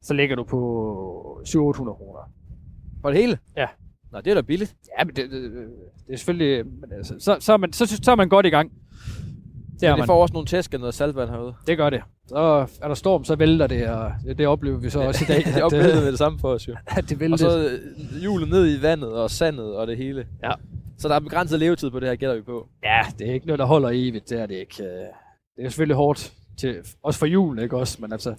så 0.02 0.14
ligger 0.14 0.36
du 0.36 0.44
på 0.44 1.40
700-800 1.48 1.52
kroner. 1.52 2.32
For 3.00 3.10
det 3.10 3.20
hele? 3.20 3.38
Ja. 3.56 3.66
Nå, 4.12 4.20
det 4.20 4.30
er 4.30 4.34
da 4.34 4.40
billigt. 4.40 4.76
Ja, 4.98 5.04
men 5.04 5.16
det, 5.16 5.30
det, 5.30 5.42
det 6.06 6.12
er 6.12 6.16
selvfølgelig... 6.16 6.66
Men 6.66 6.92
altså, 6.92 7.14
så, 7.18 7.36
så, 7.40 7.52
er 7.52 7.56
man, 7.56 7.72
så, 7.72 7.86
så 8.02 8.10
er 8.10 8.16
man 8.16 8.28
godt 8.28 8.46
i 8.46 8.48
gang. 8.48 8.72
Det, 9.80 9.96
det 9.96 10.06
får 10.06 10.22
også 10.22 10.32
nogle 10.32 10.46
tæsk 10.46 10.74
og 10.74 10.80
noget 10.80 10.94
saltvand 10.94 11.30
herude. 11.30 11.54
det 11.66 11.76
gør 11.78 11.90
det. 11.90 12.02
Så 12.28 12.66
er 12.82 12.88
der 12.88 12.94
storm, 12.94 13.24
så 13.24 13.36
vælter 13.36 13.66
det, 13.66 13.88
og 13.88 14.12
det, 14.26 14.38
det 14.38 14.46
oplever 14.46 14.78
vi 14.78 14.90
så 14.90 15.00
også 15.00 15.24
i 15.24 15.26
dag. 15.32 15.44
det 15.54 15.62
oplevede 15.62 15.94
med 16.00 16.10
det 16.10 16.18
samme 16.18 16.38
for 16.38 16.48
os 16.48 16.68
jo. 16.68 16.74
det 16.96 17.12
Og 17.12 17.20
vælter. 17.20 17.36
så 17.36 17.68
øh, 17.68 18.20
hjulet 18.20 18.48
ned 18.48 18.78
i 18.78 18.82
vandet 18.82 19.12
og 19.12 19.30
sandet 19.30 19.76
og 19.76 19.86
det 19.86 19.96
hele. 19.96 20.26
Ja. 20.42 20.50
Så 20.98 21.08
der 21.08 21.14
er 21.14 21.20
begrænset 21.20 21.58
levetid 21.58 21.90
på 21.90 22.00
det 22.00 22.08
her, 22.08 22.16
gætter 22.16 22.36
vi 22.36 22.42
på. 22.42 22.68
Ja, 22.84 23.00
det 23.18 23.28
er 23.28 23.32
ikke 23.34 23.46
noget, 23.46 23.58
der 23.58 23.64
holder 23.66 23.88
evigt. 23.92 24.30
Det 24.30 24.40
er 24.40 24.46
det 24.46 24.54
ikke. 24.54 24.82
Øh, 24.84 24.88
Det 25.56 25.64
er 25.64 25.68
selvfølgelig 25.68 25.96
hårdt, 25.96 26.32
til, 26.58 26.76
også 27.02 27.18
for 27.18 27.26
julen, 27.26 27.64
ikke 27.64 27.76
også? 27.76 27.98
Men 28.00 28.12
altså, 28.12 28.30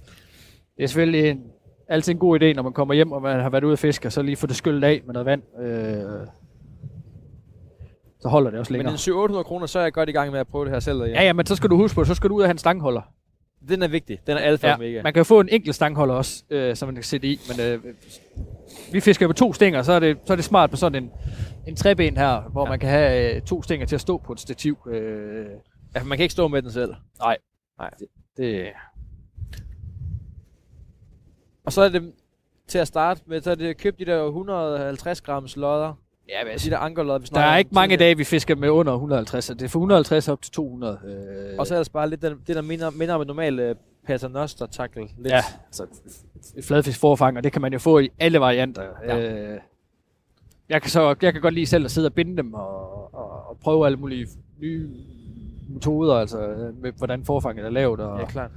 det 0.77 0.83
er 0.83 0.88
selvfølgelig 0.88 1.29
en, 1.29 1.41
altid 1.89 2.13
en 2.13 2.19
god 2.19 2.41
idé, 2.41 2.53
når 2.53 2.63
man 2.63 2.73
kommer 2.73 2.93
hjem, 2.93 3.11
og 3.11 3.21
man 3.21 3.39
har 3.39 3.49
været 3.49 3.63
ude 3.63 3.73
at 3.73 3.79
fiske, 3.79 4.07
og 4.07 4.11
så 4.11 4.21
lige 4.21 4.35
få 4.35 4.47
det 4.47 4.55
skyllet 4.55 4.83
af 4.83 5.01
med 5.05 5.13
noget 5.13 5.25
vand. 5.25 5.41
Øh, 5.61 6.27
så 8.22 8.28
holder 8.28 8.49
det 8.51 8.59
også 8.59 8.74
Men 8.74 8.78
længere. 8.86 9.28
en 9.30 9.39
700-800 9.39 9.43
kroner, 9.43 9.65
så 9.65 9.80
er 9.80 9.84
jeg 9.84 9.93
godt 9.93 10.09
i 10.09 10.11
gang 10.11 10.32
med 10.32 10.39
at 10.39 10.47
prøve 10.47 10.65
det 10.65 10.74
her 10.74 10.80
selv. 10.80 11.03
Ja, 11.03 11.24
ja, 11.24 11.34
men 11.34 11.45
så 11.45 11.55
skal 11.55 11.70
du 11.70 11.76
huske 11.78 11.95
på, 11.95 12.05
så 12.05 12.13
skal 12.15 12.30
du 12.30 12.36
ud 12.36 12.41
have 12.41 12.51
en 12.51 12.57
stangholder. 12.57 13.01
Den 13.70 13.84
er 13.84 13.88
vigtig. 13.88 14.20
Den 14.28 14.38
er 14.38 14.41
alfa 14.41 14.68
Ja, 14.68 14.76
omega. 14.76 15.01
man 15.03 15.13
kan 15.13 15.20
jo 15.20 15.24
få 15.24 15.39
en 15.39 15.49
enkelt 15.51 15.76
stangholder 15.76 16.15
også, 16.15 16.43
øh, 16.49 16.76
som 16.76 16.88
man 16.88 16.95
kan 16.95 17.03
sætte 17.03 17.28
i, 17.28 17.39
men 17.49 17.65
øh, 17.68 17.84
vi 18.91 18.99
fisker 18.99 19.28
på 19.28 19.34
to 19.34 19.53
stænger, 19.53 19.82
så 19.82 19.91
er 19.93 19.99
det, 19.99 20.18
så 20.26 20.34
er 20.34 20.36
det 20.36 20.45
smart 20.45 20.72
med 20.72 20.78
sådan 20.78 21.03
en, 21.03 21.11
en 21.68 21.76
træben 21.76 22.18
her, 22.18 22.41
hvor 22.41 22.63
Ja. 22.65 22.70
man 22.70 22.80
kan 22.80 22.89
have 22.89 23.36
øh, 23.36 23.41
to 23.41 23.63
stænger 23.63 23.86
til 23.86 23.95
at 23.95 24.01
stå 24.01 24.18
på 24.18 24.34
et 24.34 24.39
stativ. 24.39 24.78
Øh, 24.91 25.45
Ja, 25.95 26.03
man 26.03 26.18
kan 26.18 26.24
ikke 26.24 26.32
stå 26.34 26.47
med 26.47 26.61
den 26.61 26.72
selv. 26.72 26.93
det, 28.38 28.68
Og 31.65 31.74
så 31.74 31.82
er 31.82 31.89
det 31.89 32.13
til 32.68 32.78
at 32.80 32.88
starte 32.88 33.22
med, 33.26 33.41
så 33.41 33.51
er 33.51 33.55
det 33.55 33.78
købt 33.78 33.99
de 33.99 34.05
der 34.05 34.24
150 34.26 35.22
grams 35.22 35.55
lodder. 35.57 35.93
Ja, 36.30 36.43
men 36.43 36.53
Og 36.53 36.61
de 36.63 36.69
der 36.69 36.78
ankerlodder, 36.78 37.19
vi 37.19 37.25
Der 37.25 37.39
er 37.39 37.57
ikke 37.57 37.71
mange 37.73 37.97
dage, 37.97 38.17
vi 38.17 38.23
fisker 38.23 38.55
med 38.55 38.69
under 38.69 38.93
150, 38.93 39.45
så 39.45 39.53
det 39.53 39.61
er 39.61 39.69
fra 39.69 39.80
150 39.80 40.28
op 40.28 40.41
til 40.41 40.51
200. 40.51 40.99
Øh, 41.05 41.59
Og 41.59 41.67
så 41.67 41.75
er 41.75 41.84
der 41.84 41.89
bare 41.93 42.09
lidt 42.09 42.21
den, 42.21 42.34
det, 42.47 42.55
der 42.55 42.61
minder, 42.61 42.89
minder 42.89 43.15
om 43.15 43.21
et 43.21 43.28
normalt 43.28 43.59
uh, 43.59 43.75
paternoster 44.07 44.65
tackle. 44.65 45.07
Lidt. 45.17 45.34
ja, 45.34 45.41
altså 45.65 45.86
et 46.57 46.65
fladfisk 46.65 46.99
forfang, 46.99 47.38
og 47.38 47.43
det 47.43 47.51
kan 47.51 47.61
man 47.61 47.73
jo 47.73 47.80
få 47.80 47.99
i 47.99 48.09
alle 48.19 48.39
varianter. 48.39 48.84
Ja. 49.07 49.19
Øh, 49.19 49.59
jeg 50.69 50.82
kan 50.82 50.91
så 50.91 51.15
jeg 51.21 51.34
kan 51.34 51.41
godt 51.41 51.53
lide 51.53 51.65
selv 51.65 51.86
at 51.86 51.91
sidde 51.91 52.05
og 52.05 52.13
binde 52.13 52.38
dem 52.38 52.53
og, 52.53 53.13
og, 53.15 53.49
og 53.49 53.57
prøve 53.61 53.86
alle 53.86 53.97
mulige 53.97 54.28
nye 54.59 54.89
metoder, 55.69 56.15
altså 56.15 56.39
øh, 56.47 56.82
med, 56.82 56.91
hvordan 56.97 57.25
forfanget 57.25 57.65
er 57.65 57.69
lavet. 57.69 57.99
Og, 57.99 58.19
ja 58.19 58.25
klart. 58.25 58.51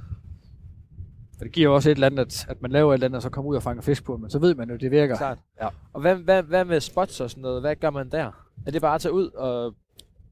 Og 1.41 1.45
det 1.45 1.51
giver 1.51 1.69
jo 1.69 1.75
også 1.75 1.89
et 1.89 1.95
eller 1.95 2.07
andet, 2.07 2.19
at, 2.19 2.45
at 2.49 2.61
man 2.61 2.71
laver 2.71 2.91
et 2.91 2.93
eller 2.93 3.05
andet, 3.07 3.15
og 3.15 3.21
så 3.21 3.29
kommer 3.29 3.51
ud 3.51 3.55
og 3.55 3.63
fanger 3.63 3.81
fisk 3.81 4.03
på, 4.03 4.17
men 4.17 4.29
så 4.29 4.39
ved 4.39 4.55
man 4.55 4.69
jo, 4.69 4.75
det 4.75 4.91
virker. 4.91 5.15
klart. 5.17 5.37
Ja. 5.61 5.67
Og 5.93 6.01
hvad, 6.01 6.15
hvad, 6.15 6.43
hvad 6.43 6.65
med 6.65 6.79
spots 6.79 7.21
og 7.21 7.29
sådan 7.29 7.41
noget? 7.41 7.61
Hvad 7.61 7.75
gør 7.75 7.89
man 7.89 8.09
der? 8.09 8.31
Er 8.67 8.71
det 8.71 8.81
bare 8.81 8.95
at 8.95 9.01
tage 9.01 9.13
ud 9.13 9.29
og... 9.29 9.73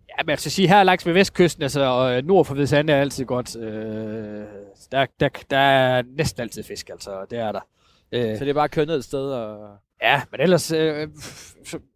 Ja, 0.09 0.23
men 0.23 0.29
altså 0.29 0.49
sige, 0.49 0.67
her 0.67 0.83
langs 0.83 1.05
ved 1.05 1.13
vestkysten, 1.13 1.63
altså 1.63 1.81
og 1.81 2.17
øh, 2.17 2.25
nord 2.25 2.45
for 2.45 2.53
Hvidsande 2.55 2.93
er 2.93 3.01
altid 3.01 3.25
godt. 3.25 3.55
Øh, 3.57 4.43
der, 4.91 5.05
der, 5.19 5.29
der 5.49 5.57
er 5.57 6.03
næsten 6.17 6.41
altid 6.41 6.63
fisk, 6.63 6.89
altså, 6.89 7.25
det 7.29 7.39
er 7.39 7.51
der. 7.51 7.59
Øh, 8.11 8.37
Så 8.37 8.43
det 8.43 8.49
er 8.49 8.53
bare 8.53 8.63
at 8.63 8.71
køre 8.71 8.85
ned 8.85 8.97
et 8.97 9.03
sted 9.03 9.31
og... 9.31 9.69
Ja, 10.03 10.21
men 10.31 10.41
ellers, 10.41 10.71
øh, 10.71 11.07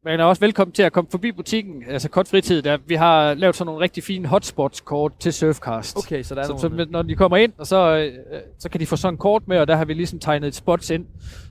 man 0.05 0.19
er 0.19 0.23
også 0.23 0.39
velkommen 0.39 0.71
til 0.73 0.83
at 0.83 0.93
komme 0.93 1.09
forbi 1.11 1.31
butikken, 1.31 1.83
altså 1.87 2.09
kort 2.09 2.27
fritid. 2.27 2.61
Der, 2.61 2.77
vi 2.87 2.95
har 2.95 3.33
lavet 3.33 3.55
sådan 3.55 3.65
nogle 3.65 3.81
rigtig 3.83 4.03
fine 4.03 4.27
hotspots-kort 4.27 5.11
til 5.19 5.33
Surfcast. 5.33 5.97
Okay, 5.97 6.23
så 6.23 6.35
der 6.35 6.41
er 6.41 6.45
Så, 6.45 6.57
så 6.57 6.69
nogle... 6.69 6.85
når 6.91 7.01
de 7.01 7.15
kommer 7.15 7.37
ind, 7.37 7.53
og 7.57 7.67
så, 7.67 7.97
øh, 7.97 8.41
så 8.59 8.69
kan 8.69 8.79
de 8.79 8.85
få 8.85 8.95
sådan 8.95 9.13
en 9.13 9.17
kort 9.17 9.47
med, 9.47 9.57
og 9.59 9.67
der 9.67 9.75
har 9.75 9.85
vi 9.85 9.93
ligesom 9.93 10.19
tegnet 10.19 10.47
et 10.47 10.55
spots 10.55 10.89
ind. 10.89 11.05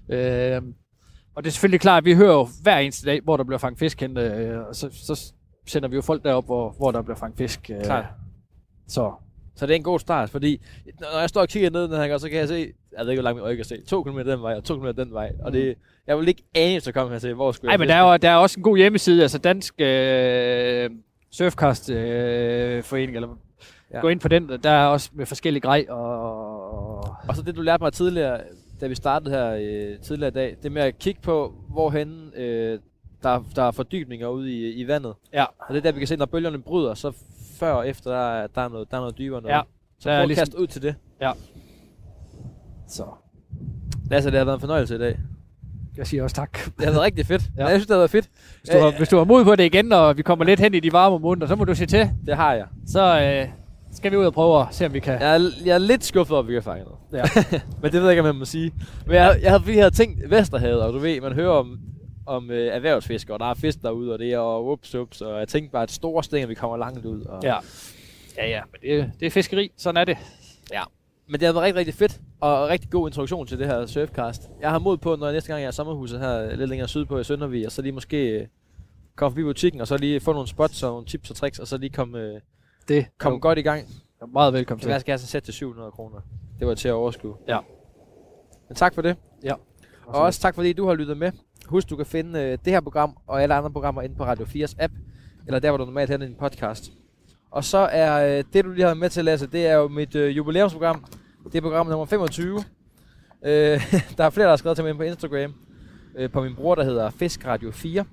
Øh, 0.08 0.62
og 1.34 1.44
det 1.44 1.50
er 1.50 1.52
selvfølgelig 1.52 1.80
klart, 1.80 1.98
at 1.98 2.04
vi 2.04 2.14
hører 2.14 2.32
jo 2.32 2.48
hver 2.62 2.78
eneste 2.78 3.06
dag, 3.06 3.20
hvor 3.24 3.36
der 3.36 3.44
bliver 3.44 3.58
fanget 3.58 3.78
fisk 3.78 4.00
hen, 4.00 4.16
øh, 4.18 4.66
og 4.68 4.76
så, 4.76 4.88
så 4.92 5.32
sender 5.66 5.88
vi 5.88 5.96
jo 5.96 6.02
folk 6.02 6.22
derop, 6.24 6.44
hvor, 6.44 6.74
hvor 6.76 6.90
der 6.90 7.02
bliver 7.02 7.16
fanget 7.16 7.38
fisk. 7.38 7.70
Øh, 7.70 7.84
Klart. 7.84 8.04
Så 8.88 9.12
Så 9.56 9.66
det 9.66 9.72
er 9.72 9.76
en 9.76 9.82
god 9.82 9.98
start, 9.98 10.30
fordi 10.30 10.60
når 11.00 11.20
jeg 11.20 11.28
står 11.28 11.40
og 11.40 11.48
kigger 11.48 11.70
ned 11.70 11.82
den 11.82 11.90
her, 11.92 12.08
gang, 12.08 12.20
så 12.20 12.28
kan 12.28 12.38
jeg 12.38 12.48
se, 12.48 12.72
jeg 12.98 13.04
ved 13.04 13.10
ikke, 13.10 13.20
hvor 13.20 13.24
langt 13.24 13.36
min 13.36 13.44
øje 13.44 13.56
kan 13.56 13.64
se, 13.64 13.82
2 13.86 14.02
km 14.02 14.18
den 14.18 14.42
vej 14.42 14.54
og 14.54 14.64
2 14.64 14.78
km 14.78 14.86
den 14.96 15.12
vej. 15.12 15.32
Og 15.42 15.52
det, 15.52 15.74
jeg 16.06 16.18
vil 16.18 16.28
ikke 16.28 16.42
ane, 16.54 16.80
jeg 16.86 16.94
kommer 16.94 17.12
her 17.12 17.18
til, 17.18 17.34
hvor 17.34 17.52
skulle 17.52 17.68
Nej, 17.68 17.72
jeg 17.72 17.78
men 17.78 17.88
der 17.88 17.94
er, 17.94 18.10
jo, 18.12 18.16
der 18.16 18.30
er 18.30 18.36
også 18.36 18.60
en 18.60 18.62
god 18.62 18.76
hjemmeside, 18.76 19.22
altså 19.22 19.38
Dansk 19.38 19.74
øh, 19.80 20.90
Surfcast 21.30 21.90
øh, 21.90 22.82
Forening, 22.82 23.16
eller 23.16 23.28
Ja. 23.90 23.96
ja. 23.96 24.00
gå 24.00 24.08
ind 24.08 24.20
på 24.20 24.28
den, 24.28 24.48
der 24.62 24.70
er 24.70 24.86
også 24.86 25.10
med 25.12 25.26
forskellige 25.26 25.60
grej, 25.60 25.86
og, 25.88 26.98
Og 27.28 27.36
så 27.36 27.42
det, 27.42 27.56
du 27.56 27.62
lærte 27.62 27.82
mig 27.82 27.92
tidligere, 27.92 28.40
da 28.80 28.86
vi 28.86 28.94
startede 28.94 29.30
her 29.30 29.50
øh, 29.92 29.98
tidligere 30.00 30.28
i 30.28 30.32
dag, 30.34 30.56
det 30.62 30.72
med 30.72 30.82
at 30.82 30.98
kigge 30.98 31.20
på, 31.20 31.54
hvorhen 31.68 32.32
øh, 32.36 32.78
der, 33.22 33.44
der 33.56 33.62
er 33.62 33.70
fordybninger 33.70 34.28
ude 34.28 34.52
i, 34.52 34.72
i 34.72 34.88
vandet. 34.88 35.14
ja, 35.32 35.44
Og 35.44 35.74
det 35.74 35.76
er 35.76 35.80
der, 35.82 35.92
vi 35.92 35.98
kan 35.98 36.06
se, 36.08 36.16
når 36.16 36.26
bølgerne 36.26 36.62
bryder, 36.62 36.94
så 36.94 37.12
før 37.58 37.72
og 37.72 37.88
efter, 37.88 38.10
der, 38.10 38.18
er- 38.32 38.46
der, 38.46 38.60
er, 38.62 38.68
noget, 38.68 38.90
der 38.90 38.96
er 38.96 39.00
noget 39.00 39.18
dybere 39.18 39.42
noget. 39.42 39.54
Ja, 39.54 39.60
så 39.98 40.08
der 40.08 40.14
er 40.14 40.18
prøv 40.18 40.22
at 40.22 40.28
ligesom- 40.28 40.42
kaste 40.46 40.58
ud 40.60 40.66
til 40.66 40.82
det. 40.82 40.94
så 42.88 43.04
Lasse, 44.10 44.30
det 44.30 44.38
har 44.38 44.44
været 44.44 44.56
en 44.56 44.60
fornøjelse 44.60 44.94
i 44.94 44.98
dag. 44.98 45.18
Jeg 45.96 46.06
siger 46.06 46.22
også 46.22 46.36
tak. 46.36 46.52
Det 46.52 46.84
har 46.84 46.90
været 46.90 47.02
rigtig 47.02 47.26
fedt. 47.26 47.42
Ja. 47.56 47.62
ja. 47.62 47.68
Jeg 47.68 47.74
synes, 47.78 47.86
det 47.86 47.94
har 47.94 47.98
været 47.98 48.10
fedt. 48.10 48.28
Hvis 48.60 48.70
du, 48.70 48.78
har, 48.78 48.90
hvis 48.98 49.08
du 49.08 49.16
har 49.16 49.24
mod 49.24 49.44
på 49.44 49.56
det 49.56 49.64
igen, 49.64 49.92
og 49.92 50.16
vi 50.16 50.22
kommer 50.22 50.44
lidt 50.44 50.60
hen 50.60 50.74
i 50.74 50.80
de 50.80 50.92
varme 50.92 51.18
måneder, 51.18 51.46
så 51.46 51.56
må 51.56 51.64
du 51.64 51.74
se 51.74 51.86
til. 51.86 52.10
Det 52.26 52.36
har 52.36 52.54
jeg. 52.54 52.66
Så 52.86 53.20
øh, 53.20 53.48
skal 53.92 54.12
vi 54.12 54.16
ud 54.16 54.24
og 54.24 54.32
prøve 54.34 54.60
at 54.60 54.66
se, 54.70 54.86
om 54.86 54.92
vi 54.94 55.00
kan. 55.00 55.20
Jeg 55.20 55.34
er, 55.36 55.50
jeg 55.64 55.74
er 55.74 55.78
lidt 55.78 56.04
skuffet 56.04 56.32
over, 56.32 56.42
at 56.42 56.48
vi 56.48 56.52
kan 56.52 56.62
fange 56.62 56.84
noget. 56.84 56.98
Ja. 57.12 57.40
Men 57.82 57.92
det 57.92 58.00
ved 58.00 58.02
jeg 58.02 58.10
ikke, 58.10 58.20
om 58.20 58.26
jeg 58.26 58.34
må 58.34 58.44
sige. 58.44 58.72
Men 59.06 59.14
jeg, 59.14 59.38
jeg 59.42 59.50
havde, 59.50 59.64
vi 59.64 59.76
havde 59.76 59.90
tænkt 59.90 60.30
Vesterhavet, 60.30 60.82
og 60.82 60.92
du 60.92 60.98
ved, 60.98 61.20
man 61.20 61.32
hører 61.32 61.50
om, 61.52 61.78
om 62.26 62.50
øh, 62.50 62.74
erhvervsfiskere, 62.74 63.34
og 63.36 63.40
der 63.40 63.46
er 63.46 63.54
fisk 63.54 63.82
derude, 63.82 64.12
og 64.12 64.18
det 64.18 64.32
er 64.32 64.38
og 64.38 64.66
ups, 64.66 64.94
ups, 64.94 65.20
og 65.20 65.38
jeg 65.38 65.48
tænkte 65.48 65.72
bare, 65.72 65.82
at 65.82 65.90
store 65.90 66.24
stænger, 66.24 66.46
vi 66.46 66.54
kommer 66.54 66.76
langt 66.76 67.04
ud. 67.06 67.20
Og, 67.24 67.40
Ja, 67.44 67.56
ja, 68.38 68.48
ja 68.48 68.60
men 68.72 68.90
det, 68.90 69.12
det 69.20 69.26
er 69.26 69.30
fiskeri, 69.30 69.70
sådan 69.76 69.96
er 70.00 70.04
det. 70.04 70.16
Men 71.26 71.40
det 71.40 71.46
har 71.46 71.52
været 71.52 71.62
rigtig, 71.64 71.78
rigtig 71.78 71.94
fedt, 71.94 72.20
og 72.40 72.68
rigtig 72.68 72.90
god 72.90 73.08
introduktion 73.08 73.46
til 73.46 73.58
det 73.58 73.66
her 73.66 73.86
surfcast. 73.86 74.50
Jeg 74.60 74.70
har 74.70 74.78
mod 74.78 74.96
på, 74.98 75.16
når 75.16 75.26
jeg 75.26 75.32
næste 75.34 75.48
gang 75.48 75.60
jeg 75.60 75.66
er 75.66 75.70
i 75.70 75.74
sommerhuset 75.74 76.20
her 76.20 76.56
lidt 76.56 76.68
længere 76.70 76.88
sydpå 76.88 77.18
i 77.18 77.24
Søndervig, 77.24 77.66
og 77.66 77.72
så 77.72 77.82
lige 77.82 77.92
måske 77.92 78.28
øh, 78.40 78.46
komme 79.16 79.30
forbi 79.32 79.42
butikken, 79.42 79.80
og 79.80 79.86
så 79.86 79.96
lige 79.96 80.20
få 80.20 80.32
nogle 80.32 80.48
spots 80.48 80.82
og 80.82 80.90
nogle 80.90 81.06
tips 81.06 81.30
og 81.30 81.36
tricks, 81.36 81.58
og 81.58 81.66
så 81.68 81.78
lige 81.78 81.90
komme, 81.90 82.18
øh, 82.18 82.40
Det 82.88 83.06
komme 83.18 83.38
godt 83.38 83.58
i 83.58 83.62
gang. 83.62 83.86
er 84.20 84.26
meget 84.26 84.52
velkommen 84.52 84.82
Så 84.82 84.88
jeg 84.88 84.96
til. 84.96 85.00
skal 85.00 85.12
have 85.12 85.18
sådan 85.18 85.28
sæt 85.28 85.42
til 85.42 85.54
700 85.54 85.90
kroner. 85.90 86.20
Det 86.58 86.66
var 86.66 86.74
til 86.74 86.88
at 86.88 86.94
overskue. 86.94 87.34
Ja. 87.48 87.58
Men 88.68 88.76
tak 88.76 88.94
for 88.94 89.02
det. 89.02 89.16
Ja. 89.44 89.54
Og 90.06 90.22
også 90.22 90.40
tak 90.40 90.54
fordi 90.54 90.72
du 90.72 90.86
har 90.86 90.94
lyttet 90.94 91.16
med. 91.16 91.32
Husk, 91.66 91.90
du 91.90 91.96
kan 91.96 92.06
finde 92.06 92.40
øh, 92.40 92.58
det 92.64 92.72
her 92.72 92.80
program 92.80 93.16
og 93.26 93.42
alle 93.42 93.54
andre 93.54 93.70
programmer 93.70 94.02
inde 94.02 94.14
på 94.16 94.24
Radio 94.24 94.44
4's 94.44 94.74
app. 94.78 94.92
eller 95.46 95.58
der, 95.60 95.70
hvor 95.70 95.78
du 95.78 95.84
normalt 95.84 96.10
henter 96.10 96.26
din 96.26 96.36
podcast. 96.36 96.92
Og 97.52 97.64
så 97.64 97.78
er 97.78 98.38
øh, 98.38 98.44
det, 98.52 98.64
du 98.64 98.70
lige 98.70 98.86
har 98.86 98.94
med 98.94 99.10
til, 99.10 99.24
Lasse, 99.24 99.46
det 99.46 99.66
er 99.66 99.74
jo 99.74 99.88
mit 99.88 100.14
øh, 100.14 100.36
jubilæumsprogram. 100.36 101.04
Det 101.44 101.54
er 101.54 101.60
program 101.60 101.86
nummer 101.86 102.06
25. 102.06 102.58
Øh, 103.44 103.52
der 104.18 104.24
er 104.24 104.30
flere, 104.30 104.44
der 104.44 104.50
har 104.52 104.56
skrevet 104.56 104.76
til 104.76 104.84
mig 104.84 104.96
på 104.96 105.02
Instagram, 105.02 105.54
øh, 106.16 106.30
på 106.30 106.42
min 106.42 106.54
bror, 106.54 106.74
der 106.74 106.84
hedder 106.84 107.10
Fisk 107.10 107.46
Radio 107.46 107.70
4, 107.70 108.04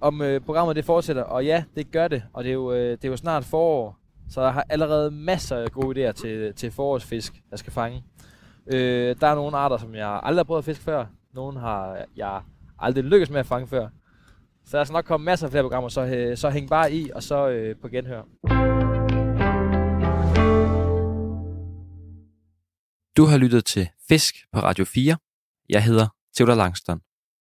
om 0.00 0.22
øh, 0.22 0.40
programmet 0.40 0.76
det 0.76 0.84
fortsætter. 0.84 1.22
Og 1.22 1.44
ja, 1.44 1.64
det 1.76 1.90
gør 1.90 2.08
det, 2.08 2.22
og 2.32 2.44
det 2.44 2.50
er 2.50 2.54
jo, 2.54 2.72
øh, 2.72 2.90
det 2.90 3.04
er 3.04 3.08
jo 3.08 3.16
snart 3.16 3.44
forår, 3.44 3.98
så 4.30 4.42
der 4.42 4.50
har 4.50 4.64
allerede 4.68 5.10
masser 5.10 5.56
af 5.56 5.70
gode 5.70 6.08
idéer 6.08 6.12
til, 6.12 6.54
til 6.54 6.70
forårsfisk, 6.70 7.42
jeg 7.50 7.58
skal 7.58 7.72
fange. 7.72 8.04
Øh, 8.66 9.16
der 9.20 9.26
er 9.26 9.34
nogle 9.34 9.56
arter, 9.56 9.76
som 9.76 9.94
jeg 9.94 10.20
aldrig 10.22 10.38
har 10.38 10.44
prøvet 10.44 10.58
at 10.58 10.64
fiske 10.64 10.84
før. 10.84 11.06
Nogle 11.34 11.60
har 11.60 11.98
jeg 12.16 12.40
aldrig 12.78 13.04
lykkes 13.04 13.30
med 13.30 13.40
at 13.40 13.46
fange 13.46 13.66
før. 13.66 13.88
Så 14.70 14.76
der 14.76 14.84
skal 14.84 14.92
altså 14.92 14.92
nok 14.92 15.04
komme 15.04 15.24
masser 15.24 15.46
af 15.46 15.50
flere 15.50 15.62
programmer, 15.62 15.88
så, 15.88 16.04
øh, 16.06 16.36
så 16.36 16.50
hæng 16.50 16.68
bare 16.68 16.92
i, 16.92 17.10
og 17.14 17.22
så 17.22 17.48
øh, 17.48 17.76
på 17.82 17.88
genhør. 17.88 18.22
Du 23.16 23.24
har 23.24 23.38
lyttet 23.38 23.64
til 23.64 23.88
Fisk 24.08 24.34
på 24.52 24.60
Radio 24.60 24.84
4. 24.84 25.16
Jeg 25.68 25.84
hedder 25.84 26.08
Theodor 26.36 26.54
Langston. 26.54 27.00